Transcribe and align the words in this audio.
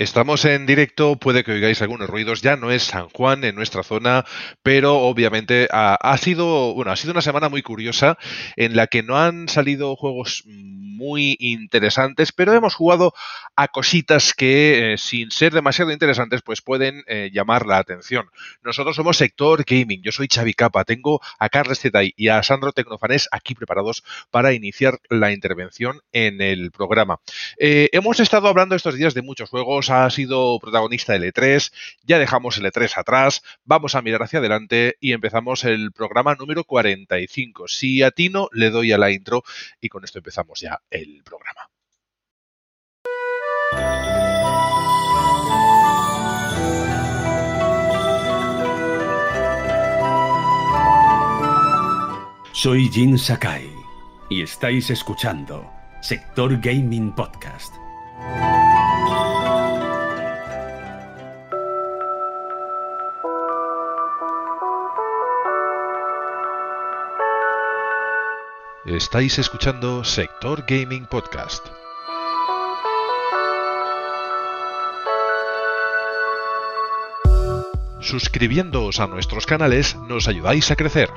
Estamos 0.00 0.46
en 0.46 0.64
directo, 0.64 1.16
puede 1.16 1.44
que 1.44 1.52
oigáis 1.52 1.82
algunos 1.82 2.08
ruidos, 2.08 2.40
ya 2.40 2.56
no 2.56 2.70
es 2.70 2.84
San 2.84 3.10
Juan 3.10 3.44
en 3.44 3.54
nuestra 3.54 3.82
zona, 3.82 4.24
pero 4.62 4.96
obviamente 4.96 5.68
ha, 5.70 6.16
sido, 6.16 6.72
bueno, 6.72 6.90
ha 6.90 6.96
sido 6.96 7.12
una 7.12 7.20
semana 7.20 7.50
muy 7.50 7.60
curiosa 7.60 8.16
en 8.56 8.76
la 8.76 8.86
que 8.86 9.02
no 9.02 9.18
han 9.18 9.50
salido 9.50 9.94
juegos 9.96 10.44
muy 10.46 11.36
interesantes, 11.38 12.32
pero 12.32 12.54
hemos 12.54 12.74
jugado 12.74 13.12
a 13.56 13.68
cositas 13.68 14.32
que, 14.32 14.94
eh, 14.94 14.98
sin 14.98 15.30
ser 15.30 15.52
demasiado 15.52 15.92
interesantes, 15.92 16.40
pues 16.40 16.62
pueden 16.62 17.04
eh, 17.06 17.28
llamar 17.30 17.66
la 17.66 17.76
atención. 17.76 18.30
Nosotros 18.62 18.96
somos 18.96 19.18
Sector 19.18 19.64
Gaming, 19.66 20.00
yo 20.02 20.12
soy 20.12 20.28
Xavi 20.32 20.54
Capa, 20.54 20.84
tengo 20.84 21.20
a 21.38 21.50
Carles 21.50 21.80
Zetay 21.80 22.14
y 22.16 22.28
a 22.28 22.42
Sandro 22.42 22.72
Tecnofanés 22.72 23.28
aquí 23.32 23.54
preparados 23.54 24.02
para 24.30 24.54
iniciar 24.54 24.98
la 25.10 25.30
intervención 25.32 26.00
en 26.12 26.40
el 26.40 26.70
programa. 26.70 27.20
Eh, 27.58 27.90
hemos 27.92 28.18
estado 28.18 28.48
hablando 28.48 28.74
estos 28.74 28.94
días 28.94 29.12
de 29.12 29.20
muchos 29.20 29.50
juegos, 29.50 29.89
ha 29.90 30.08
sido 30.10 30.58
protagonista 30.60 31.12
del 31.12 31.32
E3, 31.32 31.72
ya 32.02 32.18
dejamos 32.18 32.58
el 32.58 32.64
E3 32.64 32.92
atrás, 32.96 33.42
vamos 33.64 33.94
a 33.94 34.02
mirar 34.02 34.22
hacia 34.22 34.38
adelante 34.38 34.96
y 35.00 35.12
empezamos 35.12 35.64
el 35.64 35.92
programa 35.92 36.34
número 36.34 36.64
45. 36.64 37.68
Si 37.68 38.02
atino, 38.02 38.48
le 38.52 38.70
doy 38.70 38.92
a 38.92 38.98
la 38.98 39.10
intro 39.10 39.42
y 39.80 39.88
con 39.88 40.04
esto 40.04 40.18
empezamos 40.18 40.60
ya 40.60 40.80
el 40.90 41.22
programa. 41.24 41.68
Soy 52.52 52.90
Jin 52.90 53.18
Sakai 53.18 53.70
y 54.28 54.42
estáis 54.42 54.90
escuchando 54.90 55.64
Sector 56.02 56.60
Gaming 56.60 57.14
Podcast. 57.14 57.74
Estáis 68.90 69.38
escuchando 69.38 70.02
Sector 70.02 70.64
Gaming 70.66 71.06
Podcast. 71.06 71.64
Suscribiéndoos 78.00 78.98
a 78.98 79.06
nuestros 79.06 79.46
canales 79.46 79.94
nos 80.08 80.26
ayudáis 80.26 80.72
a 80.72 80.76
crecer. 80.76 81.08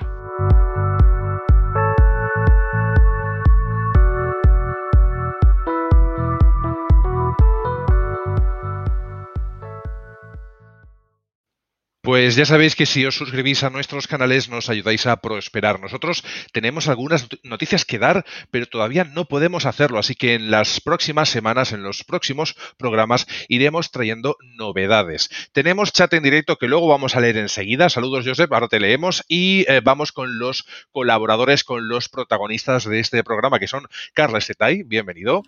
Pues 12.14 12.36
ya 12.36 12.46
sabéis 12.46 12.76
que 12.76 12.86
si 12.86 13.04
os 13.08 13.16
suscribís 13.16 13.64
a 13.64 13.72
nuestros 13.72 14.06
canales 14.06 14.48
nos 14.48 14.70
ayudáis 14.70 15.08
a 15.08 15.18
prosperar. 15.18 15.80
Nosotros 15.80 16.24
tenemos 16.52 16.88
algunas 16.88 17.28
noticias 17.42 17.86
que 17.86 17.98
dar, 17.98 18.24
pero 18.52 18.68
todavía 18.68 19.04
no 19.04 19.26
podemos 19.26 19.66
hacerlo, 19.66 19.98
así 19.98 20.14
que 20.14 20.36
en 20.36 20.52
las 20.52 20.80
próximas 20.80 21.30
semanas, 21.30 21.72
en 21.72 21.82
los 21.82 22.04
próximos 22.04 22.56
programas, 22.78 23.26
iremos 23.48 23.90
trayendo 23.90 24.38
novedades. 24.44 25.32
Tenemos 25.54 25.92
chat 25.92 26.14
en 26.14 26.22
directo 26.22 26.58
que 26.58 26.68
luego 26.68 26.88
vamos 26.88 27.16
a 27.16 27.20
leer 27.20 27.38
enseguida. 27.38 27.90
Saludos, 27.90 28.28
Josep, 28.28 28.54
ahora 28.54 28.68
te 28.68 28.80
leemos 28.80 29.24
y 29.28 29.66
eh, 29.68 29.82
vamos 29.84 30.12
con 30.12 30.38
los 30.38 30.68
colaboradores, 30.92 31.64
con 31.64 31.88
los 31.88 32.10
protagonistas 32.10 32.86
de 32.86 33.00
este 33.00 33.24
programa, 33.24 33.58
que 33.58 33.68
son 33.68 33.88
Carla 34.14 34.40
Setay, 34.40 34.84
bienvenido. 34.84 35.42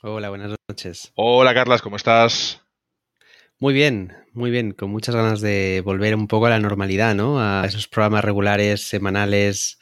Hola, 0.00 0.30
buenas 0.30 0.56
noches. 0.66 1.12
Hola, 1.14 1.52
Carlas, 1.52 1.82
¿cómo 1.82 1.96
estás? 1.96 2.62
Muy 3.62 3.74
bien, 3.74 4.12
muy 4.32 4.50
bien, 4.50 4.72
con 4.72 4.90
muchas 4.90 5.14
ganas 5.14 5.40
de 5.40 5.82
volver 5.84 6.16
un 6.16 6.26
poco 6.26 6.46
a 6.46 6.50
la 6.50 6.58
normalidad, 6.58 7.14
¿no? 7.14 7.38
A 7.40 7.64
esos 7.64 7.86
programas 7.86 8.24
regulares, 8.24 8.80
semanales 8.80 9.78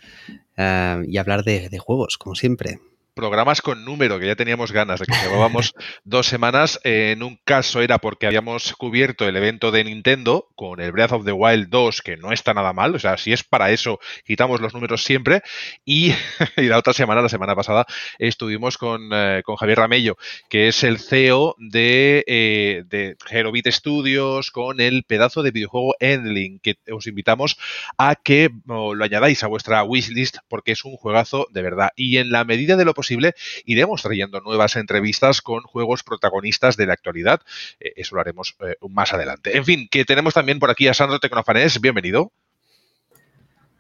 eh, 0.59 1.03
y 1.09 1.17
hablar 1.17 1.45
de, 1.45 1.71
de 1.71 1.79
juegos, 1.79 2.19
como 2.19 2.35
siempre 2.35 2.79
programas 3.15 3.63
con 3.63 3.85
número, 3.85 4.19
que 4.19 4.27
ya 4.27 4.37
teníamos 4.37 4.73
ganas 4.73 5.01
de 5.01 5.07
que 5.07 5.15
llevábamos 5.23 5.73
dos 6.05 6.27
semanas. 6.27 6.81
En 6.85 7.23
un 7.23 7.39
caso 7.45 7.81
era 7.81 7.99
porque 7.99 8.27
habíamos 8.27 8.75
cubierto 8.75 9.27
el 9.27 9.37
evento 9.37 9.71
de 9.71 9.85
Nintendo 9.85 10.49
con 10.55 10.81
el 10.81 10.93
Breath 10.93 11.13
of 11.13 11.25
the 11.25 11.33
Wild 11.33 11.69
2, 11.69 12.03
que 12.03 12.17
no 12.17 12.33
está 12.33 12.55
nada 12.55 12.73
mal, 12.73 12.95
o 12.95 12.99
sea, 12.99 13.17
si 13.17 13.33
es 13.33 13.45
para 13.45 13.71
eso, 13.71 13.99
quitamos 14.25 14.61
los 14.61 14.75
números 14.75 15.05
siempre. 15.05 15.43
Y, 15.85 16.15
la 16.57 16.79
otra 16.79 16.93
semana, 16.93 17.23
la 17.23 17.29
semana 17.29 17.55
pasada, 17.55 17.87
estuvimos 18.19 18.79
con, 18.79 19.11
eh, 19.13 19.43
con 19.45 19.57
Javier 19.57 19.79
Ramello, 19.79 20.17
que 20.49 20.69
es 20.69 20.85
el 20.85 20.99
CEO 20.99 21.57
de, 21.59 22.25
eh, 22.27 22.85
de 22.87 23.17
Herobit 23.31 23.69
Studios, 23.69 24.51
con 24.51 24.81
el 24.81 25.05
pedazo 25.05 25.43
de 25.43 25.51
videojuego 25.51 25.95
Endling, 26.01 26.61
que 26.61 26.77
os 26.91 27.07
invitamos 27.07 27.59
a 27.99 28.15
que 28.17 28.51
lo 28.67 29.05
añadáis 29.05 29.43
a 29.43 29.49
vuestra 29.49 29.83
wishlist 29.85 30.39
porque 30.49 30.73
es 30.73 30.85
un 30.85 30.97
juegazo 30.97 31.47
de 31.51 31.63
verdad. 31.63 31.91
Y 31.97 32.19
en 32.19 32.31
la 32.31 32.45
medida 32.45 32.77
de 32.77 32.85
lo 32.85 32.95
posible, 33.01 33.35
iremos 33.65 34.03
trayendo 34.03 34.41
nuevas 34.43 34.77
entrevistas 34.77 35.41
con 35.41 35.63
juegos 35.63 36.03
protagonistas 36.03 36.77
de 36.77 36.85
la 36.85 36.93
actualidad. 36.93 37.41
Eh, 37.81 37.95
eso 37.97 38.15
lo 38.15 38.21
haremos 38.21 38.57
eh, 38.61 38.75
más 38.91 39.15
adelante. 39.15 39.57
En 39.57 39.65
fin, 39.65 39.89
que 39.91 40.05
tenemos 40.05 40.35
también 40.35 40.59
por 40.59 40.71
aquí 40.71 40.87
a 40.87 40.93
Sandro 40.93 41.19
Tecnofanés. 41.19 41.81
Bienvenido. 41.81 42.31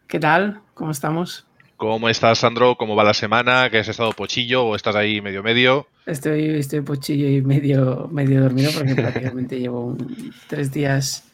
¿Qué 0.08 0.18
tal? 0.18 0.62
¿Cómo 0.72 0.90
estamos? 0.90 1.44
¿Cómo 1.76 2.08
estás, 2.08 2.38
Sandro? 2.38 2.76
¿Cómo 2.76 2.96
va 2.96 3.04
la 3.04 3.12
semana? 3.12 3.68
¿Que 3.68 3.78
has 3.78 3.88
estado 3.88 4.12
pochillo 4.12 4.64
o 4.64 4.74
estás 4.74 4.96
ahí 4.96 5.20
medio 5.20 5.42
medio? 5.42 5.86
Estoy, 6.06 6.46
estoy 6.56 6.80
pochillo 6.80 7.28
y 7.28 7.42
medio, 7.42 8.08
medio 8.10 8.40
dormido 8.40 8.70
porque 8.72 8.94
prácticamente 9.02 9.60
llevo 9.60 9.98
tres 10.48 10.72
días 10.72 11.24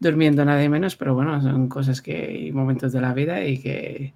durmiendo 0.00 0.44
nada 0.44 0.68
menos, 0.68 0.96
pero 0.96 1.14
bueno, 1.14 1.40
son 1.40 1.68
cosas 1.68 2.02
que 2.02 2.16
hay 2.16 2.52
momentos 2.52 2.92
de 2.92 3.00
la 3.00 3.14
vida 3.14 3.44
y 3.44 3.58
que 3.58 4.12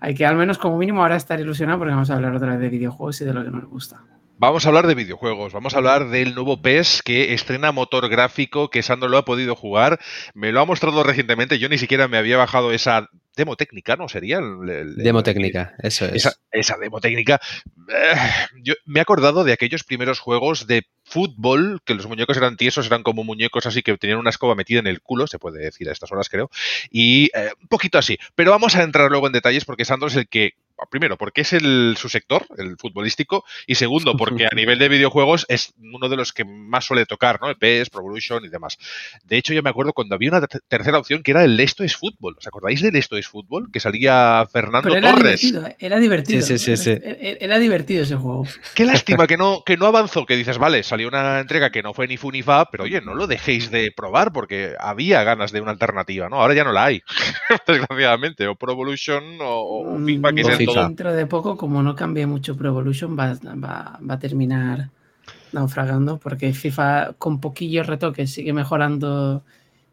hay 0.00 0.14
que 0.14 0.26
al 0.26 0.36
menos 0.36 0.58
como 0.58 0.78
mínimo 0.78 1.02
ahora 1.02 1.16
estar 1.16 1.40
ilusionado 1.40 1.78
porque 1.78 1.94
vamos 1.94 2.10
a 2.10 2.14
hablar 2.14 2.34
otra 2.34 2.52
vez 2.52 2.60
de 2.60 2.68
videojuegos 2.68 3.20
y 3.20 3.24
de 3.24 3.34
lo 3.34 3.44
que 3.44 3.50
nos 3.50 3.64
gusta. 3.64 4.02
Vamos 4.40 4.64
a 4.64 4.68
hablar 4.68 4.86
de 4.86 4.94
videojuegos, 4.94 5.52
vamos 5.52 5.74
a 5.74 5.78
hablar 5.78 6.10
del 6.10 6.36
nuevo 6.36 6.62
PES 6.62 7.02
que 7.04 7.34
estrena 7.34 7.72
motor 7.72 8.08
gráfico, 8.08 8.70
que 8.70 8.84
Sandro 8.84 9.08
lo 9.08 9.18
ha 9.18 9.24
podido 9.24 9.56
jugar, 9.56 9.98
me 10.32 10.52
lo 10.52 10.60
ha 10.60 10.64
mostrado 10.64 11.02
recientemente, 11.02 11.58
yo 11.58 11.68
ni 11.68 11.76
siquiera 11.76 12.06
me 12.06 12.18
había 12.18 12.36
bajado 12.36 12.70
esa 12.70 13.08
demo 13.38 13.56
técnica, 13.56 13.96
¿no? 13.96 14.08
Sería 14.08 14.38
el, 14.38 14.96
demo 14.96 15.22
técnica, 15.22 15.74
eso 15.78 16.04
es. 16.04 16.16
Esa, 16.16 16.34
esa 16.50 16.76
demo 16.76 17.00
técnica. 17.00 17.40
Eh, 17.88 18.14
yo 18.62 18.74
me 18.84 18.98
he 18.98 19.02
acordado 19.02 19.44
de 19.44 19.52
aquellos 19.52 19.84
primeros 19.84 20.18
juegos 20.18 20.66
de 20.66 20.82
fútbol, 21.04 21.80
que 21.84 21.94
los 21.94 22.06
muñecos 22.06 22.36
eran 22.36 22.56
tiesos, 22.56 22.86
eran 22.86 23.02
como 23.02 23.24
muñecos 23.24 23.64
así 23.64 23.82
que 23.82 23.96
tenían 23.96 24.18
una 24.18 24.30
escoba 24.30 24.56
metida 24.56 24.80
en 24.80 24.88
el 24.88 25.00
culo, 25.00 25.26
se 25.26 25.38
puede 25.38 25.60
decir 25.60 25.88
a 25.88 25.92
estas 25.92 26.10
horas 26.12 26.28
creo, 26.28 26.50
y 26.90 27.30
eh, 27.34 27.52
un 27.62 27.68
poquito 27.68 27.96
así. 27.96 28.18
Pero 28.34 28.50
vamos 28.50 28.74
a 28.76 28.82
entrar 28.82 29.08
luego 29.08 29.28
en 29.28 29.32
detalles 29.32 29.64
porque 29.64 29.84
Sandro 29.84 30.08
es 30.08 30.16
el 30.16 30.28
que 30.28 30.54
primero, 30.86 31.16
porque 31.16 31.40
es 31.40 31.52
el, 31.52 31.96
su 31.98 32.08
sector, 32.08 32.46
el 32.56 32.76
futbolístico, 32.76 33.44
y 33.66 33.74
segundo, 33.74 34.16
porque 34.16 34.46
a 34.46 34.50
nivel 34.54 34.78
de 34.78 34.88
videojuegos 34.88 35.44
es 35.48 35.74
uno 35.78 36.08
de 36.08 36.16
los 36.16 36.32
que 36.32 36.44
más 36.44 36.84
suele 36.84 37.06
tocar, 37.06 37.40
¿no? 37.40 37.48
El 37.48 37.56
PES, 37.56 37.90
Pro 37.90 38.00
Evolution 38.00 38.44
y 38.44 38.48
demás. 38.48 38.78
De 39.24 39.36
hecho, 39.36 39.52
yo 39.52 39.62
me 39.62 39.70
acuerdo 39.70 39.92
cuando 39.92 40.14
había 40.14 40.30
una 40.30 40.46
tercera 40.46 40.98
opción 40.98 41.22
que 41.22 41.32
era 41.32 41.44
el 41.44 41.58
Esto 41.58 41.84
es 41.84 41.96
Fútbol. 41.96 42.36
¿Os 42.38 42.46
acordáis 42.46 42.80
del 42.80 42.96
Esto 42.96 43.16
es 43.16 43.27
Fútbol? 43.28 43.70
Que 43.70 43.80
salía 43.80 44.46
Fernando 44.50 44.94
era 44.94 45.12
Torres. 45.12 45.40
Divertido, 45.40 45.66
¿eh? 45.66 45.76
era 45.78 45.98
divertido. 45.98 46.42
Sí, 46.42 46.58
sí, 46.58 46.76
sí, 46.76 46.98
era, 47.02 47.58
divertido 47.58 48.02
ese 48.02 48.16
juego. 48.16 48.46
Qué 48.74 48.84
lástima 48.84 49.26
que 49.26 49.36
no, 49.36 49.62
que 49.64 49.76
no 49.76 49.86
avanzó, 49.86 50.26
que 50.26 50.36
dices, 50.36 50.58
vale, 50.58 50.82
salió 50.82 51.08
una 51.08 51.40
entrega 51.40 51.70
que 51.70 51.82
no 51.82 51.94
fue 51.94 52.08
ni 52.08 52.16
fu 52.16 52.30
ni 52.30 52.42
fa, 52.42 52.66
pero 52.70 52.84
oye, 52.84 53.00
no 53.00 53.14
lo 53.14 53.26
dejéis 53.26 53.70
de 53.70 53.92
probar 53.94 54.32
porque 54.32 54.74
había 54.78 55.22
ganas 55.22 55.52
de 55.52 55.60
una 55.60 55.70
alternativa, 55.70 56.28
¿no? 56.28 56.40
Ahora 56.40 56.54
ya 56.54 56.64
no 56.64 56.72
la 56.72 56.86
hay, 56.86 57.02
desgraciadamente. 57.66 58.46
O 58.48 58.56
Pro 58.56 58.72
Evolution 58.72 59.38
o, 59.40 59.84
o 59.84 59.98
FIFA, 59.98 60.32
que 60.32 60.66
todo. 60.66 60.86
Dentro 60.86 61.12
de 61.12 61.26
poco 61.26 61.56
como 61.56 61.82
no 61.82 61.94
cambie 61.94 62.26
mucho 62.26 62.56
Pro 62.56 62.68
Evolution, 62.68 63.18
va, 63.18 63.34
va, 63.44 64.14
a 64.14 64.18
terminar 64.18 64.90
naufragando 65.52 66.18
porque 66.18 66.52
FIFA 66.52 67.14
con 67.18 67.40
poquillos 67.40 67.86
retoques 67.86 68.32
sigue 68.32 68.52
mejorando 68.52 69.42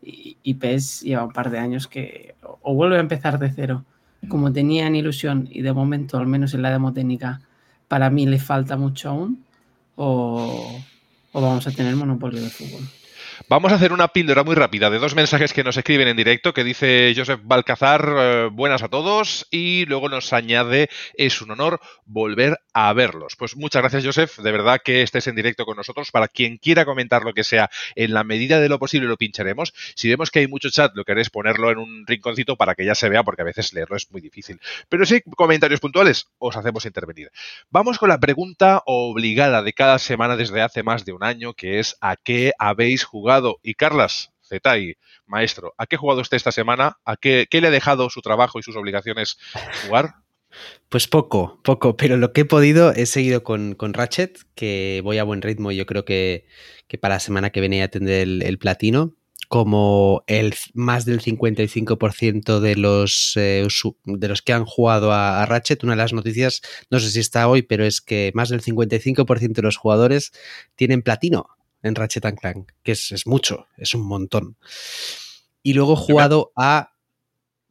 y, 0.02 0.38
y, 0.44 0.54
PES 0.56 1.02
lleva 1.02 1.24
un 1.24 1.34
par 1.34 1.50
de 1.50 1.60
años 1.60 1.88
que 1.88 2.36
o, 2.42 2.74
vuelve 2.74 2.98
a 2.98 3.02
empezar 3.02 3.40
de 3.40 3.52
cero 3.52 3.84
como 4.28 4.52
tenían 4.52 4.96
ilusión 4.96 5.48
y 5.52 5.62
de 5.62 5.74
momento, 5.74 6.18
al 6.18 6.28
menos 6.28 6.54
en 6.54 6.62
la 6.62 6.72
demo 6.72 6.94
técnica, 6.94 7.42
para 7.88 8.10
mí 8.10 8.26
le 8.26 8.40
falta 8.40 8.76
mucho 8.76 9.10
aún 9.10 9.46
o, 9.96 10.80
o 11.32 11.42
vamos 11.42 11.68
a 11.68 11.72
tener 11.72 11.96
monopolio 11.96 12.42
de 12.42 12.50
fútbol. 12.50 12.82
Vamos 13.50 13.72
a 13.72 13.76
hacer 13.76 13.92
una 13.92 14.08
píldora 14.08 14.44
muy 14.44 14.56
rápida 14.56 14.90
de 14.90 15.00
dos 15.00 15.16
mensajes 15.16 15.54
que 15.54 15.64
nos 15.64 15.78
escriben 15.78 16.08
en 16.08 16.18
directo, 16.18 16.54
que 16.54 16.64
dice 16.64 17.14
Joseph 17.16 17.42
Balcazar, 17.44 18.14
eh, 18.18 18.50
buenas 18.52 18.84
a 18.84 18.88
todos, 18.88 19.46
y 19.52 19.86
luego 19.86 20.10
nos 20.10 20.34
añade, 20.34 20.90
es 21.16 21.42
un 21.42 21.52
honor 21.52 21.80
volver 22.06 22.60
a 22.76 22.92
verlos. 22.92 23.38
Pues 23.38 23.56
muchas 23.56 23.82
gracias, 23.82 24.06
Joseph. 24.06 24.38
De 24.40 24.52
verdad 24.52 24.82
que 24.84 25.02
estés 25.02 25.28
en 25.28 25.36
directo 25.36 25.66
con 25.66 25.78
nosotros. 25.78 26.12
Para 26.12 26.28
quien 26.28 26.58
quiera 26.58 26.84
comentar 26.84 27.24
lo 27.24 27.34
que 27.34 27.46
sea, 27.46 27.70
en 27.96 28.14
la 28.14 28.26
medida 28.26 28.60
de 28.60 28.68
lo 28.68 28.80
posible 28.80 29.08
lo 29.08 29.16
pincharemos. 29.16 29.74
Si 29.96 30.10
vemos 30.10 30.30
que 30.30 30.40
hay 30.40 30.48
mucho 30.48 30.70
chat, 30.70 30.94
lo 30.94 31.06
que 31.06 31.14
haré 31.14 31.22
es 31.22 31.30
ponerlo 31.30 31.72
en 31.72 31.78
un 31.78 32.06
rinconcito 32.06 32.58
para 32.58 32.76
que 32.76 32.84
ya 32.84 32.94
se 32.94 33.08
vea, 33.08 33.24
porque 33.24 33.44
a 33.44 33.46
veces 33.46 33.72
leerlo 33.74 33.96
es 33.96 34.12
muy 34.12 34.20
difícil. 34.20 34.60
Pero 34.90 35.06
si 35.06 35.16
hay 35.16 35.22
comentarios 35.22 35.80
puntuales, 35.80 36.28
os 36.38 36.58
hacemos 36.58 36.86
intervenir. 36.86 37.32
Vamos 37.70 37.98
con 37.98 38.10
la 38.10 38.20
pregunta 38.20 38.84
obligada 38.86 39.64
de 39.64 39.72
cada 39.72 39.98
semana 39.98 40.36
desde 40.36 40.62
hace 40.62 40.84
más 40.84 41.06
de 41.06 41.14
un 41.14 41.24
año, 41.24 41.54
que 41.54 41.80
es 41.80 41.96
¿a 42.02 42.18
qué 42.18 42.52
habéis 42.60 43.06
jugado? 43.06 43.58
Y 43.64 43.76
Carlas, 43.76 44.34
Zetai, 44.44 44.98
maestro, 45.26 45.74
¿a 45.78 45.86
qué 45.86 45.96
ha 45.96 46.00
jugado 46.00 46.20
usted 46.20 46.36
esta 46.36 46.52
semana? 46.52 46.98
¿A 47.06 47.16
qué, 47.16 47.48
qué 47.50 47.62
le 47.62 47.68
ha 47.68 47.72
dejado 47.72 48.10
su 48.10 48.22
trabajo 48.22 48.60
y 48.60 48.64
sus 48.64 48.76
obligaciones 48.76 49.38
jugar? 49.86 50.25
Pues 50.90 51.08
poco, 51.08 51.60
poco, 51.64 51.98
pero 51.98 52.18
lo 52.18 52.32
que 52.32 52.42
he 52.42 52.46
podido 52.46 52.92
he 52.94 53.06
seguido 53.06 53.44
con, 53.44 53.76
con 53.76 53.94
Ratchet, 53.94 54.40
que 54.56 55.02
voy 55.04 55.18
a 55.18 55.24
buen 55.24 55.42
ritmo. 55.42 55.72
Yo 55.72 55.86
creo 55.86 56.06
que, 56.06 56.46
que 56.88 56.98
para 56.98 57.16
la 57.16 57.20
semana 57.20 57.50
que 57.50 57.60
viene 57.60 57.80
ya 57.80 57.88
tendré 57.90 58.22
el, 58.22 58.42
el 58.44 58.58
platino. 58.58 59.16
Como 59.48 60.24
el 60.26 60.56
más 60.74 61.06
del 61.06 61.22
55% 61.22 62.60
de 62.60 62.76
los, 62.76 63.34
eh, 63.36 63.68
de 64.06 64.28
los 64.28 64.42
que 64.42 64.54
han 64.54 64.66
jugado 64.66 65.12
a, 65.12 65.44
a, 65.44 65.46
Ratchet, 65.46 65.84
una 65.84 65.94
de 65.94 65.98
las 65.98 66.14
noticias, 66.14 66.64
no 66.90 67.00
sé 67.00 67.12
si 67.12 67.20
está 67.20 67.48
hoy, 67.48 67.62
pero 67.62 67.86
es 67.86 68.02
que 68.02 68.32
más 68.34 68.50
del 68.50 68.64
55% 68.64 69.54
de 69.54 69.62
los 69.62 69.78
jugadores 69.78 70.32
tienen 70.76 71.04
platino 71.04 71.50
en 71.84 71.94
Ratchet 71.94 72.26
and 72.26 72.40
Clank, 72.40 72.72
que 72.82 72.94
es, 72.94 73.12
es 73.12 73.28
mucho, 73.28 73.68
es 73.78 73.94
un 73.94 74.02
montón. 74.02 74.58
Y 75.62 75.74
luego 75.74 75.94
he 75.94 75.98
jugado 75.98 76.52
a. 76.56 76.94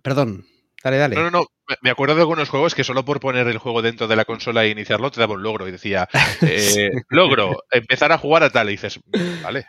Perdón, 0.03 0.47
dale, 0.85 0.99
dale. 0.99 1.17
No, 1.17 1.23
no, 1.23 1.31
no. 1.31 1.47
Me 1.81 1.91
acuerdo 1.91 2.15
de 2.15 2.21
algunos 2.21 2.51
juegos 2.51 2.75
que 2.75 2.85
solo 2.85 3.05
por 3.05 3.19
poner 3.19 3.49
el 3.49 3.59
juego 3.59 3.81
dentro 3.81 4.07
de 4.07 4.17
la 4.17 4.27
consola 4.27 4.65
e 4.65 4.69
iniciarlo 4.69 5.11
te 5.11 5.19
daba 5.19 5.35
un 5.35 5.43
logro 5.43 5.67
y 5.67 5.73
decía, 5.73 6.09
eh, 6.43 6.91
logro, 7.09 7.65
empezar 7.71 8.13
a 8.13 8.19
jugar 8.19 8.43
a 8.43 8.51
tal. 8.51 8.69
Y 8.69 8.73
dices, 8.73 9.01
vale. 9.43 9.67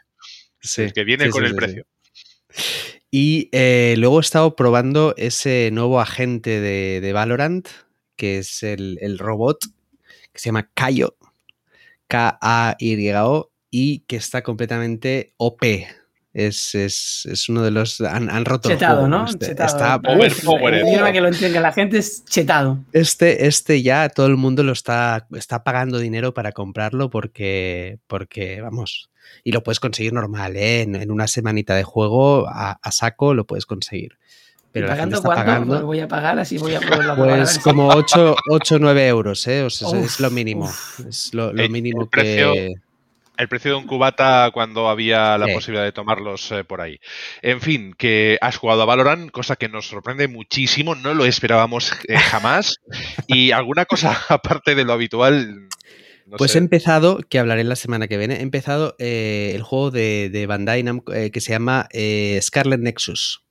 Sí, 0.60 0.84
es 0.84 0.94
que 0.94 1.04
viene 1.04 1.26
sí, 1.26 1.32
con 1.32 1.46
el 1.46 1.56
precio. 1.56 1.86
Y 3.10 3.50
eh, 3.54 3.96
luego 3.98 4.20
he 4.20 4.22
estado 4.22 4.56
probando 4.56 5.14
ese 5.18 5.70
nuevo 5.72 6.02
agente 6.02 6.60
de, 6.60 7.00
de 7.02 7.14
Valorant, 7.14 7.68
que 8.18 8.40
es 8.40 8.62
el, 8.62 8.98
el, 9.02 9.18
robot, 9.20 9.60
que 10.34 10.40
se 10.40 10.48
llama 10.48 10.70
Kayo, 10.74 11.16
K-A-Y-O, 12.08 13.52
y 13.72 14.00
que 14.00 14.18
está 14.18 14.42
completamente 14.42 15.34
OP. 15.38 15.64
Es, 16.38 16.76
es, 16.76 17.26
es, 17.32 17.48
uno 17.48 17.64
de 17.64 17.72
los. 17.72 18.02
Han, 18.02 18.30
han 18.30 18.44
roto 18.44 18.68
chetado, 18.68 19.06
el 19.06 19.08
juego. 19.08 19.08
¿no? 19.08 19.26
Este, 19.26 19.46
chetado. 19.48 19.70
Está 19.70 19.96
over, 19.96 20.34
over, 20.46 20.74
el 20.74 20.86
idioma 20.86 21.14
que 21.14 21.22
lo 21.22 21.30
entiende 21.30 21.62
la 21.62 21.72
gente 21.72 21.98
es 21.98 22.26
chetado. 22.26 22.80
Este, 22.92 23.48
este 23.48 23.82
ya 23.82 24.10
todo 24.10 24.28
el 24.28 24.36
mundo 24.36 24.62
lo 24.62 24.74
está, 24.74 25.28
está 25.34 25.64
pagando 25.64 25.98
dinero 25.98 26.34
para 26.34 26.52
comprarlo 26.52 27.10
porque, 27.10 28.00
porque 28.08 28.60
vamos, 28.60 29.10
y 29.46 29.54
lo 29.54 29.64
puedes 29.64 29.80
conseguir 29.80 30.12
normal, 30.12 30.58
¿eh? 30.58 30.82
en, 30.82 30.96
en, 30.96 31.10
una 31.10 31.28
semanita 31.28 31.74
de 31.74 31.84
juego 31.84 32.50
a, 32.50 32.80
a 32.81 32.92
saco 32.92 33.34
lo 33.34 33.46
puedes 33.46 33.66
conseguir. 33.66 34.18
Pero 34.76 34.88
¿Y 34.88 34.90
pagando 34.90 35.22
cuánto? 35.22 35.46
Pagando, 35.46 35.86
voy 35.86 36.02
a 36.02 36.08
pagar 36.10 36.38
así 36.38 36.58
voy 36.58 36.76
a 36.76 36.81
poder 36.81 37.16
Pues 37.16 37.60
como 37.60 37.88
8 37.88 38.36
o 38.50 38.78
9 38.78 39.08
euros, 39.08 39.48
¿eh? 39.48 39.64
O 39.64 39.70
sea, 39.70 39.88
uf, 39.88 40.06
es 40.06 40.20
lo 40.20 40.30
mínimo. 40.30 40.66
Uf. 40.66 41.00
Es 41.00 41.34
lo, 41.34 41.54
lo 41.54 41.64
el, 41.64 41.70
mínimo 41.70 42.02
el 42.02 42.10
precio, 42.10 42.52
que 42.52 42.74
el 43.38 43.48
precio 43.48 43.72
de 43.72 43.78
un 43.78 43.88
cubata 43.88 44.50
cuando 44.54 44.90
había 44.90 45.38
la 45.38 45.48
sí. 45.48 45.54
posibilidad 45.54 45.86
de 45.86 45.92
tomarlos 45.92 46.52
eh, 46.52 46.64
por 46.64 46.82
ahí. 46.82 47.00
En 47.42 47.62
fin, 47.62 47.94
que 47.98 48.38
has 48.42 48.58
jugado 48.58 48.82
a 48.82 48.86
Valorant, 48.86 49.32
cosa 49.32 49.56
que 49.56 49.70
nos 49.70 49.88
sorprende 49.88 50.28
muchísimo, 50.28 50.96
no 50.96 51.14
lo 51.14 51.26
esperábamos 51.26 51.94
eh, 52.08 52.18
jamás. 52.18 52.78
y 53.28 53.52
alguna 53.52 53.86
cosa 53.86 54.20
aparte 54.30 54.76
de 54.76 54.84
lo 54.84 54.94
habitual. 54.94 55.68
No 56.26 56.38
pues 56.38 56.52
sé. 56.52 56.58
he 56.58 56.62
empezado, 56.62 57.20
que 57.30 57.38
hablaré 57.38 57.64
la 57.64 57.76
semana 57.76 58.08
que 58.08 58.18
viene, 58.18 58.36
he 58.38 58.42
empezado 58.42 58.96
eh, 58.98 59.52
el 59.54 59.62
juego 59.62 59.92
de, 59.92 60.30
de 60.31 60.48
Bandai 60.48 60.81
Namco 60.81 61.12
que 61.12 61.42
se 61.42 61.52
llama 61.52 61.88
Scarlet 62.42 62.80
Nexus. 62.80 63.46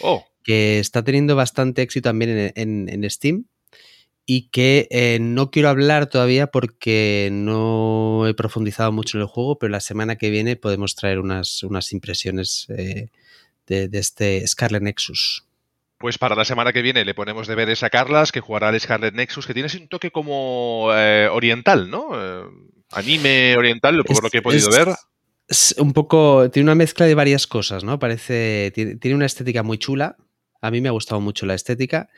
Oh. 0.00 0.24
Que 0.44 0.78
está 0.78 1.02
teniendo 1.02 1.34
bastante 1.34 1.82
éxito 1.82 2.10
también 2.10 2.30
en, 2.30 2.52
en, 2.54 3.04
en 3.04 3.10
Steam 3.10 3.46
y 4.26 4.48
que 4.48 4.88
eh, 4.90 5.18
no 5.20 5.50
quiero 5.50 5.68
hablar 5.68 6.06
todavía 6.06 6.46
porque 6.46 7.28
no 7.30 8.26
he 8.26 8.34
profundizado 8.34 8.90
mucho 8.90 9.18
en 9.18 9.22
el 9.22 9.26
juego, 9.26 9.58
pero 9.58 9.70
la 9.70 9.80
semana 9.80 10.16
que 10.16 10.30
viene 10.30 10.56
podemos 10.56 10.94
traer 10.94 11.18
unas, 11.18 11.62
unas 11.62 11.92
impresiones 11.92 12.66
eh, 12.70 13.10
de, 13.66 13.88
de, 13.88 13.98
este 13.98 14.46
Scarlet 14.46 14.82
Nexus. 14.82 15.44
Pues 15.98 16.18
para 16.18 16.34
la 16.34 16.44
semana 16.44 16.72
que 16.72 16.82
viene 16.82 17.04
le 17.04 17.14
ponemos 17.14 17.46
deberes 17.46 17.82
a 17.82 17.90
Carlas, 17.90 18.32
que 18.32 18.40
jugará 18.40 18.68
al 18.68 18.80
Scarlet 18.80 19.14
Nexus, 19.14 19.46
que 19.46 19.54
tiene 19.54 19.68
un 19.78 19.88
toque 19.88 20.10
como 20.10 20.88
eh, 20.94 21.28
oriental, 21.30 21.90
¿no? 21.90 22.10
Anime 22.92 23.56
oriental, 23.56 24.02
por 24.04 24.16
es, 24.16 24.22
lo 24.22 24.30
que 24.30 24.38
he 24.38 24.42
podido 24.42 24.70
es, 24.70 24.76
ver. 24.76 24.94
Es 25.48 25.74
un 25.78 25.92
poco, 25.92 26.50
tiene 26.50 26.64
una 26.64 26.74
mezcla 26.74 27.06
de 27.06 27.14
varias 27.14 27.46
cosas, 27.46 27.84
¿no? 27.84 27.98
Parece, 27.98 28.72
tiene, 28.74 28.96
tiene 28.96 29.16
una 29.16 29.26
estética 29.26 29.62
muy 29.62 29.78
chula, 29.78 30.16
a 30.64 30.70
mí 30.70 30.80
me 30.80 30.88
ha 30.88 30.92
gustado 30.92 31.20
mucho 31.20 31.44
la 31.44 31.54
estética 31.54 32.08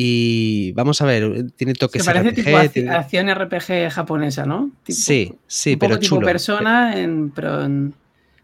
y 0.00 0.70
vamos 0.74 1.02
a 1.02 1.06
ver, 1.06 1.50
tiene 1.56 1.74
toques 1.74 2.02
que 2.02 2.06
parece 2.06 2.30
RPG, 2.30 2.44
tipo 2.44 2.68
tiene... 2.72 2.90
acción 2.90 3.34
RPG 3.34 3.90
japonesa, 3.90 4.46
¿no? 4.46 4.70
Tipo, 4.84 4.96
sí, 4.96 5.34
sí, 5.48 5.72
un 5.72 5.78
pero 5.80 5.94
poco 5.96 6.02
chulo. 6.06 6.20
tipo 6.20 6.26
persona, 6.30 6.96
en, 7.00 7.30
pero 7.32 7.64
en... 7.64 7.94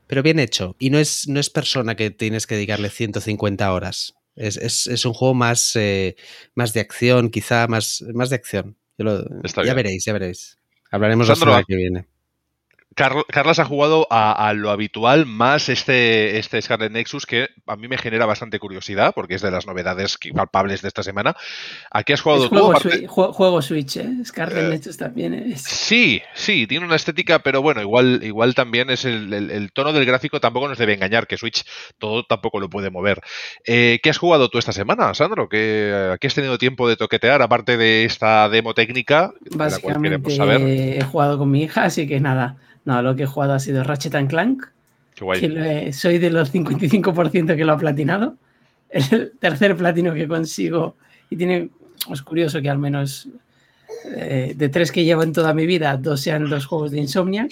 Pero 0.09 0.25
bien 0.25 0.41
hecho. 0.41 0.75
Y 0.81 0.91
no 0.91 0.99
es, 0.99 1.29
no 1.29 1.39
es 1.39 1.51
persona 1.51 1.95
que 1.95 2.11
tienes 2.11 2.49
que 2.49 2.57
dedicarle 2.57 2.91
150 2.91 3.73
horas. 3.73 4.17
Es, 4.35 4.57
es, 4.57 4.89
es 4.89 5.05
un 5.05 5.13
juego 5.13 5.35
más, 5.35 5.77
eh, 5.77 6.17
más 6.57 6.73
de 6.73 6.81
acción, 6.81 7.31
quizá 7.31 7.69
más, 7.69 8.05
más 8.13 8.31
de 8.31 8.35
acción. 8.35 8.77
Lo, 8.97 9.23
ya 9.23 9.63
bien. 9.63 9.77
veréis, 9.77 10.05
ya 10.05 10.13
veréis. 10.13 10.59
Hablaremos 10.91 11.29
Sandro, 11.29 11.47
la 11.47 11.51
semana 11.53 11.65
que 11.69 11.77
viene. 11.77 12.07
Carlas 12.95 13.59
ha 13.59 13.65
jugado 13.65 14.07
a, 14.11 14.49
a, 14.49 14.53
lo 14.55 14.71
habitual 14.71 15.27
más 15.27 15.69
este, 15.69 16.39
este 16.39 16.61
Scarlet 16.63 16.93
Nexus 16.93 17.27
que 17.27 17.49
a 17.67 17.77
mí 17.77 17.89
me 17.89 17.99
genera 17.99 18.27
bastante 18.27 18.59
curiosidad 18.59 19.13
porque 19.15 19.35
es 19.35 19.43
de 19.43 19.51
las 19.51 19.67
novedades 19.67 20.19
palpables 20.35 20.83
de 20.83 20.89
esta 20.89 21.03
semana. 21.03 21.35
¿A 21.91 22.03
qué 22.03 22.15
has 22.15 22.21
jugado 22.21 22.45
es 22.45 22.51
juego, 22.51 22.67
tú? 22.67 22.77
Aparte... 22.77 23.07
Juego, 23.07 23.33
juego, 23.33 23.63
Switch, 23.63 23.97
¿eh? 23.97 24.09
Scarlet 24.25 24.65
eh, 24.65 24.69
Nexus 24.69 24.97
también 24.97 25.35
es. 25.35 25.63
Sí, 25.63 26.23
sí, 26.35 26.67
tiene 26.67 26.87
una 26.87 26.97
estética, 26.97 27.41
pero 27.41 27.63
bueno, 27.63 27.81
igual, 27.81 28.21
igual 28.23 28.55
también 28.55 28.91
es 28.91 29.05
el, 29.05 29.33
el, 29.33 29.51
el, 29.51 29.73
tono 29.73 29.93
del 29.93 30.05
gráfico 30.05 30.41
tampoco 30.41 30.69
nos 30.69 30.79
debe 30.79 30.95
engañar, 30.95 31.27
que 31.27 31.37
Switch 31.37 31.65
todo 31.99 32.25
tampoco 32.25 32.61
lo 32.61 32.71
puede 32.71 32.91
mover. 32.91 33.21
Eh, 33.67 34.01
¿Qué 34.03 34.11
has 34.11 34.19
jugado 34.19 34.49
tú 34.49 34.59
esta 34.59 34.73
semana, 34.73 35.15
Sandro? 35.15 35.49
¿Qué, 35.49 36.17
¿Qué, 36.21 36.27
has 36.27 36.35
tenido 36.35 36.59
tiempo 36.59 36.89
de 36.89 36.97
toquetear 36.97 37.43
aparte 37.43 37.77
de 37.77 38.05
esta 38.05 38.49
demo 38.49 38.75
técnica? 38.75 39.33
Básicamente 39.51 40.19
de 40.19 40.37
la 40.39 40.45
cual 40.45 40.69
he 40.69 41.05
jugado 41.05 41.39
con 41.39 41.51
mi 41.51 41.63
hija, 41.63 41.85
así 41.85 42.07
que 42.07 42.21
nada 42.21 42.57
no, 42.85 43.03
lo 43.03 43.17
que 43.17 43.25
he 43.25 43.27
jugado 43.27 43.55
ha 43.55 43.59
sido 43.59 43.83
Ratchet 43.83 44.15
and 44.15 44.29
Clank. 44.29 44.67
Qué 45.15 45.25
guay. 45.25 45.41
Que 45.41 45.89
he, 45.89 45.93
soy 45.93 46.19
de 46.19 46.31
los 46.31 46.53
55% 46.53 47.57
que 47.57 47.65
lo 47.65 47.73
ha 47.73 47.79
platinado. 47.79 48.37
El 48.91 49.33
tercer 49.39 49.77
platino 49.77 50.15
que 50.15 50.29
consigo. 50.29 50.97
Y 51.31 51.37
tiene. 51.37 51.71
Es 52.11 52.23
curioso 52.23 52.61
que 52.61 52.69
al 52.69 52.79
menos 52.79 53.29
eh, 54.05 54.53
de 54.55 54.69
tres 54.69 54.93
que 54.93 55.05
llevo 55.05 55.23
en 55.23 55.33
toda 55.33 55.55
mi 55.55 55.67
vida, 55.67 55.97
dos 55.97 56.21
sean 56.21 56.51
los 56.51 56.67
juegos 56.67 56.91
de 56.91 56.99
Insomnia. 56.99 57.49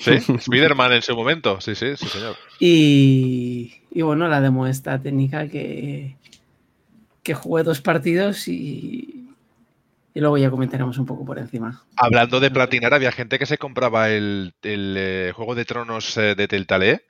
Sí, 0.00 0.12
Spider-Man 0.12 0.94
en 0.94 1.02
su 1.02 1.14
momento. 1.14 1.60
Sí, 1.60 1.74
sí, 1.74 1.96
sí, 1.96 2.06
señor. 2.06 2.36
Y, 2.58 3.74
y 3.92 4.02
bueno, 4.02 4.26
la 4.26 4.40
demo 4.40 4.66
esta 4.66 5.00
técnica 5.00 5.46
que, 5.48 6.16
que 7.22 7.34
jugué 7.34 7.62
dos 7.62 7.80
partidos 7.80 8.48
y, 8.48 9.17
y 10.18 10.20
luego 10.20 10.36
ya 10.36 10.50
comentaremos 10.50 10.98
un 10.98 11.06
poco 11.06 11.24
por 11.24 11.38
encima. 11.38 11.84
Hablando 11.94 12.40
de 12.40 12.50
platinar, 12.50 12.92
había 12.92 13.12
gente 13.12 13.38
que 13.38 13.46
se 13.46 13.56
compraba 13.56 14.10
el, 14.10 14.52
el 14.62 14.96
eh, 14.98 15.32
Juego 15.32 15.54
de 15.54 15.64
Tronos 15.64 16.16
eh, 16.16 16.34
de 16.34 16.48
Telltale 16.48 17.06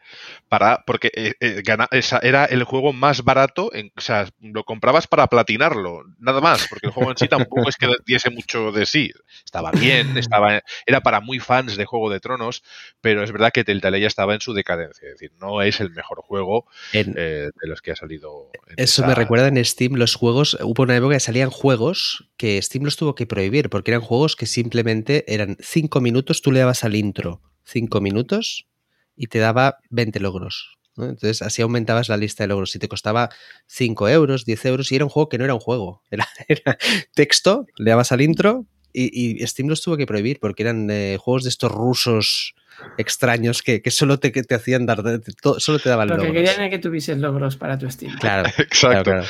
para, 0.51 0.85
porque 0.87 1.11
eh, 1.15 1.63
gana, 1.65 1.89
esa 1.91 2.19
era 2.19 2.45
el 2.45 2.65
juego 2.65 2.93
más 2.93 3.25
barato, 3.25 3.71
en, 3.73 3.93
o 3.97 4.03
sea, 4.03 4.29
lo 4.43 4.65
comprabas 4.65 5.07
para 5.07 5.27
platinarlo, 5.29 6.05
nada 6.19 6.43
más, 6.43 6.67
porque 6.69 6.89
el 6.89 6.93
juego 6.93 7.11
en 7.13 7.17
sí 7.17 7.29
tampoco 7.31 7.71
es 7.71 7.77
que 7.77 7.89
diese 8.05 8.29
mucho 8.29 8.73
de 8.73 8.85
sí. 8.85 9.11
Estaba 9.43 9.71
bien, 9.71 10.19
estaba, 10.19 10.63
era 10.85 11.01
para 11.01 11.23
muy 11.23 11.39
fans 11.39 11.79
de 11.79 11.87
Juego 11.87 12.11
de 12.11 12.21
Tronos, 12.21 12.63
pero 13.01 13.23
es 13.23 13.33
verdad 13.33 13.53
que 13.55 13.65
Telltale 13.65 14.03
ya 14.03 14.07
estaba 14.07 14.35
en 14.35 14.43
su 14.43 14.53
decadencia, 14.53 15.09
es 15.09 15.15
decir, 15.15 15.33
no 15.41 15.63
es 15.63 15.81
el 15.81 15.93
mejor 15.93 16.21
juego 16.21 16.67
en, 16.93 17.15
de 17.15 17.53
los 17.63 17.81
que 17.81 17.93
ha 17.93 17.97
salido. 17.97 18.51
eso 18.77 19.01
esa... 19.01 19.07
me 19.07 19.15
recuerda 19.15 19.49
en 19.49 19.65
Steam 19.65 19.95
los 19.95 20.15
juegos, 20.15 20.59
hubo 20.61 20.83
una 20.83 20.97
época 20.97 21.15
que 21.15 21.21
salían 21.21 21.49
juegos 21.49 22.29
que 22.37 22.61
Steam 22.61 22.85
los 22.85 22.98
tuvo 22.99 23.15
que 23.15 23.27
prohibir, 23.27 23.71
porque 23.71 23.93
eran 23.93 24.03
juegos 24.03 24.37
que 24.37 24.47
simplemente 24.47 25.25
eran 25.33 25.57
5 25.61 26.01
minutos, 26.01 26.43
tú 26.43 26.53
le 26.53 26.61
dabas 26.61 26.85
al 26.85 26.95
intro 26.95 27.41
5 27.65 28.01
minutos 28.01 28.67
y 29.17 29.29
te 29.29 29.39
daba 29.39 29.79
20 29.91 30.21
logros. 30.21 30.79
¿no? 30.97 31.05
Entonces 31.05 31.43
así 31.43 31.63
aumentabas 31.63 32.09
la 32.09 32.17
lista 32.17 32.45
de 32.45 32.49
logros. 32.49 32.73
Si 32.73 32.79
te 32.79 32.89
costaba 32.89 33.31
5 33.67 34.09
euros, 34.09 34.45
10 34.45 34.65
euros, 34.67 34.91
y 34.91 34.97
era 34.97 35.05
un 35.05 35.11
juego 35.11 35.29
que 35.29 35.39
no 35.39 35.45
era 35.45 35.55
un 35.55 35.61
juego, 35.61 36.03
era, 36.11 36.27
era 36.49 36.79
texto, 37.15 37.67
le 37.77 37.91
dabas 37.91 38.13
al 38.13 38.21
intro 38.21 38.67
y, 38.93 39.43
y, 39.43 39.47
Steam 39.47 39.69
los 39.69 39.83
tuvo 39.83 39.97
que 39.97 40.07
prohibir 40.07 40.41
porque 40.41 40.63
eran 40.63 40.89
eh, 40.91 41.19
juegos 41.21 41.45
de 41.45 41.51
estos 41.51 41.71
rusos 41.71 42.55
extraños 42.97 43.63
que, 43.63 43.83
que 43.83 43.91
solo 43.91 44.19
te, 44.19 44.33
que 44.33 44.43
te 44.43 44.55
hacían 44.55 44.87
dar, 44.87 45.03
te, 45.03 45.33
solo 45.59 45.79
te 45.79 45.89
daban 45.89 46.09
Lo 46.09 46.17
logros. 46.17 46.33
que 46.33 46.39
querían 46.39 46.61
era 46.61 46.71
que 46.71 46.79
tuvieses 46.79 47.19
logros 47.19 47.57
para 47.57 47.79
tu 47.79 47.89
Steam. 47.91 48.17
Claro, 48.19 48.49
exacto. 48.59 48.79
Claro, 48.79 49.05
claro. 49.05 49.27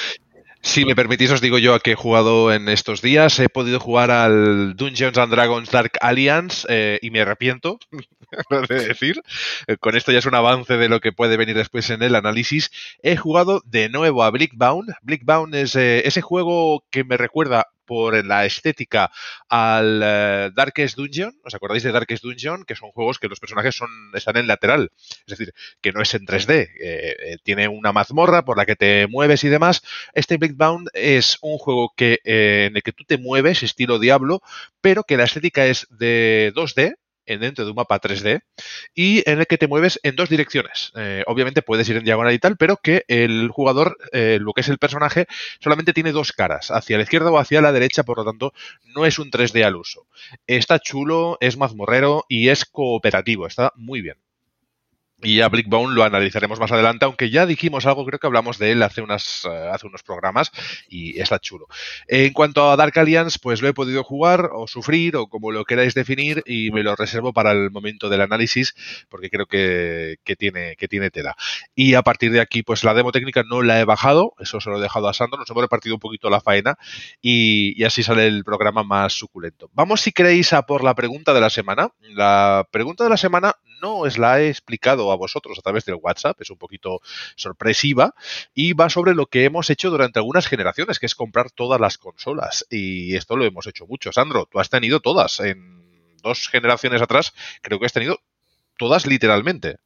Si 0.60 0.84
me 0.84 0.96
permitís, 0.96 1.30
os 1.30 1.40
digo 1.40 1.58
yo 1.58 1.74
a 1.74 1.80
que 1.80 1.92
he 1.92 1.94
jugado 1.94 2.52
en 2.52 2.68
estos 2.68 3.00
días. 3.00 3.38
He 3.38 3.48
podido 3.48 3.78
jugar 3.78 4.10
al 4.10 4.74
Dungeons 4.76 5.16
and 5.16 5.32
Dragons 5.32 5.70
Dark 5.70 5.92
Alliance 6.00 6.66
eh, 6.68 6.98
y 7.00 7.10
me 7.10 7.20
arrepiento 7.20 7.78
de 8.68 8.88
decir. 8.88 9.20
Eh, 9.66 9.76
con 9.78 9.96
esto 9.96 10.10
ya 10.10 10.18
es 10.18 10.26
un 10.26 10.34
avance 10.34 10.76
de 10.76 10.88
lo 10.88 11.00
que 11.00 11.12
puede 11.12 11.36
venir 11.36 11.56
después 11.56 11.88
en 11.90 12.02
el 12.02 12.16
análisis. 12.16 12.70
He 13.02 13.16
jugado 13.16 13.62
de 13.64 13.88
nuevo 13.88 14.24
a 14.24 14.30
Blickbound. 14.30 14.90
Blickbound 15.02 15.54
es 15.54 15.76
eh, 15.76 16.06
ese 16.06 16.22
juego 16.22 16.84
que 16.90 17.04
me 17.04 17.16
recuerda 17.16 17.68
por 17.88 18.22
la 18.24 18.44
estética 18.44 19.10
al 19.48 20.02
eh, 20.04 20.50
Darkest 20.54 20.96
Dungeon. 20.96 21.34
¿Os 21.42 21.54
acordáis 21.54 21.82
de 21.82 21.90
Darkest 21.90 22.22
Dungeon? 22.22 22.64
Que 22.64 22.76
son 22.76 22.92
juegos 22.92 23.18
que 23.18 23.28
los 23.28 23.40
personajes 23.40 23.74
son, 23.74 23.88
están 24.12 24.36
en 24.36 24.46
lateral. 24.46 24.92
Es 25.26 25.38
decir, 25.38 25.54
que 25.80 25.90
no 25.92 26.02
es 26.02 26.12
en 26.12 26.26
3D. 26.26 26.50
Eh, 26.52 26.68
eh, 26.80 27.36
tiene 27.42 27.66
una 27.66 27.92
mazmorra 27.92 28.44
por 28.44 28.58
la 28.58 28.66
que 28.66 28.76
te 28.76 29.06
mueves 29.06 29.42
y 29.44 29.48
demás. 29.48 29.82
Este 30.12 30.36
Blickbound 30.36 30.90
es 30.92 31.38
un 31.40 31.56
juego 31.56 31.94
en 31.96 32.76
el 32.76 32.82
que 32.82 32.92
tú 32.92 33.04
te 33.04 33.16
mueves, 33.16 33.62
estilo 33.62 33.98
Diablo, 33.98 34.42
pero 34.82 35.02
que 35.04 35.16
la 35.16 35.24
estética 35.24 35.66
es 35.66 35.86
de 35.90 36.52
2D 36.54 36.96
dentro 37.36 37.64
de 37.64 37.70
un 37.70 37.76
mapa 37.76 38.00
3D 38.00 38.40
y 38.94 39.28
en 39.28 39.40
el 39.40 39.46
que 39.46 39.58
te 39.58 39.68
mueves 39.68 40.00
en 40.02 40.16
dos 40.16 40.28
direcciones. 40.28 40.92
Eh, 40.96 41.22
obviamente 41.26 41.62
puedes 41.62 41.88
ir 41.88 41.96
en 41.96 42.04
diagonal 42.04 42.32
y 42.32 42.38
tal, 42.38 42.56
pero 42.56 42.76
que 42.76 43.04
el 43.08 43.50
jugador, 43.50 43.98
eh, 44.12 44.38
lo 44.40 44.52
que 44.52 44.62
es 44.62 44.68
el 44.68 44.78
personaje, 44.78 45.26
solamente 45.60 45.92
tiene 45.92 46.12
dos 46.12 46.32
caras, 46.32 46.70
hacia 46.70 46.96
la 46.96 47.02
izquierda 47.02 47.30
o 47.30 47.38
hacia 47.38 47.60
la 47.60 47.72
derecha, 47.72 48.04
por 48.04 48.18
lo 48.18 48.24
tanto 48.24 48.52
no 48.94 49.04
es 49.04 49.18
un 49.18 49.30
3D 49.30 49.64
al 49.64 49.76
uso. 49.76 50.06
Está 50.46 50.78
chulo, 50.78 51.36
es 51.40 51.56
mazmorrero 51.56 52.24
y 52.28 52.48
es 52.48 52.64
cooperativo, 52.64 53.46
está 53.46 53.72
muy 53.76 54.00
bien. 54.00 54.16
Y 55.20 55.40
a 55.40 55.48
Blickbone 55.48 55.96
lo 55.96 56.04
analizaremos 56.04 56.60
más 56.60 56.70
adelante, 56.70 57.04
aunque 57.04 57.28
ya 57.28 57.44
dijimos 57.44 57.86
algo, 57.86 58.06
creo 58.06 58.20
que 58.20 58.26
hablamos 58.28 58.58
de 58.58 58.70
él 58.70 58.82
hace, 58.84 59.00
eh, 59.00 59.70
hace 59.72 59.86
unos 59.86 60.04
programas 60.04 60.52
y 60.88 61.20
está 61.20 61.40
chulo. 61.40 61.66
En 62.06 62.32
cuanto 62.32 62.70
a 62.70 62.76
Dark 62.76 62.96
Alliance, 62.96 63.40
pues 63.42 63.60
lo 63.60 63.66
he 63.66 63.74
podido 63.74 64.04
jugar 64.04 64.50
o 64.52 64.68
sufrir 64.68 65.16
o 65.16 65.26
como 65.26 65.50
lo 65.50 65.64
queráis 65.64 65.94
definir 65.94 66.44
y 66.46 66.70
me 66.70 66.84
lo 66.84 66.94
reservo 66.94 67.32
para 67.32 67.50
el 67.50 67.72
momento 67.72 68.08
del 68.08 68.20
análisis 68.20 68.76
porque 69.08 69.28
creo 69.28 69.46
que, 69.46 70.18
tiene, 70.38 70.76
que 70.76 70.86
tiene 70.86 71.10
tela. 71.10 71.36
Y 71.74 71.94
a 71.94 72.02
partir 72.02 72.30
de 72.30 72.40
aquí, 72.40 72.62
pues 72.62 72.84
la 72.84 72.94
demo 72.94 73.10
técnica 73.10 73.42
no 73.42 73.62
la 73.62 73.80
he 73.80 73.84
bajado, 73.84 74.34
eso 74.38 74.60
se 74.60 74.70
lo 74.70 74.78
he 74.78 74.80
dejado 74.80 75.08
a 75.08 75.14
Sandro, 75.14 75.38
nos 75.38 75.50
hemos 75.50 75.62
repartido 75.62 75.96
un 75.96 76.00
poquito 76.00 76.30
la 76.30 76.40
faena 76.40 76.78
y, 77.20 77.74
y 77.76 77.84
así 77.84 78.04
sale 78.04 78.28
el 78.28 78.44
programa 78.44 78.84
más 78.84 79.14
suculento. 79.14 79.68
Vamos, 79.72 80.00
si 80.00 80.12
queréis, 80.12 80.52
a 80.52 80.62
por 80.62 80.84
la 80.84 80.94
pregunta 80.94 81.34
de 81.34 81.40
la 81.40 81.50
semana. 81.50 81.90
La 82.02 82.68
pregunta 82.70 83.02
de 83.02 83.10
la 83.10 83.16
semana 83.16 83.56
no 83.82 83.98
os 83.98 84.18
la 84.18 84.40
he 84.40 84.48
explicado 84.48 85.07
a 85.12 85.16
vosotros 85.16 85.58
a 85.58 85.62
través 85.62 85.84
del 85.84 85.96
WhatsApp, 85.96 86.40
es 86.40 86.50
un 86.50 86.58
poquito 86.58 87.00
sorpresiva 87.36 88.14
y 88.54 88.72
va 88.72 88.90
sobre 88.90 89.14
lo 89.14 89.26
que 89.26 89.44
hemos 89.44 89.70
hecho 89.70 89.90
durante 89.90 90.18
algunas 90.18 90.46
generaciones, 90.46 90.98
que 90.98 91.06
es 91.06 91.14
comprar 91.14 91.50
todas 91.50 91.80
las 91.80 91.98
consolas. 91.98 92.66
Y 92.70 93.14
esto 93.16 93.36
lo 93.36 93.44
hemos 93.44 93.66
hecho 93.66 93.86
mucho. 93.86 94.12
Sandro, 94.12 94.48
tú 94.50 94.60
has 94.60 94.70
tenido 94.70 95.00
todas. 95.00 95.40
En 95.40 96.16
dos 96.22 96.48
generaciones 96.48 97.02
atrás 97.02 97.32
creo 97.62 97.78
que 97.78 97.86
has 97.86 97.92
tenido 97.92 98.20
todas 98.76 99.06
literalmente. 99.06 99.76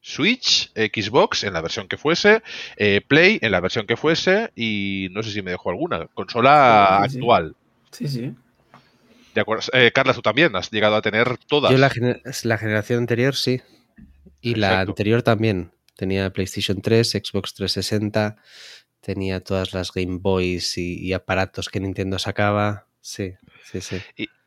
Switch, 0.00 0.72
Xbox 0.74 1.44
en 1.44 1.52
la 1.52 1.60
versión 1.60 1.86
que 1.86 1.96
fuese, 1.96 2.42
eh, 2.76 3.00
Play 3.06 3.38
en 3.40 3.52
la 3.52 3.60
versión 3.60 3.86
que 3.86 3.96
fuese 3.96 4.50
y 4.56 5.06
no 5.12 5.22
sé 5.22 5.30
si 5.30 5.42
me 5.42 5.52
dejo 5.52 5.70
alguna. 5.70 6.08
Consola 6.08 7.02
actual. 7.02 7.54
Sí, 7.92 8.08
sí. 8.08 8.34
De 9.34 9.40
acuerdo. 9.40 9.64
Eh, 9.72 9.92
Carla, 9.94 10.12
tú 10.12 10.20
también 10.20 10.54
has 10.56 10.70
llegado 10.70 10.96
a 10.96 11.02
tener 11.02 11.38
todas. 11.46 11.70
Yo 11.70 11.78
la, 11.78 11.90
la 12.42 12.58
generación 12.58 12.98
anterior 12.98 13.36
sí. 13.36 13.62
Y 14.42 14.56
la 14.56 14.80
anterior 14.80 15.22
también. 15.22 15.72
Tenía 15.96 16.30
PlayStation 16.32 16.82
3, 16.82 17.10
Xbox 17.10 17.54
360, 17.54 18.36
tenía 19.00 19.40
todas 19.40 19.72
las 19.72 19.92
Game 19.92 20.18
Boys 20.20 20.76
y, 20.76 21.12
aparatos 21.12 21.68
que 21.68 21.80
Nintendo 21.80 22.18
sacaba. 22.18 22.86
Sí, 23.00 23.34
sí, 23.64 23.80
sí 23.80 24.02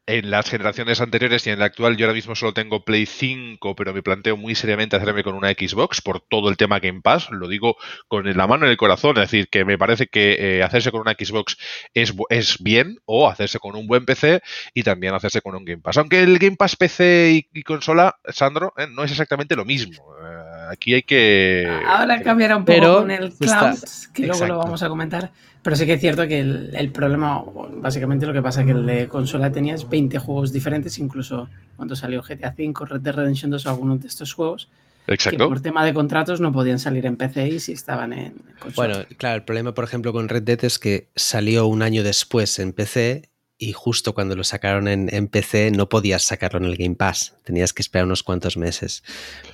en 0.08 0.30
las 0.30 0.50
generaciones 0.50 1.02
anteriores 1.02 1.48
y 1.48 1.50
en 1.50 1.60
la 1.60 1.66
actual 1.66 1.98
yo 1.98 2.06
ahora 2.06 2.14
mismo 2.14 2.36
solo 2.36 2.54
tengo 2.54 2.86
Play 2.86 3.06
5, 3.06 3.76
pero 3.76 3.94
me 3.94 4.04
planteo 4.04 4.38
muy 4.38 4.54
seriamente 4.54 4.96
hacerme 4.96 5.24
con 5.24 5.34
una 5.36 5.50
Xbox 5.50 6.02
por 6.02 6.20
todo 6.22 6.50
el 6.50 6.58
tema 6.58 6.80
Game 6.80 7.02
Pass. 7.02 7.30
Lo 7.32 7.48
digo 7.48 7.78
con 8.08 8.26
la 8.26 8.48
mano 8.48 8.66
en 8.66 8.72
el 8.72 8.78
corazón, 8.78 9.18
es 9.18 9.32
decir, 9.32 9.48
que 9.50 9.66
me 9.66 9.78
parece 9.78 10.08
que 10.08 10.58
eh, 10.58 10.64
hacerse 10.64 10.92
con 10.92 11.02
una 11.02 11.14
Xbox 11.14 11.58
es, 11.94 12.14
es, 12.30 12.58
bien 12.62 13.00
o 13.06 13.30
hacerse 13.30 13.60
con 13.60 13.76
un 13.76 13.88
buen 13.88 14.06
PC 14.06 14.42
y 14.74 14.84
también 14.84 15.14
hacerse 15.16 15.42
con 15.42 15.56
un 15.56 15.66
Game 15.66 15.82
Pass. 15.82 15.98
Aunque 15.98 16.22
el 16.22 16.38
Game 16.38 16.56
Pass 16.56 16.76
PC 16.76 17.48
y, 17.54 17.64
consola, 17.64 18.18
Sandro, 18.28 18.74
eh, 18.78 18.88
no 18.88 19.04
es 19.04 19.12
exactamente 19.12 19.56
lo 19.56 19.66
mismo. 19.66 20.16
Eh, 20.22 20.68
aquí 20.72 20.94
hay 20.94 21.04
que... 21.04 21.68
Ahora 21.88 22.22
cambiará 22.22 22.58
un 22.58 22.66
poco 22.66 23.00
con 23.00 23.12
el 23.12 23.34
cloud, 23.34 23.80
que 24.14 24.28
luego 24.28 24.46
lo 24.46 24.58
vamos 24.60 24.84
a 24.84 24.90
comentar. 24.90 25.32
Pero 25.66 25.78
sí 25.78 25.88
que 25.88 25.94
es 25.94 26.00
cierto 26.00 26.28
que 26.28 26.42
el, 26.42 26.92
problema, 26.92 27.44
básicamente 27.78 28.28
lo 28.28 28.34
que 28.34 28.42
pasa 28.44 28.62
es 28.62 28.68
que 28.68 28.74
el 28.74 28.86
de 28.86 29.08
consola 29.08 29.52
tenías 29.52 29.90
20 29.90 30.20
juegos 30.20 30.54
diferentes, 30.54 31.00
incluso 31.00 31.50
cuando 31.76 31.96
salió 31.96 32.22
GTA 32.22 32.54
V, 32.56 32.86
Red 32.86 33.02
Dead 33.02 33.16
Redemption 33.16 33.50
2 33.50 33.66
o 33.66 33.70
algunos 33.72 34.00
de 34.00 34.08
estos 34.08 34.32
juegos. 34.32 34.70
Exacto. 35.08 35.40
Que 35.40 35.48
por 35.50 35.62
tema 35.62 35.84
de 35.84 35.96
contratos 35.96 36.40
no 36.40 36.52
podían 36.52 36.78
salir 36.78 37.08
en 37.08 37.18
PC 37.18 37.48
y 37.48 37.60
si 37.60 37.72
estaban 37.72 38.14
en 38.14 38.36
consola. 38.60 38.94
Bueno, 38.94 39.06
claro, 39.18 39.38
el 39.38 39.44
problema, 39.44 39.74
por 39.74 39.86
ejemplo, 39.86 40.14
con 40.14 40.30
Red 40.30 40.44
Dead 40.44 40.64
es 40.66 40.78
que 40.78 41.10
salió 41.16 41.66
un 41.66 41.82
año 41.82 42.04
después 42.04 42.60
en 42.60 42.72
PC 42.72 43.32
y 43.58 43.74
justo 43.74 44.14
cuando 44.14 44.36
lo 44.36 44.44
sacaron 44.44 44.88
en, 44.88 45.28
PC 45.30 45.72
no 45.72 45.90
podías 45.90 46.22
sacarlo 46.22 46.60
en 46.60 46.66
el 46.66 46.78
Game 46.78 46.94
Pass, 46.94 47.38
tenías 47.44 47.74
que 47.74 47.82
esperar 47.82 48.06
unos 48.06 48.22
cuantos 48.22 48.56
meses. 48.56 49.04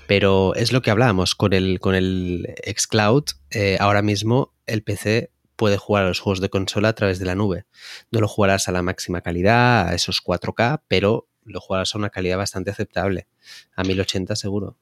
Pero 0.07 0.55
es 0.55 0.73
lo 0.73 0.81
que 0.81 0.91
hablábamos 0.91 1.35
con 1.35 1.53
el, 1.53 1.79
con 1.79 1.95
el 1.95 2.53
xCloud, 2.67 3.23
eh, 3.51 3.77
ahora 3.79 4.01
mismo 4.01 4.53
el 4.67 4.83
PC 4.83 5.31
puede 5.61 5.77
jugar 5.77 6.05
a 6.05 6.07
los 6.07 6.19
juegos 6.19 6.41
de 6.41 6.49
consola 6.49 6.89
a 6.89 6.93
través 6.93 7.19
de 7.19 7.25
la 7.27 7.35
nube. 7.35 7.67
No 8.09 8.19
lo 8.19 8.27
jugarás 8.27 8.67
a 8.67 8.71
la 8.71 8.81
máxima 8.81 9.21
calidad, 9.21 9.89
a 9.89 9.93
esos 9.93 10.19
4K, 10.19 10.81
pero 10.87 11.27
lo 11.43 11.61
jugarás 11.61 11.93
a 11.93 11.99
una 11.99 12.09
calidad 12.09 12.39
bastante 12.39 12.71
aceptable, 12.71 13.27
a 13.75 13.83
1080 13.83 14.35
seguro. 14.35 14.79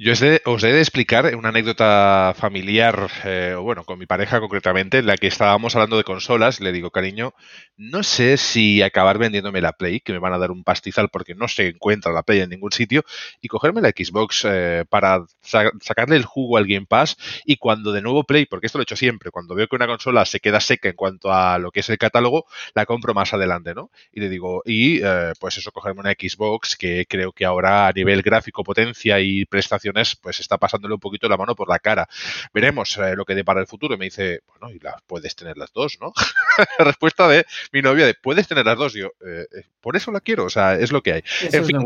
Yo 0.00 0.12
os 0.12 0.22
he, 0.22 0.72
de 0.72 0.78
explicar 0.78 1.34
una 1.34 1.48
anécdota 1.48 2.32
familiar, 2.36 3.10
eh, 3.24 3.56
bueno, 3.60 3.82
con 3.82 3.98
mi 3.98 4.06
pareja 4.06 4.38
concretamente, 4.38 4.98
en 4.98 5.06
la 5.06 5.16
que 5.16 5.26
estábamos 5.26 5.74
hablando 5.74 5.96
de 5.96 6.04
consolas. 6.04 6.60
Le 6.60 6.70
digo, 6.70 6.92
cariño, 6.92 7.34
no 7.76 8.04
sé 8.04 8.36
si 8.36 8.80
acabar 8.80 9.18
vendiéndome 9.18 9.60
la 9.60 9.72
Play, 9.72 9.98
que 9.98 10.12
me 10.12 10.20
van 10.20 10.32
a 10.32 10.38
dar 10.38 10.52
un 10.52 10.62
pastizal 10.62 11.08
porque 11.08 11.34
no 11.34 11.48
se 11.48 11.66
encuentra 11.66 12.12
la 12.12 12.22
Play 12.22 12.42
en 12.42 12.50
ningún 12.50 12.70
sitio, 12.70 13.02
y 13.40 13.48
cogerme 13.48 13.80
la 13.80 13.88
Xbox 13.88 14.44
eh, 14.48 14.84
para 14.88 15.24
sacarle 15.42 16.14
el 16.14 16.24
jugo 16.24 16.58
al 16.58 16.68
Game 16.68 16.86
Pass. 16.86 17.16
Y 17.44 17.56
cuando 17.56 17.90
de 17.90 18.00
nuevo 18.00 18.22
Play, 18.22 18.46
porque 18.46 18.66
esto 18.66 18.78
lo 18.78 18.82
he 18.82 18.84
hecho 18.84 18.94
siempre, 18.94 19.32
cuando 19.32 19.56
veo 19.56 19.66
que 19.66 19.74
una 19.74 19.88
consola 19.88 20.24
se 20.26 20.38
queda 20.38 20.60
seca 20.60 20.90
en 20.90 20.94
cuanto 20.94 21.32
a 21.32 21.58
lo 21.58 21.72
que 21.72 21.80
es 21.80 21.90
el 21.90 21.98
catálogo, 21.98 22.46
la 22.72 22.86
compro 22.86 23.14
más 23.14 23.34
adelante, 23.34 23.74
¿no? 23.74 23.90
Y 24.12 24.20
le 24.20 24.28
digo, 24.28 24.62
y 24.64 25.00
eh, 25.02 25.32
pues 25.40 25.58
eso, 25.58 25.72
cogerme 25.72 26.02
una 26.02 26.12
Xbox 26.12 26.76
que 26.76 27.04
creo 27.08 27.32
que 27.32 27.44
ahora 27.44 27.88
a 27.88 27.92
nivel 27.92 28.22
gráfico, 28.22 28.62
potencia 28.62 29.18
y 29.18 29.44
prestación 29.44 29.87
pues 30.20 30.40
está 30.40 30.58
pasándole 30.58 30.94
un 30.94 31.00
poquito 31.00 31.28
la 31.28 31.36
mano 31.36 31.54
por 31.54 31.68
la 31.68 31.78
cara. 31.78 32.08
Veremos 32.52 32.96
eh, 32.98 33.14
lo 33.16 33.24
que 33.24 33.34
depara 33.34 33.60
el 33.60 33.66
futuro. 33.66 33.94
Y 33.94 33.98
me 33.98 34.06
dice, 34.06 34.42
bueno, 34.46 34.74
y 34.74 34.78
las 34.78 35.00
puedes 35.06 35.34
tener 35.36 35.56
las 35.56 35.72
dos, 35.72 35.98
¿no? 36.00 36.12
la 36.78 36.84
respuesta 36.84 37.28
de 37.28 37.46
mi 37.72 37.82
novia 37.82 38.06
de, 38.06 38.14
puedes 38.14 38.48
tener 38.48 38.66
las 38.66 38.78
dos. 38.78 38.94
yo, 38.94 39.08
eh, 39.26 39.46
eh, 39.52 39.64
por 39.80 39.96
eso 39.96 40.12
la 40.12 40.20
quiero, 40.20 40.44
o 40.44 40.50
sea, 40.50 40.74
es 40.74 40.92
lo 40.92 41.02
que 41.02 41.12
hay. 41.14 41.22
en 41.52 41.64
fin, 41.64 41.78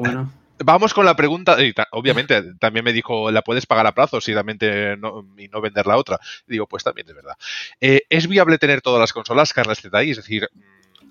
Vamos 0.64 0.94
con 0.94 1.04
la 1.04 1.16
pregunta, 1.16 1.60
y 1.60 1.74
obviamente 1.90 2.54
también 2.60 2.84
me 2.84 2.92
dijo, 2.92 3.32
la 3.32 3.42
puedes 3.42 3.66
pagar 3.66 3.84
a 3.86 3.94
plazo 3.94 4.20
si 4.20 4.32
realmente 4.32 4.96
no, 4.96 5.26
y 5.36 5.48
no 5.48 5.60
vender 5.60 5.86
la 5.88 5.96
otra. 5.96 6.20
digo, 6.46 6.68
pues 6.68 6.84
también 6.84 7.08
es 7.08 7.14
verdad. 7.16 7.34
¿Es 7.80 8.28
viable 8.28 8.58
tener 8.58 8.80
todas 8.80 9.00
las 9.00 9.12
consolas, 9.12 9.52
Carlos 9.52 9.80
Zetay? 9.80 10.10
Es 10.10 10.18
decir, 10.18 10.48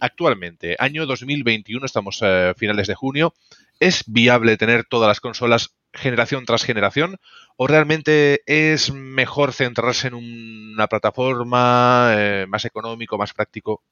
actualmente, 0.01 0.75
año 0.79 1.05
2021, 1.05 1.85
estamos 1.85 2.21
a 2.23 2.53
finales 2.55 2.87
de 2.87 2.95
junio, 2.95 3.33
¿es 3.79 4.03
viable 4.07 4.57
tener 4.57 4.83
todas 4.83 5.07
las 5.07 5.21
consolas 5.21 5.75
generación 5.93 6.45
tras 6.45 6.63
generación? 6.63 7.17
¿O 7.57 7.67
realmente 7.67 8.41
es 8.45 8.91
mejor 8.91 9.53
centrarse 9.53 10.07
en 10.07 10.15
una 10.15 10.87
plataforma 10.87 12.13
eh, 12.17 12.45
más 12.47 12.65
económico, 12.65 13.17
más 13.17 13.33
práctico? 13.33 13.83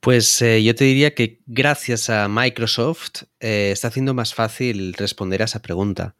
Pues 0.00 0.40
eh, 0.42 0.62
yo 0.62 0.74
te 0.74 0.84
diría 0.84 1.14
que 1.14 1.40
gracias 1.46 2.10
a 2.10 2.28
Microsoft 2.28 3.24
eh, 3.40 3.70
está 3.72 3.88
haciendo 3.88 4.14
más 4.14 4.34
fácil 4.34 4.94
responder 4.94 5.42
a 5.42 5.44
esa 5.44 5.62
pregunta, 5.62 6.16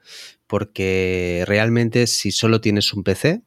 porque 0.47 1.45
realmente 1.47 2.07
si 2.07 2.31
solo 2.31 2.61
tienes 2.61 2.93
un 2.93 3.05
PC, 3.05 3.43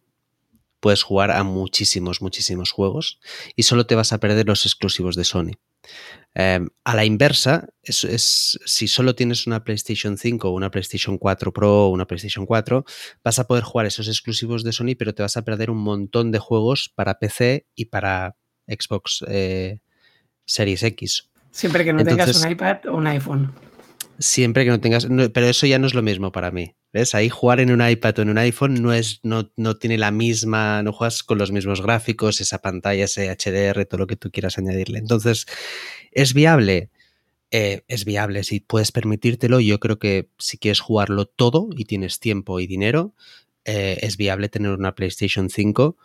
puedes 0.80 1.04
jugar 1.04 1.32
a 1.32 1.44
muchísimos, 1.44 2.22
muchísimos 2.22 2.72
juegos 2.72 3.20
y 3.56 3.64
solo 3.64 3.86
te 3.86 3.96
vas 3.96 4.12
a 4.12 4.20
perder 4.20 4.48
los 4.48 4.66
exclusivos 4.66 5.16
de 5.16 5.24
Sony. 5.24 5.54
Em, 6.36 6.68
a 6.84 6.96
la 6.96 7.06
inversa, 7.06 7.68
es, 7.84 8.60
si 8.66 8.88
solo 8.88 9.14
tienes 9.14 9.46
una 9.46 9.64
PlayStation 9.64 10.18
5 10.18 10.50
o 10.50 10.52
una 10.52 10.72
PlayStation 10.72 11.18
4 11.18 11.54
Pro 11.54 11.86
o 11.86 11.90
una 11.90 12.06
PlayStation 12.08 12.46
4, 12.46 12.86
vas 13.24 13.40
a 13.40 13.46
poder 13.46 13.64
jugar 13.64 13.86
esos 13.86 14.08
exclusivos 14.08 14.64
de 14.64 14.72
Sony, 14.72 14.96
pero 14.98 15.14
te 15.14 15.22
vas 15.22 15.38
a 15.38 15.44
perder 15.44 15.70
un 15.70 15.78
montón 15.78 16.32
de 16.32 16.40
juegos 16.40 16.92
para 16.96 17.20
PC 17.20 17.68
y 17.76 17.86
para 17.86 18.36
Xbox 18.68 19.24
eh, 19.28 19.80
Series 20.46 20.82
X. 20.84 21.30
Siempre 21.52 21.86
que 21.86 21.94
no 21.94 22.04
tengas 22.04 22.44
un 22.44 22.52
iPad 22.52 22.88
o 22.88 22.96
un 22.96 23.06
iPhone. 23.06 23.54
Siempre 24.20 24.64
que 24.64 24.70
no 24.70 24.80
tengas. 24.80 25.08
pero 25.34 25.48
eso 25.48 25.66
ya 25.66 25.80
no 25.80 25.88
es 25.88 25.94
lo 25.94 26.02
mismo 26.02 26.32
para 26.32 26.52
mí. 26.52 26.76
¿Ves? 26.92 27.16
Ahí 27.16 27.30
jugar 27.30 27.60
en 27.60 27.72
un 27.72 27.88
iPad 27.88 28.20
o 28.20 28.22
en 28.22 28.30
un 28.30 28.38
iPhone 28.38 28.82
no 28.82 28.94
es, 28.94 29.20
no, 29.24 29.52
no 29.58 29.78
tiene 29.78 29.98
la 29.98 30.12
misma, 30.12 30.84
no 30.84 30.94
juegas 30.94 31.24
con 31.24 31.40
los 31.40 31.52
mismos 31.52 31.82
gráficos, 31.82 32.40
esa 32.40 32.60
pantalla, 32.60 33.06
ese 33.06 33.30
HDR, 33.30 33.86
todo 33.86 33.98
lo 33.98 34.08
que 34.08 34.16
tú 34.16 34.30
quieras 34.30 34.60
añadirle. 34.60 35.00
Entonces, 35.00 35.48
¿es 36.12 36.34
viable? 36.36 36.92
Eh, 37.50 37.84
es 37.88 38.06
viable, 38.06 38.44
si 38.44 38.60
puedes 38.60 38.92
permitírtelo. 38.92 39.60
Yo 39.60 39.80
creo 39.80 39.98
que 40.00 40.30
si 40.38 40.58
quieres 40.58 40.80
jugarlo 40.80 41.26
todo 41.26 41.70
y 41.76 41.86
tienes 41.86 42.20
tiempo 42.20 42.60
y 42.60 42.68
dinero, 42.68 43.16
eh, 43.66 44.00
es 44.02 44.18
viable 44.18 44.50
tener 44.50 44.72
una 44.72 44.94
PlayStation 44.96 45.50
5 45.50 45.98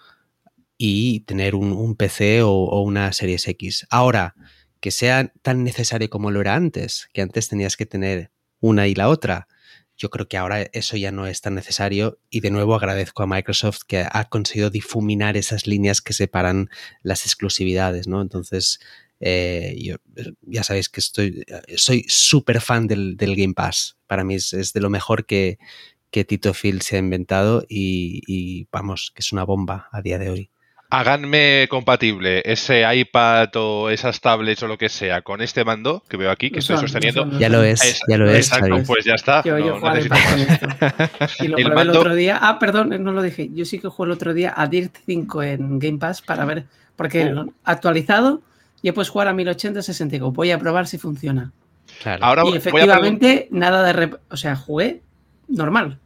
y 0.79 1.21
tener 1.21 1.55
un, 1.55 1.73
un 1.73 1.97
PC 1.97 2.43
o, 2.43 2.51
o 2.51 2.83
una 2.83 3.13
Series 3.13 3.47
X. 3.49 3.87
Ahora, 3.91 4.35
que 4.81 4.91
sea 4.91 5.33
tan 5.43 5.65
necesario 5.65 6.11
como 6.11 6.31
lo 6.31 6.41
era 6.41 6.55
antes, 6.55 7.09
que 7.13 7.23
antes 7.23 7.49
tenías 7.49 7.77
que 7.77 7.87
tener 7.87 8.31
una 8.61 8.87
y 8.87 8.95
la 8.95 9.09
otra. 9.09 9.49
Yo 9.97 10.11
creo 10.11 10.29
que 10.29 10.37
ahora 10.37 10.63
eso 10.73 10.97
ya 10.97 11.11
no 11.11 11.27
es 11.27 11.41
tan 11.41 11.55
necesario 11.55 12.21
y 12.31 12.41
de 12.41 12.51
nuevo 12.51 12.75
agradezco 12.75 13.23
a 13.23 13.27
Microsoft 13.27 13.81
que 13.87 14.07
ha 14.11 14.29
conseguido 14.29 14.71
difuminar 14.71 15.37
esas 15.37 15.67
líneas 15.67 16.01
que 16.01 16.13
separan 16.13 16.71
las 17.03 17.25
exclusividades, 17.25 18.07
¿no? 18.07 18.23
Entonces, 18.23 18.79
eh, 19.19 19.75
yo, 19.77 19.97
ya 20.43 20.63
sabéis 20.63 20.89
que 20.89 21.01
estoy, 21.01 21.45
soy 21.77 22.05
súper 22.09 22.61
fan 22.61 22.87
del, 22.87 23.17
del, 23.17 23.35
Game 23.35 23.55
Pass. 23.55 23.97
Para 24.07 24.23
mí 24.23 24.37
es, 24.37 24.53
es, 24.53 24.73
de 24.73 24.81
lo 24.81 24.91
mejor 24.91 25.27
que, 25.27 25.59
que 26.13 26.25
Tito 26.25 26.55
Phil 26.55 26.83
se 26.83 26.95
ha 26.95 27.01
inventado 27.01 27.67
y 27.69 28.69
vamos, 28.71 29.11
que 29.13 29.21
es 29.21 29.33
una 29.33 29.43
bomba 29.43 29.89
a 29.91 30.01
día 30.01 30.19
de 30.19 30.31
hoy 30.31 30.51
háganme 30.91 31.67
compatible 31.69 32.43
ese 32.45 32.85
iPad 32.95 33.49
o 33.57 33.91
esas 33.91 34.21
tablets 34.21 34.63
o 34.63 34.69
lo 34.69 34.79
que 34.79 34.89
sea 34.89 35.23
con 35.23 35.43
este 35.43 35.65
mando 35.65 36.03
que 36.09 36.17
veo 36.17 36.31
aquí, 36.31 36.51
que 36.51 36.61
estoy 36.61 36.79
sosteniendo. 36.79 37.31
Ya 37.39 37.49
lo 37.49 37.63
es, 37.63 37.85
es 37.85 38.01
ya 38.09 38.17
lo 38.17 38.31
es. 38.31 38.51
Exacto, 38.51 38.83
pues 38.87 39.05
ya 39.05 39.15
está. 39.15 39.43
Yo, 39.43 39.59
yo 39.59 39.79
no 39.79 39.95
necesito... 39.95 40.17
y 41.45 41.49
lo 41.49 41.59
el, 41.59 41.73
mando... 41.73 41.93
el 41.93 41.99
otro 41.99 42.15
día. 42.15 42.39
Ah, 42.41 42.59
perdón, 42.59 43.03
no 43.03 43.13
lo 43.13 43.23
dije. 43.23 43.51
Yo 43.53 43.65
sí 43.65 43.79
que 43.79 43.89
jugué 43.89 44.07
el 44.07 44.13
otro 44.13 44.35
día 44.35 44.55
a 44.57 44.67
Dirt 44.67 44.97
5 45.05 45.43
en 45.43 45.79
Game 45.79 45.99
Pass 45.99 46.23
para 46.23 46.45
ver, 46.45 46.65
porque 46.97 47.27
oh. 47.27 47.53
actualizado 47.65 48.43
ya 48.83 48.95
puedes 48.95 49.11
jugar 49.11 49.29
a 49.29 49.33
1080 49.33 49.83
60. 49.83 50.19
Voy 50.19 50.51
a 50.51 50.59
probar 50.59 50.87
si 50.87 50.99
funciona. 50.99 51.53
Claro. 52.03 52.25
Ahora 52.25 52.43
y 52.47 52.57
efectivamente, 52.57 53.49
nada 53.51 53.83
de. 53.83 53.93
Rep... 53.93 54.15
O 54.31 54.37
sea, 54.37 54.57
jugué 54.57 55.03
normal. 55.49 55.99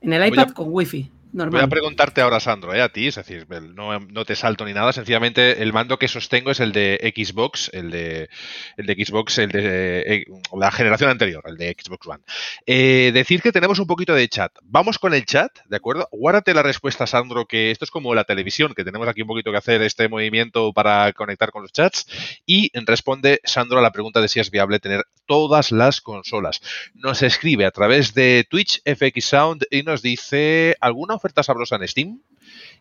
En 0.00 0.12
el 0.12 0.26
iPad 0.26 0.50
a... 0.50 0.54
con 0.54 0.66
Wi-Fi. 0.70 1.10
Voy 1.34 1.60
a 1.60 1.66
preguntarte 1.66 2.20
ahora, 2.20 2.38
Sandro, 2.38 2.72
¿eh? 2.72 2.80
a 2.80 2.90
ti, 2.90 3.08
es 3.08 3.16
decir, 3.16 3.44
no, 3.74 3.98
no, 3.98 4.24
te 4.24 4.36
salto 4.36 4.64
ni 4.64 4.72
nada, 4.72 4.92
sencillamente 4.92 5.60
el 5.62 5.72
mando 5.72 5.98
que 5.98 6.06
sostengo 6.06 6.52
es 6.52 6.60
el 6.60 6.70
de 6.70 7.12
Xbox, 7.12 7.70
el 7.72 7.90
de, 7.90 8.28
el 8.76 8.86
de 8.86 9.04
Xbox, 9.04 9.38
el 9.38 9.50
de 9.50 10.00
eh, 10.06 10.24
la 10.56 10.70
generación 10.70 11.10
anterior, 11.10 11.42
el 11.46 11.56
de 11.56 11.74
Xbox 11.76 12.06
One. 12.06 12.22
Eh, 12.66 13.10
decir 13.12 13.42
que 13.42 13.50
tenemos 13.50 13.80
un 13.80 13.88
poquito 13.88 14.14
de 14.14 14.28
chat. 14.28 14.52
Vamos 14.62 15.00
con 15.00 15.12
el 15.12 15.24
chat, 15.24 15.50
¿de 15.66 15.76
acuerdo? 15.76 16.08
Guárdate 16.12 16.54
la 16.54 16.62
respuesta, 16.62 17.04
Sandro, 17.04 17.46
que 17.46 17.72
esto 17.72 17.84
es 17.84 17.90
como 17.90 18.14
la 18.14 18.22
televisión, 18.22 18.72
que 18.72 18.84
tenemos 18.84 19.08
aquí 19.08 19.22
un 19.22 19.28
poquito 19.28 19.50
que 19.50 19.58
hacer 19.58 19.82
este 19.82 20.08
movimiento 20.08 20.72
para 20.72 21.12
conectar 21.14 21.50
con 21.50 21.62
los 21.62 21.72
chats. 21.72 22.06
Y 22.46 22.70
responde, 22.86 23.40
Sandro, 23.42 23.80
a 23.80 23.82
la 23.82 23.90
pregunta 23.90 24.20
de 24.20 24.28
si 24.28 24.38
es 24.38 24.52
viable 24.52 24.78
tener 24.78 25.04
todas 25.26 25.72
las 25.72 26.00
consolas. 26.00 26.60
Nos 26.94 27.22
escribe 27.22 27.66
a 27.66 27.72
través 27.72 28.14
de 28.14 28.46
Twitch 28.48 28.82
FX 28.84 29.24
Sound 29.24 29.66
y 29.70 29.82
nos 29.82 30.00
dice 30.00 30.76
alguna 30.80 31.18
oferta 31.24 31.42
sabrosa 31.42 31.76
en 31.76 31.88
Steam? 31.88 32.20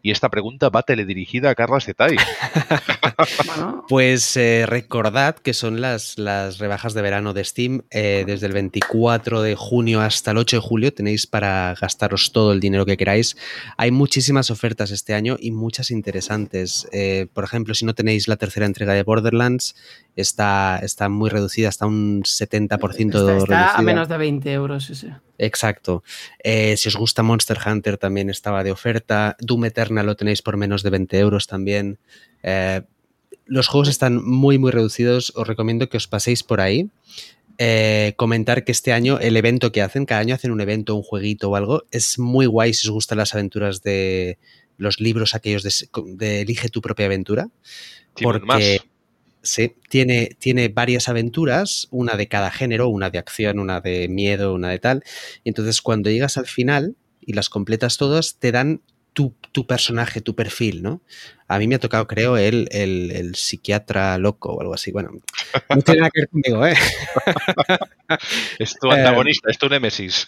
Y 0.02 0.12
esta 0.12 0.28
pregunta 0.28 0.68
va 0.68 0.84
teledirigida 0.84 1.50
a 1.50 1.56
Carlos 1.56 1.86
Zetay. 1.86 2.18
pues 3.88 4.36
eh, 4.36 4.66
recordad 4.68 5.36
que 5.36 5.54
son 5.54 5.80
las, 5.80 6.18
las, 6.18 6.58
rebajas 6.58 6.94
de 6.94 7.02
verano 7.02 7.32
de 7.32 7.46
Steam. 7.46 7.84
Eh, 7.90 8.26
desde 8.28 8.48
el 8.48 8.54
24 8.54 9.42
de 9.42 9.56
junio 9.56 10.02
hasta 10.02 10.32
el 10.32 10.40
8 10.40 10.58
de 10.58 10.62
julio 10.62 10.94
tenéis 10.94 11.26
para 11.26 11.74
gastaros 11.80 12.34
todo 12.34 12.52
el 12.52 12.60
dinero 12.60 12.86
que 12.86 12.98
queráis. 12.98 13.38
Hay 13.78 13.92
muchísimas 13.92 14.52
ofertas 14.52 14.92
este 14.92 15.14
año 15.14 15.38
y 15.40 15.52
muchas 15.52 15.90
interesantes. 15.90 16.86
Eh, 16.92 17.28
por 17.32 17.46
ejemplo, 17.46 17.74
si 17.74 17.86
no 17.86 17.96
tenéis 17.96 18.28
la 18.28 18.36
tercera 18.36 18.66
entrega 18.66 18.94
de 18.94 19.04
Borderlands, 19.04 19.74
está, 20.18 20.80
está 20.84 21.08
muy 21.08 21.30
reducida, 21.30 21.70
hasta 21.70 21.86
un 21.86 22.24
70% 22.24 22.74
está, 22.74 23.08
está 23.08 23.22
reducida. 23.22 23.76
a 23.76 23.82
menos 23.82 24.10
de 24.10 24.18
20 24.18 24.52
euros 24.52 24.90
ese. 24.90 25.14
Exacto. 25.38 26.04
Eh, 26.44 26.78
si 26.78 26.90
os 26.90 26.96
gusta 26.96 27.24
Monster 27.24 27.58
Hunter 27.66 27.98
también 27.98 28.30
estaba 28.30 28.64
de 28.64 28.72
oferta. 28.72 29.36
Doom 29.40 29.66
Eternal 29.66 30.06
lo 30.06 30.16
tenéis 30.16 30.42
por 30.42 30.58
menos 30.58 30.84
de 30.84 30.90
20 30.90 31.20
euros 31.20 31.48
también. 31.48 32.00
Eh, 32.44 32.82
los 33.46 33.68
juegos 33.68 33.90
están 33.90 34.24
muy, 34.24 34.58
muy 34.58 34.72
reducidos. 34.72 35.34
Os 35.36 35.48
recomiendo 35.48 35.90
que 35.90 35.98
os 35.98 36.08
paséis 36.08 36.44
por 36.44 36.62
ahí. 36.62 36.90
Eh, 37.58 38.14
comentar 38.16 38.64
que 38.64 38.72
este 38.72 38.94
año 38.94 39.20
el 39.20 39.38
evento 39.38 39.72
que 39.72 39.82
hacen, 39.82 40.06
cada 40.06 40.22
año 40.22 40.34
hacen 40.34 40.52
un 40.52 40.62
evento, 40.62 40.96
un 40.96 41.04
jueguito 41.04 41.52
o 41.52 41.56
algo, 41.56 41.84
es 41.92 42.18
muy 42.18 42.48
guay 42.48 42.74
si 42.74 42.88
os 42.88 42.92
gustan 42.92 43.20
las 43.20 43.36
aventuras 43.36 43.84
de 43.84 44.40
los 44.78 45.00
libros 45.00 45.36
aquellos 45.36 45.62
de, 45.62 45.72
de 46.16 46.42
Elige 46.42 46.70
tu 46.70 46.82
propia 46.82 47.06
aventura. 47.06 47.50
Porque 48.22 48.46
más. 48.46 48.64
Sí, 49.46 49.76
tiene, 49.90 50.38
tiene 50.40 50.70
varias 50.70 51.10
aventuras, 51.10 51.90
una 51.92 52.16
de 52.16 52.30
cada 52.30 52.50
género, 52.50 52.88
una 52.88 53.10
de 53.10 53.18
acción, 53.18 53.60
una 53.60 53.82
de 53.82 54.08
miedo, 54.08 54.54
una 54.54 54.70
de 54.70 54.80
tal. 54.80 55.04
Y 55.44 55.50
entonces 55.50 55.82
cuando 55.82 56.10
llegas 56.10 56.38
al 56.38 56.46
final 56.48 56.96
y 57.20 57.34
las 57.34 57.50
completas 57.50 57.98
todas, 57.98 58.38
te 58.40 58.54
dan 58.54 58.82
tu, 59.14 59.36
tu, 59.52 59.66
personaje, 59.66 60.22
tu 60.22 60.36
perfil, 60.36 60.84
¿no? 60.84 61.02
A 61.48 61.60
mí 61.60 61.68
me 61.68 61.76
ha 61.76 61.80
tocado, 61.80 62.08
creo, 62.08 62.38
el, 62.38 62.68
el, 62.72 63.12
el, 63.12 63.36
psiquiatra 63.36 64.18
loco 64.18 64.54
o 64.54 64.62
algo 64.62 64.74
así. 64.74 64.92
Bueno, 64.92 65.12
no 65.70 65.82
tiene 65.82 66.02
nada 66.02 66.12
que 66.12 66.22
ver 66.22 66.30
conmigo, 66.30 66.66
¿eh? 66.66 66.76
es 68.60 68.76
tu 68.80 68.92
antagonista, 68.92 69.50
eh, 69.50 69.52
es 69.52 69.58
tu 69.60 69.70
némesis. 69.70 70.28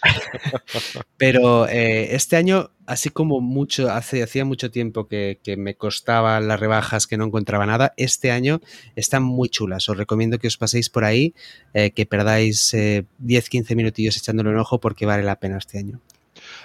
Pero 1.17 1.67
eh, 1.67 2.15
este 2.15 2.35
año, 2.35 2.69
así 2.85 3.09
como 3.09 3.41
mucho, 3.41 3.89
hace, 3.89 4.21
hacía 4.21 4.45
mucho 4.45 4.69
tiempo 4.69 5.07
que, 5.07 5.39
que, 5.43 5.57
me 5.57 5.75
costaban 5.75 6.47
las 6.47 6.59
rebajas, 6.59 7.07
que 7.07 7.17
no 7.17 7.25
encontraba 7.25 7.65
nada, 7.65 7.93
este 7.97 8.31
año 8.31 8.61
están 8.95 9.23
muy 9.23 9.49
chulas. 9.49 9.89
Os 9.89 9.97
recomiendo 9.97 10.37
que 10.37 10.47
os 10.47 10.57
paséis 10.57 10.89
por 10.89 11.05
ahí, 11.05 11.33
eh, 11.73 11.91
que 11.91 12.05
perdáis 12.05 12.73
10-15 12.73 13.75
minutillos 13.75 14.17
echándole 14.17 14.49
un 14.49 14.59
ojo 14.59 14.79
porque 14.79 15.05
vale 15.05 15.23
la 15.23 15.39
pena 15.39 15.57
este 15.57 15.79
año. 15.79 16.01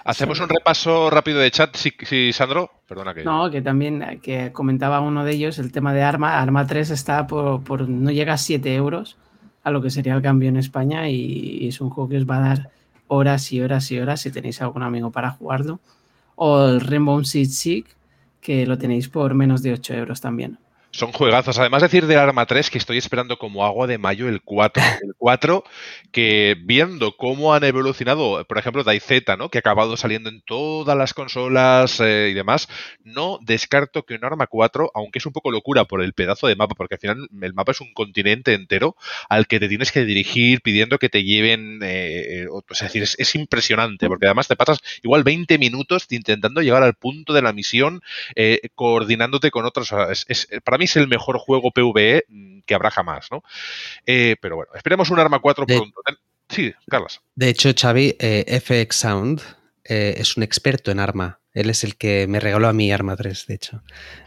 Hacemos 0.04 0.40
un 0.40 0.48
repaso 0.48 1.10
rápido 1.10 1.38
de 1.40 1.50
chat, 1.50 1.76
sí, 1.76 1.92
sí, 2.02 2.32
Sandro. 2.32 2.70
Perdona 2.86 3.14
que. 3.14 3.24
No, 3.24 3.50
que 3.50 3.62
también 3.62 4.20
que 4.22 4.52
comentaba 4.52 5.00
uno 5.00 5.24
de 5.24 5.32
ellos 5.32 5.58
el 5.58 5.72
tema 5.72 5.92
de 5.92 6.02
Arma. 6.02 6.40
Arma 6.40 6.66
3 6.66 6.90
está 6.90 7.26
por, 7.26 7.62
por 7.62 7.88
no 7.88 8.10
llega 8.10 8.34
a 8.34 8.38
7 8.38 8.74
euros 8.74 9.16
a 9.62 9.70
lo 9.70 9.82
que 9.82 9.90
sería 9.90 10.14
el 10.14 10.22
cambio 10.22 10.48
en 10.48 10.56
España 10.56 11.08
y, 11.08 11.60
y, 11.60 11.68
es 11.68 11.80
un 11.80 11.90
juego 11.90 12.08
que 12.08 12.16
os 12.16 12.24
va 12.24 12.38
a 12.38 12.48
dar 12.48 12.70
horas 13.08 13.52
y 13.52 13.60
horas 13.60 13.90
y 13.90 13.98
horas 13.98 14.20
si 14.20 14.30
tenéis 14.30 14.62
algún 14.62 14.82
amigo 14.82 15.10
para 15.10 15.30
jugarlo. 15.30 15.80
O 16.36 16.64
el 16.66 16.80
Rainbow 16.80 17.22
Six 17.22 17.54
Siege, 17.54 17.90
que 18.40 18.66
lo 18.66 18.78
tenéis 18.78 19.08
por 19.08 19.34
menos 19.34 19.62
de 19.62 19.74
8 19.74 19.94
euros 19.94 20.20
también. 20.20 20.58
Son 20.92 21.12
juegazos. 21.12 21.58
Además 21.58 21.82
decir 21.82 22.06
del 22.06 22.18
Arma 22.18 22.46
3 22.46 22.68
que 22.68 22.78
estoy 22.78 22.98
esperando 22.98 23.38
como 23.38 23.64
agua 23.64 23.86
de 23.86 23.98
mayo 23.98 24.28
el 24.28 24.42
4. 24.42 24.82
El 25.02 25.14
4 25.16 25.64
que 26.10 26.56
viendo 26.60 27.16
cómo 27.16 27.54
han 27.54 27.62
evolucionado, 27.62 28.44
por 28.46 28.58
ejemplo, 28.58 28.82
DayZ, 28.82 29.22
¿no? 29.38 29.48
que 29.48 29.58
ha 29.58 29.60
acabado 29.60 29.96
saliendo 29.96 30.28
en 30.28 30.42
todas 30.42 30.96
las 30.96 31.14
consolas 31.14 32.00
eh, 32.00 32.28
y 32.30 32.34
demás, 32.34 32.68
no 33.04 33.38
descarto 33.42 34.04
que 34.04 34.14
un 34.14 34.24
Arma 34.24 34.48
4, 34.48 34.90
aunque 34.94 35.20
es 35.20 35.26
un 35.26 35.32
poco 35.32 35.52
locura 35.52 35.84
por 35.84 36.02
el 36.02 36.12
pedazo 36.12 36.48
de 36.48 36.56
mapa, 36.56 36.74
porque 36.74 36.96
al 36.96 37.00
final 37.00 37.28
el 37.40 37.54
mapa 37.54 37.72
es 37.72 37.80
un 37.80 37.92
continente 37.92 38.54
entero 38.54 38.96
al 39.28 39.46
que 39.46 39.60
te 39.60 39.68
tienes 39.68 39.92
que 39.92 40.04
dirigir 40.04 40.62
pidiendo 40.62 40.98
que 40.98 41.08
te 41.08 41.22
lleven, 41.22 41.80
eh, 41.82 42.46
es 42.68 42.80
decir, 42.80 43.02
es, 43.04 43.14
es, 43.18 43.34
impresionante, 43.36 44.08
porque 44.08 44.26
además 44.26 44.48
te 44.48 44.56
pasas 44.56 44.78
igual 45.02 45.22
20 45.22 45.58
minutos 45.58 46.06
intentando 46.10 46.60
llegar 46.60 46.82
al 46.82 46.94
punto 46.94 47.32
de 47.32 47.42
la 47.42 47.52
misión, 47.52 48.02
eh, 48.34 48.60
coordinándote 48.74 49.52
con 49.52 49.64
otros. 49.64 49.92
Es, 50.10 50.24
es, 50.28 50.48
para 50.64 50.78
mí 50.80 50.86
es 50.86 50.96
el 50.96 51.06
mejor 51.06 51.38
juego 51.38 51.70
PvE 51.70 52.24
que 52.66 52.74
habrá 52.74 52.90
jamás, 52.90 53.28
¿no? 53.30 53.42
Eh, 54.06 54.36
pero 54.40 54.56
bueno, 54.56 54.72
esperemos 54.74 55.10
un 55.10 55.20
Arma 55.20 55.38
4 55.38 55.66
de, 55.66 55.76
pronto. 55.76 56.00
Sí, 56.48 56.74
Carlos. 56.88 57.20
De 57.34 57.48
hecho, 57.48 57.70
Xavi, 57.76 58.16
eh, 58.18 58.60
FX 58.60 58.96
Sound 58.96 59.40
eh, 59.84 60.14
es 60.18 60.36
un 60.36 60.42
experto 60.42 60.90
en 60.90 60.98
Arma. 61.00 61.40
Él 61.52 61.68
es 61.68 61.82
el 61.82 61.96
que 61.96 62.26
me 62.28 62.38
regaló 62.38 62.68
a 62.68 62.72
mí 62.72 62.92
Arma 62.92 63.16
3, 63.16 63.46
de 63.46 63.54
hecho. 63.54 63.82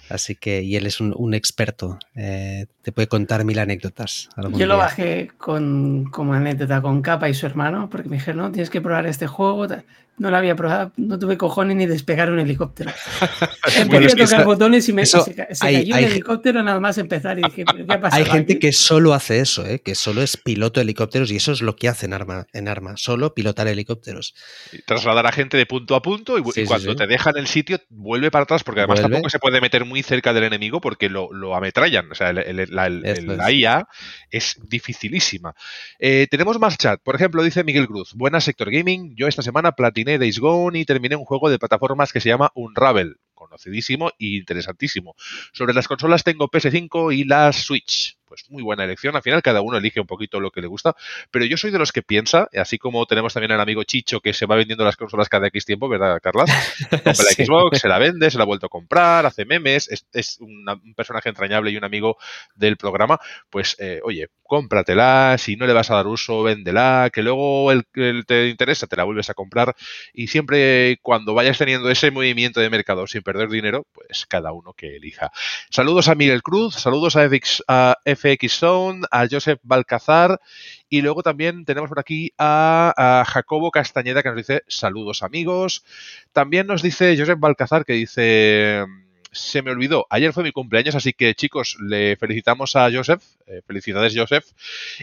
Así 0.09 0.35
que, 0.35 0.61
y 0.61 0.75
él 0.75 0.85
es 0.85 0.99
un, 0.99 1.13
un 1.15 1.33
experto. 1.33 1.97
Eh, 2.15 2.65
te 2.81 2.91
puede 2.91 3.07
contar 3.07 3.45
mil 3.45 3.59
anécdotas. 3.59 4.29
Yo 4.35 4.49
día. 4.49 4.65
lo 4.67 4.77
bajé 4.77 5.31
con, 5.37 6.05
como 6.11 6.33
anécdota 6.33 6.81
con 6.81 7.01
Capa 7.01 7.29
y 7.29 7.33
su 7.33 7.45
hermano, 7.45 7.89
porque 7.89 8.09
me 8.09 8.17
dijeron, 8.17 8.41
no, 8.41 8.51
tienes 8.51 8.69
que 8.69 8.81
probar 8.81 9.05
este 9.05 9.27
juego. 9.27 9.67
No 10.17 10.29
lo 10.29 10.37
había 10.37 10.55
probado, 10.55 10.91
no 10.95 11.17
tuve 11.17 11.37
cojones 11.37 11.75
ni 11.75 11.87
despegar 11.87 12.31
un 12.31 12.39
helicóptero. 12.39 12.91
Empecé 13.77 13.85
bueno, 13.85 14.07
a 14.07 14.25
tocar 14.25 14.45
botones 14.45 14.87
y 14.87 14.93
me 14.93 15.01
eso, 15.01 15.23
se, 15.23 15.33
se 15.33 15.65
hay, 15.65 15.75
cayó 15.77 15.95
hay, 15.95 16.05
un 16.05 16.11
helicóptero 16.11 16.61
nada 16.61 16.79
más 16.79 16.99
empezar 16.99 17.39
y 17.39 17.41
dije, 17.43 17.65
¿qué 17.65 17.85
ha 17.87 17.99
pasado? 17.99 18.23
Hay 18.23 18.29
gente 18.29 18.53
aquí? 18.53 18.59
que 18.59 18.73
solo 18.73 19.13
hace 19.13 19.39
eso, 19.39 19.65
¿eh? 19.65 19.79
que 19.79 19.95
solo 19.95 20.21
es 20.21 20.37
piloto 20.37 20.79
de 20.79 20.83
helicópteros 20.83 21.31
y 21.31 21.37
eso 21.37 21.51
es 21.51 21.61
lo 21.61 21.75
que 21.75 21.89
hace 21.89 22.05
en 22.05 22.13
Arma, 22.13 22.45
en 22.53 22.67
Arma 22.67 22.95
solo 22.95 23.33
pilotar 23.33 23.67
helicópteros. 23.67 24.35
Y 24.71 24.83
trasladar 24.83 25.25
a 25.25 25.31
gente 25.31 25.57
de 25.57 25.65
punto 25.65 25.95
a 25.95 26.01
punto 26.03 26.37
y, 26.37 26.43
sí, 26.51 26.61
y 26.61 26.65
cuando 26.65 26.91
sí, 26.91 26.97
te 26.97 27.07
dejan 27.07 27.37
el 27.37 27.47
sitio 27.47 27.79
vuelve 27.89 28.29
para 28.29 28.43
atrás 28.43 28.63
porque 28.63 28.81
además 28.81 28.99
vuelve. 28.99 29.15
tampoco 29.15 29.29
se 29.29 29.39
puede 29.39 29.61
meter 29.61 29.83
muy 29.85 30.03
cerca 30.03 30.31
del 30.33 30.43
enemigo 30.43 30.79
porque 30.79 31.09
lo, 31.09 31.55
ametrallan. 31.55 32.11
O 32.11 32.15
sea, 32.15 32.33
la, 32.33 33.51
IA 33.51 33.87
es 34.29 34.57
dificilísima. 34.67 35.55
Eh, 35.99 36.27
tenemos 36.29 36.59
más 36.59 36.77
chat. 36.77 37.01
Por 37.01 37.15
ejemplo, 37.15 37.43
dice 37.43 37.63
Miguel 37.63 37.87
Cruz, 37.87 38.13
buenas 38.13 38.43
Sector 38.43 38.71
Gaming. 38.71 39.15
Yo 39.15 39.27
esta 39.27 39.41
semana 39.41 39.73
platiné 39.73 40.02
Days 40.03 40.39
Gone 40.39 40.79
y 40.79 40.85
terminé 40.85 41.15
un 41.15 41.25
juego 41.25 41.49
de 41.49 41.59
plataformas 41.59 42.13
que 42.13 42.19
se 42.19 42.29
llama 42.29 42.51
Unravel 42.55 43.17
conocidísimo 43.47 44.09
e 44.19 44.37
interesantísimo. 44.37 45.15
Sobre 45.51 45.73
las 45.73 45.87
consolas 45.87 46.23
tengo 46.23 46.49
PS5 46.49 47.15
y 47.15 47.23
la 47.25 47.51
Switch 47.53 48.17
pues 48.33 48.49
muy 48.49 48.63
buena 48.63 48.83
elección. 48.83 49.15
Al 49.15 49.21
final 49.21 49.43
cada 49.43 49.61
uno 49.61 49.77
elige 49.77 49.99
un 49.99 50.07
poquito 50.07 50.39
lo 50.39 50.49
que 50.49 50.59
le 50.59 50.65
gusta, 50.65 50.95
pero 51.29 51.45
yo 51.45 51.55
soy 51.55 51.69
de 51.69 51.77
los 51.77 51.91
que 51.91 52.01
piensa, 52.01 52.49
así 52.59 52.79
como 52.79 53.05
tenemos 53.05 53.31
también 53.31 53.51
al 53.51 53.61
amigo 53.61 53.83
Chicho 53.83 54.21
que 54.21 54.33
se 54.33 54.47
va 54.47 54.55
vendiendo 54.55 54.83
las 54.83 54.95
consolas 54.95 55.29
cada 55.29 55.45
X 55.49 55.65
tiempo, 55.65 55.87
¿verdad, 55.87 56.19
Carlas? 56.19 56.49
Compra 56.89 57.13
la 57.13 57.45
Xbox, 57.45 57.79
se 57.79 57.87
la 57.87 57.99
vende, 57.99 58.31
se 58.31 58.37
la 58.39 58.43
ha 58.43 58.47
vuelto 58.47 58.65
a 58.65 58.69
comprar, 58.69 59.27
hace 59.27 59.45
memes, 59.45 59.87
es, 60.13 60.39
un 60.39 60.65
personaje 60.95 61.29
entrañable 61.29 61.69
y 61.69 61.77
un 61.77 61.83
amigo 61.83 62.17
del 62.55 62.75
programa, 62.75 63.19
pues 63.51 63.75
eh, 63.77 63.99
oye, 64.03 64.29
cómpratela, 64.41 65.35
si 65.37 65.55
no 65.55 65.67
le 65.67 65.73
vas 65.73 65.91
a 65.91 65.95
dar 65.95 66.07
uso, 66.07 66.41
véndela, 66.43 67.09
que 67.13 67.21
luego 67.21 67.71
el, 67.71 67.85
que 67.93 68.23
te 68.25 68.49
interesa 68.49 68.87
te 68.87 68.95
la 68.95 69.03
vuelves 69.03 69.29
a 69.29 69.33
comprar 69.35 69.75
y 70.11 70.27
siempre 70.27 70.97
cuando 71.01 71.33
vayas 71.33 71.57
teniendo 71.57 71.89
ese 71.89 72.11
movimiento 72.11 72.59
de 72.59 72.69
mercado 72.69 73.05
sin 73.05 73.21
perder 73.33 73.49
dinero, 73.49 73.87
pues 73.91 74.25
cada 74.27 74.51
uno 74.51 74.73
que 74.73 74.97
elija. 74.97 75.31
Saludos 75.69 76.07
a 76.07 76.15
Miguel 76.15 76.43
Cruz, 76.43 76.75
saludos 76.75 77.15
a, 77.15 77.27
FX, 77.27 77.63
a 77.67 77.97
FX 78.05 78.53
Zone, 78.53 79.01
a 79.11 79.27
Joseph 79.29 79.59
Balcazar 79.63 80.39
y 80.87 81.01
luego 81.01 81.23
también 81.23 81.65
tenemos 81.65 81.89
por 81.89 81.99
aquí 81.99 82.31
a, 82.37 83.23
Jacobo 83.27 83.71
Castañeda 83.71 84.21
que 84.21 84.29
nos 84.29 84.37
dice 84.37 84.61
saludos 84.67 85.23
amigos. 85.23 85.83
También 86.31 86.67
nos 86.67 86.81
dice 86.81 87.17
Joseph 87.17 87.39
Balcazar 87.39 87.85
que 87.85 87.93
dice 87.93 88.85
se 89.31 89.63
me 89.63 89.71
olvidó, 89.71 90.05
ayer 90.11 90.31
fue 90.31 90.43
mi 90.43 90.51
cumpleaños, 90.51 90.93
así 90.93 91.11
que 91.13 91.33
chicos, 91.33 91.77
le 91.81 92.15
felicitamos 92.17 92.75
a 92.75 92.91
Joseph, 92.91 93.23
eh, 93.47 93.63
felicidades 93.65 94.13
Joseph, 94.15 94.45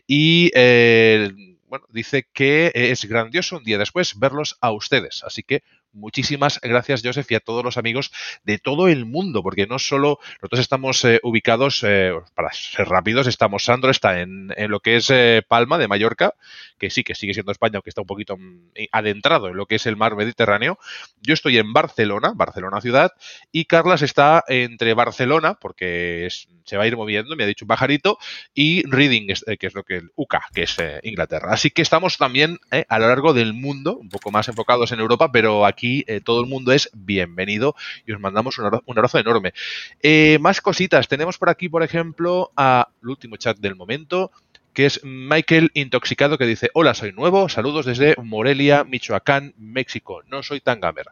y 0.06 0.52
eh, 0.54 1.32
bueno, 1.66 1.84
dice 1.90 2.28
que 2.32 2.70
es 2.72 3.04
grandioso 3.06 3.56
un 3.56 3.64
día 3.64 3.76
después 3.76 4.20
verlos 4.20 4.56
a 4.60 4.70
ustedes, 4.70 5.24
así 5.24 5.42
que 5.42 5.64
Muchísimas 5.92 6.60
gracias, 6.62 7.02
Joseph, 7.04 7.28
y 7.32 7.34
a 7.34 7.40
todos 7.40 7.64
los 7.64 7.76
amigos 7.76 8.12
de 8.44 8.58
todo 8.58 8.86
el 8.86 9.06
mundo, 9.06 9.42
porque 9.42 9.66
no 9.66 9.80
solo 9.80 10.20
nosotros 10.40 10.60
estamos 10.60 11.04
eh, 11.04 11.18
ubicados, 11.24 11.82
eh, 11.84 12.12
para 12.36 12.52
ser 12.52 12.88
rápidos, 12.88 13.26
estamos, 13.26 13.64
Sandro 13.64 13.90
está 13.90 14.20
en, 14.20 14.52
en 14.56 14.70
lo 14.70 14.78
que 14.78 14.96
es 14.96 15.10
eh, 15.10 15.42
Palma 15.46 15.78
de 15.78 15.88
Mallorca, 15.88 16.34
que 16.78 16.90
sí 16.90 17.02
que 17.02 17.16
sigue 17.16 17.34
siendo 17.34 17.50
España, 17.50 17.76
aunque 17.76 17.90
está 17.90 18.02
un 18.02 18.06
poquito 18.06 18.36
mm, 18.36 18.70
adentrado 18.92 19.48
en 19.48 19.56
lo 19.56 19.66
que 19.66 19.74
es 19.74 19.86
el 19.86 19.96
mar 19.96 20.14
Mediterráneo. 20.14 20.78
Yo 21.22 21.34
estoy 21.34 21.58
en 21.58 21.72
Barcelona, 21.72 22.34
Barcelona 22.36 22.80
ciudad, 22.80 23.10
y 23.50 23.64
Carlas 23.64 24.02
está 24.02 24.44
entre 24.46 24.94
Barcelona, 24.94 25.54
porque 25.60 26.28
se 26.64 26.76
va 26.76 26.84
a 26.84 26.86
ir 26.86 26.96
moviendo, 26.96 27.34
me 27.34 27.42
ha 27.42 27.48
dicho 27.48 27.64
un 27.64 27.68
pajarito, 27.68 28.16
y 28.54 28.84
Reading, 28.88 29.26
que 29.26 29.66
es 29.66 29.74
lo 29.74 29.82
que 29.82 29.96
el 29.96 30.12
UK, 30.14 30.36
que 30.54 30.62
es 30.62 30.76
Inglaterra. 31.02 31.52
Así 31.52 31.70
que 31.70 31.82
estamos 31.82 32.16
también 32.16 32.58
a 32.88 32.98
lo 33.00 33.08
largo 33.08 33.34
del 33.34 33.54
mundo, 33.54 33.96
un 33.96 34.08
poco 34.08 34.30
más 34.30 34.46
enfocados 34.46 34.92
en 34.92 35.00
Europa, 35.00 35.32
pero 35.32 35.66
aquí 35.66 35.79
aquí 35.80 36.04
eh, 36.06 36.20
todo 36.20 36.42
el 36.42 36.46
mundo 36.46 36.72
es 36.72 36.90
bienvenido 36.92 37.74
y 38.06 38.12
os 38.12 38.20
mandamos 38.20 38.58
un 38.58 38.66
abrazo, 38.66 39.18
enorme. 39.18 39.54
Eh, 40.02 40.36
más 40.38 40.60
cositas. 40.60 41.08
Tenemos 41.08 41.38
por 41.38 41.48
aquí, 41.48 41.70
por 41.70 41.82
ejemplo, 41.82 42.52
a 42.54 42.88
el 43.02 43.08
último 43.08 43.36
chat 43.38 43.56
del 43.58 43.76
momento 43.76 44.30
que 44.74 44.86
es 44.86 45.00
Michael 45.02 45.70
Intoxicado, 45.74 46.38
que 46.38 46.46
dice, 46.46 46.68
hola, 46.74 46.94
soy 46.94 47.12
nuevo, 47.12 47.48
saludos 47.48 47.86
desde 47.86 48.14
Morelia, 48.22 48.84
Michoacán, 48.84 49.52
México, 49.56 50.22
no 50.28 50.44
soy 50.44 50.60
tan 50.60 50.80
gamer. 50.80 51.06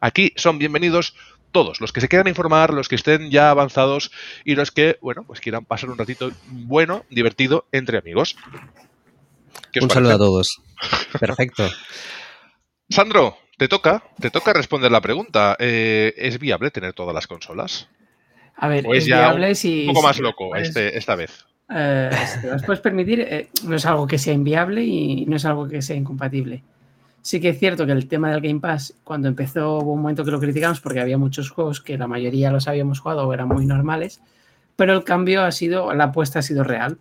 Aquí 0.00 0.32
son 0.36 0.58
bienvenidos 0.58 1.14
todos, 1.52 1.80
los 1.80 1.92
que 1.92 2.00
se 2.00 2.08
quieran 2.08 2.28
informar, 2.28 2.72
los 2.72 2.88
que 2.88 2.94
estén 2.94 3.30
ya 3.30 3.50
avanzados 3.50 4.12
y 4.44 4.54
los 4.54 4.70
que, 4.70 4.98
bueno, 5.02 5.24
pues 5.26 5.40
quieran 5.40 5.66
pasar 5.66 5.90
un 5.90 5.98
ratito 5.98 6.30
bueno, 6.48 7.04
divertido 7.10 7.66
entre 7.70 7.98
amigos. 7.98 8.36
Un 9.78 9.90
saludo 9.90 10.14
a 10.14 10.18
todos. 10.18 10.62
Perfecto. 11.20 11.68
Sandro, 12.88 13.36
te 13.58 13.68
toca, 13.68 14.02
te 14.20 14.30
toca 14.30 14.52
responder 14.52 14.92
la 14.92 15.00
pregunta. 15.00 15.56
Eh, 15.58 16.14
¿Es 16.16 16.38
viable 16.38 16.70
tener 16.70 16.92
todas 16.92 17.14
las 17.14 17.26
consolas? 17.26 17.88
A 18.56 18.68
ver, 18.68 18.86
es, 18.92 19.06
viable 19.06 19.54
si. 19.54 19.86
Un 19.86 19.94
poco 19.94 20.06
más 20.06 20.18
loco 20.18 20.54
este, 20.56 20.96
esta 20.96 21.16
vez. 21.16 21.44
Eh, 21.68 22.10
si 22.26 22.40
te 22.42 22.48
las 22.48 22.62
puedes 22.64 22.80
permitir, 22.80 23.20
eh, 23.20 23.48
no 23.64 23.76
es 23.76 23.86
algo 23.86 24.06
que 24.06 24.18
sea 24.18 24.32
inviable 24.32 24.84
y 24.84 25.26
no 25.26 25.36
es 25.36 25.44
algo 25.44 25.68
que 25.68 25.82
sea 25.82 25.96
incompatible. 25.96 26.62
Sí 27.22 27.40
que 27.40 27.48
es 27.48 27.58
cierto 27.58 27.86
que 27.86 27.92
el 27.92 28.06
tema 28.06 28.30
del 28.30 28.40
Game 28.40 28.60
Pass, 28.60 28.94
cuando 29.02 29.26
empezó, 29.26 29.78
hubo 29.78 29.94
un 29.94 30.02
momento 30.02 30.24
que 30.24 30.30
lo 30.30 30.38
criticamos 30.38 30.80
porque 30.80 31.00
había 31.00 31.18
muchos 31.18 31.50
juegos 31.50 31.80
que 31.80 31.98
la 31.98 32.06
mayoría 32.06 32.52
los 32.52 32.68
habíamos 32.68 33.00
jugado 33.00 33.26
o 33.26 33.34
eran 33.34 33.48
muy 33.48 33.66
normales, 33.66 34.20
pero 34.76 34.92
el 34.92 35.02
cambio 35.02 35.42
ha 35.42 35.50
sido, 35.50 35.92
la 35.92 36.04
apuesta 36.04 36.38
ha 36.38 36.42
sido 36.42 36.62
real. 36.62 36.98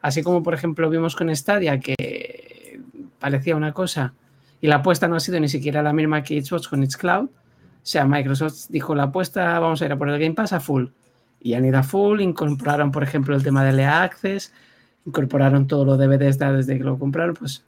Así 0.00 0.24
como, 0.24 0.42
por 0.42 0.54
ejemplo, 0.54 0.90
vimos 0.90 1.14
con 1.14 1.34
Stadia 1.34 1.78
que 1.78 2.80
parecía 3.20 3.54
una 3.54 3.72
cosa 3.72 4.14
y 4.60 4.66
la 4.66 4.76
apuesta 4.76 5.08
no 5.08 5.16
ha 5.16 5.20
sido 5.20 5.38
ni 5.40 5.48
siquiera 5.48 5.82
la 5.82 5.92
misma 5.92 6.22
que 6.22 6.42
Xbox 6.42 6.68
con 6.68 6.88
Xcloud. 6.88 7.26
O 7.26 7.30
sea, 7.90 8.04
Microsoft 8.04 8.66
dijo 8.68 8.94
la 8.94 9.04
apuesta, 9.04 9.58
vamos 9.58 9.80
a 9.80 9.86
ir 9.86 9.92
a 9.92 9.96
por 9.96 10.08
el 10.08 10.18
Game 10.18 10.34
Pass 10.34 10.52
a 10.52 10.60
full. 10.60 10.86
Y 11.40 11.54
han 11.54 11.64
ido 11.64 11.78
a 11.78 11.82
full, 11.82 12.20
incorporaron, 12.20 12.90
por 12.90 13.02
ejemplo, 13.02 13.36
el 13.36 13.42
tema 13.42 13.64
de 13.64 13.72
LA 13.72 14.02
Access, 14.02 14.52
incorporaron 15.06 15.66
todo 15.66 15.84
lo 15.84 15.96
DVDs 15.96 16.38
desde 16.38 16.76
que 16.76 16.84
lo 16.84 16.98
compraron. 16.98 17.34
Pues, 17.34 17.64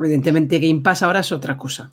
evidentemente, 0.00 0.58
Game 0.58 0.80
Pass 0.80 1.02
ahora 1.02 1.20
es 1.20 1.30
otra 1.32 1.56
cosa. 1.58 1.90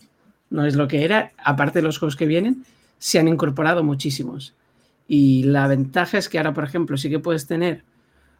No 0.49 0.65
es 0.65 0.75
lo 0.75 0.87
que 0.87 1.03
era. 1.03 1.33
Aparte 1.37 1.79
de 1.79 1.83
los 1.83 1.99
juegos 1.99 2.15
que 2.15 2.25
vienen, 2.25 2.65
se 2.97 3.19
han 3.19 3.27
incorporado 3.27 3.83
muchísimos. 3.83 4.53
Y 5.07 5.43
la 5.43 5.67
ventaja 5.67 6.17
es 6.17 6.29
que 6.29 6.37
ahora, 6.37 6.53
por 6.53 6.63
ejemplo, 6.63 6.95
sí 6.95 7.09
que 7.09 7.19
puedes 7.19 7.45
tener 7.45 7.83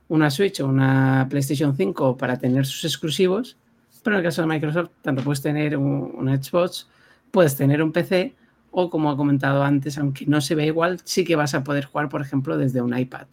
una 0.07 0.31
Switch 0.31 0.61
o 0.61 0.67
una 0.67 1.27
PlayStation 1.29 1.75
5 1.75 2.17
para 2.17 2.37
tener 2.37 2.65
sus 2.65 2.85
exclusivos 2.85 3.57
pero 4.03 4.15
en 4.15 4.19
el 4.19 4.23
caso 4.25 4.41
de 4.41 4.47
Microsoft, 4.47 4.89
tanto 5.01 5.23
puedes 5.23 5.41
tener 5.41 5.77
un, 5.77 6.29
Xbox, 6.41 6.87
puedes 7.31 7.55
tener 7.55 7.81
un 7.81 7.91
PC, 7.91 8.35
o 8.71 8.89
como 8.89 9.09
ha 9.09 9.17
comentado 9.17 9.63
antes, 9.63 9.97
aunque 9.97 10.25
no 10.25 10.41
se 10.41 10.55
ve 10.55 10.65
igual, 10.65 10.99
sí 11.03 11.23
que 11.23 11.35
vas 11.35 11.53
a 11.53 11.63
poder 11.63 11.85
jugar, 11.85 12.09
por 12.09 12.21
ejemplo, 12.21 12.57
desde 12.57 12.81
un 12.81 12.97
iPad, 12.97 13.27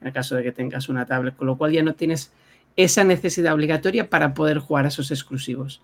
en 0.00 0.06
el 0.06 0.12
caso 0.12 0.36
de 0.36 0.42
que 0.42 0.52
tengas 0.52 0.88
una 0.88 1.06
tablet, 1.06 1.36
con 1.36 1.46
lo 1.46 1.58
cual 1.58 1.72
ya 1.72 1.82
no 1.82 1.94
tienes 1.94 2.32
esa 2.76 3.04
necesidad 3.04 3.54
obligatoria 3.54 4.08
para 4.08 4.34
poder 4.34 4.58
jugar 4.58 4.84
a 4.84 4.88
esos 4.88 5.10
exclusivos. 5.10 5.82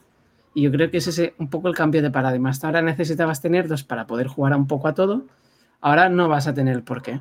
Y 0.54 0.62
yo 0.62 0.70
creo 0.70 0.90
que 0.90 0.98
ese 0.98 1.10
es 1.10 1.32
un 1.38 1.48
poco 1.48 1.68
el 1.68 1.74
cambio 1.74 2.02
de 2.02 2.10
paradigma. 2.10 2.50
Hasta 2.50 2.66
ahora 2.66 2.82
necesitabas 2.82 3.40
tener 3.40 3.68
dos 3.68 3.82
para 3.84 4.06
poder 4.06 4.26
jugar 4.26 4.54
un 4.54 4.66
poco 4.66 4.88
a 4.88 4.94
todo. 4.94 5.24
Ahora 5.80 6.10
no 6.10 6.28
vas 6.28 6.46
a 6.46 6.54
tener 6.54 6.84
por 6.84 7.02
qué. 7.02 7.20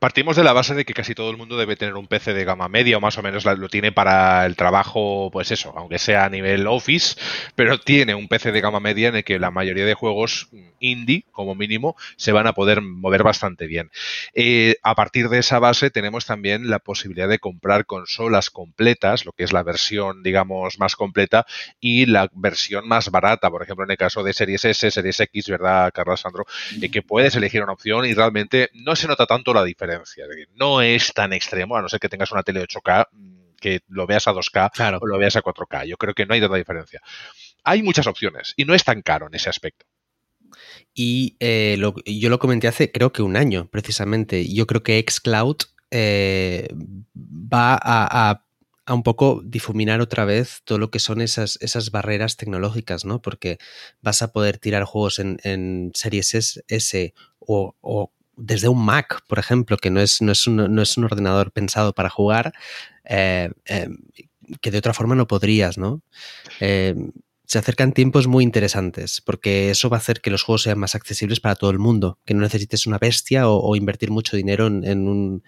Partimos 0.00 0.34
de 0.34 0.44
la 0.44 0.54
base 0.54 0.74
de 0.74 0.86
que 0.86 0.94
casi 0.94 1.14
todo 1.14 1.30
el 1.30 1.36
mundo 1.36 1.58
debe 1.58 1.76
tener 1.76 1.94
un 1.94 2.06
PC 2.06 2.32
de 2.32 2.46
gama 2.46 2.70
media 2.70 2.96
o 2.96 3.02
más 3.02 3.18
o 3.18 3.22
menos 3.22 3.44
lo 3.44 3.68
tiene 3.68 3.92
para 3.92 4.46
el 4.46 4.56
trabajo, 4.56 5.28
pues 5.30 5.50
eso, 5.50 5.74
aunque 5.76 5.98
sea 5.98 6.24
a 6.24 6.30
nivel 6.30 6.66
Office, 6.66 7.20
pero 7.54 7.78
tiene 7.78 8.14
un 8.14 8.26
PC 8.26 8.50
de 8.50 8.62
gama 8.62 8.80
media 8.80 9.08
en 9.08 9.16
el 9.16 9.24
que 9.24 9.38
la 9.38 9.50
mayoría 9.50 9.84
de 9.84 9.92
juegos 9.92 10.48
indie, 10.78 11.26
como 11.32 11.54
mínimo, 11.54 11.96
se 12.16 12.32
van 12.32 12.46
a 12.46 12.54
poder 12.54 12.80
mover 12.80 13.22
bastante 13.22 13.66
bien. 13.66 13.90
Eh, 14.32 14.76
a 14.82 14.94
partir 14.94 15.28
de 15.28 15.40
esa 15.40 15.58
base 15.58 15.90
tenemos 15.90 16.24
también 16.24 16.70
la 16.70 16.78
posibilidad 16.78 17.28
de 17.28 17.38
comprar 17.38 17.84
consolas 17.84 18.48
completas, 18.48 19.26
lo 19.26 19.32
que 19.32 19.44
es 19.44 19.52
la 19.52 19.62
versión, 19.62 20.22
digamos, 20.22 20.78
más 20.78 20.96
completa 20.96 21.44
y 21.78 22.06
la 22.06 22.30
versión 22.32 22.88
más 22.88 23.10
barata, 23.10 23.50
por 23.50 23.62
ejemplo, 23.62 23.84
en 23.84 23.90
el 23.90 23.98
caso 23.98 24.22
de 24.22 24.32
Series 24.32 24.64
S, 24.64 24.90
Series 24.92 25.20
X, 25.20 25.50
¿verdad, 25.50 25.92
Carlos 25.92 26.22
Sandro? 26.22 26.46
Eh, 26.80 26.90
que 26.90 27.02
puedes 27.02 27.36
elegir 27.36 27.62
una 27.62 27.74
opción 27.74 28.06
y 28.06 28.14
realmente 28.14 28.70
no 28.72 28.96
se 28.96 29.06
nota 29.06 29.26
tanto 29.26 29.52
la 29.52 29.62
diferencia 29.62 29.89
no 30.54 30.82
es 30.82 31.12
tan 31.12 31.32
extremo, 31.32 31.76
a 31.76 31.82
no 31.82 31.88
ser 31.88 32.00
que 32.00 32.08
tengas 32.08 32.32
una 32.32 32.42
tele 32.42 32.62
8K 32.62 33.08
mm, 33.12 33.40
que 33.60 33.80
lo 33.88 34.06
veas 34.06 34.26
a 34.26 34.32
2K 34.32 34.98
o 35.00 35.06
lo 35.06 35.18
veas 35.18 35.36
a 35.36 35.42
4K. 35.42 35.86
Yo 35.86 35.96
creo 35.96 36.14
que 36.14 36.26
no 36.26 36.34
hay 36.34 36.40
tanta 36.40 36.56
diferencia. 36.56 37.00
Hay 37.62 37.82
muchas 37.82 38.06
opciones 38.06 38.54
y 38.56 38.64
no 38.64 38.74
es 38.74 38.84
tan 38.84 39.02
caro 39.02 39.26
en 39.26 39.34
ese 39.34 39.50
aspecto. 39.50 39.86
Y 40.94 41.36
eh, 41.40 41.78
yo 42.06 42.30
lo 42.30 42.38
comenté 42.38 42.66
hace 42.66 42.90
creo 42.90 43.12
que 43.12 43.22
un 43.22 43.36
año, 43.36 43.68
precisamente. 43.70 44.52
Yo 44.52 44.66
creo 44.66 44.82
que 44.82 45.04
Xcloud 45.08 45.56
eh, 45.90 46.68
va 47.14 47.78
a, 47.80 48.44
un 48.88 49.02
poco 49.02 49.42
difuminar 49.44 50.00
otra 50.00 50.24
vez 50.24 50.62
todo 50.64 50.78
lo 50.78 50.90
que 50.90 50.98
son 50.98 51.20
esas, 51.20 51.58
esas 51.60 51.90
barreras 51.92 52.36
tecnológicas, 52.36 53.04
¿no? 53.04 53.22
Porque 53.22 53.58
vas 54.00 54.22
a 54.22 54.32
poder 54.32 54.58
tirar 54.58 54.84
juegos 54.84 55.20
en, 55.20 55.92
series 55.94 56.62
S, 56.66 57.14
o, 57.38 57.76
o 57.80 58.12
desde 58.40 58.68
un 58.68 58.84
Mac, 58.84 59.22
por 59.28 59.38
ejemplo, 59.38 59.76
que 59.76 59.90
no 59.90 60.00
es, 60.00 60.22
no 60.22 60.32
es, 60.32 60.46
un, 60.46 60.56
no 60.74 60.82
es 60.82 60.96
un 60.96 61.04
ordenador 61.04 61.52
pensado 61.52 61.92
para 61.92 62.10
jugar, 62.10 62.52
eh, 63.04 63.50
eh, 63.66 63.88
que 64.60 64.70
de 64.70 64.78
otra 64.78 64.94
forma 64.94 65.14
no 65.14 65.26
podrías, 65.26 65.78
¿no? 65.78 66.02
Eh, 66.60 66.94
se 67.44 67.58
acercan 67.58 67.92
tiempos 67.92 68.28
muy 68.28 68.44
interesantes, 68.44 69.20
porque 69.20 69.70
eso 69.70 69.90
va 69.90 69.96
a 69.96 70.00
hacer 70.00 70.20
que 70.20 70.30
los 70.30 70.42
juegos 70.42 70.62
sean 70.62 70.78
más 70.78 70.94
accesibles 70.94 71.40
para 71.40 71.56
todo 71.56 71.70
el 71.70 71.80
mundo, 71.80 72.18
que 72.24 72.34
no 72.34 72.40
necesites 72.40 72.86
una 72.86 72.98
bestia 72.98 73.48
o, 73.48 73.74
invertir 73.74 74.10
mucho 74.10 74.36
dinero 74.36 74.68
en, 74.68 75.08
un, 75.08 75.42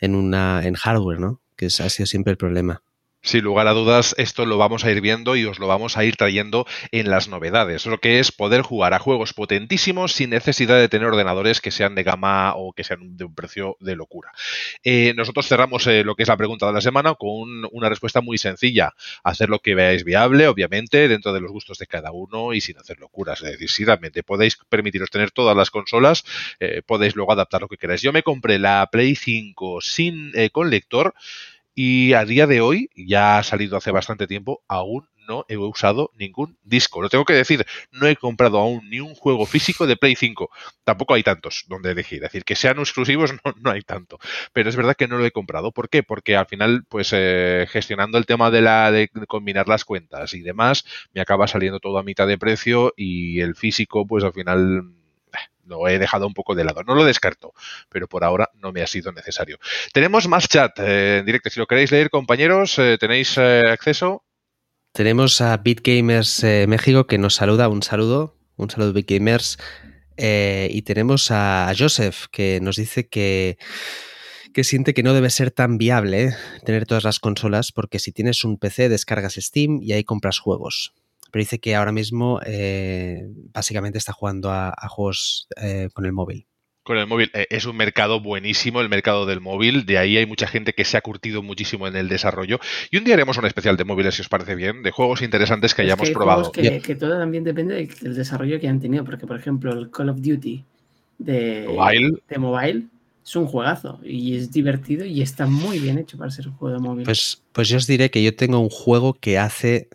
en, 0.00 0.14
una, 0.14 0.62
en 0.64 0.74
hardware, 0.74 1.20
¿no? 1.20 1.42
Que 1.54 1.66
ha 1.66 1.90
sido 1.90 2.06
siempre 2.06 2.30
el 2.30 2.38
problema. 2.38 2.82
Sin 3.26 3.42
lugar 3.42 3.66
a 3.66 3.72
dudas, 3.72 4.14
esto 4.18 4.46
lo 4.46 4.56
vamos 4.56 4.84
a 4.84 4.92
ir 4.92 5.00
viendo 5.00 5.34
y 5.34 5.44
os 5.46 5.58
lo 5.58 5.66
vamos 5.66 5.96
a 5.96 6.04
ir 6.04 6.14
trayendo 6.14 6.64
en 6.92 7.10
las 7.10 7.26
novedades. 7.26 7.84
Lo 7.84 7.98
que 7.98 8.20
es 8.20 8.30
poder 8.30 8.62
jugar 8.62 8.94
a 8.94 9.00
juegos 9.00 9.34
potentísimos 9.34 10.12
sin 10.12 10.30
necesidad 10.30 10.78
de 10.78 10.88
tener 10.88 11.08
ordenadores 11.08 11.60
que 11.60 11.72
sean 11.72 11.96
de 11.96 12.04
gama 12.04 12.54
o 12.54 12.72
que 12.72 12.84
sean 12.84 13.16
de 13.16 13.24
un 13.24 13.34
precio 13.34 13.78
de 13.80 13.96
locura. 13.96 14.30
Eh, 14.84 15.12
nosotros 15.16 15.48
cerramos 15.48 15.88
eh, 15.88 16.04
lo 16.04 16.14
que 16.14 16.22
es 16.22 16.28
la 16.28 16.36
pregunta 16.36 16.68
de 16.68 16.74
la 16.74 16.80
semana 16.80 17.16
con 17.16 17.64
una 17.72 17.88
respuesta 17.88 18.20
muy 18.20 18.38
sencilla. 18.38 18.92
Hacer 19.24 19.48
lo 19.48 19.58
que 19.58 19.74
veáis 19.74 20.04
viable, 20.04 20.46
obviamente, 20.46 21.08
dentro 21.08 21.32
de 21.32 21.40
los 21.40 21.50
gustos 21.50 21.78
de 21.78 21.88
cada 21.88 22.12
uno 22.12 22.52
y 22.52 22.60
sin 22.60 22.78
hacer 22.78 23.00
locuras. 23.00 23.42
Es 23.42 23.50
decir, 23.50 23.70
si 23.70 23.84
realmente 23.84 24.22
podéis 24.22 24.56
permitiros 24.68 25.10
tener 25.10 25.32
todas 25.32 25.56
las 25.56 25.72
consolas, 25.72 26.22
eh, 26.60 26.80
podéis 26.86 27.16
luego 27.16 27.32
adaptar 27.32 27.62
lo 27.62 27.66
que 27.66 27.76
queráis. 27.76 28.02
Yo 28.02 28.12
me 28.12 28.22
compré 28.22 28.60
la 28.60 28.88
Play 28.92 29.16
5 29.16 29.80
sin 29.80 30.32
con 30.52 30.70
lector 30.70 31.12
y 31.78 32.14
a 32.14 32.24
día 32.24 32.46
de 32.46 32.62
hoy, 32.62 32.88
ya 32.96 33.36
ha 33.36 33.42
salido 33.42 33.76
hace 33.76 33.90
bastante 33.90 34.26
tiempo, 34.26 34.62
aún 34.66 35.06
no 35.28 35.44
he 35.48 35.58
usado 35.58 36.10
ningún 36.18 36.56
disco. 36.62 37.02
Lo 37.02 37.10
tengo 37.10 37.26
que 37.26 37.34
decir, 37.34 37.66
no 37.90 38.06
he 38.06 38.16
comprado 38.16 38.58
aún 38.58 38.88
ni 38.88 39.00
un 39.00 39.14
juego 39.14 39.44
físico 39.44 39.86
de 39.86 39.98
Play 39.98 40.16
5. 40.16 40.48
Tampoco 40.84 41.12
hay 41.12 41.22
tantos 41.22 41.66
donde 41.68 41.90
elegir. 41.90 42.24
Es 42.24 42.32
decir, 42.32 42.44
que 42.44 42.56
sean 42.56 42.78
exclusivos 42.78 43.34
no, 43.60 43.70
hay 43.70 43.82
tanto. 43.82 44.18
Pero 44.54 44.70
es 44.70 44.76
verdad 44.76 44.96
que 44.96 45.06
no 45.06 45.18
lo 45.18 45.26
he 45.26 45.32
comprado. 45.32 45.70
¿Por 45.70 45.90
qué? 45.90 46.02
Porque 46.02 46.34
al 46.34 46.46
final, 46.46 46.84
pues 46.88 47.10
eh, 47.12 47.66
gestionando 47.68 48.16
el 48.16 48.24
tema 48.24 48.50
de 48.50 48.62
la 48.62 48.90
de 48.90 49.10
combinar 49.28 49.68
las 49.68 49.84
cuentas 49.84 50.32
y 50.32 50.40
demás, 50.40 50.86
me 51.12 51.20
acaba 51.20 51.46
saliendo 51.46 51.78
todo 51.78 51.98
a 51.98 52.02
mitad 52.02 52.26
de 52.26 52.38
precio 52.38 52.94
y 52.96 53.40
el 53.40 53.54
físico, 53.54 54.06
pues 54.06 54.24
al 54.24 54.32
final 54.32 54.92
lo 55.66 55.88
he 55.88 55.98
dejado 55.98 56.26
un 56.26 56.34
poco 56.34 56.54
de 56.54 56.64
lado. 56.64 56.82
No 56.84 56.94
lo 56.94 57.04
descarto, 57.04 57.52
pero 57.88 58.08
por 58.08 58.24
ahora 58.24 58.50
no 58.54 58.72
me 58.72 58.82
ha 58.82 58.86
sido 58.86 59.12
necesario. 59.12 59.58
Tenemos 59.92 60.28
más 60.28 60.48
chat 60.48 60.78
eh, 60.78 61.18
en 61.18 61.26
directo. 61.26 61.50
Si 61.50 61.60
lo 61.60 61.66
queréis 61.66 61.90
leer, 61.90 62.10
compañeros, 62.10 62.78
eh, 62.78 62.96
tenéis 62.98 63.36
eh, 63.36 63.62
acceso. 63.70 64.24
Tenemos 64.92 65.40
a 65.40 65.56
BitGamers 65.58 66.42
México 66.66 67.06
que 67.06 67.18
nos 67.18 67.34
saluda. 67.34 67.68
Un 67.68 67.82
saludo. 67.82 68.36
Un 68.56 68.70
saludo, 68.70 68.94
BitGamers. 68.94 69.58
y 70.16 70.82
tenemos 70.82 71.30
a 71.30 71.70
Joseph 71.76 72.26
que 72.30 72.58
nos 72.62 72.76
dice 72.76 73.08
que 73.08 73.58
que 74.54 74.64
siente 74.64 74.94
que 74.94 75.02
no 75.02 75.12
debe 75.12 75.28
ser 75.28 75.50
tan 75.50 75.76
viable 75.76 76.34
tener 76.64 76.86
todas 76.86 77.04
las 77.04 77.20
consolas 77.20 77.72
porque 77.72 77.98
si 77.98 78.10
tienes 78.12 78.42
un 78.42 78.56
PC 78.56 78.88
descargas 78.88 79.34
Steam 79.34 79.80
y 79.82 79.92
ahí 79.92 80.02
compras 80.02 80.38
juegos 80.38 80.94
pero 81.36 81.42
dice 81.42 81.58
que 81.58 81.74
ahora 81.74 81.92
mismo 81.92 82.40
eh, 82.46 83.28
básicamente 83.52 83.98
está 83.98 84.14
jugando 84.14 84.50
a, 84.50 84.72
juegos 84.88 85.48
eh, 85.60 85.90
con 85.92 86.06
el 86.06 86.14
móvil. 86.14 86.46
Con 86.82 86.96
el 86.96 87.06
móvil. 87.06 87.30
Eh, 87.34 87.46
es 87.50 87.66
un 87.66 87.76
mercado 87.76 88.22
buenísimo, 88.22 88.80
el 88.80 88.88
mercado 88.88 89.26
del 89.26 89.42
móvil. 89.42 89.84
De 89.84 89.98
ahí 89.98 90.16
hay 90.16 90.24
mucha 90.24 90.46
gente 90.46 90.72
que 90.72 90.86
se 90.86 90.96
ha 90.96 91.02
curtido 91.02 91.42
muchísimo 91.42 91.88
en 91.88 91.94
el 91.94 92.08
desarrollo. 92.08 92.58
Y 92.90 92.96
un 92.96 93.04
día 93.04 93.12
haremos 93.12 93.36
un 93.36 93.44
especial 93.44 93.76
de 93.76 93.84
móviles, 93.84 94.14
si 94.14 94.22
os 94.22 94.30
parece 94.30 94.54
bien, 94.54 94.82
de 94.82 94.90
juegos 94.92 95.20
interesantes 95.20 95.74
que 95.74 95.82
hayamos 95.82 96.08
probado. 96.08 96.50
Que, 96.52 96.80
que, 96.80 96.94
todo 96.94 97.18
también 97.18 97.44
depende 97.44 97.86
del 98.00 98.14
desarrollo 98.14 98.58
que 98.58 98.68
han 98.68 98.80
tenido. 98.80 99.04
Porque, 99.04 99.26
por 99.26 99.38
ejemplo, 99.38 99.74
el 99.74 99.90
Call 99.90 100.08
of 100.08 100.22
Duty 100.22 100.64
de 101.18 101.66
mobile, 101.68 102.18
de 102.30 102.38
mobile 102.38 102.86
es 103.22 103.36
un 103.36 103.46
juegazo 103.46 104.00
y 104.02 104.36
es 104.36 104.50
divertido 104.52 105.04
y 105.04 105.20
está 105.20 105.46
muy 105.46 105.80
bien 105.80 105.98
hecho 105.98 106.16
para 106.16 106.30
ser 106.30 106.48
un 106.48 106.54
juego 106.54 106.76
de 106.76 106.80
móvil. 106.80 107.04
Pues, 107.04 107.42
pues 107.52 107.68
yo 107.68 107.76
os 107.76 107.86
diré 107.86 108.10
que 108.10 108.22
yo 108.22 108.34
tengo 108.34 108.58
un 108.58 108.70
juego 108.70 109.12
que 109.12 109.36
hace 109.36 109.90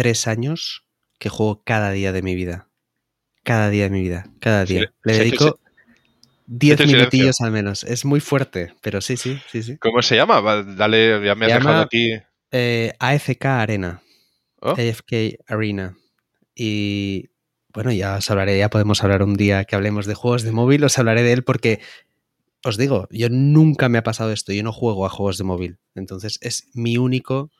tres 0.00 0.26
años 0.26 0.86
que 1.18 1.28
juego 1.28 1.62
cada 1.62 1.90
día 1.90 2.10
de 2.10 2.22
mi 2.22 2.34
vida. 2.34 2.70
Cada 3.44 3.68
día 3.68 3.84
de 3.84 3.90
mi 3.90 4.00
vida. 4.00 4.24
Cada 4.40 4.64
día. 4.64 4.90
Le 5.04 5.12
dedico 5.12 5.60
10 6.46 6.86
minutillos 6.86 7.42
al 7.42 7.50
menos. 7.50 7.84
Es 7.84 8.06
muy 8.06 8.20
fuerte, 8.20 8.72
pero 8.80 9.02
sí, 9.02 9.18
sí, 9.18 9.38
sí, 9.52 9.62
sí. 9.62 9.76
¿Cómo 9.76 10.00
se 10.00 10.16
llama? 10.16 10.40
Dale, 10.62 11.22
ya 11.22 11.34
me 11.34 11.44
has 11.44 11.52
dejado 11.52 11.82
aquí. 11.82 12.14
Eh, 12.50 12.94
AFK 12.98 13.44
Arena. 13.44 14.02
Oh. 14.62 14.70
AFK 14.70 15.36
Arena. 15.46 15.98
Y 16.54 17.28
bueno, 17.74 17.92
ya 17.92 18.16
os 18.16 18.30
hablaré, 18.30 18.56
ya 18.56 18.70
podemos 18.70 19.04
hablar 19.04 19.22
un 19.22 19.34
día 19.34 19.66
que 19.66 19.76
hablemos 19.76 20.06
de 20.06 20.14
juegos 20.14 20.44
de 20.44 20.52
móvil, 20.52 20.82
os 20.82 20.98
hablaré 20.98 21.22
de 21.22 21.34
él 21.34 21.44
porque 21.44 21.80
os 22.64 22.78
digo, 22.78 23.06
yo 23.10 23.28
nunca 23.28 23.90
me 23.90 23.98
ha 23.98 24.02
pasado 24.02 24.32
esto, 24.32 24.54
yo 24.54 24.62
no 24.62 24.72
juego 24.72 25.04
a 25.04 25.10
juegos 25.10 25.36
de 25.36 25.44
móvil. 25.44 25.78
Entonces 25.94 26.38
es 26.40 26.70
mi 26.72 26.96
único 26.96 27.50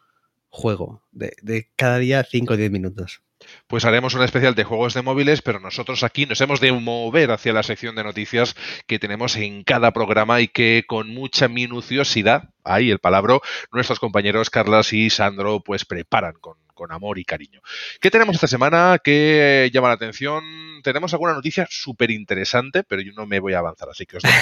juego 0.51 1.03
de, 1.13 1.33
de 1.43 1.71
cada 1.77 1.99
día 1.99 2.23
5 2.23 2.53
o 2.53 2.57
10 2.57 2.71
minutos 2.71 3.23
pues 3.67 3.85
haremos 3.85 4.15
una 4.15 4.25
especial 4.25 4.55
de 4.55 4.65
juegos 4.65 4.95
de 4.95 5.03
móviles, 5.03 5.43
pero 5.43 5.61
nosotros 5.61 6.03
aquí 6.03 6.27
nos 6.27 6.41
hemos 6.41 6.61
de 6.61 6.73
mover 6.73 7.31
hacia 7.31 7.53
la 7.53 7.63
sección 7.63 7.95
de 7.95 8.05
noticias 8.05 8.55
que 8.87 8.99
tenemos 8.99 9.37
en 9.37 9.65
cada 9.65 9.93
programa 9.93 10.41
y 10.41 10.49
que 10.49 10.85
con 10.87 11.09
mucha 11.09 11.49
minuciosidad, 11.49 12.51
ahí 12.65 12.91
el 12.91 12.99
palabra, 12.99 13.39
nuestros 13.73 14.01
compañeros 14.01 14.51
Carlas 14.51 14.93
y 14.93 15.11
Sandro 15.11 15.61
pues 15.61 15.85
preparan 15.85 16.35
con, 16.41 16.59
amor 16.89 17.19
y 17.19 17.27
cariño. 17.27 17.61
¿Qué 18.01 18.11
tenemos 18.11 18.37
esta 18.37 18.47
semana? 18.47 18.99
¿Qué 19.05 19.71
llama 19.71 19.89
la 19.89 19.95
atención? 19.95 20.43
Tenemos 20.83 21.13
alguna 21.13 21.35
noticia 21.35 21.67
súper 21.69 22.11
interesante, 22.11 22.85
pero 22.85 23.03
yo 23.03 23.13
no 23.13 23.27
me 23.27 23.39
voy 23.39 23.53
a 23.53 23.59
avanzar, 23.59 23.91
así 23.91 24.07
que 24.07 24.17
os 24.17 24.23
dejo 24.23 24.39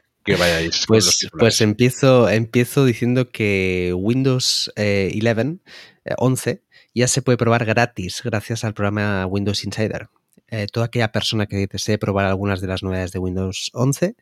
que 0.26 0.36
vayáis. 0.36 0.84
Pues, 0.86 1.28
pues 1.38 1.60
empiezo, 1.60 2.28
empiezo 2.28 2.84
diciendo 2.84 3.30
que 3.30 3.94
Windows 3.96 4.70
11, 4.76 5.60
eh, 6.04 6.14
11 6.18 6.62
ya 6.94 7.08
se 7.08 7.22
puede 7.22 7.38
probar 7.38 7.64
gratis 7.64 8.22
gracias 8.24 8.64
al 8.64 8.74
programa 8.74 9.24
Windows 9.26 9.64
Insider. 9.64 10.08
Eh, 10.48 10.68
toda 10.72 10.86
aquella 10.86 11.10
persona 11.10 11.46
que 11.46 11.66
desee 11.66 11.98
probar 11.98 12.24
algunas 12.24 12.60
de 12.60 12.68
las 12.68 12.84
novedades 12.84 13.10
de 13.10 13.18
Windows 13.18 13.70
11 13.74 14.14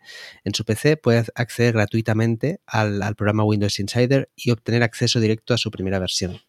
en 0.45 0.55
su 0.55 0.65
PC 0.65 0.97
puede 0.97 1.27
acceder 1.35 1.75
gratuitamente 1.75 2.61
al, 2.67 3.15
programa 3.15 3.45
Windows 3.45 3.79
Insider 3.79 4.31
y 4.35 4.51
obtener 4.51 4.83
acceso 4.83 5.21
directo 5.21 5.53
a 5.53 5.59
su 5.59 5.71
primera 5.71 5.99
versión. 5.99 6.41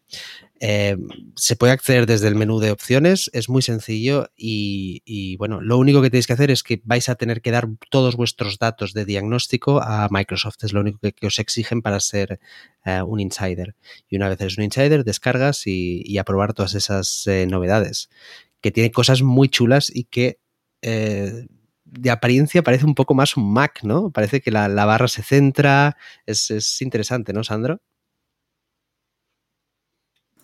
Eh, 0.60 0.96
se 1.34 1.56
puede 1.56 1.74
acceder 1.74 2.06
desde 2.06 2.28
el 2.28 2.36
menú 2.36 2.58
de 2.58 2.70
opciones, 2.70 3.30
es 3.34 3.50
muy 3.50 3.60
sencillo 3.60 4.30
y, 4.34 5.36
bueno, 5.36 5.60
lo 5.60 5.76
único 5.76 6.00
que 6.00 6.08
tenéis 6.08 6.26
que 6.26 6.32
hacer 6.32 6.50
es 6.50 6.62
que 6.62 6.80
vais 6.84 7.10
a 7.10 7.16
tener 7.16 7.42
que 7.42 7.50
dar 7.50 7.68
todos 7.90 8.16
vuestros 8.16 8.58
datos 8.58 8.94
de 8.94 9.04
diagnóstico 9.04 9.82
a 9.82 10.08
Microsoft, 10.10 10.64
es 10.64 10.72
lo 10.72 10.80
único 10.80 11.00
que, 11.00 11.26
os 11.26 11.38
exigen 11.38 11.82
para 11.82 12.00
ser 12.00 12.40
eh, 12.86 13.02
un 13.02 13.20
insider. 13.20 13.74
Y 14.08 14.16
una 14.16 14.30
vez 14.30 14.40
eres 14.40 14.56
un 14.56 14.64
insider, 14.64 15.04
descargas 15.04 15.66
y, 15.66 16.02
y 16.06 16.18
todas 16.54 16.74
esas 16.74 17.28
novedades 17.48 18.08
que 18.66 18.72
tiene 18.72 18.90
cosas 18.90 19.22
muy 19.22 19.48
chulas 19.48 19.92
y 19.94 20.06
que 20.06 20.40
eh, 20.82 21.46
de 21.84 22.10
apariencia 22.10 22.64
parece 22.64 22.84
un 22.84 22.96
poco 22.96 23.14
más 23.14 23.36
un 23.36 23.52
Mac, 23.52 23.84
¿no? 23.84 24.10
Parece 24.10 24.40
que 24.40 24.50
la, 24.50 24.66
barra 24.84 25.06
se 25.06 25.22
centra, 25.22 25.96
es, 26.26 26.82
interesante, 26.82 27.32
¿no, 27.32 27.44
Sandro? 27.44 27.80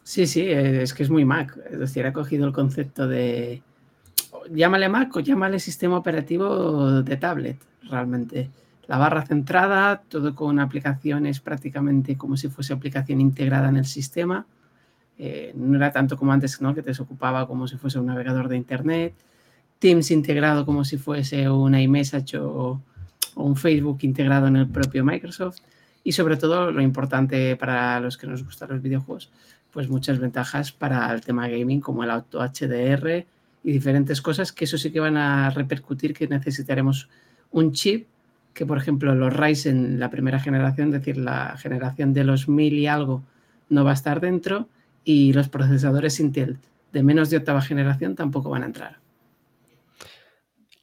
Sí, 0.05 0.29
sí, 0.29 0.45
es 0.47 0.95
que 0.95 1.03
es 1.03 1.11
muy 1.11 1.25
Mac. 1.25 1.59
Es 1.69 1.81
decir, 1.81 2.07
ha 2.07 2.13
cogido 2.13 2.47
el 2.47 2.53
concepto 2.53 3.09
de. 3.09 3.61
Llámale 4.53 4.89
Mac 4.89 5.17
o 5.17 5.19
llámale 5.19 5.59
sistema 5.59 5.97
operativo 5.97 7.03
de 7.03 7.17
tablet, 7.17 7.59
realmente. 7.91 8.51
La 8.87 8.99
barra 8.99 9.27
centrada, 9.27 10.01
todo 10.09 10.37
con 10.37 10.61
aplicaciones 10.61 11.41
prácticamente 11.41 12.17
como 12.17 12.37
si 12.37 12.47
fuese 12.47 12.73
aplicación 12.73 13.21
integrada 13.21 13.69
en 13.69 13.79
el 13.79 13.87
sistema. 13.87 14.47
Eh, 15.19 15.53
no 15.55 15.77
era 15.77 15.93
tanto 15.93 16.17
como 16.17 16.33
antes, 16.33 16.61
¿no? 16.61 16.75
que 16.75 16.83
te 16.83 16.93
ocupaba 17.01 17.47
como 17.47 17.69
si 17.69 17.77
fuese 17.77 17.99
un 17.99 18.07
navegador 18.07 18.49
de 18.49 18.57
Internet, 18.57 19.15
Teams 19.79 20.11
integrado 20.11 20.65
como 20.65 20.85
si 20.85 20.97
fuese 20.97 21.49
un 21.51 21.75
iMessage 21.75 22.37
o, 22.39 22.81
un 23.35 23.57
Facebook 23.57 23.99
integrado 24.03 24.47
en 24.47 24.57
el 24.57 24.69
propio 24.69 25.05
Microsoft 25.05 25.59
y 26.05 26.13
sobre 26.13 26.37
todo 26.37 26.71
lo 26.71 26.83
importante 26.83 27.57
para 27.57 27.99
los 27.99 28.19
que 28.19 28.27
nos 28.27 28.45
gustan 28.45 28.71
los 28.71 28.83
videojuegos, 28.83 29.31
pues 29.71 29.89
muchas 29.89 30.19
ventajas 30.19 30.71
para 30.71 31.11
el 31.13 31.23
tema 31.23 31.49
gaming 31.49 31.81
como 31.81 32.05
el 32.05 32.11
auto 32.11 32.41
HDR 32.41 33.25
y 33.65 33.73
diferentes 33.73 34.21
cosas 34.21 34.53
que 34.53 34.67
eso 34.67 34.77
sí 34.77 34.93
que 34.93 35.01
van 35.01 35.17
a 35.17 35.51
repercutir 35.51 36.13
que 36.13 36.29
necesitaremos 36.29 37.09
un 37.53 37.73
chip 37.73 38.07
que 38.53 38.67
por 38.67 38.77
ejemplo 38.77 39.15
los 39.15 39.35
Ryzen 39.35 39.99
la 39.99 40.11
primera 40.11 40.39
generación, 40.39 40.89
es 40.89 41.01
decir, 41.01 41.17
la 41.17 41.57
generación 41.57 42.13
de 42.13 42.25
los 42.25 42.49
mil 42.49 42.75
y 42.75 42.87
algo 42.87 43.23
no 43.71 43.85
va 43.85 43.93
a 43.93 43.95
estar 43.95 44.21
dentro 44.21 44.69
y 45.05 45.33
los 45.33 45.49
procesadores 45.49 46.21
Intel 46.21 46.59
de 46.93 47.03
menos 47.03 47.31
de 47.31 47.39
octava 47.39 47.63
generación 47.63 48.15
tampoco 48.15 48.51
van 48.51 48.63
a 48.63 48.67
entrar. 48.67 48.99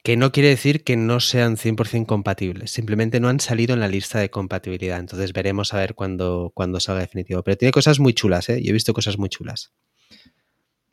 Que 0.04 0.18
no 0.18 0.32
quiere 0.32 0.50
decir 0.50 0.84
que 0.84 0.98
no 0.98 1.20
sean 1.20 1.56
100% 1.56 2.06
compatibles, 2.06 2.72
simplemente 2.72 3.20
no 3.20 3.30
han 3.30 3.40
salido 3.40 3.74
en 3.74 3.80
la 3.80 3.88
lista 3.88 4.20
de 4.20 4.30
compatibilidad, 4.30 5.00
entonces 5.00 5.34
veremos 5.34 5.74
a 5.74 5.78
ver 5.78 5.94
cuándo, 5.94 6.54
salga 6.80 7.02
definitivo. 7.02 7.44
Pero 7.44 7.58
tiene 7.58 7.72
cosas 7.72 8.00
muy 8.00 8.14
chulas, 8.14 8.50
¿eh? 8.50 8.62
yo 8.64 8.70
he 8.70 8.74
visto 8.74 8.94
cosas 8.94 9.18
muy 9.18 9.30
chulas. 9.30 9.72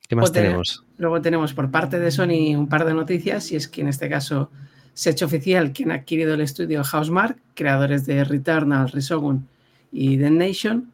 ¿Qué 0.08 0.16
más 0.16 0.32
tenemos? 0.32 0.84
Luego 0.98 1.20
tenemos 1.20 1.54
por 1.54 1.70
parte 1.70 1.98
de 1.98 2.10
Sony 2.10 2.56
un 2.56 2.68
par 2.68 2.84
de 2.84 2.94
noticias, 2.94 3.50
y 3.52 3.56
es 3.56 3.68
que 3.68 3.80
en 3.80 3.88
este 3.88 4.08
caso 4.08 4.50
se 4.92 5.08
ha 5.08 5.12
hecho 5.12 5.26
oficial 5.26 5.72
que 5.72 5.84
han 5.84 5.92
adquirido 5.92 6.34
el 6.34 6.40
estudio 6.40 6.82
Housemark, 6.82 7.38
creadores 7.54 8.06
de 8.06 8.24
Returnal, 8.24 8.90
Resogun 8.90 9.48
y 9.92 10.18
The 10.18 10.30
Nation, 10.30 10.92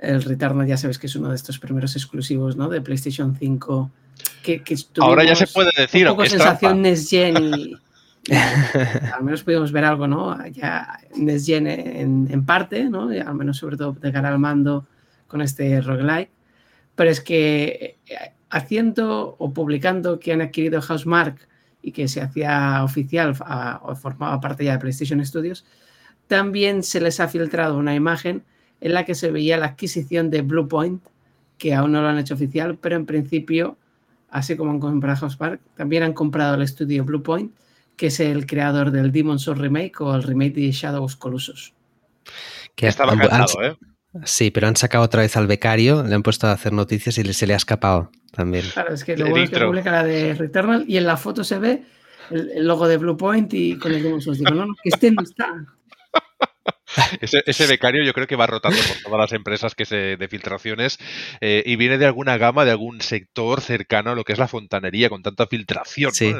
el 0.00 0.22
Returnal 0.22 0.66
ya 0.66 0.76
sabes 0.76 0.98
que 0.98 1.06
es 1.06 1.16
uno 1.16 1.28
de 1.28 1.36
estos 1.36 1.58
primeros 1.58 1.94
exclusivos 1.94 2.56
¿no? 2.56 2.68
de 2.68 2.80
PlayStation 2.80 3.36
5 3.36 3.90
que, 4.42 4.62
Ahora 5.00 5.24
ya 5.24 5.34
se 5.34 5.46
puede 5.46 5.70
decir. 5.76 6.06
Un 6.06 6.16
poco 6.16 6.26
sensación 6.26 6.82
Next 6.82 7.10
Gen 7.10 7.36
y, 7.54 7.76
al 8.34 9.22
menos 9.22 9.42
pudimos 9.42 9.72
ver 9.72 9.84
algo, 9.84 10.06
¿no? 10.06 10.46
Ya 10.48 11.00
Next 11.16 11.46
Gen 11.46 11.66
en, 11.66 12.44
parte, 12.44 12.84
¿no? 12.84 13.08
al 13.08 13.34
menos 13.34 13.58
sobre 13.58 13.76
todo 13.76 13.92
de 13.92 14.12
cara 14.12 14.28
al 14.28 14.38
mando 14.38 14.86
con 15.26 15.40
este 15.42 15.80
roguelike, 15.80 16.30
pero 16.94 17.10
es 17.10 17.20
que 17.20 17.98
eh, 18.06 18.32
haciendo 18.50 19.36
o 19.38 19.52
publicando 19.52 20.18
que 20.18 20.32
han 20.32 20.40
adquirido 20.40 20.82
Housemark 20.82 21.48
y 21.82 21.92
que 21.92 22.08
se 22.08 22.20
hacía 22.20 22.82
oficial 22.82 23.34
o 23.82 23.94
formaba 23.94 24.40
parte 24.40 24.64
ya 24.64 24.72
de 24.72 24.78
PlayStation 24.78 25.24
Studios, 25.24 25.64
también 26.26 26.82
se 26.82 27.00
les 27.00 27.20
ha 27.20 27.28
filtrado 27.28 27.78
una 27.78 27.94
imagen 27.94 28.44
en 28.80 28.94
la 28.94 29.04
que 29.04 29.14
se 29.14 29.30
veía 29.30 29.56
la 29.56 29.66
adquisición 29.66 30.30
de 30.30 30.42
Bluepoint, 30.42 31.02
que 31.58 31.74
aún 31.74 31.92
no 31.92 32.00
lo 32.00 32.08
han 32.08 32.18
hecho 32.18 32.34
oficial, 32.34 32.78
pero 32.80 32.96
en 32.96 33.06
principio, 33.06 33.76
así 34.30 34.56
como 34.56 34.70
han 34.70 34.80
comprado 34.80 35.18
Housemark, 35.20 35.60
también 35.76 36.02
han 36.02 36.12
comprado 36.12 36.54
el 36.54 36.62
estudio 36.62 37.04
Bluepoint, 37.04 37.52
que 37.96 38.06
es 38.06 38.18
el 38.20 38.46
creador 38.46 38.90
del 38.90 39.12
Demon's 39.12 39.42
Souls 39.42 39.60
Remake 39.60 40.00
o 40.00 40.14
el 40.14 40.22
remake 40.22 40.54
de 40.54 40.72
Shadows 40.72 41.16
Colossus. 41.16 41.74
Que 42.74 42.86
estaba 42.86 43.16
cantado, 43.16 43.62
¿eh? 43.62 43.76
Sí, 44.24 44.50
pero 44.50 44.66
han 44.66 44.76
sacado 44.76 45.04
otra 45.04 45.22
vez 45.22 45.36
al 45.36 45.46
becario, 45.46 46.02
le 46.02 46.14
han 46.14 46.22
puesto 46.22 46.48
a 46.48 46.52
hacer 46.52 46.72
noticias 46.72 47.16
y 47.18 47.32
se 47.32 47.46
le 47.46 47.54
ha 47.54 47.56
escapado 47.56 48.10
también. 48.32 48.64
Claro, 48.72 48.94
es 48.94 49.04
que 49.04 49.16
luego 49.16 49.36
es 49.36 49.50
que 49.50 49.60
publica 49.60 49.92
la 49.92 50.02
de 50.02 50.34
Returnal 50.34 50.84
y 50.88 50.96
en 50.96 51.06
la 51.06 51.16
foto 51.16 51.44
se 51.44 51.58
ve 51.58 51.84
el, 52.30 52.66
logo 52.66 52.88
de 52.88 52.96
Bluepoint 52.96 53.52
y 53.54 53.78
con 53.78 53.92
el 53.92 54.02
Demon's 54.02 54.24
Souls. 54.24 54.38
Digo, 54.38 54.50
no, 54.50 54.66
no, 54.66 54.74
que 54.82 54.88
este 54.88 55.12
no 55.12 55.22
está. 55.22 55.64
Ese, 57.20 57.66
becario 57.66 58.04
yo 58.04 58.12
creo 58.12 58.26
que 58.26 58.36
va 58.36 58.46
rotando 58.46 58.78
por 58.78 59.02
todas 59.02 59.20
las 59.20 59.32
empresas 59.32 59.74
que 59.74 59.84
se, 59.84 60.16
de 60.16 60.28
filtraciones 60.28 60.98
eh, 61.40 61.62
y 61.66 61.76
viene 61.76 61.98
de 61.98 62.06
alguna 62.06 62.36
gama, 62.36 62.64
de 62.64 62.72
algún 62.72 63.00
sector 63.00 63.60
cercano 63.60 64.10
a 64.10 64.14
lo 64.14 64.24
que 64.24 64.32
es 64.32 64.38
la 64.38 64.48
fontanería, 64.48 65.08
con 65.08 65.22
tanta 65.22 65.46
filtración. 65.46 66.12
Sí, 66.12 66.34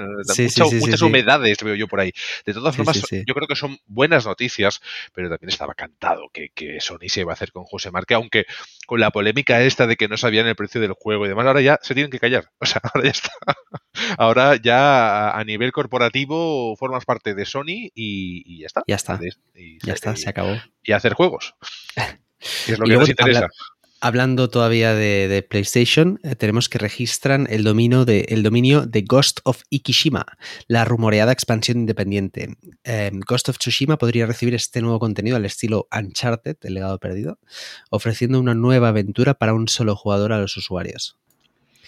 muchas 0.80 1.02
humedades 1.02 1.58
veo 1.62 1.74
yo 1.74 1.88
por 1.88 2.00
ahí. 2.00 2.12
De 2.44 2.52
todas 2.52 2.76
formas, 2.76 3.00
yo 3.10 3.34
creo 3.34 3.46
que 3.46 3.56
son 3.56 3.78
buenas 3.86 4.26
noticias, 4.26 4.80
pero 5.14 5.28
también 5.28 5.50
estaba 5.50 5.74
cantado 5.74 6.30
que, 6.32 6.50
que 6.54 6.80
Sony 6.80 7.08
se 7.08 7.20
iba 7.20 7.32
a 7.32 7.34
hacer 7.34 7.52
con 7.52 7.64
José 7.64 7.90
Marque, 7.90 8.14
aunque 8.14 8.46
con 8.86 9.00
la 9.00 9.10
polémica 9.10 9.62
esta 9.62 9.86
de 9.86 9.96
que 9.96 10.08
no 10.08 10.16
sabían 10.16 10.46
el 10.46 10.56
precio 10.56 10.80
del 10.80 10.92
juego 10.92 11.26
y 11.26 11.28
demás, 11.28 11.46
ahora 11.46 11.60
ya 11.60 11.78
se 11.82 11.94
tienen 11.94 12.10
que 12.10 12.18
callar. 12.18 12.50
O 12.60 12.66
sea, 12.66 12.80
ahora 12.82 13.04
ya 13.04 13.10
está. 13.10 13.30
Ahora 14.18 14.56
ya 14.56 15.30
a 15.30 15.44
nivel 15.44 15.72
corporativo 15.72 16.76
formas 16.76 17.04
parte 17.04 17.34
de 17.34 17.44
Sony 17.44 17.90
y, 17.94 18.60
ya 18.60 18.66
está. 18.66 18.82
Ya 18.86 18.96
está. 18.96 19.18
ya 19.82 19.92
está, 19.92 20.14
se 20.14 20.28
acabó. 20.28 20.39
Y 20.82 20.92
hacer 20.92 21.14
juegos. 21.14 21.54
es 22.66 22.78
lo 22.78 22.86
que 22.86 22.94
nos 22.94 23.08
interesa. 23.08 23.48
hablando 24.00 24.48
todavía 24.48 24.94
de, 24.94 25.46
PlayStation, 25.48 26.18
eh, 26.22 26.34
tenemos 26.34 26.68
que 26.68 26.78
registran 26.78 27.46
el 27.50 27.64
dominio, 27.64 28.04
de, 28.04 28.26
el 28.28 28.42
dominio 28.42 28.86
de 28.86 29.02
Ghost 29.02 29.40
of 29.44 29.62
Ikishima, 29.70 30.26
la 30.68 30.84
rumoreada 30.84 31.32
expansión 31.32 31.78
independiente. 31.78 32.56
Em, 32.84 33.20
Ghost 33.20 33.48
of 33.50 33.58
Tsushima 33.58 33.98
podría 33.98 34.26
recibir 34.26 34.54
este 34.54 34.80
nuevo 34.80 34.98
contenido 34.98 35.36
al 35.36 35.44
estilo 35.44 35.86
Uncharted, 35.96 36.56
el 36.62 36.74
legado 36.74 36.98
perdido, 36.98 37.38
ofreciendo 37.90 38.40
una 38.40 38.54
nueva 38.54 38.88
aventura 38.88 39.34
para 39.34 39.54
un 39.54 39.68
solo 39.68 39.96
jugador 39.96 40.32
a 40.32 40.38
los 40.38 40.56
usuarios. 40.56 41.16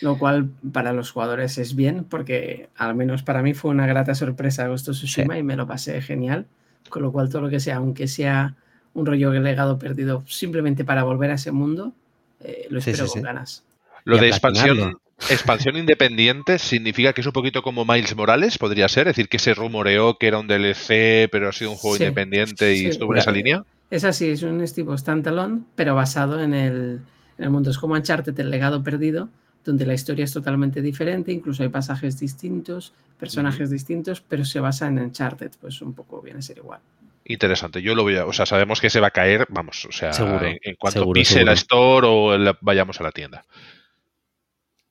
Lo 0.03 0.19
cual 0.19 0.51
para 0.73 0.93
los 0.93 1.13
jugadores 1.13 1.59
es 1.59 1.77
bien, 1.77 2.05
porque 2.05 2.69
al 2.77 2.97
menos 2.97 3.23
para 3.23 3.41
mí 3.41 3.55
fue 3.55 3.71
una 3.71 3.87
grata 3.87 4.17
sorpresa 4.17 4.67
Ghost 4.67 4.89
of 4.89 4.97
Tsushima 4.97 5.39
y 5.39 5.45
me 5.45 5.57
lo 5.57 5.67
pasé 5.67 6.03
genial. 6.03 6.47
Con 6.89 7.03
lo 7.03 7.13
cual 7.13 7.29
todo 7.29 7.43
lo 7.43 7.51
que 7.51 7.61
sea, 7.61 7.77
aunque 7.77 8.09
sea 8.09 8.55
un 8.95 9.07
rollo 9.07 9.31
de 9.31 9.41
legado 9.41 9.79
perdido 9.79 10.25
simplemente 10.27 10.85
para 10.85 11.05
volver 11.05 11.31
a 11.31 11.35
ese 11.35 11.53
mundo, 11.53 11.93
eh, 12.41 12.67
lo 12.71 12.79
espero 12.79 13.07
con 13.07 13.23
ganas. 13.23 13.65
Lo 14.05 14.19
de 14.19 14.29
expansión, 14.29 14.99
expansión 15.31 15.77
independiente 15.77 16.59
significa 16.59 17.13
que 17.13 17.21
es 17.21 17.27
un 17.27 17.33
poquito 17.33 17.63
como 17.63 17.85
Miles 17.85 18.15
Morales, 18.17 18.59
podría 18.59 18.89
ser, 18.89 19.09
es 19.09 19.17
decir, 19.17 19.29
que 19.29 19.39
se 19.39 19.55
rumoreó 19.55 20.19
que 20.19 20.27
era 20.27 20.39
un 20.39 20.49
DLC, 20.49 21.29
pero 21.31 21.49
ha 21.49 21.53
sido 21.53 21.71
un 21.71 21.77
juego 21.77 21.97
independiente 21.97 22.75
y 22.75 22.87
estuvo 22.87 23.13
en 23.13 23.21
esa 23.21 23.31
línea. 23.31 23.65
Es 23.91 24.05
así, 24.05 24.31
es 24.31 24.43
un 24.43 24.65
tipo 24.75 24.97
standalone, 24.97 25.61
pero 25.75 25.95
basado 25.95 26.43
en 26.43 26.55
el, 26.55 27.01
en 27.39 27.45
el 27.45 27.51
mundo. 27.51 27.71
Es 27.71 27.79
como 27.79 27.95
Uncharted, 27.95 28.39
el 28.41 28.51
legado 28.51 28.83
perdido, 28.83 29.29
donde 29.65 29.87
la 29.87 29.95
historia 29.95 30.25
es 30.25 30.33
totalmente 30.33 30.83
diferente, 30.83 31.33
incluso 31.33 31.63
hay 31.63 31.69
pasajes 31.69 32.19
distintos, 32.19 32.93
personajes 33.19 33.71
distintos, 33.71 34.21
pero 34.21 34.45
se 34.45 34.61
basa 34.61 34.89
en 34.89 34.99
Uncharted, 34.99 35.53
pues 35.61 35.81
un 35.83 35.95
poco 35.95 36.21
viene 36.21 36.41
a 36.41 36.43
ser 36.43 36.59
igual. 36.59 36.81
Interesante, 37.25 37.81
yo 37.81 37.95
lo 37.95 38.03
voy 38.03 38.17
a, 38.17 38.27
o 38.27 38.33
sea, 38.33 38.47
sabemos 38.47 38.81
que 38.81 38.91
se 38.91 38.99
va 38.99 39.09
a 39.09 39.13
caer, 39.13 39.47
vamos, 39.49 39.85
o 39.85 39.93
sea, 39.93 40.11
en, 40.43 40.75
cuanto 40.77 41.11
pise 41.13 41.45
la 41.45 41.53
store 41.53 42.07
o 42.09 42.57
vayamos 42.61 43.01
a 43.01 43.05
la 43.05 43.13
tienda. 43.13 43.45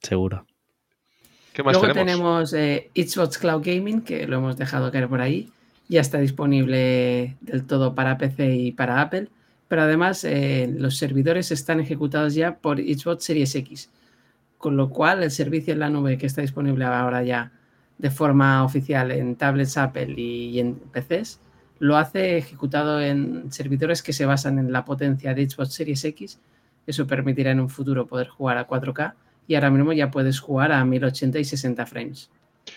Seguro. 0.02 0.46
¿Qué 1.54 1.64
más 1.64 1.74
Luego 1.74 1.94
tenemos, 1.94 2.54
eh, 2.54 2.90
Xbox 2.96 3.38
Cloud 3.38 3.62
Gaming, 3.66 4.02
que 4.02 4.26
lo 4.26 4.38
hemos 4.38 4.56
dejado 4.56 4.90
caer 4.92 5.10
por 5.10 5.20
ahí. 5.20 5.50
Ya 5.90 6.00
está 6.00 6.20
disponible 6.20 7.36
del 7.42 7.68
todo 7.68 7.94
para 7.94 8.18
PC 8.18 8.56
y 8.56 8.72
para 8.72 9.02
Apple. 9.02 9.28
Pero 9.68 9.82
además, 9.82 10.24
eh, 10.24 10.74
los 10.74 10.98
servidores 10.98 11.52
están 11.52 11.82
ejecutados 11.82 12.34
ya 12.34 12.56
por 12.56 12.78
Xbox 12.78 13.26
Series 13.26 13.54
X 13.56 13.90
con 14.62 14.78
lo 14.78 14.90
cual 14.90 15.24
el 15.24 15.32
servicio 15.32 15.74
en 15.74 15.80
la 15.80 15.90
nube 15.90 16.18
que 16.18 16.28
está 16.28 16.42
disponible 16.42 16.86
ahora 16.86 17.24
ya 17.24 17.52
de 17.98 18.12
forma 18.12 18.64
oficial 18.64 19.12
en 19.12 19.36
tablets 19.36 19.76
Apple 19.76 20.14
y, 20.16 20.60
en 20.60 20.76
PCs, 20.76 21.40
lo 21.80 21.98
hace 21.98 22.38
ejecutado 22.38 23.02
en 23.02 23.52
servidores 23.52 24.04
que 24.04 24.14
se 24.14 24.26
basan 24.26 24.60
en 24.60 24.72
la 24.72 24.86
potencia 24.86 25.34
de 25.34 25.50
Xbox 25.50 25.74
Series 25.74 26.06
X. 26.06 26.40
Eso 26.86 27.08
permitirá 27.08 27.52
en 27.52 27.60
un 27.60 27.70
futuro 27.70 28.06
poder 28.06 28.28
jugar 28.30 28.58
a 28.58 28.68
4K 28.68 29.14
y 29.48 29.56
ahora 29.56 29.72
mismo 29.72 29.94
ya 29.94 30.12
puedes 30.12 30.40
jugar 30.40 30.72
a 30.72 30.86
1080 30.86 31.40
y 31.40 31.44
60 31.44 31.86
frames 31.88 32.30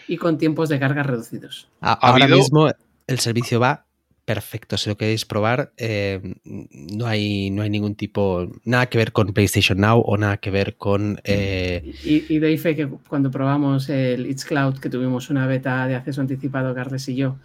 y 0.09 0.17
con 0.17 0.39
tiempos 0.39 0.71
de 0.71 0.79
carga 0.79 1.03
reducidos. 1.03 1.69
Ahora 1.81 2.27
mismo 2.27 2.71
el 3.07 3.19
servicio 3.19 3.61
va 3.61 3.85
perfecto. 4.25 4.77
Si 4.77 4.89
lo 4.89 4.97
queréis 4.97 5.25
probar, 5.25 5.73
eh, 5.77 6.35
no, 6.45 7.07
hay, 7.07 7.51
no 7.51 7.63
hay 7.63 7.71
ningún 7.71 7.95
tipo, 7.95 8.51
nada 8.65 8.87
que 8.87 8.99
ver 8.99 9.13
con 9.13 9.33
PlayStation 9.33 9.79
Now 9.79 10.01
o 10.01 10.17
nada 10.17 10.39
que 10.39 10.51
ver 10.51 10.77
con... 10.77 11.21
Eh... 11.25 11.95
Y, 12.05 12.35
y 12.35 12.39
doy 12.39 12.59
fe 12.59 12.75
que 12.75 12.87
cuando 12.87 13.31
probamos 13.31 13.89
el 13.89 14.27
It's 14.27 14.45
Cloud, 14.45 14.79
que 14.79 14.91
tuvimos 14.91 15.31
una 15.31 15.47
beta 15.47 15.87
de 15.87 15.95
acceso 15.95 16.21
anticipado, 16.21 16.75
Carles 16.75 17.09
y 17.09 17.17
yo, 17.17 17.37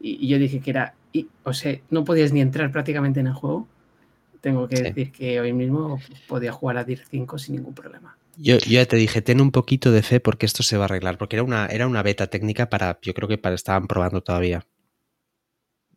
y, 0.00 0.28
yo 0.28 0.38
dije 0.38 0.60
que 0.60 0.70
era, 0.70 0.94
y, 1.12 1.28
o 1.42 1.52
sea, 1.52 1.78
no 1.90 2.04
podías 2.04 2.32
ni 2.32 2.40
entrar 2.40 2.70
prácticamente 2.70 3.20
en 3.20 3.28
el 3.28 3.34
juego. 3.34 3.66
Tengo 4.40 4.68
que 4.68 4.80
decir 4.80 5.10
que 5.10 5.40
hoy 5.40 5.52
mismo 5.52 5.98
podía 6.28 6.52
jugar 6.52 6.78
a 6.78 6.84
DIR 6.84 7.02
5 7.10 7.38
sin 7.38 7.56
ningún 7.56 7.74
problema. 7.74 8.16
Yo, 8.36 8.58
yo, 8.58 8.70
ya 8.70 8.86
te 8.86 8.96
dije, 8.96 9.22
ten 9.22 9.40
un 9.40 9.50
poquito 9.50 9.90
de 9.90 10.02
fe 10.02 10.20
porque 10.20 10.46
esto 10.46 10.62
se 10.62 10.76
va 10.76 10.84
a 10.84 10.86
arreglar, 10.86 11.18
porque 11.18 11.36
era 11.36 11.42
una, 11.42 11.66
era 11.66 11.86
una 11.86 12.02
beta 12.02 12.26
técnica 12.26 12.68
para, 12.68 12.98
yo 13.02 13.14
creo 13.14 13.28
que 13.28 13.38
para, 13.38 13.54
estaban 13.54 13.88
probando 13.88 14.22
todavía. 14.22 14.64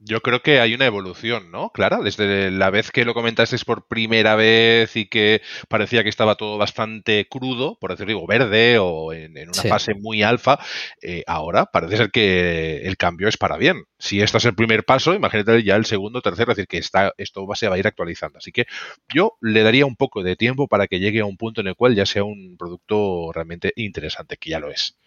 Yo 0.01 0.21
creo 0.21 0.41
que 0.41 0.61
hay 0.61 0.73
una 0.73 0.85
evolución, 0.85 1.51
¿no? 1.51 1.71
Clara, 1.71 1.99
desde 2.01 2.51
la 2.51 2.69
vez 2.69 2.89
que 2.89 3.03
lo 3.03 3.13
comentasteis 3.13 3.65
por 3.65 3.85
primera 3.85 4.35
vez 4.35 4.95
y 4.95 5.07
que 5.07 5.41
parecía 5.67 6.03
que 6.03 6.09
estaba 6.09 6.35
todo 6.35 6.57
bastante 6.57 7.27
crudo, 7.27 7.77
por 7.79 7.91
decirlo 7.91 8.13
digo, 8.13 8.25
verde 8.25 8.77
o 8.79 9.11
en, 9.11 9.37
una 9.37 9.63
fase 9.63 9.95
muy 9.95 10.23
alfa, 10.23 10.57
eh, 11.01 11.23
ahora 11.27 11.65
parece 11.65 11.97
ser 11.97 12.11
que 12.11 12.87
el 12.87 12.95
cambio 12.95 13.27
es 13.27 13.35
para 13.35 13.57
bien. 13.57 13.83
Si 13.97 14.21
esto 14.21 14.37
es 14.37 14.45
el 14.45 14.55
primer 14.55 14.85
paso, 14.85 15.13
imagínate 15.13 15.63
ya 15.63 15.75
el 15.75 15.85
segundo, 15.85 16.21
tercero, 16.21 16.51
es 16.53 16.57
decir, 16.57 16.67
que 16.67 16.77
está, 16.77 17.13
esto 17.17 17.45
se 17.55 17.67
va 17.67 17.75
a 17.75 17.79
ir 17.79 17.87
actualizando. 17.87 18.37
Así 18.37 18.53
que 18.53 18.67
yo 19.13 19.33
le 19.41 19.63
daría 19.63 19.85
un 19.85 19.97
poco 19.97 20.23
de 20.23 20.37
tiempo 20.37 20.69
para 20.69 20.87
que 20.87 20.99
llegue 20.99 21.19
a 21.19 21.25
un 21.25 21.35
punto 21.35 21.59
en 21.59 21.67
el 21.67 21.75
cual 21.75 21.93
ya 21.95 22.05
sea 22.05 22.23
un 22.23 22.55
producto 22.57 23.31
realmente 23.33 23.73
interesante, 23.75 24.37
que 24.37 24.51
ya 24.51 24.59
lo 24.59 24.71
es. 24.71 24.97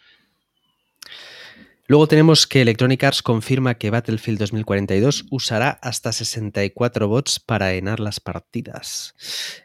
Luego 1.92 2.08
tenemos 2.08 2.46
que 2.46 2.62
Electronic 2.62 3.04
Arts 3.04 3.20
confirma 3.20 3.74
que 3.74 3.90
Battlefield 3.90 4.38
2042 4.38 5.26
usará 5.30 5.68
hasta 5.82 6.10
64 6.10 7.06
bots 7.06 7.38
para 7.38 7.74
enar 7.74 8.00
las 8.00 8.18
partidas. 8.18 9.14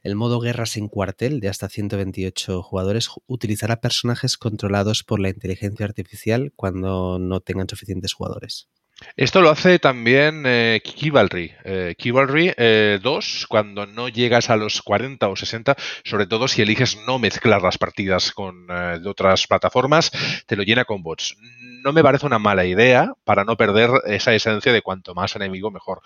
El 0.04 0.16
modo 0.16 0.42
guerra 0.42 0.66
sin 0.66 0.90
cuartel 0.90 1.40
de 1.40 1.48
hasta 1.48 1.70
128 1.70 2.63
jugadores 2.63 3.10
utilizará 3.28 3.80
personajes 3.80 4.38
controlados 4.38 5.06
por 5.06 5.22
la 5.22 5.30
inteligencia 5.30 5.86
artificial 5.86 6.52
cuando 6.54 7.18
no 7.18 7.40
tengan 7.40 7.70
suficientes 7.70 8.12
jugadores. 8.12 8.68
Esto 9.16 9.42
lo 9.42 9.52
hace 9.52 9.78
también 9.78 10.44
eh, 10.48 10.82
Kivalry. 10.84 11.54
Eh, 11.64 11.96
Kivalry 11.98 12.48
2, 12.48 12.56
eh, 12.58 13.46
cuando 13.48 13.86
no 13.86 14.10
llegas 14.10 14.50
a 14.50 14.56
los 14.56 14.82
40 14.82 15.28
o 15.30 15.36
60, 15.36 15.76
sobre 16.04 16.26
todo 16.26 16.48
si 16.48 16.64
eliges 16.64 16.98
no 17.06 17.20
mezclar 17.20 17.62
las 17.62 17.78
partidas 17.78 18.32
con 18.32 18.66
eh, 18.70 19.00
de 19.00 19.08
otras 19.08 19.46
plataformas, 19.46 20.12
te 20.48 20.56
lo 20.56 20.64
llena 20.64 20.84
con 20.86 21.04
bots. 21.04 21.38
No 21.84 21.94
me 21.94 22.02
parece 22.02 22.26
una 22.26 22.40
mala 22.40 22.66
idea 22.66 23.14
para 23.24 23.44
no 23.44 23.56
perder 23.56 23.92
esa 24.08 24.34
esencia 24.34 24.74
de 24.74 24.82
cuanto 24.82 25.14
más 25.14 25.36
enemigo 25.36 25.70
mejor. 25.70 26.02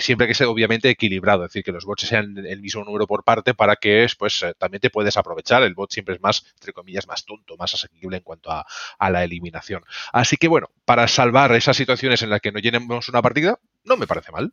siempre 0.00 0.26
que 0.26 0.34
sea 0.34 0.48
obviamente 0.48 0.90
equilibrado, 0.90 1.44
es 1.44 1.50
decir, 1.50 1.62
que 1.62 1.72
los 1.72 1.84
bots 1.84 2.02
sean 2.06 2.36
el 2.36 2.60
mismo 2.60 2.84
número 2.84 3.06
por 3.06 3.22
parte 3.22 3.54
para 3.54 3.76
que 3.76 4.06
pues, 4.18 4.44
también 4.58 4.80
te 4.80 4.90
puedes 4.90 5.16
aprovechar. 5.16 5.62
El 5.62 5.74
bot 5.74 5.92
siempre 5.92 6.16
es 6.16 6.20
más, 6.20 6.44
entre 6.54 6.72
comillas, 6.72 7.06
más 7.06 7.24
tonto, 7.24 7.56
más 7.56 7.72
asequible 7.74 8.18
en 8.18 8.22
cuanto 8.22 8.50
a, 8.50 8.66
a 8.98 9.10
la 9.10 9.24
eliminación. 9.24 9.84
Así 10.12 10.36
que 10.36 10.48
bueno, 10.48 10.68
para 10.84 11.08
salvar 11.08 11.52
esa 11.54 11.72
situación 11.72 11.91
en 12.00 12.30
las 12.30 12.40
que 12.40 12.52
no 12.52 12.58
llenemos 12.58 13.08
una 13.08 13.22
partida, 13.22 13.58
no 13.84 13.96
me 13.96 14.06
parece 14.06 14.32
mal. 14.32 14.52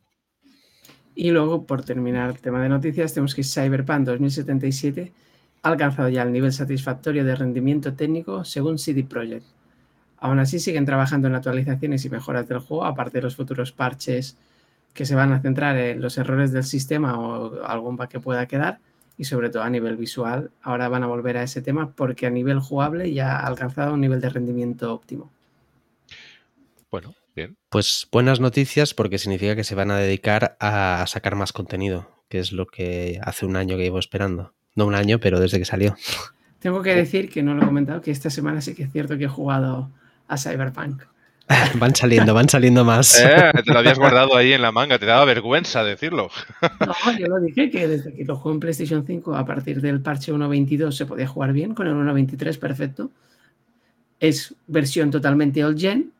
Y 1.14 1.30
luego, 1.30 1.66
por 1.66 1.84
terminar 1.84 2.30
el 2.30 2.40
tema 2.40 2.62
de 2.62 2.68
noticias, 2.68 3.12
tenemos 3.12 3.34
que 3.34 3.44
Cyberpunk 3.44 4.06
2077 4.06 5.12
ha 5.62 5.68
alcanzado 5.68 6.08
ya 6.08 6.22
el 6.22 6.32
nivel 6.32 6.52
satisfactorio 6.52 7.24
de 7.24 7.34
rendimiento 7.36 7.94
técnico 7.94 8.44
según 8.44 8.78
CD 8.78 9.04
Projekt. 9.04 9.46
Aún 10.18 10.38
así, 10.38 10.58
siguen 10.58 10.86
trabajando 10.86 11.28
en 11.28 11.34
actualizaciones 11.34 12.04
y 12.04 12.10
mejoras 12.10 12.46
del 12.48 12.58
juego, 12.58 12.84
aparte 12.84 13.18
de 13.18 13.22
los 13.22 13.36
futuros 13.36 13.72
parches 13.72 14.36
que 14.94 15.06
se 15.06 15.14
van 15.14 15.32
a 15.32 15.40
centrar 15.40 15.76
en 15.76 16.00
los 16.00 16.18
errores 16.18 16.52
del 16.52 16.64
sistema 16.64 17.18
o 17.18 17.64
algún 17.64 17.96
bug 17.96 18.08
que 18.08 18.20
pueda 18.20 18.46
quedar. 18.46 18.80
y 19.16 19.24
sobre 19.24 19.50
todo 19.50 19.62
a 19.64 19.68
nivel 19.68 19.98
visual. 19.98 20.50
Ahora 20.62 20.88
van 20.88 21.02
a 21.02 21.06
volver 21.06 21.36
a 21.36 21.42
ese 21.42 21.60
tema 21.60 21.92
porque 21.92 22.26
a 22.26 22.30
nivel 22.30 22.58
jugable 22.58 23.12
ya 23.12 23.36
ha 23.36 23.46
alcanzado 23.46 23.92
un 23.92 24.00
nivel 24.00 24.18
de 24.22 24.30
rendimiento 24.30 24.94
óptimo. 24.94 25.30
Bueno, 26.90 27.14
bien. 27.34 27.56
Pues 27.68 28.08
buenas 28.10 28.40
noticias 28.40 28.94
porque 28.94 29.18
significa 29.18 29.56
que 29.56 29.64
se 29.64 29.74
van 29.74 29.90
a 29.90 29.98
dedicar 29.98 30.56
a 30.60 31.04
sacar 31.06 31.36
más 31.36 31.52
contenido, 31.52 32.10
que 32.28 32.38
es 32.38 32.52
lo 32.52 32.66
que 32.66 33.20
hace 33.22 33.46
un 33.46 33.56
año 33.56 33.76
que 33.76 33.84
llevo 33.84 33.98
esperando. 33.98 34.54
No 34.74 34.86
un 34.86 34.94
año, 34.94 35.18
pero 35.18 35.40
desde 35.40 35.58
que 35.58 35.64
salió. 35.64 35.96
Tengo 36.60 36.82
que 36.82 36.94
decir 36.94 37.30
que 37.30 37.42
no 37.42 37.54
lo 37.54 37.62
he 37.62 37.66
comentado, 37.66 38.00
que 38.00 38.10
esta 38.10 38.30
semana 38.30 38.60
sí 38.60 38.74
que 38.74 38.84
es 38.84 38.92
cierto 38.92 39.18
que 39.18 39.24
he 39.24 39.28
jugado 39.28 39.90
a 40.28 40.36
Cyberpunk. 40.36 41.02
Van 41.78 41.94
saliendo, 41.94 42.32
van 42.32 42.48
saliendo 42.48 42.84
más. 42.84 43.20
Eh, 43.30 43.62
te 43.64 43.72
lo 43.72 43.80
habías 43.80 43.98
guardado 43.98 44.36
ahí 44.36 44.52
en 44.52 44.62
la 44.62 44.70
manga, 44.72 44.98
te 44.98 45.06
daba 45.06 45.24
vergüenza 45.24 45.82
decirlo. 45.82 46.30
No, 46.80 47.18
yo 47.18 47.26
lo 47.26 47.40
dije 47.40 47.70
que 47.70 47.88
desde 47.88 48.14
que 48.14 48.24
lo 48.24 48.36
juego 48.36 48.54
en 48.54 48.60
PlayStation 48.60 49.04
5, 49.04 49.34
a 49.34 49.44
partir 49.44 49.80
del 49.80 50.00
parche 50.00 50.32
1.22 50.32 50.92
se 50.92 51.06
podía 51.06 51.26
jugar 51.26 51.52
bien, 51.52 51.74
con 51.74 51.86
el 51.86 51.94
1.23 51.94 52.58
perfecto. 52.58 53.10
Es 54.20 54.54
versión 54.66 55.10
totalmente 55.10 55.64
old 55.64 55.80
gen, 55.80 56.12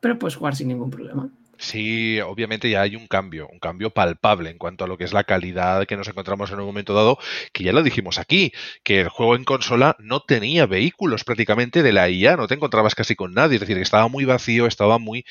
pero 0.00 0.18
puedes 0.18 0.36
jugar 0.36 0.54
sin 0.54 0.68
ningún 0.68 0.90
problema. 0.90 1.30
Sí, 1.60 2.20
obviamente 2.20 2.70
ya 2.70 2.82
hay 2.82 2.94
un 2.94 3.08
cambio, 3.08 3.48
un 3.48 3.58
cambio 3.58 3.90
palpable 3.90 4.48
en 4.50 4.58
cuanto 4.58 4.84
a 4.84 4.86
lo 4.86 4.96
que 4.96 5.02
es 5.02 5.12
la 5.12 5.24
calidad 5.24 5.86
que 5.86 5.96
nos 5.96 6.06
encontramos 6.06 6.52
en 6.52 6.60
un 6.60 6.66
momento 6.66 6.94
dado, 6.94 7.18
que 7.52 7.64
ya 7.64 7.72
lo 7.72 7.82
dijimos 7.82 8.18
aquí, 8.18 8.52
que 8.84 9.00
el 9.00 9.08
juego 9.08 9.34
en 9.34 9.42
consola 9.42 9.96
no 9.98 10.20
tenía 10.20 10.66
vehículos 10.66 11.24
prácticamente 11.24 11.82
de 11.82 11.92
la 11.92 12.08
IA, 12.08 12.36
no 12.36 12.46
te 12.46 12.54
encontrabas 12.54 12.94
casi 12.94 13.16
con 13.16 13.34
nadie, 13.34 13.56
es 13.56 13.60
decir, 13.60 13.74
que 13.74 13.82
estaba 13.82 14.06
muy 14.06 14.24
vacío, 14.24 14.66
estaba 14.66 14.98
muy, 14.98 15.24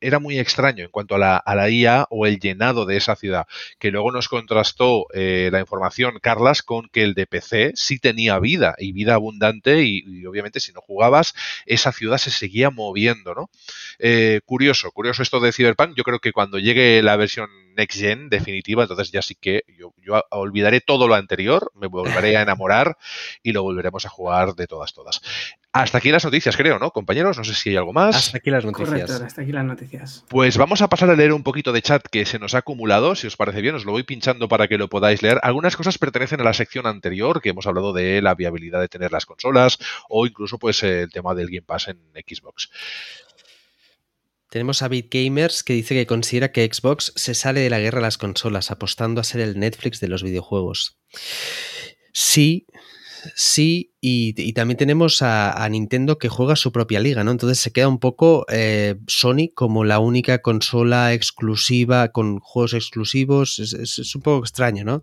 era 0.00 0.20
muy 0.20 0.38
extraño 0.38 0.84
en 0.84 0.90
cuanto 0.90 1.16
a 1.16 1.18
la, 1.18 1.70
IA 1.70 2.06
o 2.10 2.26
el 2.26 2.38
llenado 2.38 2.86
de 2.86 2.96
esa 2.96 3.16
ciudad, 3.16 3.46
que 3.80 3.90
luego 3.90 4.12
nos 4.12 4.28
contrastó 4.28 5.06
eh, 5.12 5.48
la 5.50 5.58
información 5.58 6.18
Carlas 6.22 6.62
con 6.62 6.88
que 6.90 7.02
el 7.02 7.14
de 7.14 7.26
PC 7.26 7.72
sí 7.74 7.98
tenía 7.98 8.38
vida 8.38 8.76
y 8.78 8.92
vida 8.92 9.14
abundante 9.14 9.82
y, 9.82 10.24
obviamente 10.26 10.60
si 10.60 10.72
no 10.72 10.80
jugabas, 10.80 11.34
esa 11.66 11.90
ciudad 11.90 12.18
se 12.18 12.30
seguía 12.30 12.70
moviendo, 12.70 13.34
¿no? 13.34 13.50
Eh, 13.98 14.40
curioso, 14.44 14.92
curioso 14.92 15.22
esto 15.22 15.40
de 15.40 15.52
Cyberpunk. 15.74 15.96
Yo 15.96 16.04
creo 16.04 16.18
que 16.18 16.32
cuando 16.32 16.58
llegue 16.58 17.02
la 17.02 17.16
versión 17.16 17.48
Next 17.76 17.98
Gen 17.98 18.28
definitiva, 18.28 18.82
entonces 18.82 19.10
ya 19.10 19.22
sí 19.22 19.34
que 19.34 19.64
yo, 19.78 19.94
yo 20.02 20.22
olvidaré 20.30 20.80
todo 20.80 21.08
lo 21.08 21.14
anterior, 21.14 21.72
me 21.74 21.86
volveré 21.86 22.36
a 22.36 22.42
enamorar 22.42 22.96
y 23.42 23.52
lo 23.52 23.62
volveremos 23.62 24.04
a 24.04 24.08
jugar 24.08 24.54
de 24.54 24.66
todas, 24.66 24.92
todas. 24.92 25.22
Hasta 25.74 25.98
aquí 25.98 26.10
las 26.10 26.22
noticias, 26.22 26.54
creo, 26.54 26.78
¿no, 26.78 26.90
compañeros? 26.90 27.38
No 27.38 27.44
sé 27.44 27.54
si 27.54 27.70
hay 27.70 27.76
algo 27.76 27.94
más. 27.94 28.14
Hasta 28.14 28.36
aquí 28.38 28.50
las 28.50 28.64
noticias. 28.64 28.90
Correcto, 28.90 29.24
hasta 29.24 29.40
aquí 29.40 29.52
las 29.52 29.64
noticias. 29.64 30.24
Pues 30.28 30.58
vamos 30.58 30.82
a 30.82 30.88
pasar 30.88 31.08
a 31.08 31.16
leer 31.16 31.32
un 31.32 31.42
poquito 31.42 31.72
de 31.72 31.80
chat 31.80 32.06
que 32.10 32.26
se 32.26 32.38
nos 32.38 32.54
ha 32.54 32.58
acumulado, 32.58 33.14
si 33.14 33.26
os 33.26 33.38
parece 33.38 33.62
bien, 33.62 33.74
os 33.74 33.86
lo 33.86 33.92
voy 33.92 34.02
pinchando 34.02 34.48
para 34.48 34.68
que 34.68 34.76
lo 34.76 34.88
podáis 34.88 35.22
leer. 35.22 35.40
Algunas 35.42 35.76
cosas 35.76 35.96
pertenecen 35.96 36.42
a 36.42 36.44
la 36.44 36.52
sección 36.52 36.86
anterior, 36.86 37.40
que 37.40 37.50
hemos 37.50 37.66
hablado 37.66 37.94
de 37.94 38.20
la 38.20 38.34
viabilidad 38.34 38.80
de 38.80 38.88
tener 38.88 39.12
las 39.12 39.24
consolas 39.24 39.78
o 40.10 40.26
incluso 40.26 40.58
pues 40.58 40.82
el 40.82 41.10
tema 41.10 41.34
del 41.34 41.46
Game 41.46 41.62
Pass 41.62 41.88
en 41.88 41.98
Xbox. 42.16 42.70
Tenemos 44.52 44.82
a 44.82 44.88
BitGamers 44.88 45.62
que 45.62 45.72
dice 45.72 45.94
que 45.94 46.06
considera 46.06 46.52
que 46.52 46.68
Xbox 46.70 47.14
se 47.16 47.32
sale 47.32 47.60
de 47.60 47.70
la 47.70 47.80
guerra 47.80 48.00
a 48.00 48.02
las 48.02 48.18
consolas, 48.18 48.70
apostando 48.70 49.18
a 49.18 49.24
ser 49.24 49.40
el 49.40 49.58
Netflix 49.58 49.98
de 49.98 50.08
los 50.08 50.22
videojuegos. 50.22 50.98
Sí, 52.12 52.66
sí, 53.34 53.94
y, 54.02 54.52
también 54.52 54.76
tenemos 54.76 55.22
a, 55.22 55.66
Nintendo 55.70 56.18
que 56.18 56.28
juega 56.28 56.54
su 56.54 56.70
propia 56.70 57.00
liga, 57.00 57.24
¿no? 57.24 57.30
Entonces 57.30 57.60
se 57.60 57.72
queda 57.72 57.88
un 57.88 57.98
poco 57.98 58.44
eh, 58.50 58.96
Sony 59.06 59.48
como 59.54 59.84
la 59.84 60.00
única 60.00 60.42
consola 60.42 61.14
exclusiva 61.14 62.08
con 62.08 62.38
juegos 62.38 62.74
exclusivos. 62.74 63.58
Es 63.58 64.14
un 64.14 64.20
poco 64.20 64.44
extraño, 64.44 64.84
¿no? 64.84 65.02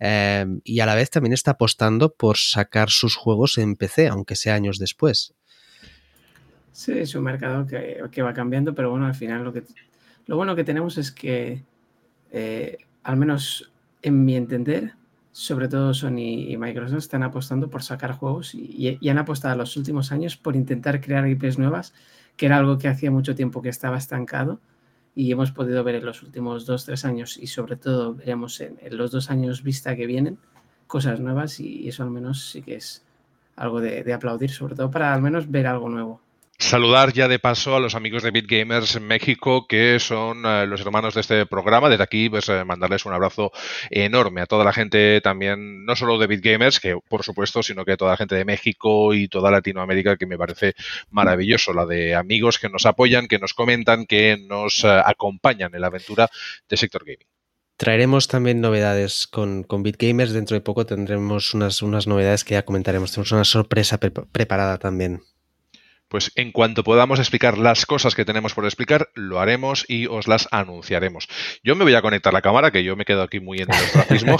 Eh, 0.00 0.44
y 0.64 0.80
a 0.80 0.86
la 0.86 0.96
vez 0.96 1.08
también 1.10 1.34
está 1.34 1.52
apostando 1.52 2.14
por 2.14 2.36
sacar 2.36 2.90
sus 2.90 3.14
juegos 3.14 3.58
en 3.58 3.76
PC, 3.76 4.08
aunque 4.08 4.34
sea 4.34 4.56
años 4.56 4.80
después. 4.80 5.34
Sí, 6.78 6.92
es 6.92 7.12
un 7.16 7.24
mercado 7.24 7.66
que, 7.66 8.04
que, 8.12 8.22
va 8.22 8.32
cambiando, 8.32 8.72
pero 8.72 8.90
bueno, 8.92 9.06
al 9.06 9.14
final 9.16 9.42
lo, 9.42 9.52
que, 9.52 9.64
lo 10.26 10.36
bueno 10.36 10.54
que 10.54 10.62
tenemos 10.62 10.96
es 10.96 11.10
que, 11.10 11.64
eh, 12.30 12.78
al 13.02 13.16
menos 13.16 13.72
en 14.00 14.24
mi 14.24 14.36
entender, 14.36 14.94
sobre 15.32 15.66
todo 15.66 15.92
Sony 15.92 16.46
y 16.48 16.56
Microsoft 16.56 16.98
están 16.98 17.24
apostando 17.24 17.68
por 17.68 17.82
sacar 17.82 18.12
juegos 18.12 18.54
y, 18.54 18.96
y, 19.00 19.08
han 19.08 19.18
apostado 19.18 19.54
en 19.54 19.58
los 19.58 19.76
últimos 19.76 20.12
años 20.12 20.36
por 20.36 20.54
intentar 20.54 21.00
crear 21.00 21.26
IPs 21.26 21.58
nuevas, 21.58 21.94
que 22.36 22.46
era 22.46 22.58
algo 22.58 22.78
que 22.78 22.86
hacía 22.86 23.10
mucho 23.10 23.34
tiempo 23.34 23.60
que 23.60 23.70
estaba 23.70 23.98
estancado 23.98 24.60
y 25.16 25.32
hemos 25.32 25.50
podido 25.50 25.82
ver 25.82 25.96
en 25.96 26.06
los 26.06 26.22
últimos 26.22 26.64
dos, 26.64 26.84
tres 26.84 27.04
años 27.04 27.38
y 27.38 27.48
sobre 27.48 27.74
todo 27.74 28.14
veremos 28.14 28.60
en, 28.60 28.78
en 28.80 28.96
los 28.96 29.10
dos 29.10 29.30
años 29.32 29.64
vista 29.64 29.96
que 29.96 30.06
vienen 30.06 30.38
cosas 30.86 31.18
nuevas 31.18 31.58
y 31.58 31.88
eso 31.88 32.04
al 32.04 32.10
menos 32.10 32.50
sí 32.50 32.62
que 32.62 32.76
es 32.76 33.04
algo 33.56 33.80
de, 33.80 34.04
de 34.04 34.12
aplaudir, 34.12 34.52
sobre 34.52 34.76
todo 34.76 34.92
para 34.92 35.12
al 35.12 35.22
menos 35.22 35.50
ver 35.50 35.66
algo 35.66 35.88
nuevo. 35.88 36.27
Saludar 36.60 37.12
ya 37.12 37.28
de 37.28 37.38
paso 37.38 37.76
a 37.76 37.80
los 37.80 37.94
amigos 37.94 38.24
de 38.24 38.32
BitGamers 38.32 38.96
en 38.96 39.06
México, 39.06 39.68
que 39.68 40.00
son 40.00 40.44
uh, 40.44 40.66
los 40.66 40.80
hermanos 40.80 41.14
de 41.14 41.20
este 41.20 41.46
programa. 41.46 41.88
Desde 41.88 42.02
aquí, 42.02 42.28
pues 42.28 42.48
uh, 42.48 42.64
mandarles 42.66 43.06
un 43.06 43.12
abrazo 43.12 43.52
enorme 43.90 44.40
a 44.40 44.46
toda 44.46 44.64
la 44.64 44.72
gente 44.72 45.20
también, 45.20 45.84
no 45.84 45.94
solo 45.94 46.18
de 46.18 46.26
BitGamers, 46.26 46.80
que 46.80 46.98
por 47.08 47.22
supuesto, 47.22 47.62
sino 47.62 47.84
que 47.84 47.92
a 47.92 47.96
toda 47.96 48.10
la 48.10 48.16
gente 48.16 48.34
de 48.34 48.44
México 48.44 49.14
y 49.14 49.28
toda 49.28 49.52
Latinoamérica, 49.52 50.16
que 50.16 50.26
me 50.26 50.36
parece 50.36 50.74
maravilloso. 51.10 51.72
La 51.72 51.86
de 51.86 52.16
amigos 52.16 52.58
que 52.58 52.68
nos 52.68 52.86
apoyan, 52.86 53.28
que 53.28 53.38
nos 53.38 53.54
comentan, 53.54 54.04
que 54.04 54.36
nos 54.36 54.82
uh, 54.82 55.02
acompañan 55.04 55.72
en 55.72 55.80
la 55.80 55.86
aventura 55.86 56.28
de 56.68 56.76
Sector 56.76 57.04
Gaming. 57.04 57.28
Traeremos 57.76 58.26
también 58.26 58.60
novedades 58.60 59.28
con, 59.28 59.62
con 59.62 59.84
BitGamers. 59.84 60.32
Dentro 60.32 60.56
de 60.56 60.60
poco 60.60 60.84
tendremos 60.84 61.54
unas, 61.54 61.82
unas 61.82 62.08
novedades 62.08 62.42
que 62.42 62.54
ya 62.54 62.64
comentaremos. 62.64 63.12
Tenemos 63.12 63.30
una 63.30 63.44
sorpresa 63.44 64.00
pre 64.00 64.10
preparada 64.10 64.78
también 64.78 65.22
pues 66.08 66.32
en 66.34 66.52
cuanto 66.52 66.84
podamos 66.84 67.18
explicar 67.18 67.58
las 67.58 67.86
cosas 67.86 68.14
que 68.14 68.24
tenemos 68.24 68.54
por 68.54 68.64
explicar, 68.64 69.08
lo 69.14 69.40
haremos 69.40 69.84
y 69.88 70.06
os 70.06 70.28
las 70.28 70.48
anunciaremos. 70.50 71.28
Yo 71.62 71.76
me 71.76 71.84
voy 71.84 71.94
a 71.94 72.02
conectar 72.02 72.32
la 72.32 72.42
cámara, 72.42 72.70
que 72.70 72.84
yo 72.84 72.96
me 72.96 73.04
quedo 73.04 73.22
aquí 73.22 73.40
muy 73.40 73.58
en 73.58 73.72
el 73.72 73.80
ostracismo. 73.80 74.36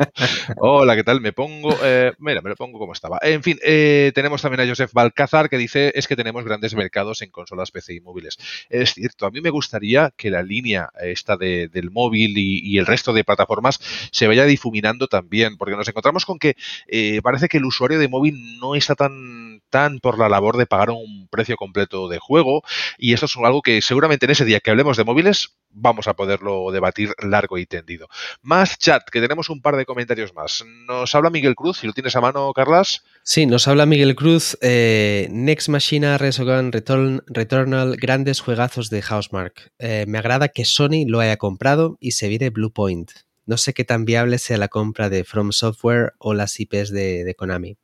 Hola, 0.56 0.96
¿qué 0.96 1.04
tal? 1.04 1.20
Me 1.20 1.32
pongo, 1.32 1.76
eh, 1.82 2.12
mira, 2.18 2.40
me 2.40 2.50
lo 2.50 2.56
pongo 2.56 2.78
como 2.78 2.92
estaba. 2.92 3.18
En 3.22 3.42
fin, 3.42 3.58
eh, 3.64 4.12
tenemos 4.14 4.42
también 4.42 4.60
a 4.60 4.68
Joseph 4.68 4.92
Balcázar 4.92 5.48
que 5.48 5.58
dice 5.58 5.92
es 5.94 6.08
que 6.08 6.16
tenemos 6.16 6.44
grandes 6.44 6.74
mercados 6.74 7.22
en 7.22 7.30
consolas 7.30 7.70
PC 7.70 7.94
y 7.94 8.00
móviles. 8.00 8.38
Es 8.68 8.94
cierto, 8.94 9.26
a 9.26 9.30
mí 9.30 9.40
me 9.40 9.50
gustaría 9.50 10.12
que 10.16 10.30
la 10.30 10.42
línea 10.42 10.90
esta 11.02 11.36
de, 11.36 11.68
del 11.68 11.90
móvil 11.90 12.38
y, 12.38 12.60
y, 12.62 12.78
el 12.78 12.86
resto 12.86 13.12
de 13.12 13.24
plataformas 13.24 13.80
se 14.10 14.26
vaya 14.26 14.44
difuminando 14.44 15.08
también, 15.08 15.56
porque 15.56 15.76
nos 15.76 15.88
encontramos 15.88 16.24
con 16.24 16.38
que 16.38 16.56
eh, 16.88 17.20
parece 17.22 17.48
que 17.48 17.58
el 17.58 17.64
usuario 17.64 17.98
de 17.98 18.08
móvil 18.08 18.58
no 18.58 18.74
está 18.74 18.94
tan, 18.94 19.60
tan 19.70 20.00
por 20.00 20.18
la 20.18 20.28
labor 20.28 20.56
de 20.56 20.66
pagar 20.66 20.90
un 20.90 21.01
un 21.02 21.28
precio 21.28 21.56
completo 21.56 22.08
de 22.08 22.18
juego 22.18 22.62
y 22.98 23.12
esto 23.12 23.26
es 23.26 23.36
algo 23.36 23.62
que 23.62 23.82
seguramente 23.82 24.26
en 24.26 24.32
ese 24.32 24.44
día 24.44 24.60
que 24.60 24.70
hablemos 24.70 24.96
de 24.96 25.04
móviles 25.04 25.56
vamos 25.72 26.06
a 26.06 26.14
poderlo 26.14 26.70
debatir 26.70 27.14
largo 27.18 27.58
y 27.58 27.66
tendido. 27.66 28.08
Más 28.42 28.78
chat, 28.78 29.08
que 29.10 29.20
tenemos 29.20 29.48
un 29.50 29.60
par 29.60 29.76
de 29.76 29.86
comentarios 29.86 30.34
más. 30.34 30.64
Nos 30.86 31.14
habla 31.14 31.30
Miguel 31.30 31.54
Cruz, 31.54 31.78
si 31.78 31.86
lo 31.86 31.92
tienes 31.92 32.14
a 32.16 32.20
mano, 32.20 32.52
Carlas. 32.52 33.04
Sí, 33.22 33.46
nos 33.46 33.68
habla 33.68 33.86
Miguel 33.86 34.14
Cruz. 34.14 34.58
Eh, 34.60 35.28
Next 35.30 35.68
Machina, 35.68 36.18
Resogun, 36.18 36.72
Return, 36.72 37.22
Returnal, 37.26 37.96
grandes 37.96 38.40
juegazos 38.40 38.90
de 38.90 39.02
Housemark. 39.02 39.72
Eh, 39.78 40.04
me 40.06 40.18
agrada 40.18 40.48
que 40.48 40.64
Sony 40.64 41.06
lo 41.06 41.20
haya 41.20 41.36
comprado 41.36 41.96
y 42.00 42.12
se 42.12 42.28
viene 42.28 42.50
Blue 42.50 42.72
Point. 42.72 43.10
No 43.44 43.56
sé 43.56 43.74
qué 43.74 43.84
tan 43.84 44.04
viable 44.04 44.38
sea 44.38 44.58
la 44.58 44.68
compra 44.68 45.08
de 45.08 45.24
From 45.24 45.52
Software 45.52 46.12
o 46.18 46.34
las 46.34 46.60
IPs 46.60 46.92
de 46.92 47.34
Konami. 47.36 47.76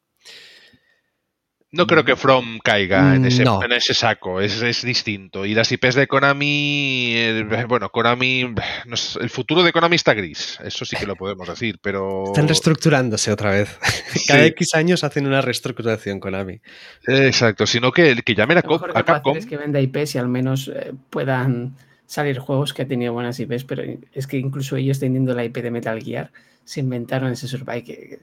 No 1.70 1.86
creo 1.86 2.02
que 2.02 2.16
From 2.16 2.58
caiga 2.64 3.14
en 3.14 3.26
ese, 3.26 3.44
no. 3.44 3.62
en 3.62 3.72
ese 3.72 3.92
saco, 3.92 4.40
es, 4.40 4.62
es, 4.62 4.82
distinto. 4.82 5.44
Y 5.44 5.52
las 5.52 5.70
IPs 5.70 5.96
de 5.96 6.06
Konami, 6.06 7.12
eh, 7.14 7.66
bueno, 7.68 7.90
Konami, 7.90 8.54
no 8.86 8.96
sé, 8.96 9.20
el 9.20 9.28
futuro 9.28 9.62
de 9.62 9.70
Konami 9.70 9.96
está 9.96 10.14
gris, 10.14 10.58
eso 10.64 10.86
sí 10.86 10.96
que 10.96 11.06
lo 11.06 11.14
podemos 11.14 11.46
decir, 11.46 11.78
pero... 11.82 12.24
Están 12.24 12.48
reestructurándose 12.48 13.30
otra 13.30 13.50
vez. 13.50 13.78
Cada 14.26 14.44
sí. 14.44 14.46
X 14.46 14.74
años 14.74 15.04
hacen 15.04 15.26
una 15.26 15.42
reestructuración 15.42 16.20
Konami. 16.20 16.58
Exacto, 17.06 17.66
sino 17.66 17.92
que, 17.92 18.16
que 18.24 18.34
llamen 18.34 18.58
a, 18.58 18.62
Co 18.62 18.80
a 18.94 19.02
Capcom. 19.02 19.36
Es 19.36 19.44
que 19.44 19.58
venda 19.58 19.78
IPs 19.78 20.14
y 20.14 20.18
al 20.18 20.28
menos 20.28 20.68
eh, 20.74 20.94
puedan 21.10 21.76
salir 22.06 22.38
juegos 22.38 22.72
que 22.72 22.82
han 22.82 22.88
tenido 22.88 23.12
buenas 23.12 23.38
IPs, 23.38 23.64
pero 23.64 23.82
es 24.14 24.26
que 24.26 24.38
incluso 24.38 24.76
ellos 24.76 24.98
teniendo 24.98 25.34
la 25.34 25.44
IP 25.44 25.58
de 25.58 25.70
Metal 25.70 26.02
Gear 26.02 26.32
se 26.64 26.80
inventaron 26.80 27.30
ese 27.30 27.46
survive 27.46 27.84
que, 27.84 28.18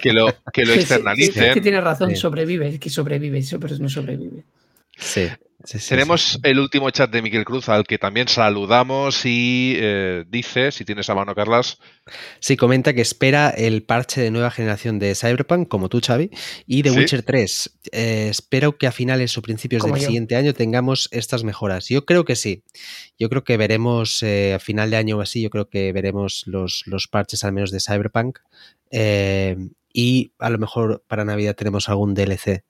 que 0.00 0.12
lo, 0.12 0.34
que 0.52 0.64
lo 0.64 0.72
externalicen. 0.74 1.34
Sí, 1.34 1.40
sí, 1.40 1.46
es 1.46 1.54
que 1.54 1.60
tiene 1.60 1.80
razón, 1.80 2.10
sí. 2.10 2.16
sobrevive, 2.16 2.68
es 2.68 2.78
que 2.78 2.90
sobrevive, 2.90 3.42
pero 3.60 3.76
no 3.78 3.88
sobrevive. 3.88 4.44
Sí. 4.96 5.28
Sí, 5.64 5.78
sí, 5.78 5.90
Tenemos 5.90 6.22
sí. 6.32 6.38
el 6.42 6.58
último 6.58 6.90
chat 6.90 7.10
de 7.10 7.22
Miguel 7.22 7.44
Cruz 7.44 7.68
al 7.68 7.84
que 7.84 7.98
también 7.98 8.26
saludamos 8.28 9.24
y 9.24 9.74
eh, 9.76 10.24
dice, 10.28 10.72
si 10.72 10.84
tienes 10.84 11.08
a 11.10 11.14
mano, 11.14 11.34
Carlas, 11.34 11.78
Sí, 12.40 12.56
comenta 12.56 12.92
que 12.94 13.00
espera 13.00 13.50
el 13.50 13.84
parche 13.84 14.20
de 14.20 14.30
nueva 14.32 14.50
generación 14.50 14.98
de 14.98 15.14
Cyberpunk, 15.14 15.68
como 15.68 15.88
tú, 15.88 16.00
Xavi, 16.04 16.30
y 16.66 16.82
de 16.82 16.90
Sí. 16.90 16.98
Witcher 16.98 17.22
3. 17.22 17.78
Eh, 17.92 18.26
espero 18.30 18.76
que 18.76 18.86
a 18.88 18.92
finales 18.92 19.38
o 19.38 19.42
principios 19.42 19.82
Como 19.82 19.94
del 19.94 20.02
yo. 20.02 20.06
siguiente 20.06 20.34
año 20.34 20.52
tengamos 20.52 21.08
estas 21.12 21.44
mejoras. 21.44 21.88
Yo 21.88 22.04
creo 22.04 22.24
que 22.24 22.34
sí. 22.34 22.64
Yo 23.18 23.28
creo 23.28 23.44
que 23.44 23.56
veremos 23.56 24.22
eh, 24.24 24.54
a 24.54 24.58
final 24.58 24.90
de 24.90 24.96
año 24.96 25.18
o 25.18 25.20
así, 25.20 25.40
yo 25.42 25.50
creo 25.50 25.68
que 25.68 25.92
veremos 25.92 26.42
los, 26.46 26.82
los 26.86 27.06
parches 27.06 27.44
al 27.44 27.52
menos 27.52 27.70
de 27.70 27.78
Cyberpunk. 27.80 28.40
Eh, 28.90 29.56
y 29.92 30.32
a 30.38 30.50
lo 30.50 30.58
mejor 30.58 31.04
para 31.06 31.24
Navidad 31.24 31.54
tenemos 31.54 31.88
algún 31.88 32.14
DLC. 32.14 32.64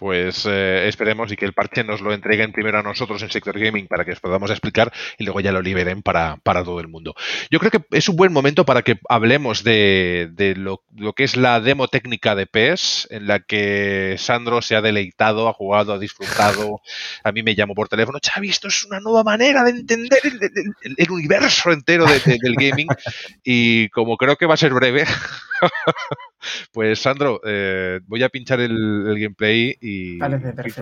Pues 0.00 0.46
eh, 0.48 0.88
esperemos 0.88 1.30
y 1.30 1.36
que 1.36 1.44
el 1.44 1.52
parche 1.52 1.84
nos 1.84 2.00
lo 2.00 2.12
entreguen 2.14 2.52
primero 2.52 2.78
a 2.78 2.82
nosotros 2.82 3.22
en 3.22 3.30
Sector 3.30 3.58
Gaming 3.58 3.86
para 3.86 4.04
que 4.06 4.12
os 4.12 4.20
podamos 4.20 4.50
explicar 4.50 4.90
y 5.18 5.24
luego 5.24 5.40
ya 5.40 5.52
lo 5.52 5.60
liberen 5.60 6.02
para, 6.02 6.38
para 6.38 6.64
todo 6.64 6.80
el 6.80 6.88
mundo. 6.88 7.14
Yo 7.50 7.58
creo 7.58 7.70
que 7.70 7.84
es 7.90 8.08
un 8.08 8.16
buen 8.16 8.32
momento 8.32 8.64
para 8.64 8.80
que 8.82 8.98
hablemos 9.10 9.62
de, 9.62 10.30
de 10.32 10.56
lo, 10.56 10.82
lo 10.96 11.12
que 11.12 11.24
es 11.24 11.36
la 11.36 11.60
demo 11.60 11.86
técnica 11.88 12.34
de 12.34 12.46
PES, 12.46 13.08
en 13.10 13.26
la 13.26 13.40
que 13.40 14.16
Sandro 14.18 14.62
se 14.62 14.74
ha 14.74 14.80
deleitado, 14.80 15.48
ha 15.48 15.52
jugado, 15.52 15.92
ha 15.92 15.98
disfrutado. 15.98 16.80
A 17.22 17.32
mí 17.32 17.42
me 17.42 17.54
llamó 17.54 17.74
por 17.74 17.88
teléfono, 17.88 18.18
Xavi, 18.24 18.48
esto 18.48 18.68
es 18.68 18.84
una 18.86 19.00
nueva 19.00 19.22
manera 19.22 19.62
de 19.64 19.70
entender 19.70 20.18
el, 20.24 20.40
el- 20.82 20.94
el 20.96 21.10
universo 21.10 21.70
entero 21.72 22.06
de- 22.06 22.20
de- 22.20 22.38
del 22.40 22.54
gaming. 22.56 22.88
Y 23.44 23.88
como 23.90 24.16
creo 24.16 24.36
que 24.36 24.46
va 24.46 24.54
a 24.54 24.56
ser 24.56 24.72
breve, 24.72 25.04
pues 26.72 26.98
Sandro, 27.00 27.40
eh, 27.44 28.00
voy 28.06 28.22
a 28.22 28.28
pinchar 28.28 28.60
el, 28.60 28.72
el 29.06 29.18
gameplay 29.18 29.76
y 29.80 30.18
Parece 30.18 30.52
perfecto. 30.52 30.80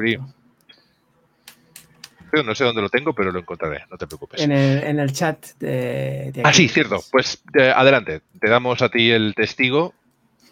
Creo- 2.31 2.43
No 2.45 2.55
sé 2.55 2.65
dónde 2.65 2.83
lo 2.83 2.91
tengo, 2.91 3.15
pero 3.15 3.33
lo 3.33 3.39
encontraré, 3.39 3.85
no 3.91 3.97
te 3.97 4.07
preocupes. 4.07 4.41
En 4.43 4.53
el, 4.53 4.83
en 4.85 4.99
el 4.99 5.13
chat 5.13 5.47
de, 5.59 6.31
de 6.33 6.43
Ah, 6.45 6.53
sí, 6.53 6.69
cierto. 6.69 6.99
Pues 7.11 7.43
eh, 7.59 7.73
adelante, 7.75 8.21
te 8.39 8.51
damos 8.51 8.83
a 8.83 8.89
ti 8.91 9.11
el 9.11 9.35
testigo. 9.35 9.95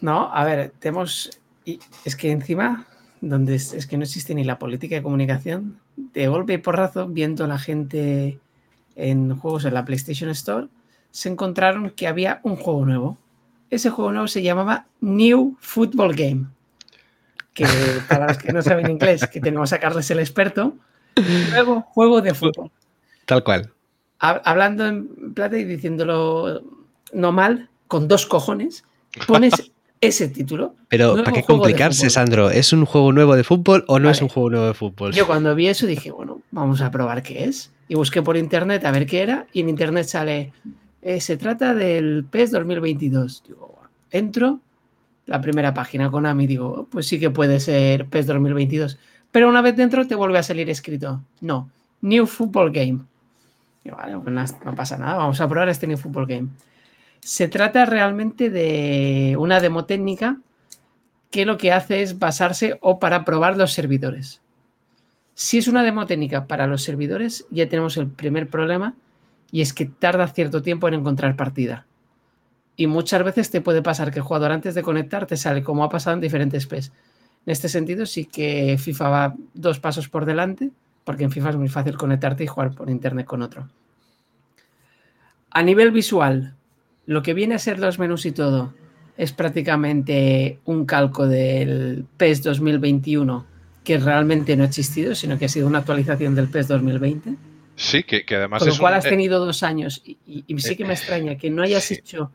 No, 0.01 0.33
a 0.33 0.43
ver, 0.43 0.71
tenemos. 0.79 1.39
y 1.65 1.79
es 2.03 2.15
que 2.15 2.31
encima, 2.31 2.85
donde 3.21 3.55
es, 3.55 3.73
es 3.73 3.85
que 3.85 3.97
no 3.97 4.03
existe 4.03 4.33
ni 4.33 4.43
la 4.43 4.57
política 4.59 4.95
de 4.95 5.03
comunicación, 5.03 5.79
de 5.95 6.27
golpe 6.27 6.53
y 6.53 6.57
porrazo, 6.57 7.07
viendo 7.07 7.45
a 7.45 7.47
la 7.47 7.59
gente 7.59 8.39
en 8.95 9.35
juegos 9.37 9.65
en 9.65 9.75
la 9.75 9.85
PlayStation 9.85 10.29
Store, 10.31 10.67
se 11.11 11.29
encontraron 11.29 11.91
que 11.91 12.07
había 12.07 12.39
un 12.43 12.55
juego 12.55 12.85
nuevo. 12.85 13.17
Ese 13.69 13.89
juego 13.89 14.11
nuevo 14.11 14.27
se 14.27 14.41
llamaba 14.41 14.85
New 15.01 15.57
Football 15.59 16.15
Game. 16.15 16.45
Que 17.53 17.65
para 18.07 18.27
los 18.27 18.37
que 18.37 18.53
no 18.53 18.61
saben 18.61 18.89
inglés, 18.89 19.27
que 19.27 19.39
tenemos 19.41 19.73
a 19.73 19.79
Carles 19.79 20.09
el 20.11 20.19
experto, 20.19 20.75
nuevo 21.49 21.81
juego 21.81 22.21
de 22.21 22.33
fútbol. 22.33 22.69
Tal 23.25 23.43
cual. 23.43 23.71
Ha- 24.19 24.41
Hablando 24.45 24.85
en 24.85 25.33
plata 25.33 25.57
y 25.57 25.63
diciéndolo 25.65 26.61
no 27.13 27.31
mal, 27.31 27.69
con 27.87 28.07
dos 28.07 28.25
cojones, 28.27 28.83
pones 29.27 29.53
ese 30.01 30.27
título. 30.27 30.75
Pero 30.87 31.15
¿para 31.15 31.31
qué 31.31 31.43
complicarse. 31.43 32.09
Sandro? 32.11 32.51
¿Es 32.51 32.71
un 32.73 32.85
juego 32.85 33.11
nuevo 33.11 33.35
de 33.35 33.43
fútbol 33.43 33.83
o 33.87 33.97
no 33.99 34.09
es 34.11 34.21
un 34.21 34.27
juego 34.29 34.51
nuevo 34.51 34.67
de 34.67 34.73
fútbol? 34.75 35.13
Yo 35.13 35.25
cuando 35.25 35.55
vi 35.55 35.67
eso 35.67 35.87
dije, 35.87 36.11
bueno, 36.11 36.41
vamos 36.51 36.81
a 36.81 36.91
probar 36.91 37.23
qué 37.23 37.45
es. 37.45 37.71
Y 37.87 37.95
busqué 37.95 38.21
por 38.21 38.37
internet 38.37 38.85
a 38.85 38.91
ver 38.91 39.05
qué 39.07 39.21
era. 39.23 39.47
Y 39.51 39.61
en 39.61 39.69
internet 39.69 40.05
sale, 40.07 40.53
eh, 41.07 41.21
se 41.21 41.37
trata 41.37 41.73
del 41.73 42.25
PES 42.29 42.51
2022. 42.51 43.43
Digo, 43.47 43.79
entro, 44.11 44.59
la 45.25 45.39
primera 45.39 45.73
página 45.73 46.11
Konami, 46.11 46.47
digo, 46.47 46.67
"Oh, 46.67 46.83
pues 46.85 47.07
sí 47.07 47.17
que 47.17 47.29
puede 47.29 47.61
ser 47.61 48.07
PES 48.07 48.27
2022. 48.27 48.99
Pero 49.31 49.47
una 49.47 49.61
vez 49.61 49.77
dentro 49.77 50.05
te 50.05 50.15
vuelve 50.15 50.37
a 50.37 50.43
salir 50.43 50.69
escrito, 50.69 51.23
no, 51.39 51.69
New 52.01 52.25
Football 52.25 52.71
Game. 52.73 52.99
Vale, 53.85 54.17
pues 54.19 54.53
no 54.65 54.75
pasa 54.75 54.97
nada, 54.97 55.15
vamos 55.15 55.39
a 55.39 55.47
probar 55.47 55.69
este 55.69 55.87
New 55.87 55.97
Football 55.97 56.27
Game. 56.27 56.49
Se 57.21 57.47
trata 57.47 57.85
realmente 57.85 58.49
de 58.49 59.37
una 59.39 59.61
demo 59.61 59.85
técnica 59.85 60.41
que 61.31 61.45
lo 61.45 61.57
que 61.57 61.71
hace 61.71 62.01
es 62.01 62.19
basarse 62.19 62.77
o 62.81 62.99
para 62.99 63.23
probar 63.23 63.55
los 63.55 63.71
servidores. 63.71 64.41
Si 65.35 65.57
es 65.57 65.69
una 65.69 65.83
demo 65.83 66.05
técnica 66.05 66.47
para 66.47 66.67
los 66.67 66.83
servidores, 66.83 67.45
ya 67.49 67.69
tenemos 67.69 67.95
el 67.95 68.07
primer 68.07 68.49
problema 68.49 68.93
y 69.51 69.61
es 69.61 69.73
que 69.73 69.85
tarda 69.85 70.27
cierto 70.27 70.61
tiempo 70.61 70.87
en 70.87 70.95
encontrar 70.95 71.35
partida. 71.35 71.85
Y 72.75 72.87
muchas 72.87 73.23
veces 73.23 73.49
te 73.49 73.61
puede 73.61 73.81
pasar 73.81 74.11
que 74.11 74.19
el 74.19 74.25
jugador 74.25 74.51
antes 74.51 74.75
de 74.75 74.83
conectar 74.83 75.25
te 75.25 75.37
sale 75.37 75.63
como 75.63 75.83
ha 75.83 75.89
pasado 75.89 76.15
en 76.15 76.21
diferentes 76.21 76.67
PES. 76.67 76.91
En 77.45 77.51
este 77.51 77.69
sentido 77.69 78.05
sí 78.05 78.25
que 78.25 78.77
FIFA 78.77 79.09
va 79.09 79.35
dos 79.53 79.79
pasos 79.79 80.09
por 80.09 80.25
delante, 80.25 80.71
porque 81.03 81.23
en 81.23 81.31
FIFA 81.31 81.51
es 81.51 81.55
muy 81.55 81.69
fácil 81.69 81.97
conectarte 81.97 82.43
y 82.43 82.47
jugar 82.47 82.75
por 82.75 82.89
internet 82.89 83.25
con 83.25 83.41
otro. 83.41 83.67
A 85.49 85.63
nivel 85.63 85.91
visual, 85.91 86.53
lo 87.05 87.23
que 87.23 87.33
viene 87.33 87.55
a 87.55 87.59
ser 87.59 87.79
los 87.79 87.97
menús 87.97 88.25
y 88.25 88.31
todo 88.31 88.73
es 89.15 89.31
prácticamente 89.31 90.59
un 90.65 90.85
calco 90.85 91.27
del 91.27 92.05
PES 92.17 92.43
2021 92.43 93.45
que 93.83 93.97
realmente 93.97 94.55
no 94.55 94.63
ha 94.63 94.67
existido, 94.67 95.15
sino 95.15 95.39
que 95.39 95.45
ha 95.45 95.49
sido 95.49 95.65
una 95.65 95.79
actualización 95.79 96.35
del 96.35 96.49
PES 96.49 96.67
2020. 96.67 97.35
Sí, 97.77 98.03
que, 98.03 98.25
que 98.25 98.35
además 98.35 98.59
Con 98.59 98.69
lo 98.69 98.73
es 98.73 98.79
cual 98.79 98.93
un- 98.93 98.97
has 98.97 99.03
tenido 99.05 99.45
dos 99.45 99.61
años 99.63 100.01
y, 100.03 100.17
y- 100.27 100.43
y 100.47 100.59
sí 100.59 100.75
que 100.75 100.83
me 100.83 100.93
eh, 100.93 100.95
extraña 100.95 101.37
que 101.37 101.49
no 101.51 101.61
hayas 101.61 101.83
sí. 101.85 101.93
hecho 101.93 102.31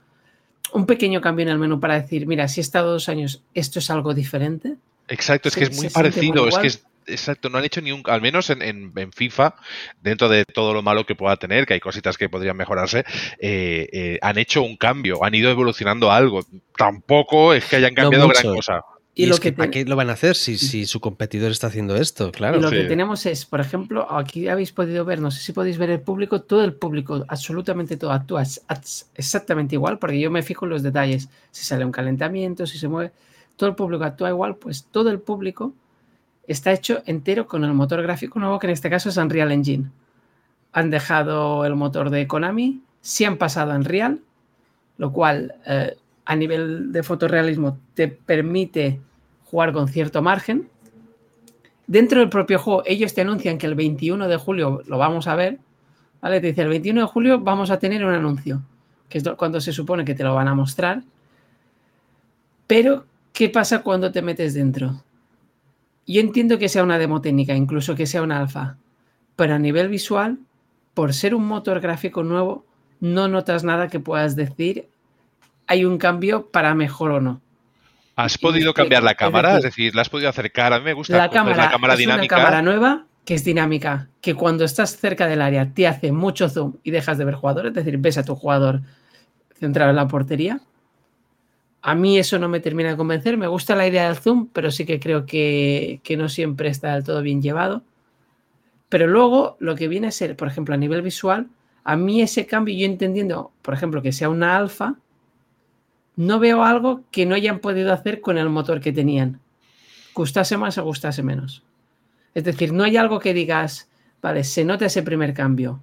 un 0.72 0.86
pequeño 0.86 1.20
cambio 1.20 1.42
en 1.42 1.48
el 1.50 1.58
menú 1.58 1.80
para 1.80 2.00
decir, 2.00 2.26
mira, 2.26 2.46
si 2.48 2.60
he 2.60 2.62
estado 2.62 2.92
dos 2.92 3.08
años, 3.08 3.42
esto 3.52 3.80
es 3.80 3.90
algo 3.90 4.14
diferente. 4.14 4.76
Exacto, 5.08 5.48
es 5.48 5.56
que 5.56 5.64
es 5.64 5.76
muy 5.76 5.88
parecido, 5.90 6.46
es 6.48 6.56
que 6.58 6.68
es 6.68 6.86
exacto, 7.06 7.48
no 7.50 7.58
han 7.58 7.64
hecho 7.64 7.80
ni 7.80 7.90
un, 7.90 8.02
al 8.06 8.22
menos 8.22 8.48
en, 8.50 8.62
en- 8.62 8.92
en 8.94 9.12
FIFA, 9.12 9.56
dentro 10.00 10.28
de 10.28 10.44
todo 10.44 10.72
lo 10.72 10.82
malo 10.82 11.04
que 11.04 11.16
pueda 11.16 11.36
tener, 11.36 11.66
que 11.66 11.74
hay 11.74 11.80
cositas 11.80 12.16
que 12.16 12.28
podrían 12.28 12.56
mejorarse, 12.56 13.00
eh, 13.40 13.88
eh, 13.92 14.18
han 14.22 14.38
hecho 14.38 14.62
un 14.62 14.76
cambio, 14.76 15.24
han 15.24 15.34
ido 15.34 15.50
evolucionando 15.50 16.12
algo. 16.12 16.46
Tampoco 16.76 17.52
es 17.52 17.64
que 17.64 17.76
hayan 17.76 17.94
No 17.94 18.02
cambiado 18.02 18.28
gran 18.28 18.54
cosa. 18.54 18.80
Y, 19.14 19.24
Y, 19.24 19.26
lo 19.26 19.34
es 19.34 19.40
que, 19.40 19.50
que 19.50 19.56
¿para 19.58 19.70
qué 19.70 19.84
lo 19.84 19.94
van 19.94 20.08
a 20.08 20.14
hacer 20.14 20.36
si, 20.36 20.56
si 20.56 20.86
su 20.86 20.98
competidor 21.00 21.50
está 21.50 21.66
haciendo 21.66 21.96
esto? 21.96 22.28
y 22.28 22.32
Claro. 22.32 22.60
lo 22.60 22.70
que 22.70 22.84
tenemos 22.84 23.26
es, 23.26 23.44
por 23.44 23.60
ejemplo, 23.60 24.10
aquí 24.10 24.48
habéis 24.48 24.72
podido 24.72 25.04
ver, 25.04 25.20
no 25.20 25.30
sé 25.30 25.40
si 25.42 25.52
podéis 25.52 25.76
ver 25.76 25.90
el 25.90 26.00
público, 26.00 26.40
todo 26.42 26.64
el 26.64 26.72
público, 26.72 27.22
absolutamente 27.28 27.98
todo 27.98 28.12
actúa 28.12 28.42
ex- 28.42 28.62
ex- 28.70 29.10
exactamente 29.14 29.74
igual, 29.74 29.98
porque 29.98 30.18
yo 30.18 30.30
me 30.30 30.42
fijo 30.42 30.64
en 30.64 30.70
los 30.70 30.82
detalles, 30.82 31.28
si 31.50 31.64
sale 31.64 31.84
un 31.84 31.92
calentamiento, 31.92 32.66
si 32.66 32.78
se 32.78 32.88
mueve, 32.88 33.12
todo 33.56 33.68
el 33.68 33.74
público 33.76 34.04
actúa 34.04 34.30
igual, 34.30 34.56
pues 34.56 34.84
todo 34.90 35.10
el 35.10 35.20
público 35.20 35.74
está 36.46 36.72
hecho 36.72 37.02
entero 37.04 37.46
con 37.46 37.64
el 37.64 37.74
motor 37.74 38.00
gráfico 38.02 38.38
nuevo, 38.38 38.58
que 38.58 38.66
en 38.66 38.72
este 38.72 38.88
caso 38.88 39.10
es 39.10 39.16
Unreal 39.18 39.52
Engine. 39.52 39.90
Han 40.72 40.88
dejado 40.90 41.66
el 41.66 41.74
motor 41.76 42.08
de 42.08 42.26
Konami, 42.26 42.80
sí 43.02 43.26
han 43.26 43.36
pasado 43.36 43.72
a 43.72 43.76
Unreal, 43.76 44.20
lo 44.96 45.12
cual 45.12 45.54
eh, 45.66 45.96
a 46.24 46.36
nivel 46.36 46.92
de 46.92 47.02
fotorrealismo 47.02 47.78
te 47.94 48.08
permite 48.08 49.00
jugar 49.44 49.72
con 49.72 49.88
cierto 49.88 50.22
margen. 50.22 50.68
Dentro 51.86 52.20
del 52.20 52.28
propio 52.28 52.58
juego, 52.58 52.82
ellos 52.86 53.12
te 53.12 53.20
anuncian 53.20 53.58
que 53.58 53.66
el 53.66 53.74
21 53.74 54.28
de 54.28 54.36
julio 54.36 54.82
lo 54.86 54.98
vamos 54.98 55.26
a 55.26 55.34
ver. 55.34 55.58
¿Vale? 56.20 56.40
Te 56.40 56.48
dice, 56.48 56.62
el 56.62 56.68
21 56.68 57.00
de 57.00 57.06
julio 57.06 57.40
vamos 57.40 57.70
a 57.70 57.78
tener 57.78 58.04
un 58.04 58.14
anuncio, 58.14 58.62
que 59.08 59.18
es 59.18 59.24
cuando 59.36 59.60
se 59.60 59.72
supone 59.72 60.04
que 60.04 60.14
te 60.14 60.22
lo 60.22 60.34
van 60.34 60.46
a 60.48 60.54
mostrar. 60.54 61.02
Pero, 62.68 63.04
¿qué 63.32 63.48
pasa 63.48 63.82
cuando 63.82 64.12
te 64.12 64.22
metes 64.22 64.54
dentro? 64.54 65.02
Yo 66.06 66.20
entiendo 66.20 66.58
que 66.58 66.68
sea 66.68 66.84
una 66.84 66.98
demo 66.98 67.20
técnica, 67.20 67.54
incluso 67.54 67.96
que 67.96 68.06
sea 68.06 68.22
una 68.22 68.38
alfa, 68.38 68.76
pero 69.34 69.54
a 69.54 69.58
nivel 69.58 69.88
visual, 69.88 70.38
por 70.94 71.12
ser 71.12 71.34
un 71.34 71.46
motor 71.46 71.80
gráfico 71.80 72.22
nuevo, 72.22 72.64
no 73.00 73.26
notas 73.26 73.64
nada 73.64 73.88
que 73.88 73.98
puedas 74.00 74.36
decir 74.36 74.88
hay 75.66 75.84
un 75.84 75.98
cambio 75.98 76.48
para 76.50 76.74
mejor 76.74 77.12
o 77.12 77.20
no. 77.20 77.40
¿Has 78.16 78.36
podido 78.36 78.74
cambiar 78.74 79.02
la 79.02 79.14
cámara? 79.14 79.56
Es 79.56 79.62
decir, 79.62 79.94
¿la 79.94 80.02
has 80.02 80.08
podido 80.08 80.28
acercar? 80.28 80.72
A 80.72 80.78
mí 80.78 80.84
me 80.84 80.92
gusta 80.92 81.16
La 81.16 81.30
cámara, 81.30 81.56
la 81.56 81.70
cámara 81.70 81.94
es 81.94 81.98
dinámica. 81.98 82.36
una 82.36 82.44
cámara 82.44 82.62
nueva 82.62 83.06
que 83.24 83.34
es 83.34 83.44
dinámica, 83.44 84.08
que 84.20 84.34
cuando 84.34 84.64
estás 84.64 84.96
cerca 84.96 85.26
del 85.26 85.42
área 85.42 85.72
te 85.72 85.86
hace 85.86 86.10
mucho 86.10 86.48
zoom 86.48 86.74
y 86.82 86.90
dejas 86.90 87.18
de 87.18 87.24
ver 87.24 87.34
jugadores, 87.34 87.70
es 87.70 87.74
decir, 87.76 87.98
ves 87.98 88.18
a 88.18 88.24
tu 88.24 88.34
jugador 88.34 88.82
centrado 89.58 89.90
en 89.90 89.96
la 89.96 90.08
portería. 90.08 90.60
A 91.82 91.94
mí 91.94 92.18
eso 92.18 92.38
no 92.38 92.48
me 92.48 92.60
termina 92.60 92.90
de 92.90 92.96
convencer, 92.96 93.36
me 93.36 93.46
gusta 93.46 93.74
la 93.76 93.86
idea 93.86 94.06
del 94.06 94.16
zoom, 94.16 94.48
pero 94.52 94.70
sí 94.70 94.84
que 94.84 94.98
creo 94.98 95.24
que, 95.24 96.00
que 96.02 96.16
no 96.16 96.28
siempre 96.28 96.68
está 96.68 96.94
del 96.94 97.04
todo 97.04 97.22
bien 97.22 97.42
llevado. 97.42 97.82
Pero 98.88 99.06
luego 99.06 99.56
lo 99.58 99.74
que 99.74 99.88
viene 99.88 100.08
a 100.08 100.12
ser, 100.12 100.36
por 100.36 100.48
ejemplo, 100.48 100.74
a 100.74 100.78
nivel 100.78 101.02
visual, 101.02 101.48
a 101.84 101.96
mí 101.96 102.22
ese 102.22 102.46
cambio, 102.46 102.76
yo 102.76 102.86
entendiendo, 102.86 103.52
por 103.62 103.74
ejemplo, 103.74 104.02
que 104.02 104.12
sea 104.12 104.28
una 104.28 104.56
alfa, 104.56 104.96
no 106.16 106.38
veo 106.38 106.62
algo 106.62 107.02
que 107.10 107.26
no 107.26 107.34
hayan 107.34 107.58
podido 107.60 107.92
hacer 107.92 108.20
con 108.20 108.38
el 108.38 108.48
motor 108.48 108.80
que 108.80 108.92
tenían. 108.92 109.40
Gustase 110.14 110.56
más 110.56 110.76
o 110.78 110.84
gustase 110.84 111.22
menos. 111.22 111.62
Es 112.34 112.44
decir, 112.44 112.72
no 112.72 112.84
hay 112.84 112.96
algo 112.96 113.18
que 113.18 113.34
digas, 113.34 113.88
vale, 114.20 114.44
se 114.44 114.64
nota 114.64 114.86
ese 114.86 115.02
primer 115.02 115.34
cambio. 115.34 115.82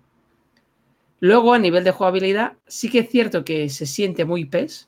Luego, 1.20 1.54
a 1.54 1.60
nivel 1.60 1.84
de 1.84 1.92
jugabilidad, 1.92 2.54
sí 2.68 2.90
que 2.90 3.00
es 3.00 3.10
cierto 3.10 3.44
que 3.44 3.70
se 3.70 3.86
siente 3.86 4.26
muy 4.26 4.46
PES. 4.46 4.88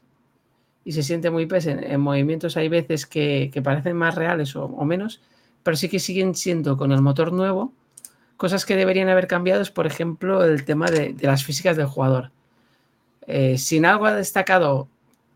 Y 0.84 0.94
se 0.94 1.04
siente 1.04 1.30
muy 1.30 1.46
PES 1.46 1.66
en, 1.68 1.84
en 1.84 2.02
movimientos. 2.02 2.58
Hay 2.58 2.70
veces 2.70 3.06
que, 3.06 3.52
parecen 3.64 3.96
más 3.96 4.16
reales 4.16 4.56
o, 4.56 4.68
menos. 4.86 5.22
pero 5.64 5.78
sí 5.78 5.90
que 5.90 6.00
siguen 6.00 6.36
siendo 6.36 6.78
con 6.78 6.92
el 6.92 7.02
motor 7.02 7.34
nuevo. 7.34 7.74
Cosas 8.38 8.66
que 8.66 8.76
deberían 8.76 9.10
haber 9.10 9.28
cambiado 9.28 9.62
es, 9.62 9.70
por 9.70 9.86
ejemplo, 9.86 10.44
el 10.44 10.66
tema 10.66 10.90
de, 10.90 11.14
de 11.14 11.28
las 11.28 11.44
físicas 11.44 11.78
del 11.78 11.86
jugador. 11.86 12.32
Eh, 13.28 13.58
sin 13.58 13.86
algo 13.86 14.06
ha 14.06 14.16
destacado 14.16 14.88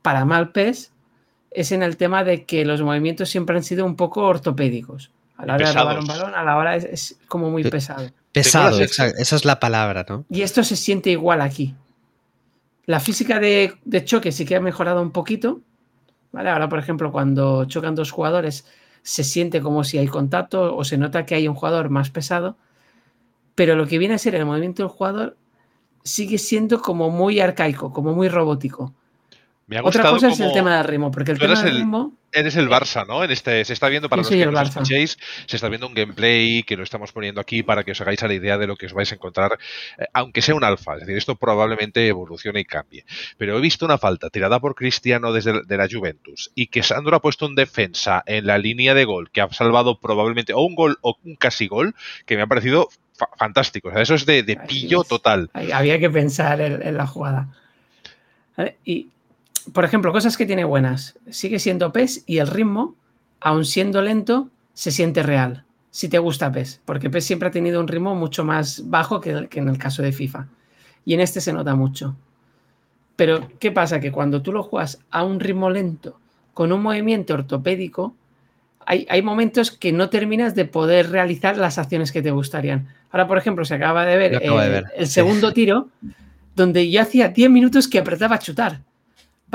para 0.05 0.23
mal 0.23 0.51
PES 0.51 0.91
es 1.49 1.71
en 1.71 1.81
el 1.81 1.97
tema 1.97 2.23
de 2.23 2.45
que 2.45 2.63
los 2.63 2.79
movimientos 2.83 3.27
siempre 3.27 3.57
han 3.57 3.63
sido 3.63 3.87
un 3.87 3.95
poco 3.95 4.21
ortopédicos. 4.21 5.09
A 5.35 5.47
la 5.47 5.55
hora 5.55 5.67
de 5.67 5.73
robar 5.73 5.99
un 5.99 6.05
balón, 6.05 6.35
a 6.35 6.43
la 6.43 6.57
hora 6.57 6.75
es, 6.75 6.83
es 6.83 7.17
como 7.27 7.49
muy 7.49 7.63
pesado. 7.63 8.11
Pesado, 8.31 8.79
esa, 8.81 9.07
esa 9.07 9.35
es 9.35 9.45
la 9.45 9.59
palabra, 9.59 10.05
¿no? 10.07 10.23
Y 10.29 10.43
esto 10.43 10.63
se 10.63 10.75
siente 10.75 11.09
igual 11.09 11.41
aquí. 11.41 11.73
La 12.85 12.99
física 12.99 13.39
de, 13.39 13.73
de, 13.83 14.05
choque 14.05 14.31
sí 14.31 14.45
que 14.45 14.55
ha 14.55 14.61
mejorado 14.61 15.01
un 15.01 15.09
poquito. 15.09 15.61
¿vale? 16.31 16.51
Ahora, 16.51 16.69
por 16.69 16.77
ejemplo, 16.77 17.11
cuando 17.11 17.65
chocan 17.65 17.95
dos 17.95 18.11
jugadores, 18.11 18.67
se 19.01 19.23
siente 19.23 19.59
como 19.59 19.83
si 19.83 19.97
hay 19.97 20.05
contacto 20.05 20.75
o 20.75 20.83
se 20.83 20.99
nota 20.99 21.25
que 21.25 21.33
hay 21.33 21.47
un 21.47 21.55
jugador 21.55 21.89
más 21.89 22.11
pesado. 22.11 22.57
Pero 23.55 23.75
lo 23.75 23.87
que 23.87 23.97
viene 23.97 24.13
a 24.13 24.19
ser 24.19 24.35
el 24.35 24.45
movimiento 24.45 24.83
del 24.83 24.91
jugador 24.91 25.35
sigue 26.03 26.37
siendo 26.37 26.79
como 26.79 27.09
muy 27.09 27.39
arcaico, 27.39 27.91
como 27.91 28.13
muy 28.13 28.29
robótico. 28.29 28.93
Me 29.67 29.77
ha 29.77 29.79
Otra 29.81 30.03
gustado 30.11 30.13
cosa 30.15 30.27
es 30.29 30.39
el 30.39 30.53
tema 30.53 30.77
del 30.77 30.83
ritmo, 30.85 31.09
porque 31.09 31.31
el 31.31 31.39
Tú 31.39 31.45
tema 31.47 31.59
del 31.63 31.71
el- 31.71 31.77
ritmo. 31.79 32.13
Eres 32.31 32.55
el 32.57 32.67
Barça, 32.69 33.07
¿no? 33.07 33.23
En 33.23 33.31
este, 33.31 33.63
se 33.63 33.71
está 33.71 33.87
viendo, 33.87 34.09
para 34.09 34.19
los 34.21 34.29
que 34.29 34.45
nos 34.45 34.67
escuchéis, 34.69 35.17
se 35.45 35.55
está 35.55 35.69
viendo 35.69 35.87
un 35.87 35.93
gameplay 35.93 36.63
que 36.63 36.75
lo 36.75 36.83
estamos 36.83 37.13
poniendo 37.13 37.39
aquí 37.39 37.63
para 37.63 37.85
que 37.85 37.93
os 37.93 38.01
hagáis 38.01 38.21
a 38.23 38.27
la 38.27 38.33
idea 38.33 38.57
de 38.57 38.67
lo 38.67 38.75
que 38.75 38.87
os 38.87 38.93
vais 38.93 39.09
a 39.11 39.15
encontrar, 39.15 39.57
eh, 39.97 40.03
aunque 40.13 40.41
sea 40.41 40.53
un 40.53 40.65
alfa. 40.65 40.95
Es 40.95 40.99
decir, 40.99 41.15
esto 41.15 41.35
probablemente 41.37 42.05
evolucione 42.09 42.59
y 42.59 42.65
cambie. 42.65 43.05
Pero 43.37 43.57
he 43.57 43.61
visto 43.61 43.85
una 43.85 43.97
falta 43.97 44.29
tirada 44.29 44.59
por 44.59 44.75
Cristiano 44.75 45.31
desde 45.31 45.63
de 45.63 45.77
la 45.77 45.87
Juventus 45.89 46.51
y 46.55 46.67
que 46.67 46.83
Sandro 46.83 47.15
ha 47.15 47.21
puesto 47.21 47.45
un 47.45 47.55
defensa 47.55 48.21
en 48.25 48.45
la 48.47 48.57
línea 48.57 48.93
de 48.93 49.05
gol 49.05 49.31
que 49.31 49.39
ha 49.39 49.49
salvado 49.53 49.97
probablemente 50.01 50.51
o 50.53 50.59
un 50.59 50.75
gol 50.75 50.97
o 51.01 51.17
un 51.23 51.37
casi 51.37 51.67
gol 51.67 51.95
que 52.25 52.35
me 52.35 52.41
ha 52.41 52.47
parecido 52.47 52.89
fa- 53.13 53.29
fantástico. 53.37 53.87
O 53.87 53.91
sea, 53.93 54.01
eso 54.01 54.13
es 54.13 54.25
de, 54.25 54.43
pillo 54.67 55.05
total. 55.05 55.49
Había 55.53 55.97
que 55.99 56.09
pensar 56.09 56.59
en, 56.59 56.85
en 56.85 56.97
la 56.97 57.07
jugada. 57.07 57.47
Y, 58.83 59.07
por 59.73 59.85
ejemplo, 59.85 60.11
cosas 60.11 60.37
que 60.37 60.45
tiene 60.45 60.63
buenas. 60.63 61.17
Sigue 61.29 61.59
siendo 61.59 61.91
PES 61.91 62.23
y 62.25 62.37
el 62.39 62.47
ritmo, 62.47 62.95
aun 63.39 63.65
siendo 63.65 64.01
lento, 64.01 64.49
se 64.73 64.91
siente 64.91 65.23
real. 65.23 65.63
Si 65.91 66.09
te 66.09 66.19
gusta 66.19 66.51
PES, 66.51 66.81
porque 66.85 67.09
PES 67.09 67.25
siempre 67.25 67.47
ha 67.47 67.51
tenido 67.51 67.79
un 67.79 67.87
ritmo 67.87 68.15
mucho 68.15 68.43
más 68.43 68.83
bajo 68.89 69.21
que, 69.21 69.31
el- 69.31 69.49
que 69.49 69.59
en 69.59 69.69
el 69.69 69.77
caso 69.77 70.01
de 70.01 70.11
FIFA. 70.11 70.47
Y 71.05 71.13
en 71.13 71.19
este 71.21 71.39
se 71.41 71.53
nota 71.53 71.75
mucho. 71.75 72.15
Pero, 73.15 73.47
¿qué 73.59 73.71
pasa? 73.71 73.99
Que 73.99 74.11
cuando 74.11 74.41
tú 74.41 74.51
lo 74.51 74.63
juegas 74.63 74.99
a 75.09 75.23
un 75.23 75.39
ritmo 75.39 75.69
lento, 75.69 76.19
con 76.53 76.71
un 76.73 76.81
movimiento 76.81 77.33
ortopédico, 77.33 78.13
hay, 78.85 79.07
hay 79.09 79.21
momentos 79.21 79.71
que 79.71 79.91
no 79.93 80.09
terminas 80.09 80.53
de 80.53 80.65
poder 80.65 81.09
realizar 81.11 81.57
las 81.57 81.77
acciones 81.77 82.11
que 82.11 82.21
te 82.21 82.31
gustarían. 82.31 82.87
Ahora, 83.11 83.27
por 83.27 83.37
ejemplo, 83.37 83.63
se 83.65 83.75
acaba 83.75 84.05
de 84.05 84.17
ver, 84.17 84.31
acabo 84.35 84.59
de 84.59 84.69
ver, 84.69 84.83
el 84.97 85.07
segundo 85.07 85.53
tiro, 85.53 85.87
donde 86.55 86.89
yo 86.91 87.01
hacía 87.01 87.29
10 87.29 87.49
minutos 87.49 87.87
que 87.87 87.99
apretaba 87.99 88.35
a 88.35 88.39
chutar. 88.39 88.81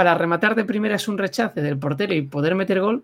Para 0.00 0.14
rematar 0.14 0.54
de 0.54 0.64
primera 0.64 0.94
es 0.94 1.08
un 1.08 1.18
rechace 1.18 1.60
del 1.60 1.76
portero 1.76 2.14
y 2.14 2.22
poder 2.22 2.54
meter 2.54 2.80
gol, 2.80 3.02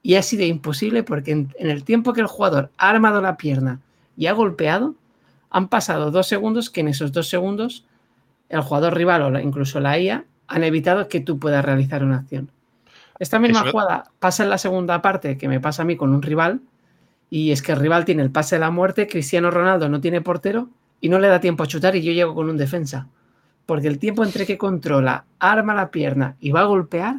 y 0.00 0.14
ha 0.14 0.22
sido 0.22 0.44
imposible 0.44 1.02
porque 1.02 1.32
en, 1.32 1.52
en 1.58 1.68
el 1.68 1.82
tiempo 1.82 2.12
que 2.12 2.20
el 2.20 2.28
jugador 2.28 2.70
ha 2.78 2.88
armado 2.90 3.20
la 3.20 3.36
pierna 3.36 3.80
y 4.16 4.26
ha 4.26 4.32
golpeado, 4.32 4.94
han 5.50 5.66
pasado 5.66 6.12
dos 6.12 6.28
segundos 6.28 6.70
que 6.70 6.82
en 6.82 6.86
esos 6.86 7.10
dos 7.10 7.28
segundos 7.28 7.84
el 8.48 8.60
jugador 8.60 8.94
rival 8.94 9.22
o 9.22 9.40
incluso 9.40 9.80
la 9.80 9.98
IA 9.98 10.24
han 10.46 10.62
evitado 10.62 11.08
que 11.08 11.18
tú 11.18 11.40
puedas 11.40 11.64
realizar 11.64 12.04
una 12.04 12.18
acción. 12.18 12.48
Esta 13.18 13.40
misma 13.40 13.62
Eso- 13.62 13.72
jugada 13.72 14.04
pasa 14.20 14.44
en 14.44 14.50
la 14.50 14.58
segunda 14.58 15.02
parte 15.02 15.36
que 15.38 15.48
me 15.48 15.58
pasa 15.58 15.82
a 15.82 15.84
mí 15.84 15.96
con 15.96 16.14
un 16.14 16.22
rival 16.22 16.60
y 17.28 17.50
es 17.50 17.60
que 17.60 17.72
el 17.72 17.80
rival 17.80 18.04
tiene 18.04 18.22
el 18.22 18.30
pase 18.30 18.54
de 18.54 18.60
la 18.60 18.70
muerte, 18.70 19.08
Cristiano 19.08 19.50
Ronaldo 19.50 19.88
no 19.88 20.00
tiene 20.00 20.20
portero 20.20 20.68
y 21.00 21.08
no 21.08 21.18
le 21.18 21.26
da 21.26 21.40
tiempo 21.40 21.64
a 21.64 21.66
chutar 21.66 21.96
y 21.96 22.02
yo 22.02 22.12
llego 22.12 22.36
con 22.36 22.48
un 22.48 22.56
defensa. 22.56 23.08
Porque 23.66 23.88
el 23.88 23.98
tiempo 23.98 24.24
entre 24.24 24.46
que 24.46 24.56
controla, 24.56 25.24
arma 25.40 25.74
la 25.74 25.90
pierna 25.90 26.36
y 26.40 26.50
va 26.52 26.60
a 26.60 26.64
golpear, 26.64 27.16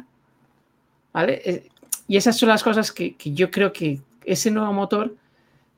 ¿vale? 1.12 1.40
Eh, 1.44 1.68
Y 2.06 2.16
esas 2.16 2.38
son 2.38 2.48
las 2.48 2.62
cosas 2.62 2.90
que, 2.90 3.14
que 3.16 3.32
yo 3.32 3.50
creo 3.50 3.72
que 3.72 4.00
ese 4.24 4.50
nuevo 4.50 4.72
motor 4.72 5.14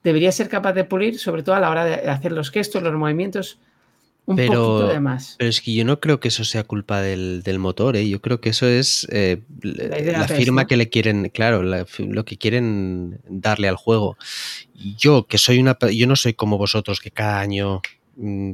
debería 0.04 0.30
ser 0.32 0.48
capaz 0.48 0.72
de 0.74 0.84
pulir, 0.84 1.18
sobre 1.18 1.42
todo 1.42 1.56
a 1.56 1.60
la 1.60 1.70
hora 1.70 1.84
de 1.84 1.94
hacer 2.08 2.30
los 2.32 2.50
gestos, 2.52 2.82
los 2.84 2.94
movimientos, 2.94 3.58
un 4.26 4.36
Pero- 4.36 4.52
poquito 4.64 4.88
de 4.92 5.00
más. 5.00 5.34
Pero 5.38 5.50
es 5.50 5.60
que 5.60 5.74
yo 5.74 5.84
no 5.84 5.98
creo 5.98 6.20
que 6.20 6.28
eso 6.28 6.44
sea 6.44 6.62
culpa 6.62 7.00
del, 7.00 7.42
del 7.42 7.58
motor, 7.58 7.96
¿eh? 7.96 8.08
yo 8.08 8.20
creo 8.20 8.40
que 8.40 8.50
eso 8.50 8.66
es 8.68 9.08
eh, 9.10 9.42
La 9.62 10.28
firma 10.28 10.68
que 10.68 10.76
le 10.76 10.88
quieren, 10.88 11.30
claro, 11.34 11.64
la 11.64 11.84
lo 11.98 12.24
que 12.24 12.36
quieren 12.38 13.18
darle 13.28 13.68
al 13.68 13.74
juego. 13.76 14.16
Yo, 14.96 15.26
que 15.26 15.36
soy 15.36 15.58
una, 15.58 15.76
yo 15.92 16.06
no 16.06 16.14
soy 16.14 16.34
como 16.34 16.58
vosotros 16.58 17.00
que 17.00 17.10
cada 17.10 17.40
año 17.40 17.82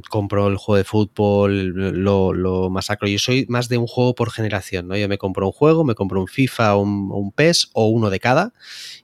compro 0.09 0.47
el 0.47 0.57
juego 0.57 0.77
de 0.77 0.83
fútbol, 0.83 1.67
lo, 2.03 2.33
lo 2.33 2.69
masacro. 2.69 3.07
Yo 3.07 3.19
soy 3.19 3.45
más 3.49 3.69
de 3.69 3.77
un 3.77 3.87
juego 3.87 4.15
por 4.15 4.31
generación, 4.31 4.87
¿no? 4.87 4.95
Yo 4.95 5.07
me 5.09 5.17
compro 5.17 5.45
un 5.45 5.51
juego, 5.51 5.83
me 5.83 5.95
compro 5.95 6.21
un 6.21 6.27
FIFA 6.27 6.77
un, 6.77 7.11
un 7.11 7.31
PES 7.31 7.69
o 7.73 7.87
uno 7.87 8.09
de 8.09 8.19
cada 8.19 8.53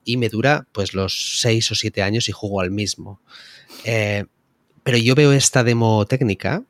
y 0.04 0.18
me 0.18 0.30
dura 0.30 0.68
pues 0.72 0.94
los 0.94 1.40
seis 1.40 1.72
o 1.72 1.76
siete 1.76 2.02
años 2.02 2.30
y 2.30 2.32
juego 2.32 2.62
al 2.62 2.72
mismo. 2.72 3.22
Eh, 3.84 4.26
pero 4.84 4.98
yo 4.98 5.16
veo 5.16 5.32
esta 5.32 5.64
demo 5.64 6.06
técnica 6.06 6.64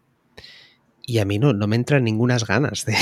y 1.06 1.20
a 1.20 1.26
mí 1.26 1.38
no, 1.38 1.52
no 1.54 1.68
me 1.68 1.76
entran 1.76 2.04
ningunas 2.04 2.46
ganas 2.48 2.86
de... 2.86 2.96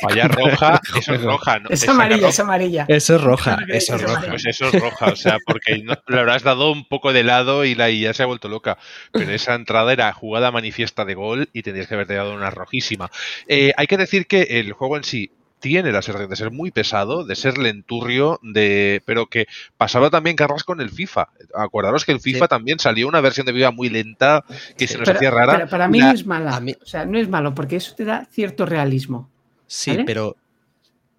comprar 0.00 0.34
roja, 0.34 0.80
eso 0.98 1.14
es 1.14 1.22
roja. 1.22 1.58
¿no? 1.58 1.70
Es 1.70 1.88
amarilla, 1.88 2.16
roja- 2.18 2.28
es 2.28 2.40
amarilla. 2.40 2.84
Eso 2.88 3.16
es 3.16 3.20
roja, 3.22 3.58
eso 3.68 3.96
es 3.96 4.02
roja. 4.02 4.26
Pues 4.28 4.46
eso 4.46 4.68
es 4.68 4.80
roja, 4.80 5.06
o 5.06 5.16
sea, 5.16 5.38
porque 5.46 5.78
no, 5.82 5.94
le 6.06 6.18
habrás 6.20 6.42
dado 6.42 6.70
un 6.70 6.86
poco 6.86 7.12
de 7.12 7.24
lado 7.24 7.64
y 7.64 7.74
la 7.74 7.90
IA 7.90 8.12
se 8.14 8.22
ha 8.22 8.26
vuelto 8.26 8.48
loca. 8.48 8.76
Pero 9.12 9.30
esa 9.32 9.54
entrada 9.54 9.92
era 9.92 10.12
jugada 10.12 10.50
manifiesta 10.52 11.04
de 11.04 11.14
gol 11.14 11.48
y 11.52 11.62
tendrías 11.62 11.88
que 11.88 11.94
haberte 11.94 12.14
dado 12.14 12.34
una 12.34 12.50
rojísima. 12.50 13.10
Eh, 13.48 13.72
hay 13.76 13.86
que 13.86 13.96
decir 13.96 14.26
que 14.26 14.42
el 14.42 14.72
juego 14.72 14.96
en 14.96 15.04
sí 15.04 15.30
tiene 15.58 15.90
la 15.90 16.02
sensación 16.02 16.28
de 16.30 16.36
ser 16.36 16.50
muy 16.50 16.70
pesado, 16.70 17.24
de 17.24 17.34
ser 17.34 17.56
lenturrio, 17.58 18.38
de 18.42 19.02
pero 19.06 19.26
que 19.26 19.46
pasaba 19.76 20.10
también 20.10 20.36
carras 20.36 20.64
con 20.64 20.80
el 20.80 20.90
FIFA. 20.90 21.28
Acordaros 21.54 22.04
que 22.04 22.12
el 22.12 22.20
FIFA 22.20 22.44
Sí. 22.44 22.48
también 22.48 22.78
salió 22.78 23.08
una 23.08 23.20
versión 23.20 23.46
de 23.46 23.52
vida 23.52 23.70
muy 23.70 23.88
lenta 23.88 24.44
que 24.76 24.86
Sí. 24.86 24.92
se 24.92 24.98
nos 24.98 25.06
Pero- 25.06 25.16
hacía 25.18 25.30
rara. 25.30 25.54
pero 25.54 25.68
para 25.68 25.88
mí 25.88 25.98
La- 25.98 26.08
no 26.08 26.12
es 26.12 26.26
mala. 26.26 26.60
mí- 26.60 26.76
O 26.82 26.86
sea, 26.86 27.06
no 27.06 27.18
es 27.18 27.28
malo 27.28 27.54
porque 27.54 27.76
eso 27.76 27.94
te 27.96 28.04
da 28.04 28.26
cierto 28.30 28.66
realismo. 28.66 29.30
Sí, 29.66 29.90
¿Vale? 29.92 30.04
pero 30.04 30.36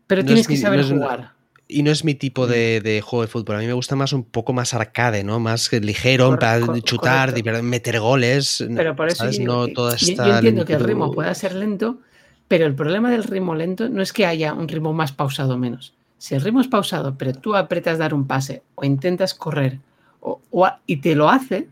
Pero 0.09 0.21
No 0.21 0.27
tienes 0.27 0.41
es 0.43 0.47
que 0.47 0.53
mi- 0.53 0.59
saber 0.59 0.79
no 0.79 0.85
es- 0.85 0.91
jugar. 0.93 1.31
y 1.67 1.83
no 1.83 1.91
es 1.91 2.05
mi 2.05 2.15
tipo 2.15 2.47
de, 2.47 2.79
de 2.79 3.01
juego 3.01 3.23
de 3.23 3.27
fútbol. 3.27 3.57
A 3.57 3.59
mí 3.59 3.65
me 3.67 3.73
gusta 3.73 3.97
más 3.97 4.13
un 4.13 4.23
poco 4.23 4.53
más 4.53 4.73
arcade, 4.73 5.25
¿no? 5.25 5.37
Más 5.41 5.69
ligero, 5.73 6.29
Cor- 6.29 6.39
para 6.39 6.59
cor- 6.61 6.81
chutar, 6.81 7.31
correcto. 7.33 7.63
meter 7.63 7.99
goles. 7.99 8.63
Pero 8.73 8.95
por 8.95 9.09
eso 9.09 9.17
¿sabes? 9.17 9.37
yo, 9.39 9.43
no 9.43 9.67
toda 9.67 9.97
yo- 9.97 10.07
esta 10.11 10.25
yo 10.27 10.35
entiendo 10.35 10.63
que 10.63 10.73
el 10.73 10.79
ritmo 10.79 11.11
pueda 11.11 11.33
ser 11.35 11.55
lento, 11.55 11.99
pero 12.47 12.65
el 12.65 12.75
problema 12.75 13.09
del 13.11 13.23
ritmo 13.23 13.55
lento 13.55 13.89
no 13.89 14.01
es 14.01 14.13
que 14.13 14.25
haya 14.25 14.53
un 14.53 14.67
ritmo 14.67 14.93
más 14.93 15.11
pausado 15.11 15.55
o 15.55 15.57
menos. 15.57 15.93
Si 16.17 16.33
el 16.35 16.41
ritmo 16.41 16.61
es 16.61 16.67
pausado, 16.67 17.15
pero 17.17 17.33
tú 17.33 17.55
apretas 17.55 17.97
dar 17.97 18.13
un 18.13 18.25
pase 18.25 18.63
o 18.75 18.85
intentas 18.85 19.33
correr 19.33 19.79
o- 20.21 20.39
y 20.85 20.97
te 20.97 21.15
lo 21.15 21.29
hace, 21.29 21.67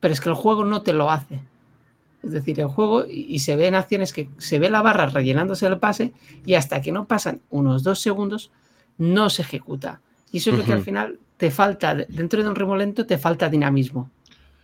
pero 0.00 0.12
es 0.12 0.20
que 0.20 0.28
el 0.28 0.34
juego 0.34 0.64
no 0.64 0.82
te 0.82 0.92
lo 0.92 1.10
hace. 1.10 1.40
Es 2.22 2.32
decir, 2.32 2.60
el 2.60 2.66
juego 2.66 3.06
y, 3.06 3.26
y 3.28 3.38
se 3.38 3.56
ven 3.56 3.74
acciones 3.74 4.12
que 4.12 4.28
se 4.38 4.58
ve 4.58 4.68
la 4.68 4.82
barra 4.82 5.06
rellenándose 5.06 5.66
el 5.66 5.78
pase 5.78 6.12
y 6.44 6.54
hasta 6.54 6.82
que 6.82 6.92
no 6.92 7.06
pasan 7.06 7.40
unos 7.50 7.82
dos 7.82 8.00
segundos 8.00 8.50
no 8.98 9.30
se 9.30 9.42
ejecuta. 9.42 10.00
Y 10.30 10.38
eso 10.38 10.50
es 10.50 10.58
lo 10.58 10.64
que 10.64 10.72
al 10.74 10.78
final 10.84 11.18
te 11.38 11.50
falta, 11.50 11.94
dentro 11.94 12.42
de 12.42 12.48
un 12.48 12.54
ritmo 12.54 12.76
lento 12.76 13.06
te 13.06 13.16
falta 13.16 13.48
dinamismo. 13.48 14.10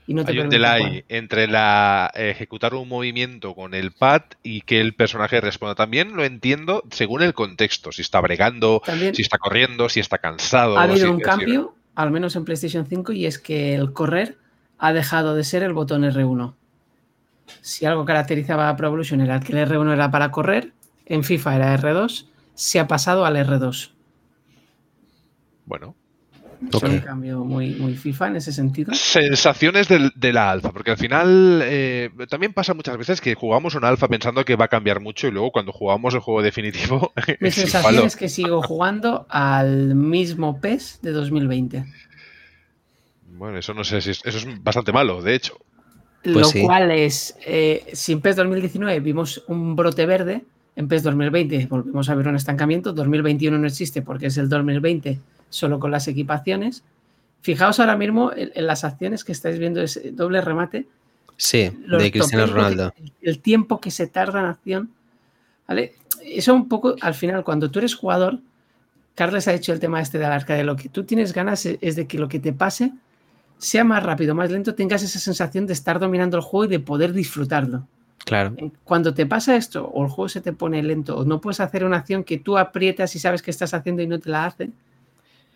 Y 0.07 0.15
no 0.15 0.25
te 0.25 0.33
Hay 0.33 0.39
un 0.39 0.49
delay 0.49 1.05
entre 1.09 1.49
la 1.49 2.13
ejecutar 2.15 2.75
un 2.75 2.89
movimiento 2.89 3.55
con 3.55 3.75
el 3.75 3.91
pad 3.91 4.23
y 4.43 4.61
que 4.61 4.81
el 4.81 4.95
personaje 4.95 5.41
responda. 5.41 5.75
También 5.75 6.15
lo 6.15 6.25
entiendo 6.25 6.85
según 6.91 7.23
el 7.23 7.35
contexto, 7.35 7.91
si 7.91 8.03
está 8.03 8.21
bregando, 8.21 8.83
También 8.85 9.15
si 9.15 9.23
está 9.23 9.39
corriendo, 9.39 9.89
si 9.89 10.01
está 10.01 10.19
cansado. 10.19 10.79
ha 10.79 10.85
habido 10.85 11.11
un 11.11 11.21
cambio, 11.21 11.75
al 11.97 12.13
menos 12.13 12.37
en 12.37 12.45
PlayStation 12.45 12.87
5, 12.87 13.13
y 13.13 13.27
es 13.27 13.39
que 13.39 13.75
el 13.75 13.93
correr 13.93 14.39
ha 14.79 14.93
dejado 14.93 15.35
de 15.35 15.43
ser 15.43 15.63
el 15.63 15.73
botón 15.73 16.03
R1. 16.03 16.55
Si 17.61 17.87
algo 17.87 18.05
caracterizaba 18.05 18.69
a 18.69 18.77
Pro 18.77 18.89
Evolution 18.89 19.21
era 19.21 19.41
que 19.41 19.53
el 19.53 19.69
R1 19.69 19.93
era 19.93 20.11
para 20.11 20.31
correr, 20.31 20.73
en 21.07 21.25
FIFA 21.25 21.57
era 21.57 21.79
R2, 21.79 22.27
se 22.55 22.81
ha 22.81 22.87
pasado 22.87 23.25
al 23.25 23.37
R2. 23.37 23.91
Bueno, 25.65 25.97
Es 26.73 26.83
un 26.83 26.99
cambio 27.01 27.45
muy, 27.45 27.71
muy 27.77 27.95
FIFA 27.95 28.29
en 28.29 28.37
ese 28.37 28.53
sentido. 28.53 28.93
sensaciones 28.95 29.89
del- 29.89 30.13
de 30.15 30.33
la 30.33 30.51
alfa, 30.51 30.73
porque 30.73 30.91
al 30.91 30.97
final 30.99 31.61
eh, 31.65 32.11
también 32.29 32.53
pasa 32.53 32.75
muchas 32.75 32.97
veces 32.99 33.21
que 33.21 33.35
jugamos 33.35 33.75
una 33.75 33.89
alfa 33.89 34.09
pensando 34.09 34.45
que 34.45 34.57
va 34.57 34.67
a 34.67 34.69
cambiar 34.69 35.01
mucho 35.01 35.29
y 35.29 35.31
luego 35.31 35.53
cuando 35.53 35.73
jugamos 35.73 36.15
el 36.15 36.21
juego 36.21 36.43
definitivo 36.43 37.13
Mi 37.41 37.49
es 37.49 37.55
sensación 37.55 38.07
es 38.07 38.17
que 38.17 38.29
sigo 38.29 38.63
jugando 38.63 39.27
al 39.29 39.95
mismo 39.95 40.61
PES 40.61 41.01
de 41.03 41.13
2020. 41.13 41.85
Bueno, 43.39 43.59
eso 43.59 43.75
no 43.75 43.85
sé 43.85 44.01
si 44.01 44.11
es, 44.11 44.23
eso 44.25 44.39
es 44.39 44.63
bastante 44.63 44.93
malo, 44.93 45.21
de 45.23 45.35
hecho. 45.35 45.59
Pues 46.23 46.35
lo 46.37 46.45
sí. 46.47 46.63
cual 46.63 46.91
es, 46.91 47.37
eh, 47.47 47.85
si 47.93 48.13
en 48.13 48.21
PES 48.21 48.37
2019 48.37 48.99
vimos 49.01 49.45
un 49.49 49.77
brote 49.77 50.07
verde, 50.07 50.43
en 50.75 50.89
PES 50.89 51.03
2020 51.05 51.67
volvimos 51.67 52.09
a 52.09 52.15
ver 52.15 52.29
un 52.29 52.37
estancamiento, 52.37 52.93
2021 52.93 53.59
no 53.59 53.67
existe 53.67 54.03
porque 54.03 54.27
es 54.27 54.37
el 54.39 54.49
2020 54.49 55.21
solo 55.49 55.79
con 55.79 55.91
las 55.91 56.09
equipaciones. 56.09 56.83
Fijaos 57.43 57.79
ahora 57.81 57.97
mismo 57.97 58.33
en, 58.33 58.51
en 58.55 58.67
las 58.67 58.85
acciones 58.85 59.25
que 59.25 59.33
estáis 59.33 59.59
viendo, 59.59 59.81
ese 59.83 60.11
doble 60.13 60.41
remate. 60.41 60.87
Sí, 61.37 61.71
de 61.89 62.11
Cristiano 62.11 62.47
que- 62.47 62.51
Ronaldo. 62.53 62.95
el 63.23 63.39
tiempo 63.41 63.81
que 63.81 63.91
se 63.91 64.07
tarda 64.07 64.41
en 64.41 64.47
acción. 64.47 64.91
¿Vale? 65.69 65.95
Eso 66.25 66.55
un 66.55 66.69
poco, 66.69 66.95
al 67.01 67.15
final, 67.15 67.45
cuando 67.45 67.71
tú 67.71 67.79
eres 67.81 67.95
jugador, 67.95 68.39
Carles 69.15 69.49
ha 69.49 69.53
dicho 69.53 69.73
el 69.73 69.81
tema 69.81 70.01
este 70.01 70.19
de 70.19 70.25
la 70.29 70.35
arcade, 70.35 70.63
lo 70.65 70.77
que 70.77 70.89
tú 70.89 71.05
tienes 71.05 71.33
ganas 71.33 71.65
es, 71.67 71.79
es 71.81 71.97
de 71.97 72.07
que 72.07 72.19
lo 72.19 72.29
que 72.29 72.39
te 72.39 72.53
pase 72.53 72.93
sea 73.59 73.83
más 73.85 74.03
rápido, 74.03 74.35
más 74.35 74.51
lento, 74.51 74.75
tengas 74.75 75.03
esa 75.03 75.19
sensación 75.19 75.67
de 75.67 75.73
estar 75.73 75.99
dominando 75.99 76.37
el 76.37 76.43
juego 76.43 76.67
y 76.67 76.69
de 76.69 76.81
poder 76.81 77.13
disfrutarlo. 77.13 77.87
Claro. 78.25 78.55
Cuando 78.85 79.15
te 79.15 79.25
pasa 79.25 79.57
esto, 79.57 79.87
o 79.87 80.05
el 80.05 80.11
juego 80.11 80.29
se 80.29 80.41
te 80.41 80.53
pone 80.53 80.83
lento, 80.83 81.17
o 81.17 81.25
no 81.25 81.41
puedes 81.41 81.61
hacer 81.61 81.85
una 81.85 81.97
acción 81.99 82.25
que 82.25 82.39
tú 82.39 82.59
aprietas 82.59 83.15
y 83.17 83.19
sabes 83.19 83.41
que 83.41 83.51
estás 83.51 83.73
haciendo 83.73 84.03
y 84.03 84.07
no 84.07 84.19
te 84.19 84.29
la 84.31 84.45
hace, 84.47 84.71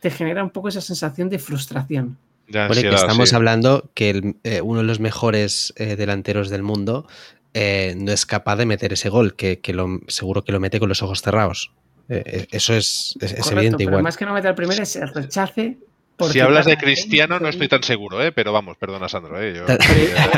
te 0.01 0.11
genera 0.11 0.42
un 0.42 0.51
poco 0.51 0.68
esa 0.68 0.80
sensación 0.80 1.28
de 1.28 1.38
frustración. 1.38 2.16
De 2.48 2.66
Bueno, 2.66 2.82
que 2.82 2.88
estamos 2.94 3.28
sí. 3.28 3.34
hablando 3.36 3.90
que 3.94 4.11
el- 4.11 4.36
eh, 4.42 4.61
uno 4.61 4.80
de 4.80 4.84
los 4.86 4.98
mejores 4.98 5.72
eh, 5.76 5.94
delanteros 5.96 6.48
del 6.51 6.62
mundo 6.62 7.07
eh, 7.55 7.94
no 7.96 8.11
es 8.12 8.26
capaz 8.26 8.57
de 8.57 8.66
meter 8.66 8.92
ese 8.92 9.09
gol, 9.09 9.34
que, 9.36 9.61
que 9.61 9.72
lo, 9.72 10.01
seguro 10.09 10.42
que 10.42 10.53
lo 10.53 10.59
mete 10.61 10.78
con 10.80 10.88
los 10.88 11.03
ojos 11.03 11.20
cerrados. 11.22 11.72
Eso 12.09 12.74
es, 12.74 13.14
es- 13.20 13.32
es 13.32 13.38
Correcto, 13.38 13.53
evidente 13.59 13.76
pero 13.78 13.90
igual. 13.90 14.03
más 14.03 14.16
que 14.16 14.24
no 14.24 14.34
meter 14.34 14.51
el 14.51 14.55
primero 14.57 14.82
es 14.82 14.96
el 14.96 15.09
rechace. 15.14 15.78
Si 16.32 16.40
hablas 16.40 16.66
de 16.66 16.76
Cristiano, 16.76 17.34
20 17.36 17.42
no 17.44 17.48
estoy 17.51 17.68
tan 17.68 17.82
seguro, 17.82 18.22
¿eh? 18.22 18.30
pero 18.32 18.53
vamos, 18.53 18.76
perdona, 18.76 19.09
Sandro. 19.09 19.40
¿eh? 19.40 19.55
Yo- 19.57 19.64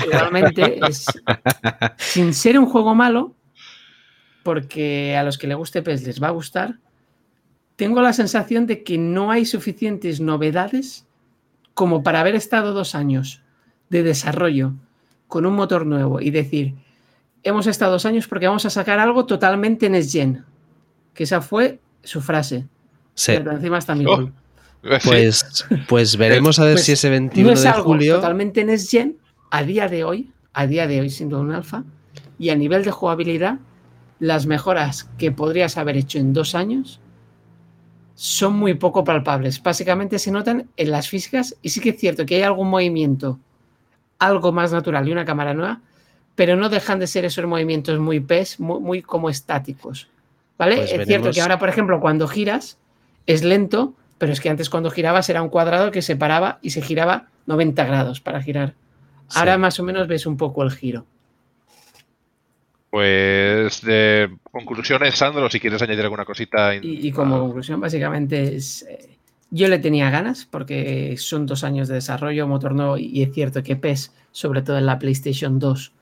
igualmente 0.07 0.79
es 0.87 1.07
sin 1.99 2.35
ser 2.35 2.59
un 2.59 2.67
juego 2.67 2.95
malo, 2.95 3.35
porque 4.43 5.17
a 5.17 5.23
los 5.23 5.39
que 5.39 5.47
le 5.47 5.55
guste 5.55 5.83
PES 5.83 6.03
les 6.05 6.23
va 6.23 6.29
a 6.29 6.33
gustar, 6.33 6.75
tengo 7.83 8.01
la 8.01 8.13
sensación 8.13 8.69
de 8.69 8.85
que 8.85 8.97
no 8.97 9.33
hay 9.33 9.45
suficientes 9.45 10.21
novedades 10.21 11.05
como 11.75 12.05
para 12.05 12.21
haber 12.21 12.37
estado 12.37 12.75
dos 12.75 12.95
años 12.95 13.43
de 13.91 14.05
desarrollo 14.05 14.75
con 15.27 15.47
un 15.47 15.55
motor 15.55 15.85
nuevo 15.85 16.21
y 16.21 16.31
decir, 16.31 16.77
hemos 17.43 17.67
estado 17.67 17.91
dos 17.91 18.07
años 18.07 18.29
porque 18.29 18.47
vamos 18.47 18.65
a 18.67 18.71
sacar 18.71 19.01
algo 19.01 19.27
totalmente 19.27 19.91
Next 19.91 20.13
Gen. 20.13 20.45
Que 21.13 21.25
esa 21.25 21.41
fue 21.41 21.81
su 22.05 22.21
frase. 22.21 22.69
Sí. 23.15 23.33
Pero 23.35 23.51
encima 23.51 23.79
está 23.79 23.97
mi 23.97 24.07
Oh. 24.07 24.31
Pues, 25.03 25.67
pues 25.89 26.17
veremos 26.17 26.61
a 26.61 26.67
ver 26.67 26.75
Pues, 26.75 26.85
si 26.85 26.93
ese 26.93 27.11
21 27.11 27.49
no 27.49 27.55
es 27.55 27.63
de 27.63 27.69
algo 27.69 27.83
julio. 27.83 28.15
totalmente 28.15 28.65
Next 28.65 28.93
Gen 28.93 29.17
a 29.51 29.65
día 29.65 29.89
de 29.89 30.05
hoy, 30.05 30.31
a 30.53 30.69
día 30.69 30.87
de 30.87 31.01
hoy 31.01 31.11
siendo 31.11 31.41
un 31.41 31.51
alfa, 31.51 31.83
y 32.39 32.51
a 32.51 32.55
nivel 32.55 32.85
de 32.85 32.93
jugabilidad, 32.93 33.59
las 34.21 34.47
mejoras 34.47 35.11
que 35.19 35.33
podrías 35.33 35.77
haber 35.79 35.97
hecho 35.97 36.21
en 36.21 36.33
dos 36.33 36.55
años 36.55 37.01
son 38.23 38.55
muy 38.55 38.75
poco 38.75 39.03
palpables. 39.03 39.61
Básicamente 39.61 40.17
se 40.21 40.31
notan 40.31 40.69
en 40.77 40.91
las 40.93 41.09
físicas 41.09 41.57
y 41.61 41.71
sí 41.71 41.81
que 41.81 41.89
es 41.89 41.99
cierto 41.99 42.25
que 42.25 42.37
hay 42.37 42.43
algún 42.43 42.71
movimiento 42.71 43.41
algo 44.21 44.53
más 44.53 44.71
natural 44.71 45.09
y 45.09 45.11
una 45.11 45.25
cámara 45.25 45.55
nueva, 45.55 45.81
pero 46.37 46.55
no 46.55 46.69
dejan 46.69 47.01
de 47.01 47.09
ser 47.09 47.25
esos 47.25 47.45
movimientos 47.47 47.99
muy 47.99 48.21
PES, 48.21 48.61
muy, 48.61 48.79
muy 48.79 49.03
como 49.03 49.29
estáticos. 49.29 50.09
¿Vale? 50.57 50.77
Pues 50.77 50.93
es 50.93 51.05
cierto 51.09 51.33
que 51.33 51.41
ahora, 51.41 51.59
por 51.59 51.69
ejemplo, 51.69 51.99
cuando 52.01 52.29
giras 52.29 52.79
es 53.27 53.43
lento, 53.43 53.95
pero 54.19 54.33
es 54.33 54.41
que 54.41 54.51
antes 54.51 54.71
cuando 54.71 54.93
girabas 54.93 55.29
era 55.29 55.43
un 55.43 55.49
cuadrado 55.49 55.91
que 55.91 56.01
se 56.01 56.15
paraba 56.15 56.61
y 56.63 56.71
se 56.71 56.81
giraba 56.81 57.27
90 57.47 57.85
grados 57.85 58.21
para 58.21 58.41
girar. 58.41 58.75
Ahora 59.35 59.55
Sí. 59.55 59.61
más 59.61 59.81
o 59.81 59.83
menos 59.83 60.07
ves 60.07 60.27
un 60.27 60.37
poco 60.37 60.63
el 60.63 60.71
giro. 60.71 61.07
Pues 62.93 63.81
de 63.81 64.37
conclusiones, 64.51 65.15
Sandro, 65.15 65.49
si 65.49 65.59
quieres 65.59 65.81
añadir 65.81 66.03
alguna 66.03 66.27
cosita. 66.27 66.75
Y, 66.75 67.09
y 67.09 67.11
como 67.11 67.41
conclusión, 67.41 67.81
básicamente 67.81 68.55
es. 68.55 68.83
eh, 68.83 69.17
yo 69.51 69.69
le 69.69 69.79
tenía 69.79 70.11
ganas 70.11 70.45
porque 70.45 71.17
son 71.17 71.47
dos 71.47 71.65
años 71.65 71.89
de 71.89 71.95
desarrollo, 71.95 72.47
motor 72.47 72.75
nuevo, 72.75 72.99
y 72.99 73.23
es 73.23 73.33
cierto 73.33 73.63
que 73.63 73.77
PES, 73.77 74.13
sobre 74.31 74.61
todo 74.61 74.77
en 74.77 74.85
la 74.85 74.99
PlayStation 74.99 75.59
2, 75.59 75.93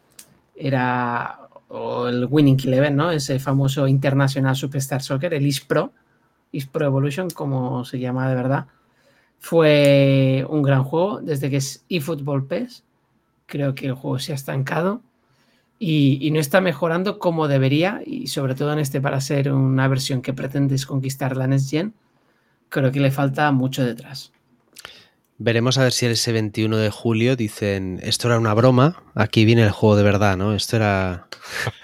era. 0.57 1.39
O 1.69 2.09
el 2.09 2.27
Winning 2.29 2.59
Eleven, 2.65 2.97
¿no? 2.97 3.13
Ese 3.13 3.39
famoso 3.39 3.87
International 3.87 4.57
Superstar 4.57 5.01
Soccer, 5.01 5.33
el 5.33 5.47
ISPRO, 5.47 5.93
ISPRO 6.51 6.87
Evolution, 6.87 7.31
como 7.31 7.85
se 7.85 8.01
llama 8.01 8.29
de 8.29 8.35
verdad. 8.35 8.67
Fue 9.39 10.45
un 10.49 10.63
gran 10.63 10.83
juego 10.83 11.21
desde 11.21 11.51
que 11.51 11.59
es 11.59 11.85
eFootball 11.89 12.49
PES. 12.49 12.83
Creo 13.47 13.77
que 13.77 13.87
el 13.87 13.93
juego 13.95 14.19
se 14.19 14.33
ha 14.33 14.35
estancado 14.35 15.03
y, 15.83 16.19
y 16.21 16.31
no 16.31 16.39
está 16.39 16.61
mejorando 16.61 17.19
como 17.19 17.49
debería 17.49 18.03
y 18.05 18.27
sobre 18.29 18.55
todo 18.55 18.73
en 18.75 18.79
este 18.79 19.01
para 19.01 19.21
ser 19.21 19.51
una 19.51 19.89
versión 19.89 20.21
que 20.21 20.35
pretendes 20.35 20.85
conquistar 20.87 21.37
la 21.37 21.47
Next 21.49 21.71
Gen, 21.71 21.95
creo 22.69 22.93
que 22.93 23.01
le 23.01 23.11
falta 23.11 23.51
mucho 23.51 23.83
detrás. 23.85 24.31
Veremos 25.39 25.79
a 25.79 25.85
ver 25.85 25.93
si 25.93 26.05
ese 26.05 26.33
21 26.33 26.77
de 26.77 26.91
julio 26.91 27.35
dicen 27.35 27.99
esto 28.03 28.29
era 28.29 28.39
una 28.39 28.53
broma, 28.53 29.03
aquí 29.15 29.47
viene 29.47 29.63
el 29.63 29.71
juego 29.71 29.97
de 29.97 30.03
verdad, 30.03 30.37
¿no? 30.37 30.53
Esto 30.55 30.77
era, 30.77 31.29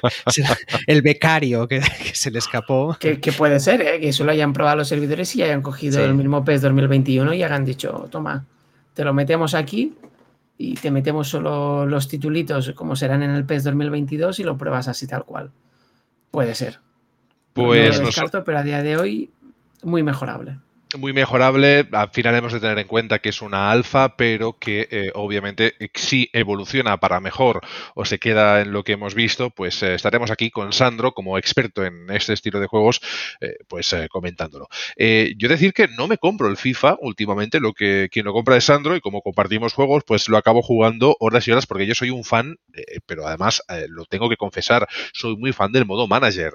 el 0.87 1.01
becario 1.01 1.67
que, 1.67 1.81
que 1.81 2.15
se 2.15 2.31
le 2.31 2.39
escapó. 2.39 2.99
Que, 3.01 3.19
que 3.19 3.33
puede 3.33 3.59
ser, 3.61 3.81
¿eh? 3.81 3.99
que 3.99 4.13
solo 4.13 4.33
hayan 4.33 4.53
probado 4.53 4.77
los 4.77 4.89
servidores 4.89 5.35
y 5.37 5.43
hayan 5.43 5.63
cogido 5.63 5.95
Sí. 5.99 6.03
el 6.05 6.13
mismo 6.15 6.45
PES 6.45 6.61
2021 6.61 7.33
y 7.33 7.43
hayan 7.43 7.65
dicho, 7.65 8.09
toma, 8.11 8.45
te 8.93 9.05
lo 9.05 9.15
metemos 9.15 9.55
aquí 9.55 9.95
y 10.59 10.75
te 10.75 10.91
metemos 10.91 11.29
solo 11.29 11.87
los 11.87 12.09
titulitos 12.09 12.73
como 12.73 12.97
serán 12.97 13.23
en 13.23 13.31
el 13.31 13.45
PES 13.45 13.65
2022 13.65 14.41
y 14.41 14.45
lo 14.45 14.57
pruebas 14.57 14.89
así 14.89 15.07
tal 15.07 15.25
cual. 15.25 15.51
Puede 16.31 16.55
ser. 16.55 16.75
No 16.77 16.83
Pues 17.65 17.97
lo 17.99 18.05
nos- 18.05 18.15
descarto, 18.15 18.45
pero 18.45 18.59
a 18.59 18.63
día 18.63 18.83
de 18.83 18.97
hoy 18.97 19.31
muy 19.83 20.03
mejorable. 20.03 20.59
Muy 20.97 21.12
mejorable. 21.12 21.89
Al 21.93 22.11
final 22.11 22.34
hemos 22.37 22.53
de 22.53 22.61
tener 22.61 22.78
en 22.78 22.87
cuenta 22.87 23.18
que 23.18 23.30
es 23.30 23.43
una 23.43 23.70
alfa, 23.70 24.16
pero 24.16 24.59
que 24.59 24.89
eh, 24.91 25.11
obviamente 25.14 25.74
si 25.95 26.30
evoluciona 26.32 26.99
para 26.99 27.20
mejor 27.20 27.61
o 27.95 28.05
se 28.05 28.18
queda 28.18 28.61
en 28.61 28.72
lo 28.72 28.84
que 28.84 28.93
hemos 28.93 29.14
visto, 29.14 29.51
pues 29.51 29.82
eh, 29.82 29.95
estaremos 29.95 30.30
aquí 30.30 30.51
con 30.51 30.72
Sandro 30.72 31.12
como 31.12 31.39
experto 31.39 31.84
en 31.84 32.11
este 32.11 32.32
estilo 32.32 32.61
de 32.61 32.66
juegos, 32.66 33.01
eh, 33.41 33.57
pues 33.68 33.95
comentándolo. 34.11 34.68
Yo 34.97 35.49
decir 35.49 35.72
que 35.72 35.89
no 35.89 36.07
me 36.09 36.18
compro 36.18 36.49
el 36.49 36.57
FIFA 36.57 36.97
últimamente, 37.01 37.61
lo 37.61 37.72
que 37.72 38.09
quien 38.11 38.26
lo 38.26 38.32
compra 38.32 38.57
es 38.57 38.64
Sandro 38.64 38.97
y 38.97 39.01
como 39.01 39.22
compartimos 39.22 39.72
juegos, 39.72 40.05
pues 40.07 40.28
lo 40.28 40.37
acabo 40.37 40.62
jugando 40.62 41.16
horas 41.20 41.47
y 41.49 41.53
horas 41.53 41.66
porque 41.66 41.87
yo 41.87 41.95
soy 41.95 42.11
un 42.11 42.24
fan, 42.24 42.57
pero 43.07 43.26
además 43.26 43.62
lo 43.89 44.05
tengo 44.05 44.28
que 44.28 44.37
confesar, 44.37 44.87
soy 45.12 45.37
muy 45.37 45.53
fan 45.53 45.72
del 45.72 45.87
modo 45.87 46.07
manager. 46.07 46.53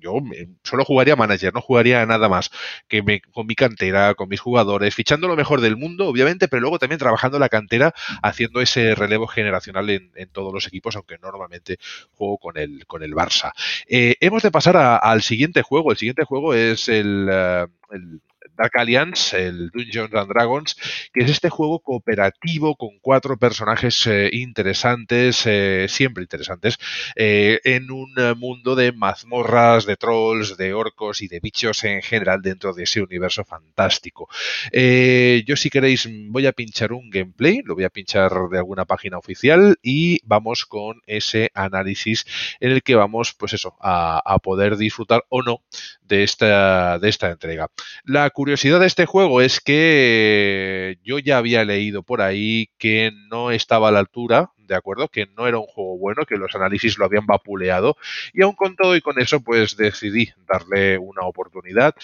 Yo 0.00 0.18
solo 0.62 0.84
jugaría 0.84 1.16
manager, 1.16 1.54
no 1.54 1.60
jugaría 1.60 2.04
nada 2.06 2.28
más 2.28 2.50
que 2.88 3.02
me, 3.02 3.20
con 3.20 3.46
mi 3.46 3.54
cantera, 3.68 4.14
con 4.14 4.28
mis 4.28 4.40
jugadores, 4.40 4.94
fichando 4.94 5.28
lo 5.28 5.36
mejor 5.36 5.60
del 5.60 5.76
mundo, 5.76 6.06
obviamente, 6.06 6.48
pero 6.48 6.60
luego 6.60 6.78
también 6.78 6.98
trabajando 6.98 7.38
la 7.38 7.48
cantera, 7.48 7.94
haciendo 8.22 8.60
ese 8.60 8.94
relevo 8.94 9.26
generacional 9.26 9.90
en, 9.90 10.10
todos 10.32 10.52
los 10.52 10.66
equipos, 10.66 10.96
aunque 10.96 11.18
no 11.18 11.28
normalmente 11.28 11.78
juego 12.12 12.38
con 12.38 12.58
el, 12.58 12.86
con 12.86 13.02
el 13.02 13.12
Barça. 13.12 13.52
Eh, 13.86 14.16
hemos 14.20 14.42
de 14.42 14.50
pasar 14.50 14.76
al 14.76 15.22
siguiente 15.22 15.62
juego. 15.62 15.90
El 15.92 15.96
siguiente 15.96 16.24
juego 16.24 16.54
es 16.54 16.88
el, 16.88 17.28
eh, 17.30 17.66
el 17.90 18.20
Dark 18.56 18.72
Alliance, 18.74 19.36
el 19.36 19.70
Dungeons 19.70 20.14
and 20.14 20.28
Dragons, 20.28 20.76
que 21.12 21.24
es 21.24 21.30
este 21.30 21.50
juego 21.50 21.80
cooperativo 21.80 22.76
con 22.76 22.98
cuatro 23.00 23.36
personajes 23.36 24.06
eh, 24.06 24.30
interesantes, 24.32 25.42
eh, 25.46 25.86
siempre 25.88 26.22
interesantes, 26.22 26.78
eh, 27.16 27.60
en 27.64 27.90
un 27.90 28.14
mundo 28.36 28.74
de 28.74 28.92
mazmorras, 28.92 29.86
de 29.86 29.96
trolls, 29.96 30.56
de 30.56 30.72
orcos 30.74 31.22
y 31.22 31.28
de 31.28 31.40
bichos 31.40 31.84
en 31.84 32.02
general 32.02 32.42
dentro 32.42 32.72
de 32.72 32.84
ese 32.84 33.02
universo 33.02 33.44
fantástico. 33.44 34.28
Yo 34.72 35.56
si 35.56 35.70
queréis 35.70 36.08
voy 36.28 36.46
a 36.46 36.52
pinchar 36.52 36.92
un 36.92 37.10
gameplay, 37.10 37.62
lo 37.64 37.74
voy 37.74 37.84
a 37.84 37.90
pinchar 37.90 38.32
de 38.50 38.58
alguna 38.58 38.84
página 38.84 39.18
oficial 39.18 39.76
y 39.82 40.20
vamos 40.24 40.64
con 40.64 41.00
ese 41.06 41.50
análisis 41.54 42.24
en 42.60 42.72
el 42.72 42.82
que 42.82 42.94
vamos 42.94 43.34
pues 43.34 43.52
eso 43.54 43.76
a, 43.80 44.22
a 44.24 44.38
poder 44.38 44.76
disfrutar 44.76 45.24
o 45.28 45.42
no 45.42 45.62
de 46.02 46.22
esta, 46.22 46.98
de 46.98 47.08
esta 47.08 47.30
entrega. 47.30 47.70
La 48.04 48.28
curiosidad 48.30 48.43
de 48.44 48.86
este 48.86 49.06
juego 49.06 49.40
es 49.40 49.60
que 49.60 50.98
yo 51.02 51.18
ya 51.18 51.38
había 51.38 51.64
leído 51.64 52.02
por 52.02 52.20
ahí 52.20 52.68
que 52.78 53.10
no 53.30 53.50
estaba 53.50 53.88
a 53.88 53.92
la 53.92 54.00
altura, 54.00 54.50
¿de 54.58 54.74
acuerdo? 54.74 55.08
Que 55.08 55.26
no 55.26 55.46
era 55.46 55.58
un 55.58 55.66
juego 55.66 55.96
bueno, 55.96 56.26
que 56.26 56.36
los 56.36 56.54
análisis 56.54 56.98
lo 56.98 57.06
habían 57.06 57.26
vapuleado 57.26 57.96
y 58.34 58.42
aún 58.42 58.54
con 58.54 58.76
todo 58.76 58.96
y 58.96 59.00
con 59.00 59.18
eso 59.18 59.40
pues 59.40 59.76
decidí 59.76 60.30
darle 60.46 60.98
una 60.98 61.22
oportunidad 61.22 61.94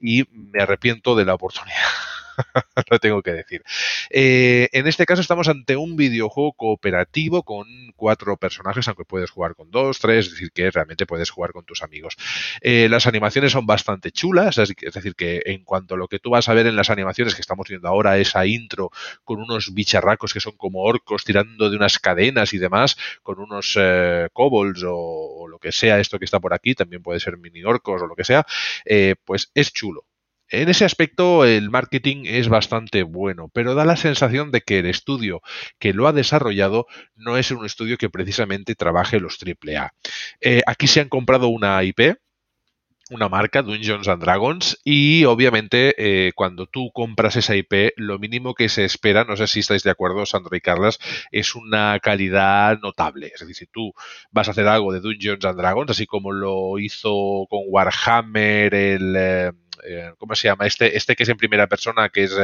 y 0.00 0.24
me 0.32 0.62
arrepiento 0.62 1.14
de 1.14 1.26
la 1.26 1.34
oportunidad. 1.34 1.76
lo 2.90 2.98
tengo 2.98 3.22
que 3.22 3.32
decir. 3.32 3.62
Eh, 4.10 4.68
en 4.72 4.86
este 4.86 5.06
caso 5.06 5.20
estamos 5.20 5.48
ante 5.48 5.76
un 5.76 5.96
videojuego 5.96 6.52
cooperativo 6.52 7.42
con 7.42 7.66
cuatro 7.96 8.36
personajes, 8.36 8.86
aunque 8.88 9.04
puedes 9.04 9.30
jugar 9.30 9.54
con 9.54 9.70
dos, 9.70 9.98
tres, 9.98 10.26
es 10.26 10.32
decir, 10.32 10.52
que 10.52 10.70
realmente 10.70 11.06
puedes 11.06 11.30
jugar 11.30 11.52
con 11.52 11.64
tus 11.64 11.82
amigos. 11.82 12.16
Eh, 12.60 12.88
las 12.90 13.06
animaciones 13.06 13.52
son 13.52 13.66
bastante 13.66 14.10
chulas, 14.10 14.58
es 14.58 14.74
decir, 14.94 15.14
que 15.14 15.42
en 15.46 15.64
cuanto 15.64 15.94
a 15.94 15.98
lo 15.98 16.08
que 16.08 16.18
tú 16.18 16.30
vas 16.30 16.48
a 16.48 16.54
ver 16.54 16.66
en 16.66 16.76
las 16.76 16.90
animaciones 16.90 17.34
que 17.34 17.40
estamos 17.40 17.68
viendo 17.68 17.88
ahora, 17.88 18.18
esa 18.18 18.46
intro 18.46 18.90
con 19.24 19.40
unos 19.40 19.74
bicharracos 19.74 20.32
que 20.32 20.40
son 20.40 20.56
como 20.56 20.82
orcos 20.82 21.24
tirando 21.24 21.70
de 21.70 21.76
unas 21.76 21.98
cadenas 21.98 22.52
y 22.54 22.58
demás, 22.58 22.96
con 23.22 23.40
unos 23.40 23.76
eh, 23.78 24.28
kobolds 24.32 24.82
o, 24.84 24.94
o 24.94 25.48
lo 25.48 25.58
que 25.58 25.72
sea 25.72 25.98
esto 26.00 26.18
que 26.18 26.24
está 26.24 26.40
por 26.40 26.54
aquí, 26.54 26.74
también 26.74 27.02
puede 27.02 27.20
ser 27.20 27.36
mini 27.38 27.62
orcos 27.64 28.02
o 28.02 28.06
lo 28.06 28.14
que 28.16 28.24
sea, 28.24 28.46
eh, 28.84 29.14
pues 29.24 29.50
es 29.54 29.72
chulo 29.72 30.09
En 30.50 30.68
ese 30.68 30.84
aspecto 30.84 31.44
el 31.44 31.70
marketing 31.70 32.24
es 32.26 32.48
bastante 32.48 33.04
bueno, 33.04 33.48
pero 33.54 33.74
da 33.74 33.84
la 33.84 33.96
sensación 33.96 34.50
de 34.50 34.62
que 34.62 34.80
el 34.80 34.86
estudio 34.86 35.42
que 35.78 35.92
lo 35.92 36.08
ha 36.08 36.12
desarrollado 36.12 36.86
no 37.14 37.36
es 37.36 37.52
un 37.52 37.64
estudio 37.64 37.96
que 37.96 38.10
precisamente 38.10 38.74
trabaje 38.74 39.20
los 39.20 39.38
AAA. 39.40 39.94
Eh, 40.40 40.62
aquí 40.66 40.88
se 40.88 41.00
han 41.00 41.08
comprado 41.08 41.48
una 41.48 41.82
IP, 41.84 42.16
una 43.10 43.28
marca, 43.28 43.62
Dungeons 43.62 44.08
and 44.08 44.22
Dragons, 44.22 44.80
y 44.84 45.24
obviamente 45.24 45.94
eh, 45.98 46.32
cuando 46.34 46.66
tú 46.66 46.90
compras 46.92 47.36
esa 47.36 47.54
IP, 47.54 47.92
lo 47.96 48.18
mínimo 48.18 48.54
que 48.54 48.68
se 48.68 48.84
espera, 48.84 49.24
no 49.24 49.36
sé 49.36 49.46
si 49.46 49.60
estáis 49.60 49.84
de 49.84 49.90
acuerdo, 49.90 50.26
Sandro 50.26 50.56
y 50.56 50.60
Carlas, 50.60 50.98
es 51.30 51.54
una 51.54 51.98
calidad 52.00 52.78
notable. 52.80 53.30
Es 53.34 53.40
decir, 53.40 53.54
si 53.54 53.66
tú 53.66 53.92
vas 54.32 54.48
a 54.48 54.50
hacer 54.50 54.66
algo 54.66 54.92
de 54.92 55.00
Dungeons 55.00 55.44
and 55.44 55.58
Dragons, 55.58 55.90
así 55.90 56.06
como 56.06 56.32
lo 56.32 56.78
hizo 56.80 57.46
con 57.48 57.60
Warhammer, 57.68 58.74
el... 58.74 59.14
Eh, 59.16 59.52
eh, 59.86 60.12
¿cómo 60.18 60.34
se 60.34 60.48
llama? 60.48 60.66
Este, 60.66 60.96
este 60.96 61.16
que 61.16 61.24
es 61.24 61.28
en 61.28 61.36
primera 61.36 61.66
persona, 61.66 62.08
que 62.08 62.24
es 62.24 62.36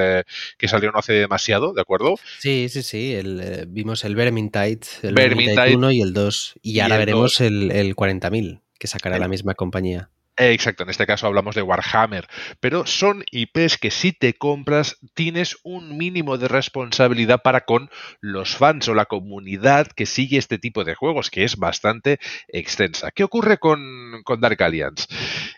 que 0.58 0.68
salió 0.68 0.90
no 0.92 0.98
hace 0.98 1.12
demasiado, 1.12 1.72
¿de 1.72 1.80
acuerdo? 1.80 2.16
Sí, 2.38 2.68
sí, 2.68 2.82
sí. 2.82 3.14
El, 3.14 3.66
vimos 3.68 4.04
el 4.04 4.14
Vermintide, 4.14 4.80
el 5.02 5.14
Vermintide, 5.14 5.76
1 5.76 5.92
y 5.92 6.00
el 6.00 6.12
2. 6.12 6.54
Y, 6.62 6.80
ahora 6.80 6.98
veremos 6.98 7.40
el, 7.40 7.70
el 7.70 7.94
40.000 7.94 8.60
que 8.78 8.86
sacará 8.86 9.18
la 9.18 9.28
misma 9.28 9.54
compañía. 9.54 10.10
Exacto, 10.38 10.82
en 10.82 10.90
este 10.90 11.06
caso 11.06 11.26
hablamos 11.26 11.54
de 11.54 11.62
Warhammer, 11.62 12.28
pero 12.60 12.84
son 12.84 13.24
IPs 13.30 13.78
que 13.78 13.90
si 13.90 14.12
te 14.12 14.34
compras 14.34 14.98
tienes 15.14 15.56
un 15.64 15.96
mínimo 15.96 16.36
de 16.36 16.46
responsabilidad 16.46 17.40
para 17.42 17.62
con 17.62 17.88
los 18.20 18.54
fans 18.54 18.86
o 18.88 18.94
la 18.94 19.06
comunidad 19.06 19.86
que 19.86 20.04
sigue 20.04 20.36
este 20.36 20.58
tipo 20.58 20.84
de 20.84 20.94
juegos, 20.94 21.30
que 21.30 21.44
es 21.44 21.56
bastante 21.56 22.18
extensa. 22.48 23.10
¿Qué 23.12 23.24
ocurre 23.24 23.56
con, 23.56 24.22
Dark 24.38 24.62
Alliance? 24.62 25.06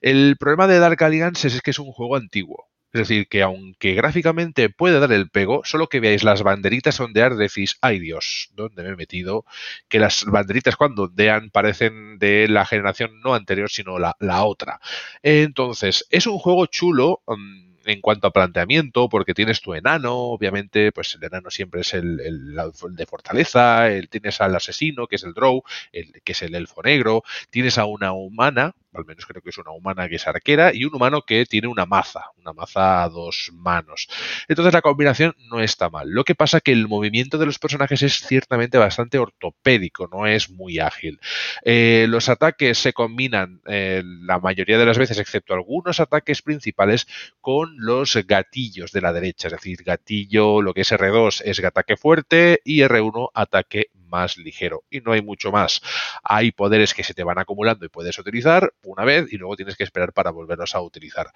El 0.00 0.36
problema 0.38 0.68
de 0.68 0.78
Dark 0.78 1.02
Alliance 1.02 1.48
es 1.48 1.60
que 1.60 1.72
es 1.72 1.78
un 1.80 1.90
juego 1.90 2.14
antiguo. 2.14 2.68
Es 2.92 3.00
decir, 3.00 3.28
que 3.28 3.42
aunque 3.42 3.94
gráficamente 3.94 4.70
puede 4.70 4.98
dar 4.98 5.12
el 5.12 5.28
pego, 5.30 5.62
solo 5.64 5.88
que 5.88 6.00
veáis 6.00 6.24
las 6.24 6.42
banderitas 6.42 6.98
ondear 7.00 7.36
decís, 7.36 7.76
ay 7.82 7.98
Dios, 7.98 8.50
¿dónde 8.54 8.82
me 8.82 8.90
he 8.90 8.96
metido? 8.96 9.44
Que 9.88 9.98
las 9.98 10.24
banderitas 10.24 10.76
cuando 10.76 11.04
ondean 11.04 11.50
parecen 11.50 12.18
de 12.18 12.48
la 12.48 12.64
generación 12.64 13.20
no 13.20 13.34
anterior, 13.34 13.70
sino 13.70 13.98
la, 13.98 14.16
la 14.20 14.44
otra. 14.44 14.80
Entonces, 15.22 16.06
es 16.10 16.26
un 16.26 16.38
juego 16.38 16.66
chulo. 16.66 17.22
Mm, 17.26 17.68
en 17.88 18.02
cuanto 18.02 18.26
a 18.26 18.32
planteamiento, 18.32 19.08
porque 19.08 19.32
tienes 19.32 19.62
tu 19.62 19.72
enano, 19.72 20.14
obviamente, 20.14 20.92
pues 20.92 21.14
el 21.14 21.24
enano 21.24 21.50
siempre 21.50 21.80
es 21.80 21.94
el, 21.94 22.18
de 22.90 23.06
fortaleza, 23.06 23.88
el, 23.90 24.10
tienes 24.10 24.42
al 24.42 24.54
asesino, 24.54 25.06
que 25.06 25.16
es 25.16 25.24
el 25.24 25.32
Drow, 25.32 25.62
el, 25.92 26.20
que 26.22 26.32
es 26.32 26.42
el 26.42 26.54
elfo 26.54 26.82
negro, 26.82 27.22
tienes 27.50 27.78
a 27.78 27.86
una 27.86 28.12
humana, 28.12 28.74
al 28.94 29.04
menos 29.04 29.26
creo 29.26 29.42
que 29.42 29.50
es 29.50 29.58
una 29.58 29.70
humana 29.70 30.08
que 30.08 30.16
es 30.16 30.26
arquera, 30.26 30.74
y 30.74 30.84
un 30.84 30.94
humano 30.94 31.22
que 31.22 31.44
tiene 31.46 31.68
una 31.68 31.86
maza, 31.86 32.30
una 32.36 32.52
maza 32.52 33.02
a 33.04 33.08
dos 33.08 33.50
manos. 33.54 34.08
Entonces 34.48 34.72
la 34.72 34.82
combinación 34.82 35.34
no 35.50 35.60
está 35.60 35.90
mal. 35.90 36.08
Lo 36.10 36.24
que 36.24 36.34
pasa 36.34 36.60
que 36.60 36.72
el 36.72 36.88
movimiento 36.88 37.38
de 37.38 37.46
los 37.46 37.58
personajes 37.58 38.02
es 38.02 38.20
ciertamente 38.26 38.78
bastante 38.78 39.18
ortopédico, 39.18 40.08
no 40.10 40.26
es 40.26 40.50
muy 40.50 40.78
ágil. 40.78 41.20
Eh, 41.64 42.06
los 42.08 42.28
ataques 42.28 42.78
se 42.78 42.92
combinan 42.92 43.60
eh, 43.66 44.02
la 44.04 44.38
mayoría 44.38 44.78
de 44.78 44.86
las 44.86 44.98
veces, 44.98 45.18
excepto 45.18 45.54
algunos 45.54 46.00
ataques 46.00 46.42
principales, 46.42 47.06
con 47.40 47.74
los 47.78 48.16
gatillos 48.26 48.92
de 48.92 49.00
la 49.00 49.12
derecha, 49.12 49.48
es 49.48 49.52
decir, 49.52 49.82
gatillo, 49.84 50.62
lo 50.62 50.74
que 50.74 50.80
es 50.82 50.92
R2 50.92 51.42
es 51.44 51.58
ataque 51.68 51.96
fuerte 51.96 52.60
y 52.64 52.80
R1 52.80 53.30
ataque 53.34 53.90
más 54.08 54.36
ligero. 54.36 54.84
Y 54.90 55.00
no 55.00 55.12
hay 55.12 55.22
mucho 55.22 55.52
más. 55.52 55.80
Hay 56.22 56.52
poderes 56.52 56.94
que 56.94 57.04
se 57.04 57.14
te 57.14 57.24
van 57.24 57.38
acumulando 57.38 57.84
y 57.84 57.88
puedes 57.88 58.18
utilizar 58.18 58.72
una 58.82 59.04
vez 59.04 59.32
y 59.32 59.36
luego 59.36 59.56
tienes 59.56 59.76
que 59.76 59.84
esperar 59.84 60.12
para 60.12 60.30
volverlos 60.30 60.74
a 60.74 60.80
utilizar. 60.80 61.32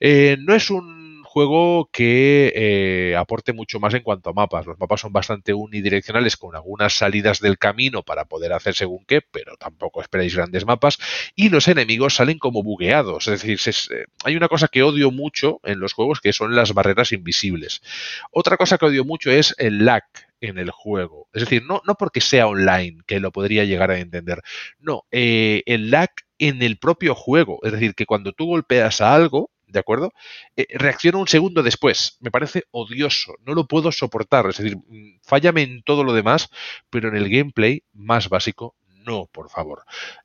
Eh, 0.00 0.36
no 0.40 0.54
es 0.54 0.70
un 0.70 1.15
juego 1.36 1.90
que 1.92 2.50
eh, 2.56 3.14
aporte 3.14 3.52
mucho 3.52 3.78
más 3.78 3.92
en 3.92 4.02
cuanto 4.02 4.30
a 4.30 4.32
mapas. 4.32 4.64
Los 4.64 4.78
mapas 4.78 5.02
son 5.02 5.12
bastante 5.12 5.52
unidireccionales 5.52 6.38
con 6.38 6.56
algunas 6.56 6.96
salidas 6.96 7.40
del 7.40 7.58
camino 7.58 8.02
para 8.02 8.24
poder 8.24 8.54
hacer 8.54 8.74
según 8.74 9.04
qué, 9.04 9.20
pero 9.20 9.54
tampoco 9.58 10.00
esperéis 10.00 10.34
grandes 10.34 10.64
mapas. 10.64 10.96
Y 11.34 11.50
los 11.50 11.68
enemigos 11.68 12.14
salen 12.14 12.38
como 12.38 12.62
bugueados. 12.62 13.28
Es 13.28 13.42
decir, 13.42 13.60
eh, 13.94 14.06
hay 14.24 14.34
una 14.34 14.48
cosa 14.48 14.68
que 14.68 14.82
odio 14.82 15.10
mucho 15.10 15.60
en 15.62 15.78
los 15.78 15.92
juegos 15.92 16.22
que 16.22 16.32
son 16.32 16.56
las 16.56 16.72
barreras 16.72 17.12
invisibles. 17.12 17.82
Otra 18.30 18.56
cosa 18.56 18.78
que 18.78 18.86
odio 18.86 19.04
mucho 19.04 19.30
es 19.30 19.54
el 19.58 19.84
lag 19.84 20.04
en 20.40 20.56
el 20.56 20.70
juego. 20.70 21.28
Es 21.34 21.42
decir, 21.42 21.64
no, 21.64 21.82
no 21.86 21.96
porque 21.96 22.22
sea 22.22 22.46
online, 22.46 23.02
que 23.06 23.20
lo 23.20 23.30
podría 23.30 23.64
llegar 23.66 23.90
a 23.90 23.98
entender. 23.98 24.40
No, 24.78 25.02
el 25.10 25.90
lag 25.90 26.08
en 26.38 26.62
el 26.62 26.78
propio 26.78 27.14
juego. 27.14 27.58
Es 27.62 27.72
decir, 27.72 27.94
que 27.94 28.06
cuando 28.06 28.32
tú 28.32 28.46
golpeas 28.46 29.02
a 29.02 29.14
algo, 29.14 29.50
¿de 29.66 29.78
acuerdo? 29.78 30.12
Eh, 30.56 30.66
reacciona 30.74 31.18
un 31.18 31.28
segundo 31.28 31.62
después. 31.62 32.16
Me 32.20 32.30
parece 32.30 32.64
odioso, 32.70 33.34
no 33.44 33.54
lo 33.54 33.66
puedo 33.66 33.92
soportar. 33.92 34.46
Es 34.48 34.58
decir, 34.58 34.76
mm, 34.76 35.20
fállame 35.22 35.62
en 35.62 35.82
todo 35.82 36.04
lo 36.04 36.12
demás, 36.12 36.48
pero 36.90 37.08
en 37.08 37.16
el 37.16 37.28
gameplay 37.28 37.82
más 37.92 38.28
básico, 38.28 38.74
no, 39.06 39.26
por 39.32 39.50
favor. 39.50 39.84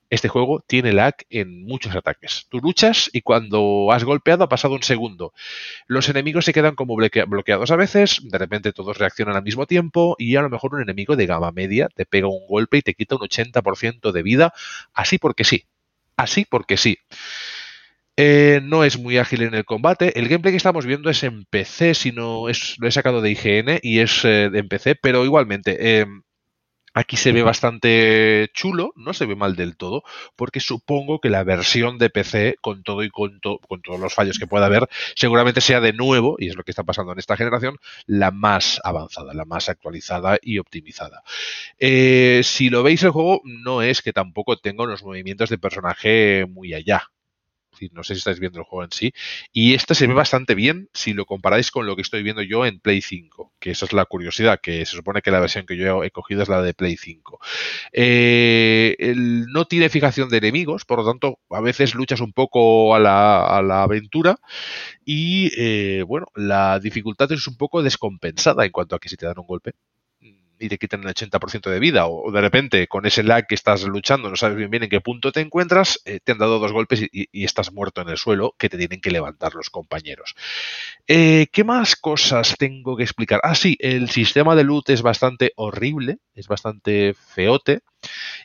Este 0.10 0.28
juego 0.28 0.64
tiene 0.68 0.92
lag 0.92 1.14
en 1.30 1.64
muchos 1.64 1.96
ataques. 1.96 2.48
Tú 2.50 2.60
luchas 2.60 3.12
y 3.14 3.22
cuando 3.22 3.92
has 3.92 4.04
golpeado 4.04 4.44
ha 4.44 4.50
pasado 4.50 4.74
un 4.74 4.82
segundo. 4.82 5.34
Los 5.86 6.10
enemigos 6.10 6.46
se 6.46 6.54
quedan 6.54 6.76
como 6.76 6.96
bloqueados 6.96 7.70
a 7.70 7.76
veces, 7.76 8.20
de 8.24 8.38
repente 8.40 8.74
todos 8.74 8.98
reaccionan 8.98 9.36
al 9.36 9.44
mismo 9.44 9.68
tiempo 9.68 10.16
y 10.18 10.36
a 10.36 10.42
lo 10.42 10.50
mejor 10.50 10.74
un 10.74 10.82
enemigo 10.82 11.16
de 11.16 11.28
gama 11.28 11.52
media 11.52 11.90
te 11.94 12.06
pega 12.08 12.28
un 12.28 12.48
golpe 12.48 12.78
y 12.80 12.82
te 12.82 12.96
quita 12.96 13.16
un 13.16 13.22
80% 13.22 14.12
de 14.12 14.24
vida, 14.24 14.54
así 14.94 15.20
porque 15.20 15.44
sí. 15.44 15.66
Así 16.18 16.46
porque 16.50 16.78
sí. 16.78 16.98
Eh, 18.18 18.60
no 18.64 18.84
es 18.84 19.00
muy 19.00 19.18
ágil 19.18 19.44
en 19.44 19.54
el 19.54 19.66
combate. 19.66 20.18
El 20.20 20.28
gameplay 20.28 20.54
que 20.54 20.58
estamos 20.58 20.86
viendo 20.86 21.10
es 21.10 21.24
en 21.24 21.46
PC, 21.46 21.94
si 21.96 22.12
no 22.12 22.50
es, 22.50 22.76
lo 22.80 22.88
he 22.88 22.92
sacado 22.92 23.22
de 23.22 23.32
IGN 23.32 23.80
y 23.82 24.00
es 24.00 24.26
eh, 24.26 24.46
en 24.54 24.68
PC, 24.68 24.96
pero 24.96 25.26
igualmente. 25.26 26.00
Em, 26.00 26.24
aquí 26.94 27.18
se 27.18 27.32
ve 27.32 27.42
bastante 27.44 28.50
chulo, 28.54 28.92
no 28.96 29.14
se 29.14 29.26
ve 29.26 29.36
mal 29.36 29.56
del 29.56 29.78
todo, 29.78 30.04
porque 30.36 30.60
supongo 30.60 31.20
que 31.22 31.30
la 31.30 31.44
versión 31.44 31.98
de 31.98 32.10
PC, 32.10 32.56
con 32.62 32.84
todo 32.84 33.04
y 33.04 33.10
con, 33.10 33.40
con, 33.40 33.82
todos 33.82 34.00
los 34.00 34.14
fallos 34.14 34.40
que 34.40 34.48
pueda 34.48 34.66
haber, 34.66 34.90
seguramente 35.16 35.62
sea 35.62 35.80
de 35.80 35.94
nuevo, 35.94 36.36
y 36.38 36.50
es 36.50 36.56
lo 36.56 36.64
que 36.64 36.72
está 36.72 36.84
pasando 36.84 37.14
en 37.14 37.20
esta 37.20 37.38
generación, 37.38 37.78
la 38.06 38.32
más 38.32 38.82
avanzada, 38.84 39.34
la 39.34 39.46
más 39.46 39.70
actualizada 39.70 40.38
y 40.42 40.60
optimizada. 40.60 41.24
Eh, 41.80 42.42
si 42.44 42.70
lo 42.70 42.84
veis 42.84 43.04
el 43.04 43.12
juego, 43.12 43.42
no 43.46 43.82
es 43.82 44.02
que 44.02 44.14
tampoco 44.14 44.58
tenga 44.58 44.84
unos 44.84 45.04
movimientos 45.04 45.50
de 45.50 45.58
personaje 45.58 46.46
muy 46.50 46.74
allá 46.74 47.10
no 47.92 48.04
sé 48.04 48.14
si 48.16 48.20
estáis 48.20 48.40
viendo 48.40 48.60
el 48.60 48.66
juego 48.66 48.84
en 48.84 48.92
sí. 48.92 49.14
Y 49.52 49.74
este 49.74 49.96
se 49.96 50.08
ve 50.08 50.14
bastante 50.14 50.56
bien 50.56 50.90
si 50.94 51.14
lo 51.14 51.26
comparáis 51.26 51.72
con 51.72 51.86
lo 51.86 51.96
que 51.96 52.02
estoy 52.02 52.24
viendo 52.24 52.42
yo 52.42 52.66
en 52.66 52.80
Play 52.80 53.02
5, 53.02 53.54
que 53.60 53.72
esa 53.72 53.86
es 53.86 53.94
la 53.94 54.06
curiosidad, 54.06 54.60
que 54.62 54.86
se 54.86 54.96
supone 54.96 55.22
que 55.22 55.32
la 55.32 55.40
versión 55.40 55.66
que 55.66 55.78
yo 55.78 56.04
he 56.04 56.12
cogido 56.12 56.44
es 56.44 56.50
la 56.50 56.62
de 56.62 56.74
Play 56.74 56.98
5. 56.98 57.40
Eh, 57.94 59.14
no 59.16 59.66
tiene 59.66 59.90
fijación 59.90 60.30
de 60.30 60.38
enemigos, 60.38 60.86
por 60.86 61.00
lo 61.00 61.06
tanto, 61.06 61.40
a 61.50 61.62
veces 61.62 61.96
luchas 61.96 62.22
un 62.22 62.34
poco 62.34 62.96
a 62.96 63.00
la, 63.00 63.84
aventura 63.84 64.38
y, 65.06 65.52
eh, 65.58 66.04
bueno, 66.04 66.28
la 66.36 66.80
dificultad 66.80 67.32
es 67.32 67.48
un 67.48 67.58
poco 67.58 67.82
descompensada 67.84 68.66
en 68.66 68.72
cuanto 68.72 68.96
a 68.96 69.00
que 69.00 69.10
si 69.10 69.18
te 69.18 69.26
dan 69.26 69.40
un 69.40 69.48
golpe 69.48 69.74
y 70.62 70.70
te 70.70 70.78
quitan 70.78 71.02
el 71.02 71.14
80% 71.14 71.70
de 71.70 71.80
vida 71.80 72.08
o, 72.08 72.32
de 72.32 72.42
repente 72.42 72.88
con 72.88 73.06
ese 73.06 73.24
lag 73.24 73.48
que 73.48 73.56
estás 73.56 73.84
luchando 73.84 74.30
no 74.30 74.36
sabes 74.36 74.58
bien 74.58 74.70
bien 74.70 74.84
en 74.84 74.90
qué 74.90 75.02
punto 75.02 75.32
te 75.32 75.42
encuentras, 75.42 76.02
eh, 76.06 76.20
te 76.24 76.32
han 76.32 76.38
dado 76.38 76.60
dos 76.60 76.72
golpes 76.72 77.02
y, 77.12 77.30
estás 77.44 77.72
muerto 77.74 78.02
en 78.02 78.10
el 78.10 78.18
suelo 78.18 78.56
que 78.58 78.70
te 78.70 78.78
tienen 78.78 79.02
que 79.02 79.12
levantar 79.12 79.56
los 79.56 79.70
compañeros. 79.70 80.36
Eh, 81.08 81.48
¿Qué 81.52 81.64
más 81.64 81.96
cosas 81.96 82.56
tengo 82.58 82.96
que 82.96 83.04
explicar? 83.04 83.42
Ah, 83.44 83.56
sí, 83.56 83.78
el 83.80 84.10
sistema 84.10 84.56
de 84.56 84.64
loot 84.64 84.90
es 84.90 85.02
bastante 85.02 85.52
horrible, 85.56 86.20
es 86.36 86.48
bastante 86.48 87.14
feote. 87.14 87.82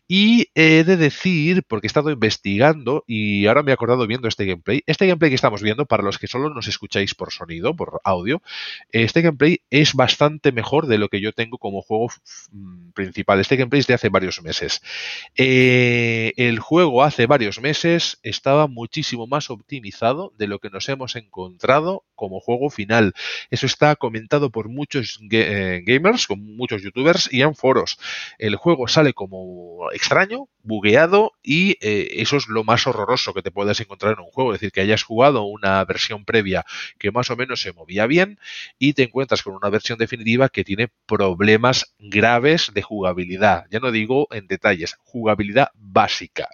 Y 0.06 0.50
he 0.54 0.84
de 0.84 0.96
decir, 0.96 1.64
porque 1.66 1.86
he 1.86 1.88
estado 1.88 2.10
investigando 2.10 3.04
y 3.06 3.46
ahora 3.46 3.62
me 3.62 3.70
he 3.70 3.74
acordado 3.74 4.06
viendo 4.06 4.28
este 4.28 4.44
gameplay, 4.44 4.82
este 4.86 5.06
gameplay 5.06 5.30
que 5.30 5.36
estamos 5.36 5.62
viendo, 5.62 5.86
para 5.86 6.02
los 6.02 6.18
que 6.18 6.26
solo 6.26 6.50
nos 6.50 6.68
escucháis 6.68 7.14
por 7.14 7.32
sonido, 7.32 7.74
por 7.74 8.00
audio, 8.04 8.42
este 8.90 9.22
gameplay 9.22 9.62
es 9.70 9.94
bastante 9.94 10.52
mejor 10.52 10.86
de 10.86 10.98
lo 10.98 11.08
que 11.08 11.20
yo 11.20 11.32
tengo 11.32 11.58
como 11.58 11.80
juego 11.80 12.05
mm, 12.52 12.90
principal. 12.92 13.40
Este 13.40 13.56
gameplay 13.56 13.80
es 13.80 13.86
de 13.86 13.94
hace 13.94 14.08
varios 14.08 14.42
meses. 14.42 14.82
Eh, 15.36 16.32
el 16.36 16.58
juego 16.58 17.02
hace 17.02 17.26
varios 17.26 17.60
meses 17.60 18.18
estaba 18.22 18.66
muchísimo 18.66 19.26
más 19.26 19.50
optimizado 19.50 20.32
de 20.38 20.46
lo 20.46 20.58
que 20.58 20.70
nos 20.70 20.88
hemos 20.88 21.16
encontrado 21.16 22.04
como 22.14 22.40
juego 22.40 22.70
final. 22.70 23.14
Eso 23.50 23.66
está 23.66 23.94
comentado 23.96 24.50
por 24.50 24.68
muchos 24.68 25.20
eh, 25.30 25.82
gamers, 25.84 26.26
con 26.26 26.56
muchos 26.56 26.82
youtubers 26.82 27.32
y 27.32 27.42
en 27.42 27.54
foros. 27.54 27.98
El 28.38 28.56
juego 28.56 28.88
sale 28.88 29.12
como 29.12 29.90
extraño, 29.92 30.48
bugueado 30.62 31.32
y 31.42 31.76
eh, 31.80 32.20
eso 32.20 32.36
es 32.36 32.48
lo 32.48 32.64
más 32.64 32.86
horroroso 32.86 33.32
que 33.32 33.42
te 33.42 33.50
puedes 33.50 33.80
encontrar 33.80 34.14
en 34.14 34.20
un 34.20 34.30
juego. 34.30 34.52
Es 34.52 34.60
decir, 34.60 34.72
que 34.72 34.80
hayas 34.80 35.02
jugado 35.02 35.44
una 35.44 35.84
versión 35.84 36.24
previa 36.24 36.64
que 36.98 37.10
más 37.10 37.30
o 37.30 37.36
menos 37.36 37.60
se 37.60 37.72
movía 37.72 38.06
bien 38.06 38.38
y 38.78 38.94
te 38.94 39.04
encuentras 39.04 39.42
con 39.42 39.54
una 39.54 39.70
versión 39.70 39.98
definitiva 39.98 40.48
que 40.48 40.64
tiene 40.64 40.88
problemas 41.06 41.94
graves 41.98 42.72
de 42.74 42.82
jugabilidad. 42.82 43.66
Ya 43.70 43.80
no 43.80 43.90
digo 43.90 44.28
en 44.30 44.46
detalles, 44.46 44.96
jugabilidad 45.04 45.70
básica. 45.74 46.48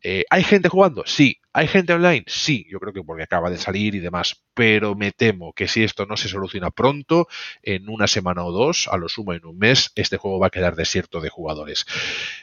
Eh, 0.00 0.24
¿Hay 0.30 0.44
gente 0.44 0.68
jugando? 0.68 1.02
Sí. 1.06 1.40
¿Hay 1.52 1.66
gente 1.66 1.92
online? 1.92 2.24
Sí. 2.28 2.66
Yo 2.70 2.78
creo 2.78 2.92
que 2.92 3.02
porque 3.02 3.24
acaba 3.24 3.50
de 3.50 3.58
salir 3.58 3.94
y 3.94 3.98
demás. 3.98 4.44
Pero 4.54 4.94
me 4.94 5.10
temo 5.12 5.52
que 5.52 5.66
si 5.66 5.82
esto 5.82 6.06
no 6.06 6.16
se 6.16 6.28
soluciona 6.28 6.70
pronto, 6.70 7.26
en 7.62 7.88
una 7.88 8.06
semana 8.06 8.44
o 8.44 8.52
dos, 8.52 8.88
a 8.88 8.96
lo 8.96 9.08
sumo 9.08 9.32
en 9.32 9.44
un 9.44 9.58
mes, 9.58 9.90
este 9.96 10.16
juego 10.16 10.38
va 10.38 10.48
a 10.48 10.50
quedar 10.50 10.76
desierto 10.76 11.20
de 11.20 11.30
jugadores. 11.30 11.86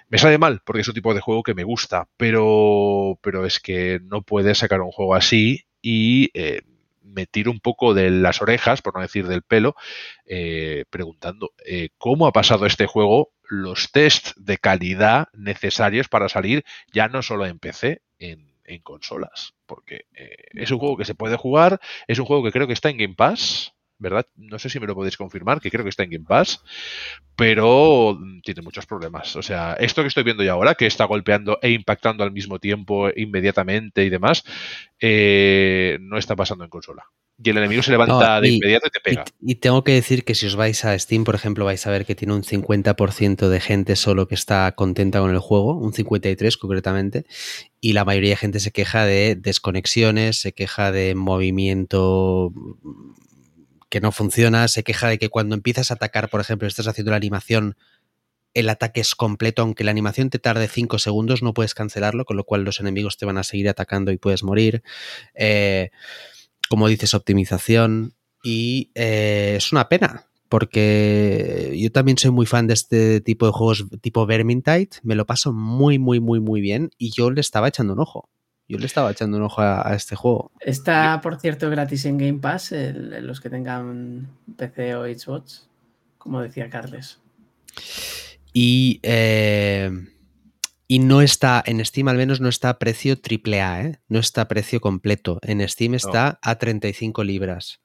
Me 0.09 0.17
sale 0.17 0.37
mal 0.37 0.61
porque 0.65 0.81
es 0.81 0.87
un 0.87 0.93
tipo 0.93 1.13
de 1.13 1.21
juego 1.21 1.43
que 1.43 1.53
me 1.53 1.63
gusta, 1.63 2.09
pero, 2.17 3.17
pero 3.21 3.45
es 3.45 3.59
que 3.59 3.99
no 4.03 4.21
puedes 4.21 4.57
sacar 4.57 4.81
un 4.81 4.91
juego 4.91 5.15
así 5.15 5.65
y 5.81 6.31
eh, 6.33 6.61
me 7.05 7.25
tiro 7.27 7.51
un 7.51 7.59
poco 7.59 7.93
de 7.93 8.09
las 8.09 8.41
orejas, 8.41 8.81
por 8.81 8.95
no 8.95 9.01
decir 9.01 9.27
del 9.27 9.43
pelo, 9.43 9.75
eh, 10.25 10.85
preguntando 10.89 11.51
eh, 11.65 11.89
cómo 11.97 12.27
ha 12.27 12.31
pasado 12.31 12.65
este 12.65 12.87
juego 12.87 13.31
los 13.47 13.91
tests 13.91 14.33
de 14.37 14.57
calidad 14.57 15.27
necesarios 15.33 16.07
para 16.07 16.29
salir 16.29 16.65
ya 16.91 17.07
no 17.07 17.21
solo 17.21 17.45
en 17.45 17.59
PC, 17.59 18.01
en, 18.19 18.53
consolas. 18.83 19.53
Porque 19.67 20.05
eh, 20.13 20.35
es 20.53 20.71
un 20.71 20.79
juego 20.79 20.97
que 20.97 21.05
se 21.05 21.15
puede 21.15 21.37
jugar, 21.37 21.79
es 22.07 22.19
un 22.19 22.25
juego 22.25 22.43
que 22.43 22.51
creo 22.51 22.67
que 22.67 22.73
está 22.73 22.89
en 22.89 22.97
Game 22.97 23.15
Pass, 23.15 23.73
¿verdad? 23.97 24.27
No 24.35 24.59
sé 24.59 24.69
si 24.69 24.79
me 24.79 24.87
lo 24.87 24.95
podéis 24.95 25.17
confirmar, 25.17 25.61
que 25.61 25.71
creo 25.71 25.83
que 25.83 25.89
está 25.89 26.03
en 26.03 26.11
Game 26.11 26.25
Pass, 26.25 26.63
pero 27.35 28.17
tiene 28.43 28.61
muchos 28.61 28.85
problemas. 28.85 29.35
O 29.35 29.41
sea, 29.41 29.73
esto 29.73 30.01
que 30.01 30.07
estoy 30.07 30.23
viendo 30.23 30.43
ya 30.43 30.53
ahora, 30.53 30.75
que 30.75 30.85
está 30.85 31.05
golpeando 31.05 31.59
e 31.61 31.71
impactando 31.71 32.23
al 32.23 32.31
mismo 32.31 32.59
tiempo, 32.59 33.09
inmediatamente 33.15 34.03
y 34.03 34.09
demás, 34.09 34.43
eh, 34.99 35.97
no 36.01 36.17
está 36.17 36.35
pasando 36.35 36.63
en 36.63 36.69
consola. 36.69 37.05
Y 37.43 37.49
el 37.49 37.57
enemigo 37.57 37.83
se 37.83 37.91
levanta 37.91 38.39
de 38.39 38.49
inmediato 38.49 38.87
y 38.87 38.91
te 38.91 38.99
pega. 39.01 39.25
Y, 39.41 39.55
tengo 39.55 39.83
que 39.83 39.91
decir 39.91 40.23
que 40.23 40.35
si 40.35 40.45
os 40.45 40.55
vais 40.55 40.85
a 40.85 40.97
Steam, 40.97 41.25
por 41.25 41.35
ejemplo, 41.35 41.65
vais 41.65 41.85
a 41.85 41.91
ver 41.91 42.05
que 42.05 42.15
tiene 42.15 42.33
un 42.33 42.43
50% 42.43 43.49
de 43.49 43.59
gente 43.59 43.97
solo 43.97 44.27
que 44.27 44.35
está 44.35 44.71
contenta 44.71 45.19
con 45.19 45.31
el 45.31 45.39
juego, 45.39 45.77
un 45.77 45.91
53 45.91 46.55
concretamente, 46.55 47.25
y 47.81 47.91
la 47.91 48.05
mayoría 48.05 48.31
de 48.31 48.37
gente 48.37 48.61
se 48.61 48.71
queja 48.71 49.05
de 49.05 49.35
desconexiones, 49.35 50.39
se 50.39 50.53
queja 50.53 50.93
de 50.93 51.13
movimiento 51.13 52.53
que 53.95 54.01
no 54.01 54.11
funciona, 54.11 54.67
se 54.67 54.83
queja 54.83 55.07
de 55.07 55.17
que 55.17 55.29
cuando 55.29 55.55
empiezas 55.55 55.89
a 55.89 55.93
atacar, 55.93 56.29
por 56.29 56.41
ejemplo, 56.41 56.67
estás 56.67 56.85
haciendo 56.85 57.11
la 57.11 57.15
animación, 57.15 57.77
el 58.53 58.67
ataque 58.67 58.99
es 58.99 59.15
completo, 59.15 59.61
aunque 59.61 59.85
la 59.85 59.91
animación 59.91 60.29
te 60.29 60.37
tarde 60.37 60.67
5 60.67 60.99
segundos, 60.99 61.41
no 61.41 61.53
puedes 61.53 61.73
cancelarlo, 61.73 62.25
con 62.25 62.35
lo 62.35 62.43
cual 62.43 62.65
los 62.65 62.81
enemigos 62.81 63.15
te 63.15 63.25
van 63.25 63.37
a 63.37 63.43
seguir 63.45 63.69
atacando 63.69 64.11
y 64.11 64.17
puedes 64.17 64.43
morir. 64.43 64.83
Eh, 65.33 65.91
como 66.67 66.89
dices, 66.89 67.13
optimización. 67.13 68.15
Y 68.43 68.91
eh, 68.95 69.53
es 69.55 69.71
una 69.71 69.87
pena, 69.87 70.25
porque 70.49 71.73
yo 71.81 71.89
también 71.89 72.17
soy 72.17 72.31
muy 72.31 72.47
fan 72.47 72.67
de 72.67 72.73
este 72.73 73.21
tipo 73.21 73.45
de 73.45 73.53
juegos 73.53 73.85
tipo 74.01 74.25
Vermintide, 74.25 74.89
me 75.03 75.15
lo 75.15 75.25
paso 75.25 75.53
muy, 75.53 75.99
muy, 75.99 76.19
muy, 76.19 76.41
muy 76.41 76.59
bien 76.59 76.91
y 76.97 77.11
yo 77.11 77.31
le 77.31 77.39
estaba 77.39 77.69
echando 77.69 77.93
un 77.93 78.01
ojo. 78.01 78.29
Yo 78.67 78.79
le 78.79 78.85
estaba 78.85 79.11
echando 79.11 79.37
un 79.37 79.43
ojo 79.43 79.61
a, 79.61 79.93
este 79.95 80.15
juego. 80.15 80.51
Está, 80.59 81.21
por 81.21 81.39
cierto, 81.39 81.69
gratis 81.69 82.05
en 82.05 82.17
Game 82.17 82.39
Pass, 82.39 82.73
los 82.73 83.39
que 83.39 83.49
tengan 83.49 84.29
PC 84.57 84.95
o 84.95 85.05
Xbox, 85.05 85.67
como 86.17 86.41
decía 86.41 86.69
Carles. 86.69 87.19
Y, 88.53 88.99
eh, 89.03 89.91
y 90.87 90.99
no 90.99 91.21
está, 91.21 91.63
en 91.65 91.83
Steam 91.85 92.07
al 92.07 92.17
menos 92.17 92.41
no 92.41 92.49
está 92.49 92.69
a 92.69 92.79
precio 92.79 93.15
AAA, 93.15 93.81
¿eh? 93.81 93.99
no 94.07 94.19
está 94.19 94.41
a 94.41 94.47
precio 94.47 94.81
completo. 94.81 95.39
En 95.43 95.67
Steam 95.67 95.93
está 95.93 96.39
a 96.41 96.55
35 96.55 97.23
libras 97.23 97.81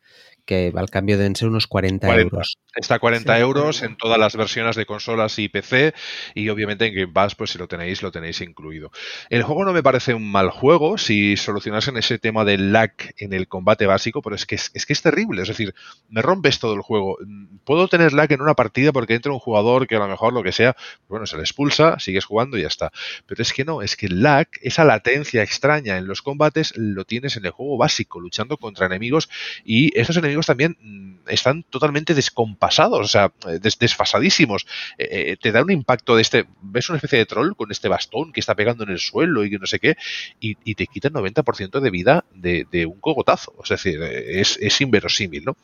que 0.50 0.72
al 0.74 0.90
cambio 0.90 1.16
deben 1.16 1.36
ser 1.36 1.46
unos 1.46 1.68
40, 1.68 2.12
euros. 2.18 2.58
Está 2.74 2.96
a 2.96 2.98
40 2.98 3.38
euros 3.38 3.84
en 3.84 3.96
todas 3.96 4.18
las 4.18 4.34
versiones 4.34 4.74
de 4.74 4.84
consolas 4.84 5.38
y 5.38 5.48
PC 5.48 5.94
y 6.34 6.48
obviamente 6.48 6.86
en 6.86 6.92
Game 6.92 7.12
Pass 7.12 7.36
pues 7.36 7.50
si 7.50 7.58
lo 7.58 7.68
tenéis 7.68 8.02
lo 8.02 8.10
tenéis 8.10 8.40
incluido. 8.40 8.90
El 9.28 9.44
juego 9.44 9.64
no 9.64 9.72
me 9.72 9.84
parece 9.84 10.12
un 10.12 10.28
mal 10.28 10.50
juego 10.50 10.98
si 10.98 11.36
solucionasen 11.36 11.96
ese 11.98 12.18
tema 12.18 12.44
del 12.44 12.72
lag 12.72 12.90
en 13.18 13.32
el 13.32 13.46
combate 13.46 13.86
básico, 13.86 14.22
pero 14.22 14.34
es 14.34 14.44
que 14.44 14.56
es, 14.56 14.70
que 14.70 14.92
es 14.92 15.02
terrible, 15.02 15.42
es 15.42 15.48
decir, 15.48 15.72
me 16.08 16.20
rompes 16.20 16.58
todo 16.58 16.74
el 16.74 16.80
juego. 16.80 17.16
Puedo 17.64 17.86
tener 17.86 18.12
lag 18.12 18.32
en 18.32 18.42
una 18.42 18.54
partida 18.54 18.90
porque 18.90 19.14
entra 19.14 19.30
un 19.30 19.38
jugador 19.38 19.86
que 19.86 19.94
a 19.94 20.00
lo 20.00 20.08
mejor 20.08 20.32
lo 20.32 20.42
que 20.42 20.50
sea, 20.50 20.74
bueno, 21.08 21.26
se 21.26 21.36
le 21.36 21.42
expulsa, 21.42 22.00
sigues 22.00 22.24
jugando 22.24 22.58
y 22.58 22.62
ya 22.62 22.66
está. 22.66 22.90
Pero 23.26 23.40
es 23.40 23.52
que 23.52 23.64
no, 23.64 23.82
es 23.82 23.94
que 23.94 24.06
el 24.06 24.20
lag, 24.20 24.48
esa 24.62 24.84
latencia 24.84 25.44
extraña 25.44 25.96
en 25.96 26.08
los 26.08 26.22
combates 26.22 26.72
lo 26.76 27.04
tienes 27.04 27.36
en 27.36 27.44
el 27.44 27.52
juego 27.52 27.76
básico, 27.76 28.18
luchando 28.18 28.56
contra 28.56 28.86
enemigos 28.86 29.30
y 29.64 29.96
esos 29.96 30.16
enemigos 30.16 30.39
también 30.46 30.76
mm, 30.80 31.28
están 31.28 31.62
totalmente 31.64 32.14
descompasados, 32.14 33.00
o 33.00 33.08
sea, 33.08 33.32
desfasadísimos. 33.78 34.66
Eh, 34.98 35.32
eh, 35.32 35.36
te 35.40 35.52
da 35.52 35.62
un 35.62 35.70
impacto 35.70 36.16
de 36.16 36.22
este, 36.22 36.46
ves 36.62 36.88
una 36.88 36.96
especie 36.96 37.18
de 37.18 37.26
troll 37.26 37.54
con 37.54 37.70
este 37.70 37.88
bastón 37.88 38.32
que 38.32 38.40
está 38.40 38.54
pegando 38.54 38.84
en 38.84 38.90
el 38.90 38.98
suelo 38.98 39.44
y 39.44 39.50
que 39.50 39.58
no 39.58 39.66
sé 39.66 39.78
qué, 39.78 39.96
y, 40.40 40.54
te 40.74 40.86
quita 40.86 41.08
el 41.08 41.14
90% 41.14 41.80
de 41.80 41.90
vida 41.90 42.24
de, 42.34 42.86
un 42.86 43.00
cogotazo. 43.00 43.54
Es 43.62 43.70
decir, 43.70 44.02
es, 44.02 44.80
inverosímil, 44.80 45.44
¿no? 45.44 45.56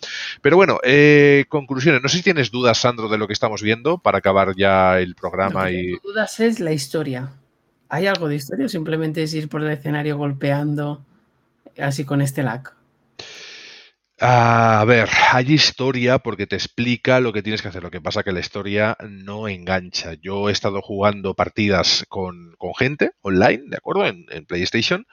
Pero 0.42 0.56
bueno, 0.56 0.78
eh, 0.82 1.44
conclusiones. 1.48 2.02
No 2.02 2.08
sé 2.08 2.18
si 2.18 2.22
tienes 2.22 2.50
dudas, 2.50 2.78
Sandro, 2.78 3.08
de 3.08 3.18
lo 3.18 3.26
que 3.26 3.32
estamos 3.32 3.62
viendo 3.62 3.98
para 3.98 4.18
acabar 4.18 4.54
ya 4.56 5.00
el 5.00 5.14
programa. 5.14 5.70
y... 5.70 5.96
dudas 6.02 6.40
es 6.40 6.60
la 6.60 6.72
historia. 6.72 7.32
¿Hay 7.88 8.06
algo 8.06 8.28
de 8.28 8.36
historia 8.36 8.66
o 8.66 8.68
simplemente 8.68 9.22
es 9.22 9.32
ir 9.34 9.48
por 9.48 9.62
el 9.62 9.70
escenario 9.70 10.16
golpeando 10.16 11.04
así 11.78 12.04
con 12.04 12.20
este 12.20 12.42
lag? 12.42 12.75
A 14.18 14.82
ver, 14.86 15.10
hay 15.32 15.52
historia 15.52 16.18
porque 16.18 16.46
te 16.46 16.56
explica 16.56 17.20
lo 17.20 17.34
que 17.34 17.42
tienes 17.42 17.60
que 17.60 17.68
hacer. 17.68 17.82
Lo 17.82 17.90
que 17.90 18.00
pasa 18.00 18.22
que 18.22 18.32
la 18.32 18.40
historia 18.40 18.96
no 19.06 19.46
engancha. 19.46 20.14
Yo 20.14 20.48
he 20.48 20.52
estado 20.52 20.80
jugando 20.80 21.34
partidas 21.34 22.06
con, 22.08 22.56
gente 22.78 23.10
online, 23.20 23.64
¿de 23.66 23.76
acuerdo? 23.76 24.06
En, 24.06 24.46
PlayStation. 24.46 25.06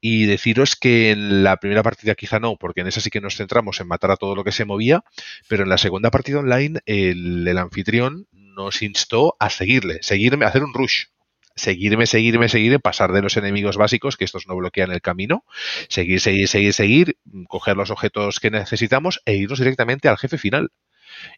Y 0.00 0.24
deciros 0.24 0.76
que 0.76 1.10
en 1.10 1.44
la 1.44 1.58
primera 1.58 1.82
partida 1.82 2.14
quizá 2.14 2.40
no, 2.40 2.56
porque 2.56 2.80
en 2.80 2.86
esa 2.86 3.02
sí 3.02 3.10
que 3.10 3.20
nos 3.20 3.36
centramos 3.36 3.80
en 3.80 3.88
matar 3.88 4.12
a 4.12 4.16
todo 4.16 4.34
lo 4.34 4.44
que 4.44 4.52
se 4.52 4.64
movía. 4.64 5.04
Pero 5.48 5.64
en 5.64 5.68
la 5.68 5.78
segunda 5.78 6.10
partida 6.10 6.38
online, 6.38 6.80
el, 6.86 7.46
el 7.46 7.58
anfitrión 7.58 8.28
nos 8.32 8.80
instó 8.80 9.36
a 9.38 9.50
seguirle, 9.50 9.98
seguirme, 10.02 10.46
a 10.46 10.48
hacer 10.48 10.64
un 10.64 10.72
rush 10.72 11.04
seguirme, 11.58 12.06
seguirme, 12.06 12.48
seguir, 12.48 12.80
pasar 12.80 13.12
de 13.12 13.22
los 13.22 13.36
enemigos 13.36 13.76
básicos, 13.76 14.16
que 14.16 14.24
estos 14.24 14.46
no 14.46 14.56
bloquean 14.56 14.90
el 14.90 15.00
camino, 15.00 15.44
seguir, 15.88 16.20
seguir, 16.20 16.48
seguir, 16.48 16.72
seguir, 16.72 17.18
coger 17.48 17.76
los 17.76 17.90
objetos 17.90 18.40
que 18.40 18.50
necesitamos 18.50 19.20
e 19.26 19.34
irnos 19.34 19.58
directamente 19.58 20.08
al 20.08 20.18
jefe 20.18 20.38
final. 20.38 20.70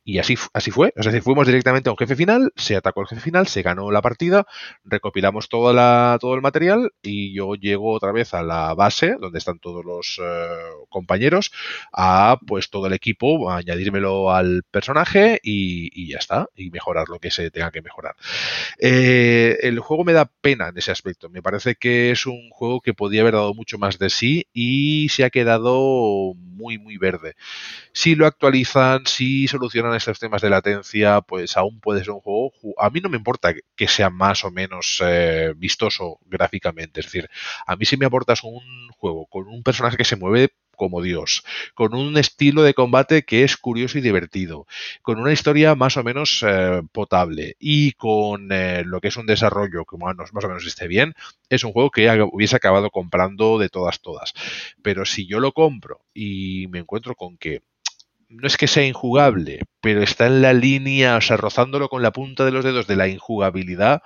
Y 0.04 0.18
así, 0.18 0.36
así 0.52 0.70
fue. 0.70 0.92
Es 0.96 1.06
decir, 1.06 1.22
fuimos 1.22 1.46
directamente 1.46 1.88
a 1.88 1.92
un 1.92 1.98
jefe 1.98 2.16
final, 2.16 2.52
se 2.56 2.76
atacó 2.76 3.02
el 3.02 3.08
jefe 3.08 3.20
final, 3.20 3.46
se 3.46 3.62
ganó 3.62 3.90
la 3.90 4.02
partida, 4.02 4.46
recopilamos 4.84 5.48
toda 5.48 5.72
la, 5.72 6.18
todo 6.20 6.34
el 6.34 6.42
material 6.42 6.92
y 7.02 7.34
yo 7.34 7.54
llego 7.54 7.92
otra 7.92 8.12
vez 8.12 8.34
a 8.34 8.42
la 8.42 8.74
base, 8.74 9.16
donde 9.20 9.38
están 9.38 9.58
todos 9.58 9.84
los 9.84 10.20
eh, 10.22 10.48
compañeros, 10.88 11.52
a 11.92 12.38
pues 12.46 12.70
todo 12.70 12.86
el 12.86 12.92
equipo, 12.92 13.50
a 13.50 13.58
añadírmelo 13.58 14.30
al 14.32 14.62
personaje 14.70 15.40
y, 15.42 16.10
ya 16.10 16.18
está, 16.18 16.48
y 16.56 16.70
mejorar 16.70 17.08
lo 17.08 17.18
que 17.18 17.30
se 17.30 17.50
tenga 17.50 17.70
que 17.70 17.82
mejorar. 17.82 18.16
Eh, 18.78 19.58
el 19.62 19.78
juego 19.80 20.04
me 20.04 20.12
da 20.12 20.30
pena 20.40 20.68
en 20.68 20.78
ese 20.78 20.90
aspecto. 20.90 21.28
Me 21.28 21.42
parece 21.42 21.74
que 21.74 22.10
es 22.10 22.26
un 22.26 22.50
juego 22.50 22.80
que 22.80 22.94
podía 22.94 23.22
haber 23.22 23.34
dado 23.34 23.54
mucho 23.54 23.78
más 23.78 23.98
de 23.98 24.10
sí 24.10 24.46
y 24.52 25.08
se 25.10 25.24
ha 25.24 25.30
quedado 25.30 26.34
muy, 26.34 26.78
muy 26.78 26.96
verde. 26.96 27.34
Si 27.92 28.14
lo 28.14 28.26
actualizan, 28.26 29.06
si 29.06 29.48
solucionan 29.60 29.94
estos 29.94 30.18
temas 30.18 30.40
de 30.40 30.48
latencia, 30.48 31.20
pues 31.20 31.56
aún 31.56 31.80
puede 31.80 32.00
ser 32.00 32.12
un 32.12 32.20
juego. 32.20 32.52
A 32.78 32.88
mí 32.88 33.00
no 33.00 33.10
me 33.10 33.18
importa 33.18 33.54
que 33.76 33.88
sea 33.88 34.08
más 34.08 34.44
o 34.44 34.50
menos 34.50 35.02
eh, 35.04 35.52
vistoso 35.56 36.18
gráficamente. 36.24 37.00
Es 37.00 37.06
decir, 37.06 37.28
a 37.66 37.76
mí 37.76 37.84
si 37.84 37.98
me 37.98 38.06
aportas 38.06 38.42
un 38.42 38.88
juego 38.96 39.26
con 39.26 39.48
un 39.48 39.62
personaje 39.62 39.98
que 39.98 40.04
se 40.04 40.16
mueve 40.16 40.54
como 40.76 41.02
Dios, 41.02 41.44
con 41.74 41.94
un 41.94 42.16
estilo 42.16 42.62
de 42.62 42.72
combate 42.72 43.22
que 43.24 43.44
es 43.44 43.58
curioso 43.58 43.98
y 43.98 44.00
divertido, 44.00 44.66
con 45.02 45.18
una 45.20 45.30
historia 45.30 45.74
más 45.74 45.98
o 45.98 46.02
menos 46.02 46.42
eh, 46.42 46.80
potable 46.90 47.54
y 47.58 47.92
con 47.92 48.50
eh, 48.50 48.82
lo 48.86 49.02
que 49.02 49.08
es 49.08 49.16
un 49.18 49.26
desarrollo 49.26 49.84
que 49.84 49.98
más, 49.98 50.16
más 50.32 50.44
o 50.44 50.48
menos 50.48 50.66
esté 50.66 50.88
bien, 50.88 51.12
es 51.50 51.64
un 51.64 51.72
juego 51.72 51.90
que 51.90 52.08
hubiese 52.32 52.56
acabado 52.56 52.88
comprando 52.88 53.58
de 53.58 53.68
todas, 53.68 54.00
todas. 54.00 54.32
Pero 54.82 55.04
si 55.04 55.26
yo 55.26 55.38
lo 55.38 55.52
compro 55.52 56.00
y 56.14 56.66
me 56.70 56.78
encuentro 56.78 57.14
con 57.14 57.36
que 57.36 57.60
no 58.30 58.46
es 58.46 58.56
que 58.56 58.68
sea 58.68 58.86
injugable, 58.86 59.60
pero 59.80 60.02
está 60.02 60.26
en 60.26 60.40
la 60.40 60.52
línea, 60.52 61.16
o 61.16 61.20
sea, 61.20 61.36
rozándolo 61.36 61.88
con 61.88 62.00
la 62.02 62.12
punta 62.12 62.44
de 62.44 62.52
los 62.52 62.64
dedos 62.64 62.86
de 62.86 62.94
la 62.94 63.08
injugabilidad, 63.08 64.02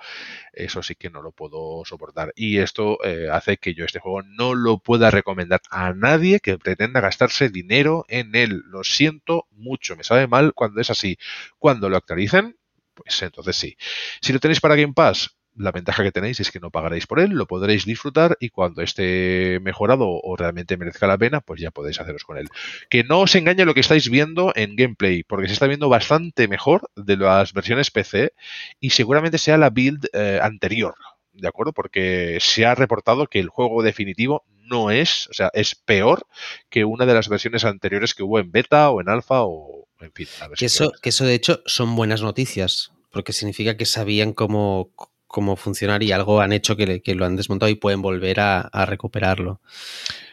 eso 0.51 0.81
sí 0.81 0.95
que 0.95 1.11
no 1.11 1.21
lo 1.21 1.31
puedo 1.31 1.85
soportar. 1.85 2.33
Y 2.35 2.57
esto 2.57 2.97
eh, 3.05 3.29
hace 3.31 3.57
que 3.57 3.75
yo 3.75 3.85
este 3.85 3.99
juego 3.99 4.23
no 4.23 4.55
lo 4.55 4.79
pueda 4.79 5.11
recomendar 5.11 5.61
a 5.69 5.93
nadie 5.93 6.39
que 6.39 6.57
pretenda 6.57 7.01
gastarse 7.01 7.49
dinero 7.49 8.05
en 8.07 8.35
él. 8.35 8.63
Lo 8.67 8.83
siento 8.83 9.47
mucho, 9.51 9.95
me 9.95 10.03
sabe 10.03 10.27
mal 10.27 10.53
cuando 10.53 10.81
es 10.81 10.89
así. 10.89 11.17
Cuando 11.59 11.87
lo 11.89 11.97
actualicen, 11.97 12.57
pues 12.95 13.21
entonces 13.21 13.55
sí. 13.55 13.77
Si 14.21 14.33
lo 14.33 14.39
tenéis 14.39 14.59
para 14.59 14.75
Game 14.75 14.93
Pass, 14.93 15.35
la 15.55 15.71
ventaja 15.71 16.03
que 16.03 16.11
tenéis 16.11 16.39
es 16.39 16.51
que 16.51 16.59
no 16.59 16.69
pagaréis 16.71 17.07
por 17.07 17.19
él, 17.19 17.31
lo 17.31 17.47
podréis 17.47 17.85
disfrutar 17.85 18.37
y 18.39 18.49
cuando 18.49 18.81
esté 18.81 19.59
mejorado 19.61 20.05
o 20.07 20.35
realmente 20.35 20.77
merezca 20.77 21.07
la 21.07 21.17
pena, 21.17 21.41
pues 21.41 21.61
ya 21.61 21.71
podéis 21.71 21.99
haceros 21.99 22.23
con 22.23 22.37
él. 22.37 22.49
Que 22.89 23.03
no 23.03 23.21
os 23.21 23.35
engañe 23.35 23.65
lo 23.65 23.73
que 23.73 23.79
estáis 23.79 24.09
viendo 24.09 24.51
en 24.55 24.75
gameplay, 24.75 25.23
porque 25.23 25.47
se 25.47 25.53
está 25.53 25.67
viendo 25.67 25.89
bastante 25.89 26.47
mejor 26.47 26.89
de 26.95 27.17
las 27.17 27.53
versiones 27.53 27.91
PC 27.91 28.33
y 28.79 28.91
seguramente 28.91 29.37
sea 29.37 29.57
la 29.57 29.69
build 29.69 30.07
eh, 30.13 30.39
anterior. 30.41 30.95
¿de 31.35 31.47
acuerdo? 31.47 31.73
Porque 31.73 32.37
se 32.41 32.65
ha 32.65 32.75
reportado 32.75 33.27
que 33.27 33.39
el 33.39 33.49
juego 33.49 33.83
definitivo 33.83 34.45
no 34.65 34.89
es, 34.89 35.27
o 35.29 35.33
sea, 35.33 35.51
es 35.53 35.75
peor 35.75 36.25
que 36.69 36.85
una 36.85 37.05
de 37.05 37.13
las 37.13 37.29
versiones 37.29 37.65
anteriores 37.65 38.13
que 38.13 38.23
hubo 38.23 38.39
en 38.39 38.51
beta 38.51 38.89
o 38.89 39.01
en 39.01 39.09
alfa 39.09 39.43
o 39.43 39.87
en 39.99 40.11
fin. 40.11 40.27
que, 40.57 40.65
eso, 40.65 40.91
que 41.01 41.09
eso, 41.09 41.25
de 41.25 41.35
hecho, 41.35 41.61
son 41.65 41.95
buenas 41.95 42.21
noticias, 42.21 42.91
porque 43.11 43.33
significa 43.33 43.77
que 43.77 43.85
sabían 43.85 44.33
cómo, 44.33 44.91
cómo 45.35 45.57
funcionar 45.57 46.01
y 46.01 46.13
algo 46.13 46.39
han 46.39 46.53
hecho 46.53 46.77
que, 46.77 47.01
que 47.01 47.13
lo 47.13 47.25
han 47.25 47.35
desmontado 47.35 47.69
y 47.69 47.75
pueden 47.75 48.01
volver 48.01 48.39
a, 48.39 48.61
a 48.61 48.85
recuperarlo. 48.85 49.59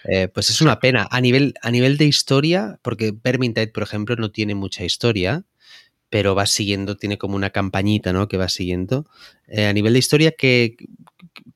Eh, 0.05 0.29
pues 0.29 0.49
es 0.49 0.61
una 0.61 0.79
pena. 0.79 1.09
A 1.11 1.21
nivel, 1.21 1.55
a 1.61 1.73
nivel 1.73 1.97
de 1.97 2.05
historia, 2.05 2.79
porque 2.83 3.13
Vermintide, 3.13 3.67
por 3.67 3.83
ejemplo, 3.83 4.15
no 4.15 4.31
tiene 4.31 4.55
mucha 4.55 4.85
historia, 4.85 5.45
pero 6.09 6.37
va 6.37 6.47
siguiendo, 6.47 6.97
tiene 6.97 7.19
como 7.19 7.35
una 7.35 7.51
campañita, 7.51 8.13
¿no? 8.13 8.29
Que 8.29 8.37
va 8.37 8.49
siguiendo. 8.49 9.09
Eh, 9.49 9.67
a 9.67 9.73
nivel 9.73 9.95
de 9.95 9.99
historia, 9.99 10.35
¿qué, 10.39 10.77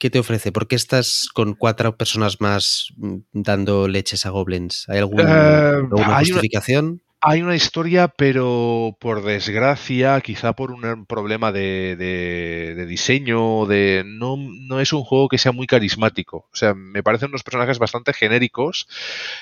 ¿qué, 0.01 0.11
te 0.11 0.19
ofrece? 0.19 0.51
¿Por 0.51 0.67
qué 0.67 0.75
estás 0.75 1.29
con 1.33 1.55
cuatro 1.55 1.97
personas 1.97 2.41
más 2.41 2.89
mm, 2.97 3.19
dando 3.33 3.87
leches 3.87 4.27
a 4.27 4.31
goblins? 4.31 4.89
¿Hay 4.89 4.99
alguna, 4.99 5.25
uh, 5.25 5.97
alguna 5.97 6.19
justificación? 6.19 7.01
Hay 7.29 7.43
una 7.43 7.57
historia, 7.57 8.07
pero 8.07 8.97
por 9.01 9.25
desgracia, 9.25 10.21
quizá 10.21 10.53
por 10.53 10.71
un 10.71 11.07
problema 11.07 11.51
de, 11.51 11.97
de, 11.97 12.75
de 12.77 12.87
diseño, 12.87 13.67
de 13.67 14.05
no, 14.07 14.79
es 14.81 14.93
un 14.93 15.03
juego 15.03 15.27
que 15.29 15.37
sea 15.37 15.51
muy 15.51 15.67
carismático. 15.67 16.47
O 16.53 16.55
sea, 16.57 16.75
me 16.75 17.03
parecen 17.03 17.31
unos 17.31 17.43
personajes 17.43 17.81
bastante 17.81 18.13
genéricos. 18.13 18.87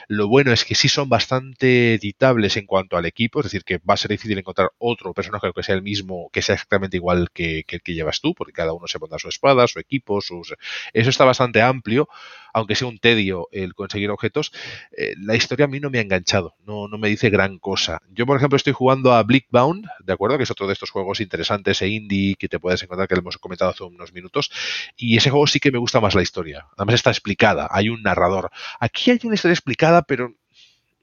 Lo 0.09 0.29
bueno 0.29 0.51
es 0.51 0.65
que 0.65 0.75
sí 0.75 0.89
son 0.89 1.11
bastante 1.11 1.93
editables 1.97 2.57
en 2.57 2.65
cuanto 2.65 2.97
al 2.97 3.05
equipo, 3.05 3.41
es 3.41 3.45
decir, 3.45 3.65
que 3.65 3.77
va 3.79 3.95
a 3.95 3.99
ser 3.99 4.13
difícil 4.13 4.39
encontrar 4.39 4.71
otro 4.79 5.13
personaje 5.13 5.53
que 5.55 5.63
sea 5.63 5.75
el 5.75 5.83
mismo, 5.83 6.31
que 6.33 6.41
sea 6.41 6.55
exactamente 6.55 6.97
igual 6.97 7.29
que, 7.35 7.65
que 7.67 7.77
el 7.77 7.83
que 7.83 7.93
llevas 7.93 8.23
tú, 8.23 8.33
porque 8.35 8.55
cada 8.55 8.73
uno 8.73 8.87
se 8.87 8.99
pondrá 8.99 9.19
su 9.19 9.29
espada, 9.29 9.69
su 9.69 9.79
equipo, 9.79 10.23
sus... 10.23 10.55
Eso 10.95 11.11
está 11.11 11.27
bastante 11.27 11.61
amplio 11.61 12.09
aunque 12.55 12.77
sea 12.77 12.89
un 12.89 12.99
tedio 12.99 13.49
el 13.53 13.75
conseguir 13.75 14.11
objetos, 14.11 14.53
eh, 14.97 15.15
la 15.19 15.35
historia 15.35 15.67
a 15.67 15.69
mí 15.69 15.81
no 15.81 15.91
me 15.91 15.99
ha 15.99 16.03
enganchado, 16.03 16.55
no, 16.65 16.89
no 16.89 16.97
me 16.97 17.09
dice 17.09 17.29
gran 17.29 17.59
cosa. 17.59 18.01
Yo, 18.11 18.25
por 18.25 18.37
ejemplo, 18.37 18.57
estoy 18.57 18.73
jugando 18.73 19.13
a 19.13 19.23
Blickbound, 19.23 19.87
¿de 20.05 20.13
acuerdo? 20.13 20.39
Que 20.39 20.45
es 20.45 20.51
otro 20.51 20.67
de 20.67 20.73
estos 20.73 20.91
juegos 20.91 21.21
interesantes 21.21 21.83
e 21.83 21.89
indie 21.89 22.37
que 22.37 22.49
te 22.49 22.59
puedes 22.59 22.83
encontrar, 22.83 23.09
que 23.09 23.17
lo 23.17 23.21
hemos 23.21 23.39
comentado 23.39 23.73
hace 23.73 23.83
unos 23.83 24.13
minutos, 24.13 24.51
y 24.97 25.17
ese 25.17 25.31
juego 25.31 25.47
sí 25.47 25.61
que 25.61 25.73
me 25.73 25.79
gusta 25.79 26.01
más 26.01 26.15
la 26.15 26.23
historia. 26.23 26.67
Además 26.77 26.95
está 26.95 27.11
explicada, 27.11 27.69
hay 27.71 27.89
un 27.89 28.03
narrador. 28.03 28.51
Aquí 28.79 29.11
hay 29.11 29.21
una 29.25 29.35
historia 29.35 29.55
explicada, 29.55 30.03
pero 30.03 30.35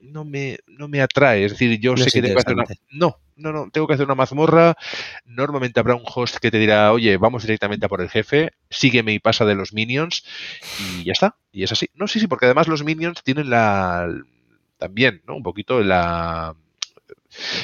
no 0.02 0.26
me, 0.26 0.60
no 0.68 0.88
me 0.88 1.02
atrae. 1.02 1.45
Es 1.45 1.52
decir, 1.52 1.80
yo 1.80 1.91
No 1.91 1.97
sé 1.97 2.12
que 2.12 2.22
tengo 2.22 2.36
que 2.36 2.41
hacer 2.41 2.54
una. 2.54 2.66
No, 2.89 3.18
no, 3.36 3.52
no, 3.52 3.70
tengo 3.72 3.88
que 3.88 3.93
hacer 3.93 4.06
una 4.06 4.16
mazmorra. 4.16 4.76
Normalmente 5.26 5.80
habrá 5.80 5.95
un 5.95 6.04
host 6.06 6.38
que 6.38 6.52
te 6.52 6.60
dirá, 6.60 6.91
oye, 6.91 7.18
vamos 7.18 7.43
directamente 7.43 7.86
a 7.86 7.89
por 7.89 8.02
el 8.02 8.10
jefe, 8.10 8.52
sígueme 8.70 9.14
y 9.14 9.20
pasa 9.20 9.45
de 9.45 9.56
los 9.56 9.74
minions, 9.74 10.24
y 10.80 11.04
ya 11.06 11.14
está. 11.14 11.36
Y 11.52 11.64
es 11.64 11.72
así. 11.72 11.89
No, 11.93 12.08
sí, 12.08 12.20
sí, 12.20 12.28
porque 12.28 12.45
además 12.45 12.68
los 12.68 12.84
minions 12.84 13.24
tienen 13.24 13.49
la. 13.49 14.08
también, 14.78 15.22
¿no? 15.28 15.36
Un 15.36 15.43
poquito 15.43 15.82
la 15.82 16.56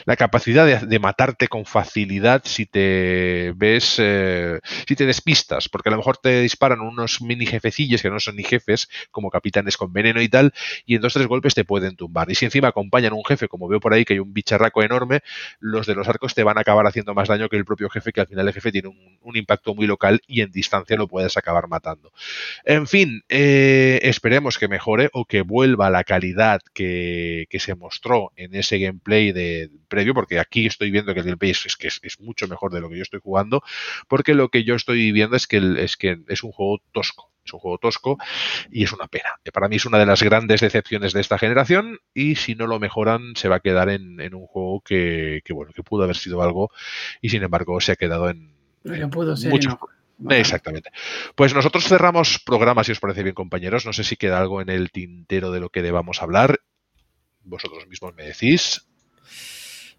la 0.05 0.15
capacidad 0.15 0.81
de, 0.81 0.99
matarte 0.99 1.47
con 1.47 1.65
facilidad 1.65 2.41
si 2.45 2.65
te 2.65 3.53
ves, 3.55 3.97
eh, 3.99 4.59
si 4.87 4.95
te 4.95 5.05
despistas, 5.05 5.69
porque 5.69 5.89
a 5.89 5.91
lo 5.91 5.97
mejor 5.97 6.17
te 6.17 6.41
disparan 6.41 6.81
unos 6.81 7.21
mini 7.21 7.45
jefecillos 7.45 8.01
que 8.01 8.09
no 8.09 8.19
son 8.19 8.35
ni 8.35 8.43
jefes, 8.43 8.89
como 9.11 9.29
capitanes 9.29 9.77
con 9.77 9.93
veneno 9.93 10.21
y 10.21 10.29
tal, 10.29 10.53
y 10.85 10.95
en 10.95 11.01
dos 11.01 11.13
tres 11.13 11.27
golpes 11.27 11.53
te 11.53 11.65
pueden 11.65 11.95
tumbar. 11.95 12.29
Y 12.31 12.35
si 12.35 12.45
encima 12.45 12.69
acompañan 12.69 13.13
un 13.13 13.23
jefe, 13.25 13.47
como 13.47 13.67
veo 13.67 13.79
por 13.79 13.93
ahí 13.93 14.05
que 14.05 14.13
hay 14.13 14.19
un 14.19 14.33
bicharraco 14.33 14.83
enorme, 14.83 15.21
los 15.59 15.85
de 15.85 15.95
los 15.95 16.07
arcos 16.07 16.33
te 16.33 16.43
van 16.43 16.57
a 16.57 16.61
acabar 16.61 16.85
haciendo 16.87 17.13
más 17.13 17.27
daño 17.27 17.49
que 17.49 17.57
el 17.57 17.65
propio 17.65 17.89
jefe, 17.89 18.11
que 18.11 18.21
al 18.21 18.27
final 18.27 18.47
el 18.47 18.53
jefe 18.53 18.71
tiene 18.71 18.89
un, 18.89 19.19
un 19.21 19.35
impacto 19.35 19.75
muy 19.75 19.87
local 19.87 20.21
y 20.27 20.41
en 20.41 20.51
distancia 20.51 20.97
lo 20.97 21.07
puedes 21.07 21.37
acabar 21.37 21.67
matando. 21.67 22.11
En 22.63 22.87
fin, 22.87 23.23
eh, 23.29 23.99
esperemos 24.03 24.57
que 24.57 24.67
mejore 24.67 25.09
o 25.13 25.25
que 25.25 25.41
vuelva 25.41 25.89
la 25.89 26.03
calidad 26.03 26.61
que, 26.73 27.45
que 27.49 27.59
se 27.59 27.75
mostró 27.75 28.31
en 28.35 28.55
ese 28.55 28.79
gameplay 28.79 29.31
de 29.31 29.56
previo, 29.87 30.13
porque 30.13 30.39
aquí 30.39 30.65
estoy 30.65 30.91
viendo 30.91 31.13
que 31.13 31.19
el 31.19 31.25
gameplay 31.25 31.51
es, 31.51 31.65
es 31.65 31.75
que 31.75 31.87
es, 31.87 31.99
es, 32.03 32.19
mucho 32.19 32.47
mejor 32.47 32.71
de 32.71 32.81
lo 32.81 32.89
que 32.89 32.97
yo 32.97 33.03
estoy 33.03 33.19
jugando, 33.21 33.63
porque 34.07 34.33
lo 34.33 34.49
que 34.49 34.63
yo 34.63 34.75
estoy 34.75 34.97
viviendo 34.97 35.35
es 35.35 35.47
que, 35.47 35.57
el, 35.57 35.77
es 35.77 35.97
que 35.97 36.19
es 36.27 36.43
un 36.43 36.51
juego 36.51 36.79
tosco. 36.91 37.31
Es 37.45 37.53
un 37.53 37.59
juego 37.59 37.77
tosco 37.77 38.17
y 38.69 38.83
es 38.83 38.91
una 38.91 39.07
pena. 39.07 39.29
Para 39.53 39.69
mí 39.69 39.77
es 39.77 39.85
una 39.85 39.97
de 39.97 40.05
las 40.05 40.21
grandes 40.21 40.59
decepciones 40.59 41.13
de 41.13 41.21
esta 41.21 41.37
generación 41.37 41.99
y 42.13 42.35
si 42.35 42.55
no 42.55 42.67
lo 42.67 42.77
mejoran 42.77 43.37
se 43.37 43.47
va 43.47 43.57
a 43.57 43.59
quedar 43.61 43.87
en, 43.89 44.19
en 44.19 44.35
un 44.35 44.47
juego 44.47 44.81
que, 44.81 45.41
que, 45.45 45.53
bueno, 45.53 45.71
que 45.73 45.81
pudo 45.81 46.03
haber 46.03 46.17
sido 46.17 46.41
algo 46.41 46.71
y 47.21 47.29
sin 47.29 47.43
embargo 47.43 47.79
se 47.79 47.93
ha 47.93 47.95
quedado 47.95 48.29
en, 48.29 48.53
en 48.83 49.09
pudo 49.09 49.37
ser, 49.37 49.49
mucho, 49.49 49.79
no. 50.17 50.31
Exactamente. 50.31 50.89
Pues 51.35 51.53
nosotros 51.53 51.85
cerramos 51.85 52.39
programas, 52.39 52.87
si 52.87 52.91
os 52.91 52.99
parece 52.99 53.23
bien, 53.23 53.35
compañeros. 53.35 53.85
No 53.85 53.93
sé 53.93 54.03
si 54.03 54.15
queda 54.15 54.39
algo 54.39 54.61
en 54.61 54.69
el 54.69 54.91
tintero 54.91 55.51
de 55.51 55.59
lo 55.59 55.69
que 55.69 55.83
debamos 55.83 56.21
hablar. 56.21 56.61
Vosotros 57.43 57.87
mismos 57.87 58.15
me 58.15 58.23
decís. 58.23 58.87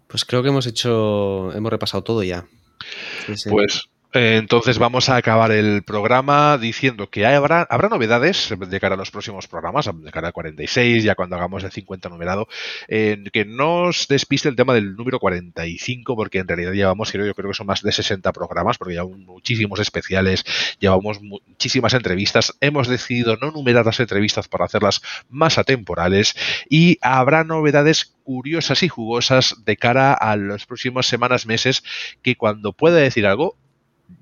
Pues 0.09 0.25
creo 0.25 0.41
que 0.41 0.49
hemos 0.49 0.65
hecho, 0.65 1.53
hemos 1.53 1.71
repasado 1.71 2.03
todo 2.03 2.23
ya. 2.23 2.47
Pues 3.27 3.89
entonces 4.11 4.79
vamos 4.79 5.07
a 5.09 5.17
acabar 5.17 5.51
el 5.51 5.83
programa 5.83 6.57
diciendo 6.57 7.11
que 7.11 7.27
habrá, 7.27 7.61
habrá 7.69 7.89
novedades 7.89 8.51
de 8.57 8.79
cara 8.79 8.95
a 8.95 8.97
los 8.97 9.11
próximos 9.11 9.47
programas, 9.47 9.87
de 9.93 10.11
cara 10.11 10.27
al 10.27 10.33
46, 10.33 11.03
ya 11.03 11.13
cuando 11.13 11.35
hagamos 11.35 11.63
el 11.63 11.71
50 11.71 12.09
numerado, 12.09 12.47
eh, 12.87 13.23
que 13.31 13.45
no 13.45 13.83
os 13.83 14.07
despiste 14.07 14.49
el 14.49 14.55
tema 14.55 14.73
del 14.73 14.95
número 14.95 15.19
45, 15.19 16.15
porque 16.15 16.39
en 16.39 16.47
realidad 16.47 16.71
llevamos, 16.71 17.13
yo 17.13 17.35
creo 17.35 17.49
que 17.49 17.53
son 17.53 17.67
más 17.67 17.83
de 17.83 17.91
60 17.91 18.31
programas, 18.33 18.79
porque 18.79 18.95
llevamos 18.95 19.19
muchísimos 19.19 19.79
especiales, 19.79 20.43
llevamos 20.79 21.21
muchísimas 21.21 21.93
entrevistas, 21.93 22.57
hemos 22.61 22.87
decidido 22.87 23.37
no 23.37 23.51
numerar 23.51 23.85
las 23.85 23.99
entrevistas 23.99 24.47
para 24.47 24.65
hacerlas 24.65 25.01
más 25.29 25.59
atemporales 25.59 26.35
y 26.67 26.97
habrá 27.01 27.43
novedades 27.43 28.15
curiosas 28.23 28.81
y 28.81 28.89
jugosas 28.89 29.55
de 29.65 29.77
cara 29.77 30.13
a 30.13 30.35
las 30.35 30.65
próximas 30.65 31.05
semanas, 31.05 31.45
meses, 31.45 31.83
que 32.23 32.35
cuando 32.35 32.73
pueda 32.73 32.97
decir 32.97 33.27
algo, 33.27 33.55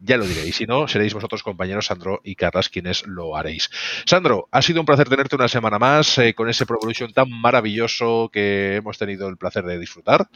ya 0.02 0.18
lo 0.18 0.26
diré. 0.26 0.48
Y 0.48 0.52
si 0.52 0.66
no, 0.66 0.88
seréis 0.88 1.14
vosotros, 1.14 1.44
compañeros 1.44 1.88
Sandro 1.88 2.22
y 2.24 2.36
Carlas, 2.36 2.70
quienes 2.70 3.06
lo 3.06 3.36
haréis. 3.36 3.70
Sandro, 4.06 4.48
ha 4.52 4.62
sido 4.62 4.80
un 4.80 4.86
placer 4.86 5.10
tenerte 5.10 5.36
una 5.36 5.48
semana 5.48 5.80
más 5.80 6.18
eh, 6.18 6.34
con 6.34 6.50
ese 6.50 6.66
Pro 6.66 6.78
Evolution 6.82 7.14
tan 7.14 7.30
maravilloso 7.30 8.30
que 8.32 8.76
hemos 8.76 8.98
tenido 8.98 9.28
el 9.30 9.38
placer 9.38 9.66
de 9.66 9.80
disfrutar. 9.80 10.28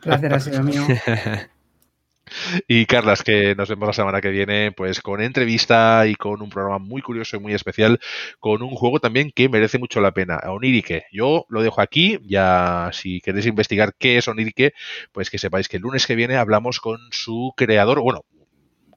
Placer 0.00 0.34
ha 0.34 0.40
sido 0.40 0.62
mío. 0.62 0.86
Y 2.68 2.86
Carlas, 2.86 3.22
que 3.22 3.54
nos 3.54 3.68
vemos 3.68 3.86
la 3.88 3.92
semana 3.92 4.20
que 4.20 4.30
viene, 4.30 4.72
pues 4.72 5.00
con 5.00 5.20
entrevista 5.20 6.06
y 6.06 6.14
con 6.14 6.42
un 6.42 6.50
programa 6.50 6.78
muy 6.78 7.02
curioso 7.02 7.36
y 7.36 7.40
muy 7.40 7.54
especial, 7.54 8.00
con 8.40 8.62
un 8.62 8.70
juego 8.70 9.00
también 9.00 9.30
que 9.34 9.48
merece 9.48 9.78
mucho 9.78 10.00
la 10.00 10.12
pena, 10.12 10.40
Onirique. 10.46 11.04
Yo 11.12 11.46
lo 11.48 11.62
dejo 11.62 11.80
aquí, 11.80 12.18
ya 12.24 12.90
si 12.92 13.20
queréis 13.20 13.46
investigar 13.46 13.94
qué 13.98 14.18
es 14.18 14.28
Onirique, 14.28 14.72
pues 15.12 15.30
que 15.30 15.38
sepáis 15.38 15.68
que 15.68 15.76
el 15.76 15.82
lunes 15.82 16.06
que 16.06 16.14
viene 16.14 16.36
hablamos 16.36 16.80
con 16.80 16.98
su 17.10 17.52
creador, 17.56 18.00
bueno, 18.00 18.24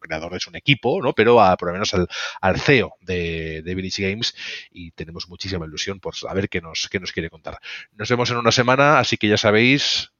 creador 0.05 0.35
es 0.35 0.47
un 0.47 0.55
equipo, 0.55 1.01
¿no? 1.01 1.13
Pero 1.13 1.41
a, 1.41 1.57
por 1.57 1.69
lo 1.69 1.73
menos 1.73 1.93
al, 1.93 2.07
al 2.41 2.59
CEO 2.59 2.95
de, 3.01 3.61
de, 3.63 3.75
Village 3.75 4.09
Games 4.09 4.35
y 4.71 4.91
tenemos 4.91 5.27
muchísima 5.27 5.65
ilusión 5.65 5.99
por 5.99 6.15
saber 6.15 6.49
qué 6.49 6.61
nos, 6.61 6.87
qué 6.89 6.99
nos 6.99 7.11
quiere 7.11 7.29
contar. 7.29 7.59
Nos 7.93 8.09
vemos 8.09 8.29
en 8.31 8.37
una 8.37 8.51
semana, 8.51 8.99
así 8.99 9.17
que 9.17 9.27
ya 9.27 9.37
sabéis. 9.37 10.11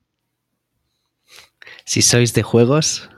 Si 1.86 2.02
sois 2.02 2.34
de 2.34 2.44
juegos. 2.44 3.10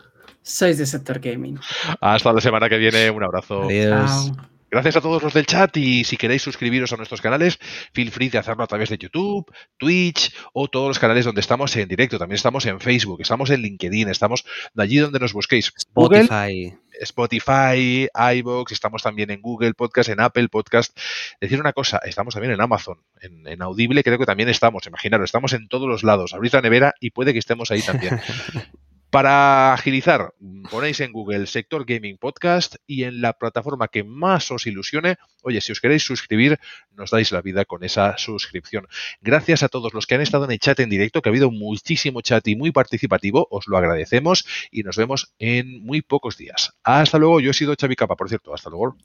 Sois 0.42 0.78
de 0.78 0.86
sector 0.86 1.20
gaming. 1.20 1.60
Hasta 2.00 2.32
la 2.32 2.42
semana 2.42 2.70
que 2.70 2.78
viene. 2.78 3.10
Un 3.10 3.24
abrazo. 3.24 3.64
Adiós. 3.64 4.32
Chao. 4.34 4.57
Gracias 4.70 4.98
a 4.98 5.02
todos 5.02 5.24
los 5.24 5.34
del 5.34 5.46
chat 5.46 5.76
y 5.78 6.04
si 6.04 6.18
queréis 6.18 6.42
suscribiros 6.42 6.92
a 6.92 6.98
nuestros 6.98 7.22
canales, 7.22 7.58
feel 7.94 8.12
free 8.12 8.28
de 8.28 8.38
hacerlo 8.38 8.64
a 8.64 8.68
través 8.68 8.90
de 8.90 8.98
YouTube, 8.98 9.50
Twitch 9.78 10.36
o 10.52 10.68
todos 10.68 10.90
los 10.90 11.00
canales 11.00 11.24
donde 11.24 11.40
estamos 11.40 11.74
en 11.78 11.88
directo. 11.88 12.20
También 12.20 12.36
estamos 12.36 12.66
en 12.66 12.82
Facebook, 12.82 13.22
estamos 13.22 13.50
en 13.50 13.62
LinkedIn, 13.62 14.10
estamos 14.10 14.46
allí 14.76 14.98
donde 14.98 15.20
nos 15.20 15.32
busquéis. 15.32 15.72
Spotify. 15.78 16.28
Google, 16.28 16.80
Spotify, 17.00 18.10
iBox, 18.36 18.72
estamos 18.74 19.04
también 19.04 19.32
en 19.32 19.42
Google 19.42 19.74
Podcast, 19.74 20.10
en 20.10 20.20
Apple 20.20 20.50
Podcast. 20.50 20.98
Decir 21.40 21.62
una 21.62 21.72
cosa, 21.72 22.00
estamos 22.04 22.34
también 22.34 22.54
en 22.54 22.62
Amazon, 22.62 23.00
en, 23.22 23.48
en 23.48 23.62
Audible 23.62 24.04
creo 24.04 24.18
que 24.18 24.26
también 24.26 24.50
estamos, 24.50 24.86
imaginaros, 24.86 25.26
estamos 25.26 25.54
en 25.54 25.70
todos 25.70 25.88
los 25.88 26.04
lados. 26.04 26.34
Abrid 26.34 26.54
la 26.54 26.62
nevera 26.62 26.94
y 27.00 27.12
puede 27.12 27.32
que 27.32 27.40
estemos 27.40 27.72
ahí 27.72 27.82
también. 27.82 28.20
Para 29.10 29.74
agilizar, 29.74 30.34
ponéis 30.70 31.00
en 31.00 31.14
Google 31.14 31.48
Sector 31.48 31.86
Gaming 31.86 32.18
Podcast 32.18 32.76
y 32.86 33.04
en 33.04 33.22
la 33.22 33.34
plataforma 33.34 33.88
que 33.88 34.04
más 34.04 34.52
os 34.52 34.68
ilusione, 34.68 35.16
oye, 35.44 35.62
si 35.62 35.72
os 35.72 35.80
queréis 35.80 36.04
suscribir, 36.04 36.60
nos 36.92 37.12
dais 37.12 37.32
la 37.32 37.42
vida 37.42 37.64
con 37.64 37.86
esa 37.86 38.18
suscripción. 38.18 38.86
Gracias 39.22 39.64
a 39.64 39.70
todos 39.70 39.94
los 39.94 40.08
que 40.08 40.16
han 40.16 40.22
estado 40.22 40.44
en 40.44 40.52
el 40.52 40.60
chat 40.60 40.82
en 40.82 40.90
directo, 40.90 41.22
que 41.22 41.30
ha 41.30 41.32
habido 41.32 41.52
muchísimo 41.52 42.20
chat 42.20 42.46
y 42.50 42.58
muy 42.58 42.74
participativo, 42.74 43.48
os 43.50 43.68
lo 43.68 43.78
agradecemos 43.78 44.46
y 44.72 44.84
nos 44.84 44.98
vemos 44.98 45.34
en 45.40 45.82
muy 45.86 46.02
pocos 46.02 46.36
días. 46.36 46.74
Hasta 46.84 47.18
luego, 47.18 47.40
yo 47.40 47.52
he 47.52 47.54
sido 47.54 47.76
Xavi 47.80 47.96
Capa, 47.96 48.18
por 48.18 48.28
cierto, 48.28 48.54
hasta 48.54 48.70
luego. 48.70 48.98